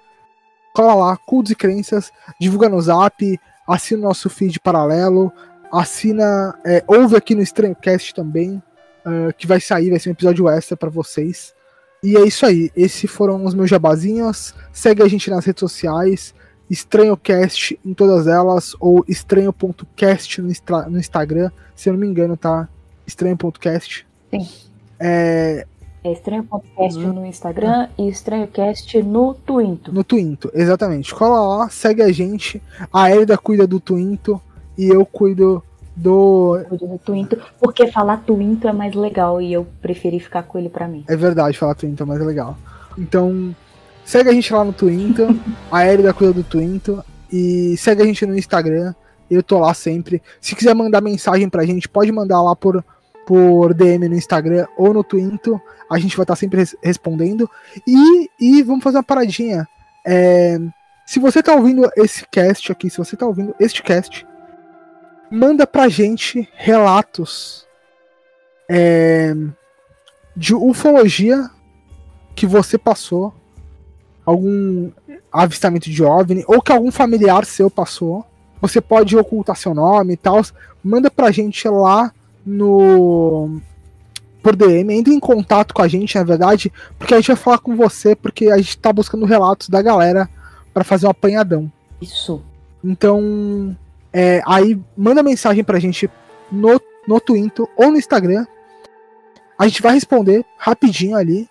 cola 0.76 0.94
lá, 0.94 1.16
Cultos 1.16 1.52
e 1.52 1.54
Crenças, 1.54 2.12
divulga 2.38 2.68
no 2.68 2.78
zap, 2.82 3.40
assina 3.66 4.02
o 4.02 4.04
nosso 4.04 4.28
feed 4.28 4.60
paralelo, 4.60 5.32
assina, 5.72 6.54
é, 6.66 6.84
ouve 6.86 7.16
aqui 7.16 7.34
no 7.34 7.40
Estranhocast 7.40 8.14
também, 8.14 8.62
uh, 9.06 9.32
que 9.38 9.46
vai 9.46 9.58
sair, 9.58 9.88
vai 9.88 9.98
ser 9.98 10.10
um 10.10 10.12
episódio 10.12 10.46
extra 10.50 10.76
para 10.76 10.90
vocês. 10.90 11.54
E 12.04 12.14
é 12.14 12.26
isso 12.26 12.44
aí, 12.44 12.70
esses 12.76 13.10
foram 13.10 13.42
os 13.42 13.54
meus 13.54 13.70
jabazinhos. 13.70 14.54
Segue 14.70 15.02
a 15.02 15.08
gente 15.08 15.30
nas 15.30 15.46
redes 15.46 15.60
sociais, 15.60 16.34
EstranhoCast 16.68 17.80
em 17.82 17.94
todas 17.94 18.26
elas, 18.26 18.76
ou 18.78 19.02
estranho.cast 19.08 20.42
no, 20.42 20.48
no 20.90 20.98
Instagram, 20.98 21.50
se 21.74 21.88
eu 21.88 21.94
não 21.94 22.00
me 22.00 22.06
engano, 22.06 22.36
tá? 22.36 22.68
Estranho.cast. 23.06 24.06
Sim. 24.30 24.46
É, 25.00 25.66
é 26.06 26.12
estranho.cast 26.12 26.98
uhum. 26.98 27.12
no 27.12 27.26
Instagram 27.26 27.88
e 27.98 28.08
estranhocast 28.08 29.02
no 29.02 29.34
Twinto. 29.34 29.92
No 29.92 30.04
Twinto, 30.04 30.50
exatamente. 30.54 31.12
Cola 31.12 31.58
lá, 31.58 31.68
segue 31.68 32.00
a 32.00 32.12
gente. 32.12 32.62
A 32.92 33.10
Elida 33.10 33.36
cuida 33.36 33.66
do 33.66 33.80
Twinto 33.80 34.40
e 34.78 34.86
eu 34.86 35.04
cuido 35.04 35.62
do. 35.96 36.60
Cuido 36.68 36.86
do 36.86 36.98
Twinto, 36.98 37.38
porque 37.60 37.88
falar 37.88 38.18
Twinto 38.18 38.68
é 38.68 38.72
mais 38.72 38.94
legal 38.94 39.40
e 39.42 39.52
eu 39.52 39.66
preferi 39.82 40.20
ficar 40.20 40.44
com 40.44 40.58
ele 40.58 40.68
para 40.68 40.86
mim. 40.86 41.04
É 41.08 41.16
verdade, 41.16 41.58
falar 41.58 41.74
Twinto 41.74 42.04
é 42.04 42.06
mais 42.06 42.20
legal. 42.20 42.56
Então, 42.96 43.54
segue 44.04 44.30
a 44.30 44.32
gente 44.32 44.52
lá 44.52 44.64
no 44.64 44.72
Twinto. 44.72 45.22
a 45.72 45.86
Elida 45.86 46.14
cuida 46.14 46.32
do 46.32 46.44
Twinto. 46.44 47.02
E 47.32 47.76
segue 47.76 48.02
a 48.02 48.06
gente 48.06 48.24
no 48.24 48.38
Instagram. 48.38 48.94
Eu 49.28 49.42
tô 49.42 49.58
lá 49.58 49.74
sempre. 49.74 50.22
Se 50.40 50.54
quiser 50.54 50.72
mandar 50.72 51.00
mensagem 51.00 51.48
pra 51.48 51.66
gente, 51.66 51.88
pode 51.88 52.12
mandar 52.12 52.40
lá 52.40 52.54
por 52.54 52.84
por 53.26 53.74
DM 53.74 54.08
no 54.08 54.14
Instagram 54.14 54.66
ou 54.78 54.94
no 54.94 55.02
Twitter. 55.02 55.60
A 55.90 55.98
gente 55.98 56.16
vai 56.16 56.24
estar 56.24 56.36
sempre 56.36 56.58
res 56.58 56.76
respondendo. 56.82 57.50
E, 57.86 58.30
e 58.40 58.62
vamos 58.62 58.82
fazer 58.82 58.98
uma 58.98 59.02
paradinha. 59.02 59.66
É, 60.04 60.58
se 61.04 61.18
você 61.20 61.40
está 61.40 61.54
ouvindo 61.54 61.88
esse 61.96 62.26
cast 62.26 62.72
aqui, 62.72 62.90
se 62.90 62.98
você 62.98 63.14
está 63.14 63.26
ouvindo 63.26 63.54
este 63.60 63.82
cast, 63.82 64.26
manda 65.30 65.66
pra 65.66 65.88
gente 65.88 66.48
relatos 66.54 67.66
é, 68.68 69.34
de 70.36 70.54
ufologia 70.54 71.48
que 72.34 72.46
você 72.46 72.76
passou, 72.76 73.32
algum 74.24 74.90
avistamento 75.32 75.88
de 75.88 76.02
OVNI, 76.02 76.44
ou 76.46 76.60
que 76.60 76.72
algum 76.72 76.90
familiar 76.90 77.44
seu 77.44 77.70
passou. 77.70 78.26
Você 78.60 78.80
pode 78.80 79.16
ocultar 79.16 79.56
seu 79.56 79.74
nome 79.74 80.14
e 80.14 80.16
tal. 80.16 80.42
Manda 80.82 81.10
pra 81.10 81.30
gente 81.30 81.68
lá 81.68 82.12
no 82.44 83.60
por 84.46 84.54
DM, 84.54 84.94
entre 84.94 85.12
em 85.12 85.18
contato 85.18 85.74
com 85.74 85.82
a 85.82 85.88
gente, 85.88 86.14
na 86.14 86.22
verdade, 86.22 86.72
porque 86.96 87.12
a 87.12 87.16
gente 87.16 87.26
vai 87.26 87.36
falar 87.36 87.58
com 87.58 87.74
você, 87.74 88.14
porque 88.14 88.48
a 88.48 88.56
gente 88.58 88.78
tá 88.78 88.92
buscando 88.92 89.26
relatos 89.26 89.68
da 89.68 89.82
galera 89.82 90.30
para 90.72 90.84
fazer 90.84 91.08
um 91.08 91.10
apanhadão. 91.10 91.68
Isso. 92.00 92.40
Então, 92.84 93.76
é, 94.12 94.40
aí 94.46 94.80
manda 94.96 95.20
mensagem 95.20 95.64
pra 95.64 95.80
gente 95.80 96.08
no, 96.52 96.80
no 97.08 97.20
Twitter 97.20 97.66
ou 97.76 97.90
no 97.90 97.98
Instagram. 97.98 98.46
A 99.58 99.66
gente 99.66 99.82
vai 99.82 99.94
responder 99.94 100.44
rapidinho 100.56 101.16
ali. 101.16 101.48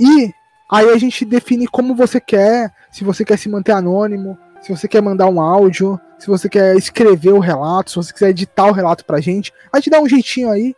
E 0.00 0.32
aí 0.70 0.88
a 0.88 0.96
gente 0.96 1.26
define 1.26 1.68
como 1.68 1.94
você 1.94 2.18
quer, 2.18 2.72
se 2.90 3.04
você 3.04 3.26
quer 3.26 3.36
se 3.36 3.50
manter 3.50 3.72
anônimo, 3.72 4.38
se 4.62 4.74
você 4.74 4.88
quer 4.88 5.02
mandar 5.02 5.26
um 5.26 5.38
áudio, 5.38 6.00
se 6.18 6.28
você 6.28 6.48
quer 6.48 6.74
escrever 6.78 7.34
o 7.34 7.40
relato, 7.40 7.90
se 7.90 7.96
você 7.96 8.10
quiser 8.10 8.30
editar 8.30 8.68
o 8.68 8.72
relato 8.72 9.04
pra 9.04 9.20
gente, 9.20 9.52
a 9.70 9.76
gente 9.76 9.90
dá 9.90 10.00
um 10.00 10.08
jeitinho 10.08 10.50
aí 10.50 10.74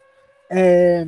é, 0.51 1.07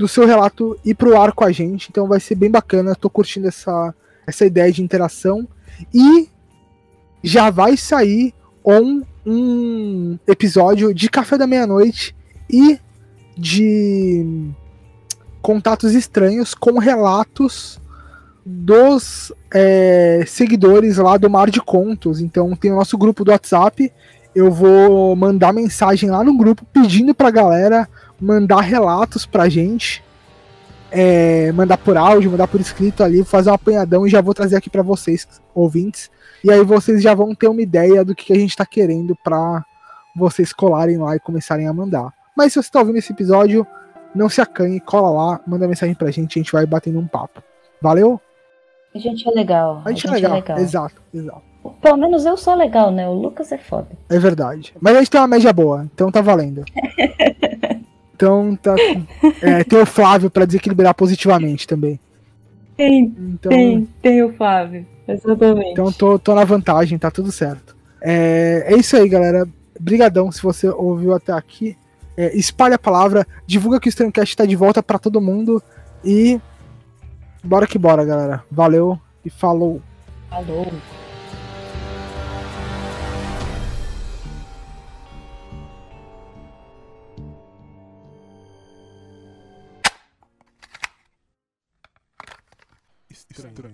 do 0.00 0.08
seu 0.08 0.26
relato 0.26 0.80
ir 0.82 0.94
pro 0.94 1.20
ar 1.20 1.30
com 1.32 1.44
a 1.44 1.52
gente. 1.52 1.88
Então 1.90 2.08
vai 2.08 2.18
ser 2.18 2.34
bem 2.34 2.50
bacana. 2.50 2.96
Tô 2.96 3.10
curtindo 3.10 3.46
essa, 3.48 3.94
essa 4.26 4.46
ideia 4.46 4.72
de 4.72 4.82
interação. 4.82 5.46
E 5.92 6.26
já 7.22 7.50
vai 7.50 7.76
sair 7.76 8.32
um, 8.64 9.02
um 9.26 10.18
episódio 10.26 10.94
de 10.94 11.10
Café 11.10 11.36
da 11.36 11.46
Meia-Noite 11.46 12.16
e 12.48 12.80
de 13.36 14.48
contatos 15.42 15.92
estranhos 15.92 16.54
com 16.54 16.78
relatos 16.78 17.78
dos 18.42 19.30
é, 19.52 20.24
seguidores 20.26 20.96
lá 20.96 21.18
do 21.18 21.28
Mar 21.28 21.50
de 21.50 21.60
Contos. 21.60 22.22
Então 22.22 22.56
tem 22.56 22.72
o 22.72 22.76
nosso 22.76 22.96
grupo 22.96 23.22
do 23.22 23.32
WhatsApp. 23.32 23.92
Eu 24.34 24.50
vou 24.50 25.14
mandar 25.14 25.52
mensagem 25.52 26.08
lá 26.08 26.24
no 26.24 26.38
grupo 26.38 26.64
pedindo 26.72 27.14
pra 27.14 27.30
galera 27.30 27.86
mandar 28.20 28.60
relatos 28.60 29.26
pra 29.26 29.48
gente. 29.48 30.02
É, 30.92 31.52
mandar 31.52 31.78
por 31.78 31.96
áudio, 31.96 32.32
mandar 32.32 32.48
por 32.48 32.60
escrito 32.60 33.04
ali, 33.04 33.22
fazer 33.22 33.50
um 33.50 33.54
apanhadão 33.54 34.04
e 34.04 34.10
já 34.10 34.20
vou 34.20 34.34
trazer 34.34 34.56
aqui 34.56 34.68
para 34.68 34.82
vocês, 34.82 35.26
ouvintes. 35.54 36.10
E 36.42 36.50
aí 36.50 36.64
vocês 36.64 37.00
já 37.00 37.14
vão 37.14 37.32
ter 37.32 37.46
uma 37.46 37.62
ideia 37.62 38.04
do 38.04 38.14
que 38.14 38.32
a 38.32 38.36
gente 38.36 38.56
tá 38.56 38.66
querendo 38.66 39.16
pra 39.22 39.64
vocês 40.16 40.52
colarem 40.52 40.98
lá 40.98 41.14
e 41.14 41.20
começarem 41.20 41.68
a 41.68 41.72
mandar. 41.72 42.12
Mas 42.36 42.52
se 42.52 42.62
você 42.62 42.70
tá 42.70 42.80
ouvindo 42.80 42.98
esse 42.98 43.12
episódio, 43.12 43.64
não 44.14 44.28
se 44.28 44.40
acanhe, 44.40 44.80
cola 44.80 45.10
lá, 45.10 45.40
manda 45.46 45.68
mensagem 45.68 45.94
pra 45.94 46.10
gente, 46.10 46.38
a 46.38 46.42
gente 46.42 46.52
vai 46.52 46.66
batendo 46.66 46.98
um 46.98 47.06
papo. 47.06 47.42
Valeu? 47.80 48.20
A 48.94 48.98
gente 48.98 49.28
é 49.28 49.30
legal. 49.30 49.82
A 49.84 49.90
gente, 49.90 50.08
a 50.08 50.10
gente 50.10 50.24
é, 50.24 50.28
legal. 50.28 50.32
é, 50.32 50.40
legal. 50.40 50.58
Exato, 50.58 51.02
exato. 51.14 51.42
Pelo 51.80 51.96
menos 51.96 52.24
eu 52.24 52.36
sou 52.36 52.54
legal, 52.54 52.90
né? 52.90 53.08
O 53.08 53.12
Lucas 53.12 53.52
é 53.52 53.58
foda. 53.58 53.88
É 54.08 54.18
verdade. 54.18 54.74
Mas 54.80 54.96
a 54.96 54.98
gente 54.98 55.10
tem 55.10 55.20
uma 55.20 55.28
média 55.28 55.52
boa, 55.52 55.84
então 55.92 56.10
tá 56.10 56.20
valendo. 56.20 56.64
então 58.20 58.56
tá. 58.56 58.74
É, 59.40 59.64
tem 59.64 59.78
o 59.78 59.86
Flávio 59.86 60.30
pra 60.30 60.44
desequilibrar 60.44 60.94
positivamente 60.94 61.66
também. 61.66 61.98
Tem, 62.76 63.14
então, 63.18 63.50
tem, 63.50 63.88
tem 64.02 64.22
o 64.22 64.32
Flávio. 64.34 64.86
Exatamente. 65.06 65.70
Então 65.70 65.90
tô, 65.92 66.18
tô 66.18 66.34
na 66.34 66.44
vantagem, 66.44 66.98
tá 66.98 67.10
tudo 67.10 67.32
certo. 67.32 67.76
É, 68.00 68.64
é 68.68 68.76
isso 68.76 68.96
aí, 68.96 69.08
galera. 69.08 69.48
Brigadão 69.78 70.30
se 70.30 70.42
você 70.42 70.68
ouviu 70.68 71.14
até 71.14 71.32
aqui. 71.32 71.76
É, 72.16 72.36
espalha 72.36 72.74
a 72.74 72.78
palavra, 72.78 73.26
divulga 73.46 73.80
que 73.80 73.88
o 73.88 73.90
Streamcast 73.90 74.36
tá 74.36 74.44
de 74.44 74.56
volta 74.56 74.82
para 74.82 74.98
todo 74.98 75.20
mundo 75.20 75.62
e 76.04 76.38
Bora 77.42 77.66
que 77.66 77.78
bora, 77.78 78.04
galera. 78.04 78.44
Valeu 78.50 78.98
e 79.24 79.30
falou. 79.30 79.80
Falou. 80.28 80.70
Estranho 93.30 93.54
Cast. 93.54 93.69